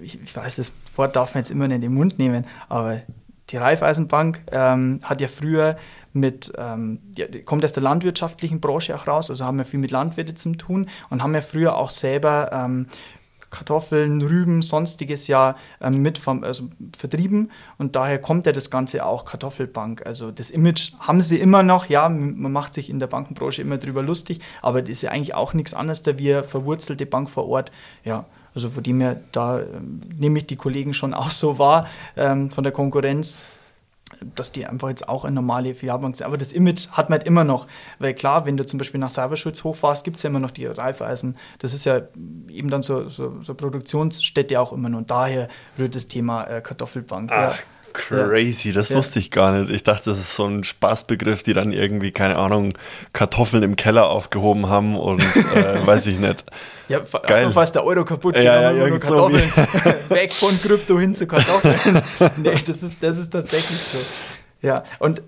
ich, 0.00 0.22
ich 0.22 0.36
weiß, 0.36 0.56
das 0.56 0.72
Wort 0.94 1.16
darf 1.16 1.34
man 1.34 1.42
jetzt 1.42 1.50
immer 1.50 1.66
nicht 1.66 1.76
in 1.76 1.80
den 1.80 1.94
Mund 1.94 2.18
nehmen, 2.18 2.46
aber 2.68 3.02
die 3.50 3.56
Raiffeisenbank 3.56 4.42
ähm, 4.52 5.00
hat 5.02 5.20
ja 5.20 5.28
früher 5.28 5.76
mit, 6.16 6.52
ähm, 6.58 7.00
ja, 7.16 7.26
kommt 7.44 7.64
aus 7.64 7.72
der 7.72 7.82
landwirtschaftlichen 7.82 8.60
Branche 8.60 8.96
auch 8.96 9.06
raus, 9.06 9.30
also 9.30 9.44
haben 9.44 9.58
wir 9.58 9.64
viel 9.64 9.78
mit 9.78 9.90
Landwirten 9.90 10.36
zu 10.36 10.54
tun 10.56 10.88
und 11.10 11.22
haben 11.22 11.34
ja 11.34 11.42
früher 11.42 11.76
auch 11.76 11.90
selber 11.90 12.50
ähm, 12.52 12.86
Kartoffeln, 13.50 14.22
Rüben, 14.22 14.60
sonstiges 14.62 15.28
ja 15.28 15.56
ähm, 15.80 16.02
mit 16.02 16.18
vom, 16.18 16.42
also 16.42 16.64
vertrieben 16.96 17.50
und 17.78 17.96
daher 17.96 18.18
kommt 18.18 18.46
ja 18.46 18.52
das 18.52 18.70
Ganze 18.70 19.06
auch 19.06 19.24
Kartoffelbank. 19.24 20.04
Also 20.04 20.30
das 20.30 20.50
Image 20.50 20.92
haben 20.98 21.20
sie 21.20 21.38
immer 21.38 21.62
noch, 21.62 21.86
ja, 21.86 22.08
man 22.08 22.52
macht 22.52 22.74
sich 22.74 22.90
in 22.90 22.98
der 22.98 23.06
Bankenbranche 23.06 23.62
immer 23.62 23.78
drüber 23.78 24.02
lustig, 24.02 24.40
aber 24.62 24.82
das 24.82 24.90
ist 24.90 25.02
ja 25.02 25.10
eigentlich 25.10 25.34
auch 25.34 25.54
nichts 25.54 25.74
anderes, 25.74 26.02
da 26.02 26.18
wir 26.18 26.44
verwurzelte 26.44 27.06
Bank 27.06 27.30
vor 27.30 27.48
Ort, 27.48 27.70
ja. 28.04 28.24
Also 28.54 28.70
von 28.70 28.82
dem 28.82 29.02
her, 29.02 29.20
da 29.32 29.60
ähm, 29.60 30.00
nehme 30.16 30.38
ich 30.38 30.46
die 30.46 30.56
Kollegen 30.56 30.94
schon 30.94 31.12
auch 31.12 31.30
so 31.30 31.58
wahr 31.58 31.88
ähm, 32.16 32.50
von 32.50 32.64
der 32.64 32.72
Konkurrenz 32.72 33.38
dass 34.34 34.52
die 34.52 34.66
einfach 34.66 34.88
jetzt 34.88 35.08
auch 35.08 35.24
eine 35.24 35.34
normale 35.34 35.74
Filialbank 35.74 36.16
sind. 36.16 36.26
Aber 36.26 36.38
das 36.38 36.52
Image 36.52 36.88
hat 36.92 37.10
man 37.10 37.18
halt 37.18 37.26
immer 37.26 37.44
noch. 37.44 37.66
Weil 37.98 38.14
klar, 38.14 38.46
wenn 38.46 38.56
du 38.56 38.64
zum 38.64 38.78
Beispiel 38.78 39.00
nach 39.00 39.10
Cyberschutz 39.10 39.64
hochfährst, 39.64 40.04
gibt 40.04 40.16
es 40.16 40.22
ja 40.22 40.30
immer 40.30 40.40
noch 40.40 40.50
die 40.50 40.66
Reifeisen. 40.66 41.36
Das 41.58 41.74
ist 41.74 41.84
ja 41.84 42.02
eben 42.48 42.70
dann 42.70 42.82
so, 42.82 43.08
so, 43.08 43.42
so 43.42 43.54
Produktionsstätte 43.54 44.60
auch 44.60 44.72
immer 44.72 44.88
noch. 44.88 44.98
Und 44.98 45.10
daher 45.10 45.48
rührt 45.78 45.94
das 45.94 46.08
Thema 46.08 46.44
äh, 46.44 46.60
Kartoffelbank. 46.60 47.30
Ach, 47.32 47.56
ja. 47.56 47.62
Crazy, 47.96 48.72
das 48.72 48.90
ja. 48.90 48.96
wusste 48.96 49.18
ich 49.18 49.30
gar 49.30 49.52
nicht. 49.52 49.70
Ich 49.70 49.82
dachte, 49.82 50.10
das 50.10 50.18
ist 50.18 50.36
so 50.36 50.44
ein 50.44 50.64
Spaßbegriff, 50.64 51.42
die 51.42 51.54
dann 51.54 51.72
irgendwie, 51.72 52.12
keine 52.12 52.36
Ahnung, 52.36 52.74
Kartoffeln 53.12 53.62
im 53.62 53.74
Keller 53.74 54.10
aufgehoben 54.10 54.68
haben 54.68 54.98
und 54.98 55.20
äh, 55.20 55.86
weiß 55.86 56.06
ich 56.08 56.18
nicht. 56.18 56.44
Ja, 56.88 57.00
Geil. 57.00 57.20
also 57.26 57.50
fast 57.50 57.74
der 57.74 57.84
Euro 57.84 58.04
kaputt 58.04 58.36
ja, 58.36 58.70
ja, 58.70 58.70
ja 58.70 58.98
Kartoffeln. 58.98 59.52
So 59.52 60.14
Weg 60.14 60.32
von 60.32 60.56
Krypto 60.62 61.00
hin 61.00 61.16
zu 61.16 61.26
Kartoffeln. 61.26 62.00
nee, 62.36 62.62
das 62.64 62.84
ist, 62.84 63.02
das 63.02 63.18
ist 63.18 63.30
tatsächlich 63.30 63.80
so. 63.80 63.98
Ja, 64.62 64.84
und 65.00 65.22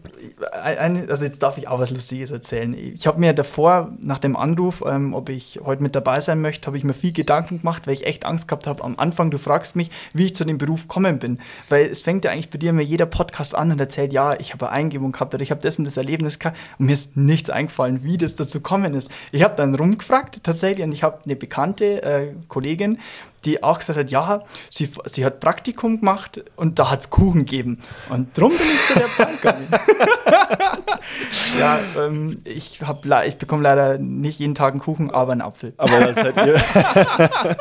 ein, 0.53 1.11
also 1.11 1.25
jetzt 1.25 1.43
darf 1.43 1.59
ich 1.59 1.69
auch 1.69 1.79
was 1.79 1.91
Lustiges 1.91 2.31
erzählen. 2.31 2.73
Ich 2.73 3.07
habe 3.07 3.21
mir 3.21 3.35
davor, 3.35 3.93
nach 4.01 4.19
dem 4.19 4.37
Anruf, 4.37 4.83
ähm, 4.87 5.13
ob 5.13 5.29
ich 5.29 5.61
heute 5.63 5.83
mit 5.83 5.95
dabei 5.95 6.21
sein 6.21 6.41
möchte, 6.41 6.67
habe 6.67 6.79
ich 6.79 6.85
mir 6.85 6.95
viel 6.95 7.13
Gedanken 7.13 7.59
gemacht, 7.59 7.87
weil 7.87 7.93
ich 7.93 8.07
echt 8.07 8.25
Angst 8.25 8.49
gehabt 8.49 8.67
habe. 8.67 8.83
Am 8.83 8.99
Anfang, 8.99 9.31
du 9.31 9.37
fragst 9.37 9.77
mich, 9.77 9.91
wie 10.15 10.25
ich 10.25 10.35
zu 10.35 10.47
dem 10.47 10.57
Beruf 10.57 10.89
kommen 10.89 11.19
bin. 11.19 11.41
Weil 11.69 11.87
es 11.87 12.01
fängt 12.01 12.25
ja 12.25 12.31
eigentlich 12.31 12.49
bei 12.49 12.57
dir 12.57 12.71
immer 12.71 12.81
jeder 12.81 13.05
Podcast 13.05 13.55
an 13.55 13.71
und 13.71 13.79
erzählt, 13.79 14.15
ja, 14.15 14.35
ich 14.41 14.55
habe 14.55 14.67
eine 14.71 14.75
Eingebung 14.75 15.13
gehabt 15.13 15.35
oder 15.35 15.43
ich 15.43 15.51
habe 15.51 15.61
das 15.61 15.79
und 15.79 15.85
das 15.85 15.99
Erlebnis 15.99 16.39
gehabt 16.39 16.57
und 16.79 16.87
mir 16.87 16.95
ist 16.95 17.19
nichts 17.19 17.51
eingefallen, 17.51 18.03
wie 18.03 18.17
das 18.17 18.35
dazu 18.35 18.63
kommen 18.63 18.95
ist. 18.95 19.11
Ich 19.31 19.43
habe 19.43 19.57
dann 19.57 19.75
rumgefragt 19.75 20.43
tatsächlich 20.43 20.85
und 20.87 20.93
ich 20.93 21.03
habe 21.03 21.19
eine 21.27 21.37
bekannte 21.37 22.03
äh, 22.03 22.35
Kollegin, 22.49 22.99
die 23.45 23.63
auch 23.63 23.79
gesagt 23.79 23.99
hat, 23.99 24.11
ja, 24.11 24.43
sie, 24.71 24.91
sie 25.05 25.25
hat 25.25 25.41
Praktikum 25.41 26.01
gemacht 26.01 26.43
und 26.57 26.79
da 26.79 26.91
hat 26.91 27.01
es 27.01 27.11
Kuchen 27.11 27.47
gegeben. 27.47 27.79
Und 28.09 28.37
drum 28.37 28.51
bin 28.51 28.67
ich 28.67 28.87
zu 28.87 28.99
der 28.99 29.09
Bank 29.17 29.41
gegangen. 29.41 29.69
ja, 31.59 31.79
ähm, 31.99 32.39
ich, 32.45 32.81
ich 33.27 33.37
bekomme 33.37 33.63
leider 33.63 33.99
nicht 33.99 34.39
jeden 34.39 34.55
Tag 34.55 34.73
einen 34.73 34.81
Kuchen, 34.81 35.11
aber 35.11 35.33
einen 35.33 35.43
Apfel. 35.43 35.73
Aber 35.77 36.01
was 36.01 36.15
seid 36.17 36.37
ihr? 36.37 36.57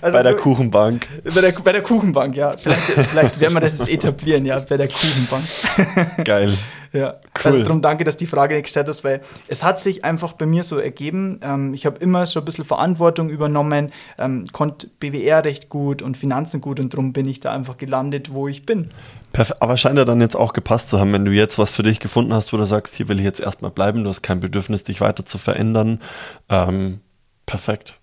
also, 0.00 0.16
bei 0.16 0.22
der 0.22 0.36
Kuchenbank. 0.36 1.06
Bei 1.24 1.40
der, 1.40 1.52
bei 1.52 1.72
der 1.72 1.82
Kuchenbank, 1.82 2.36
ja. 2.36 2.56
Vielleicht, 2.56 2.82
vielleicht 2.82 3.40
werden 3.40 3.54
wir 3.54 3.60
das 3.60 3.78
jetzt 3.78 3.88
etablieren, 3.88 4.44
ja, 4.44 4.60
bei 4.60 4.76
der 4.76 4.88
Kuchenbank. 4.88 5.44
Geil. 6.24 6.56
Ja, 6.92 7.12
cool. 7.12 7.20
also 7.44 7.62
darum 7.62 7.82
danke, 7.82 8.04
dass 8.04 8.16
die 8.16 8.26
Frage 8.26 8.60
gestellt 8.62 8.88
hast, 8.88 9.04
weil 9.04 9.20
es 9.46 9.62
hat 9.62 9.78
sich 9.78 10.04
einfach 10.04 10.32
bei 10.32 10.46
mir 10.46 10.62
so 10.62 10.78
ergeben. 10.78 11.40
Ähm, 11.42 11.74
ich 11.74 11.86
habe 11.86 11.98
immer 11.98 12.26
so 12.26 12.40
ein 12.40 12.44
bisschen 12.44 12.64
Verantwortung 12.64 13.28
übernommen, 13.30 13.92
ähm, 14.18 14.46
konnte 14.52 14.88
BWR 15.00 15.44
recht 15.44 15.68
gut 15.68 16.02
und 16.02 16.16
Finanzen 16.16 16.60
gut 16.60 16.80
und 16.80 16.94
darum 16.94 17.12
bin 17.12 17.28
ich 17.28 17.40
da 17.40 17.52
einfach 17.52 17.76
gelandet, 17.76 18.32
wo 18.32 18.48
ich 18.48 18.64
bin. 18.64 18.90
Perfekt. 19.32 19.62
Aber 19.62 19.76
scheint 19.76 19.98
ja 19.98 20.04
dann 20.04 20.20
jetzt 20.20 20.36
auch 20.36 20.52
gepasst 20.52 20.90
zu 20.90 20.98
haben, 20.98 21.12
wenn 21.12 21.24
du 21.24 21.32
jetzt 21.32 21.58
was 21.58 21.70
für 21.72 21.82
dich 21.82 22.00
gefunden 22.00 22.32
hast, 22.32 22.52
wo 22.52 22.56
du 22.56 22.64
sagst, 22.64 22.94
hier 22.94 23.08
will 23.08 23.18
ich 23.18 23.24
jetzt 23.24 23.40
erstmal 23.40 23.70
bleiben, 23.70 24.02
du 24.02 24.08
hast 24.08 24.22
kein 24.22 24.40
Bedürfnis, 24.40 24.84
dich 24.84 25.00
weiter 25.00 25.24
zu 25.24 25.36
verändern. 25.36 26.00
Ähm, 26.48 27.00
perfekt. 27.44 27.97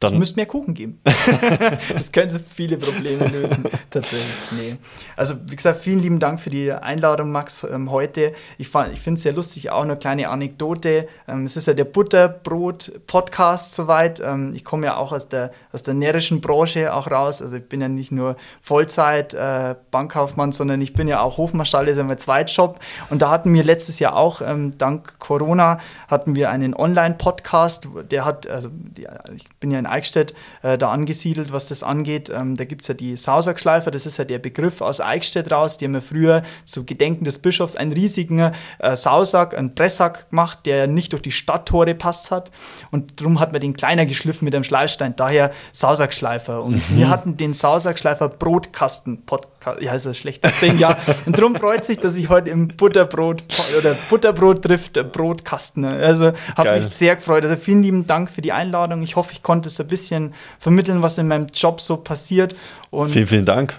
Dann 0.00 0.12
es 0.12 0.18
müsste 0.20 0.36
mehr 0.36 0.46
Kuchen 0.46 0.74
geben. 0.74 1.00
das 1.92 2.12
könnte 2.12 2.38
viele 2.38 2.76
Probleme 2.76 3.26
lösen. 3.26 3.64
Tatsächlich. 3.90 4.52
Nee. 4.52 4.76
Also, 5.16 5.34
wie 5.46 5.56
gesagt, 5.56 5.80
vielen 5.80 5.98
lieben 5.98 6.20
Dank 6.20 6.40
für 6.40 6.50
die 6.50 6.70
Einladung, 6.70 7.32
Max, 7.32 7.64
ähm, 7.64 7.90
heute. 7.90 8.32
Ich, 8.58 8.68
ich 8.68 9.00
finde 9.00 9.18
es 9.18 9.22
sehr 9.24 9.32
lustig, 9.32 9.70
auch 9.70 9.82
eine 9.82 9.96
kleine 9.96 10.28
Anekdote. 10.28 11.08
Ähm, 11.26 11.44
es 11.46 11.56
ist 11.56 11.66
ja 11.66 11.74
der 11.74 11.84
Butterbrot-Podcast 11.84 13.74
soweit. 13.74 14.20
Ähm, 14.20 14.52
ich 14.54 14.64
komme 14.64 14.86
ja 14.86 14.98
auch 14.98 15.10
aus 15.10 15.28
der, 15.28 15.50
aus 15.72 15.82
der 15.82 15.94
närrischen 15.94 16.40
Branche 16.40 16.94
auch 16.94 17.10
raus. 17.10 17.42
Also, 17.42 17.56
ich 17.56 17.68
bin 17.68 17.80
ja 17.80 17.88
nicht 17.88 18.12
nur 18.12 18.36
Vollzeit-Bankkaufmann, 18.62 20.50
äh, 20.50 20.52
sondern 20.52 20.80
ich 20.80 20.92
bin 20.92 21.08
ja 21.08 21.22
auch 21.22 21.38
Hofmarschall, 21.38 21.86
das 21.86 21.94
ist 21.94 21.98
ja 21.98 22.04
mein 22.04 22.18
Zweitjob. 22.18 22.78
Und 23.10 23.20
da 23.20 23.30
hatten 23.30 23.52
wir 23.52 23.64
letztes 23.64 23.98
Jahr 23.98 24.16
auch, 24.16 24.42
ähm, 24.42 24.78
dank 24.78 25.18
Corona, 25.18 25.80
hatten 26.06 26.36
wir 26.36 26.50
einen 26.50 26.72
Online-Podcast. 26.76 27.88
Der 28.12 28.24
hat, 28.24 28.46
also, 28.46 28.68
die, 28.72 29.08
ich 29.34 29.48
bin 29.58 29.72
ja 29.72 29.80
in 29.80 29.87
Eichstätt 29.88 30.34
äh, 30.62 30.78
da 30.78 30.90
angesiedelt, 30.90 31.52
was 31.52 31.68
das 31.68 31.82
angeht. 31.82 32.30
Ähm, 32.30 32.56
da 32.56 32.64
gibt 32.64 32.82
es 32.82 32.88
ja 32.88 32.94
die 32.94 33.16
Sausackschleifer, 33.16 33.90
das 33.90 34.06
ist 34.06 34.16
ja 34.18 34.24
der 34.24 34.38
Begriff 34.38 34.80
aus 34.80 35.00
Eichstätt 35.00 35.50
raus. 35.50 35.78
Die 35.78 35.84
haben 35.84 35.94
ja 35.94 36.00
früher 36.00 36.42
zu 36.64 36.84
Gedenken 36.84 37.24
des 37.24 37.38
Bischofs 37.38 37.76
einen 37.76 37.92
riesigen 37.92 38.52
äh, 38.78 38.96
Sausack, 38.96 39.56
einen 39.56 39.74
Presssack 39.74 40.30
gemacht, 40.30 40.60
der 40.66 40.86
nicht 40.86 41.12
durch 41.12 41.22
die 41.22 41.32
Stadttore 41.32 41.94
passt 41.94 42.30
hat. 42.30 42.50
Und 42.90 43.20
darum 43.20 43.40
hat 43.40 43.52
man 43.52 43.60
den 43.60 43.74
kleiner 43.74 44.06
geschliffen 44.06 44.44
mit 44.44 44.54
einem 44.54 44.64
Schleifstein, 44.64 45.14
daher 45.16 45.50
Sausackschleifer. 45.72 46.62
Und 46.62 46.90
mhm. 46.90 46.96
wir 46.96 47.08
hatten 47.08 47.36
den 47.36 47.54
Sausackschleifer 47.54 48.28
Brotkasten 48.28 49.24
Podcast. 49.24 49.57
Ja, 49.80 49.92
ist 49.92 50.06
ein 50.06 50.14
schlechtes 50.14 50.60
Ding, 50.60 50.78
ja. 50.78 50.96
Und 51.26 51.36
darum 51.36 51.54
freut 51.54 51.84
sich, 51.84 51.98
dass 51.98 52.16
ich 52.16 52.28
heute 52.28 52.50
im 52.50 52.68
Butterbrot 52.68 53.42
oder 53.76 53.96
Butterbrot 54.08 54.62
trifft 54.62 54.96
äh, 54.96 55.02
Brotkasten. 55.02 55.84
Also 55.84 56.32
habe 56.56 56.76
mich 56.76 56.86
sehr 56.86 57.16
gefreut. 57.16 57.44
Also 57.44 57.56
vielen 57.56 57.82
lieben 57.82 58.06
Dank 58.06 58.30
für 58.30 58.40
die 58.40 58.52
Einladung. 58.52 59.02
Ich 59.02 59.16
hoffe, 59.16 59.32
ich 59.32 59.42
konnte 59.42 59.68
es 59.68 59.80
ein 59.80 59.88
bisschen 59.88 60.34
vermitteln, 60.58 61.02
was 61.02 61.18
in 61.18 61.28
meinem 61.28 61.48
Job 61.52 61.80
so 61.80 61.96
passiert. 61.96 62.56
Und 62.90 63.10
vielen, 63.10 63.26
vielen 63.26 63.44
Dank. 63.44 63.78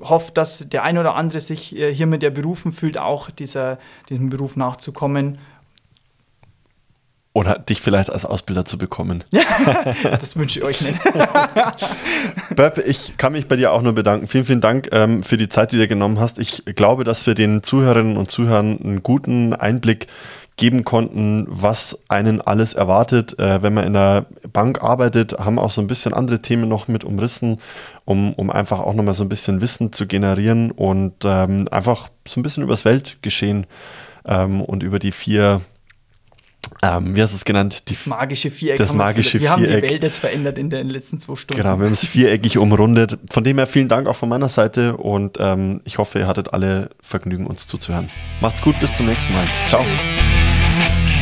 Hoffe, 0.00 0.30
dass 0.32 0.68
der 0.68 0.84
ein 0.84 0.98
oder 0.98 1.16
andere 1.16 1.40
sich 1.40 1.76
äh, 1.76 1.92
hiermit 1.92 2.22
ja 2.22 2.30
berufen 2.30 2.72
fühlt, 2.72 2.98
auch 2.98 3.30
dieser, 3.30 3.78
diesem 4.08 4.30
Beruf 4.30 4.56
nachzukommen. 4.56 5.38
Oder 7.38 7.56
dich 7.56 7.80
vielleicht 7.80 8.10
als 8.10 8.24
Ausbilder 8.24 8.64
zu 8.64 8.78
bekommen. 8.78 9.22
das 10.02 10.36
wünsche 10.36 10.58
ich 10.58 10.64
euch 10.64 10.80
nicht. 10.80 10.98
Böb, 12.56 12.82
ich 12.84 13.16
kann 13.16 13.32
mich 13.32 13.46
bei 13.46 13.54
dir 13.54 13.70
auch 13.70 13.80
nur 13.80 13.92
bedanken. 13.92 14.26
Vielen, 14.26 14.42
vielen 14.42 14.60
Dank 14.60 14.88
ähm, 14.90 15.22
für 15.22 15.36
die 15.36 15.48
Zeit, 15.48 15.70
die 15.70 15.78
du 15.78 15.86
genommen 15.86 16.18
hast. 16.18 16.40
Ich 16.40 16.64
glaube, 16.64 17.04
dass 17.04 17.28
wir 17.28 17.36
den 17.36 17.62
Zuhörerinnen 17.62 18.16
und 18.16 18.28
Zuhörern 18.28 18.80
einen 18.82 19.04
guten 19.04 19.54
Einblick 19.54 20.08
geben 20.56 20.82
konnten, 20.82 21.46
was 21.48 22.00
einen 22.08 22.40
alles 22.40 22.74
erwartet. 22.74 23.38
Äh, 23.38 23.62
wenn 23.62 23.72
man 23.72 23.84
in 23.84 23.92
der 23.92 24.26
Bank 24.52 24.82
arbeitet, 24.82 25.34
haben 25.38 25.60
auch 25.60 25.70
so 25.70 25.80
ein 25.80 25.86
bisschen 25.86 26.14
andere 26.14 26.42
Themen 26.42 26.68
noch 26.68 26.88
mit 26.88 27.04
umrissen, 27.04 27.60
um, 28.04 28.32
um 28.34 28.50
einfach 28.50 28.80
auch 28.80 28.94
nochmal 28.94 29.14
so 29.14 29.22
ein 29.22 29.28
bisschen 29.28 29.60
Wissen 29.60 29.92
zu 29.92 30.08
generieren 30.08 30.72
und 30.72 31.14
ähm, 31.24 31.68
einfach 31.70 32.08
so 32.26 32.40
ein 32.40 32.42
bisschen 32.42 32.64
übers 32.64 32.84
Weltgeschehen 32.84 33.68
ähm, 34.24 34.60
und 34.60 34.82
über 34.82 34.98
die 34.98 35.12
vier 35.12 35.60
ähm, 36.82 37.16
wie 37.16 37.22
hast 37.22 37.32
du 37.32 37.36
es 37.36 37.44
genannt? 37.44 37.88
Die, 37.88 37.94
das 37.94 38.06
magische 38.06 38.50
Viereck. 38.50 38.78
Das 38.78 38.92
magische 38.92 39.34
wir 39.34 39.40
Viereck. 39.40 39.52
haben 39.52 39.82
die 39.82 39.90
Welt 39.90 40.02
jetzt 40.02 40.18
verändert 40.18 40.58
in 40.58 40.70
den 40.70 40.88
letzten 40.88 41.18
zwei 41.18 41.36
Stunden. 41.36 41.62
Genau, 41.62 41.78
wir 41.78 41.86
haben 41.86 41.92
es 41.92 42.06
viereckig 42.06 42.58
umrundet. 42.58 43.18
Von 43.30 43.44
dem 43.44 43.58
her 43.58 43.66
vielen 43.66 43.88
Dank 43.88 44.06
auch 44.08 44.16
von 44.16 44.28
meiner 44.28 44.48
Seite 44.48 44.96
und 44.96 45.38
ähm, 45.40 45.80
ich 45.84 45.98
hoffe, 45.98 46.20
ihr 46.20 46.26
hattet 46.26 46.52
alle 46.52 46.90
Vergnügen, 47.00 47.46
uns 47.46 47.66
zuzuhören. 47.66 48.10
Macht's 48.40 48.62
gut, 48.62 48.78
bis 48.80 48.94
zum 48.94 49.06
nächsten 49.06 49.32
Mal. 49.32 49.46
Ciao. 49.68 49.84
Tschüss. 50.78 51.17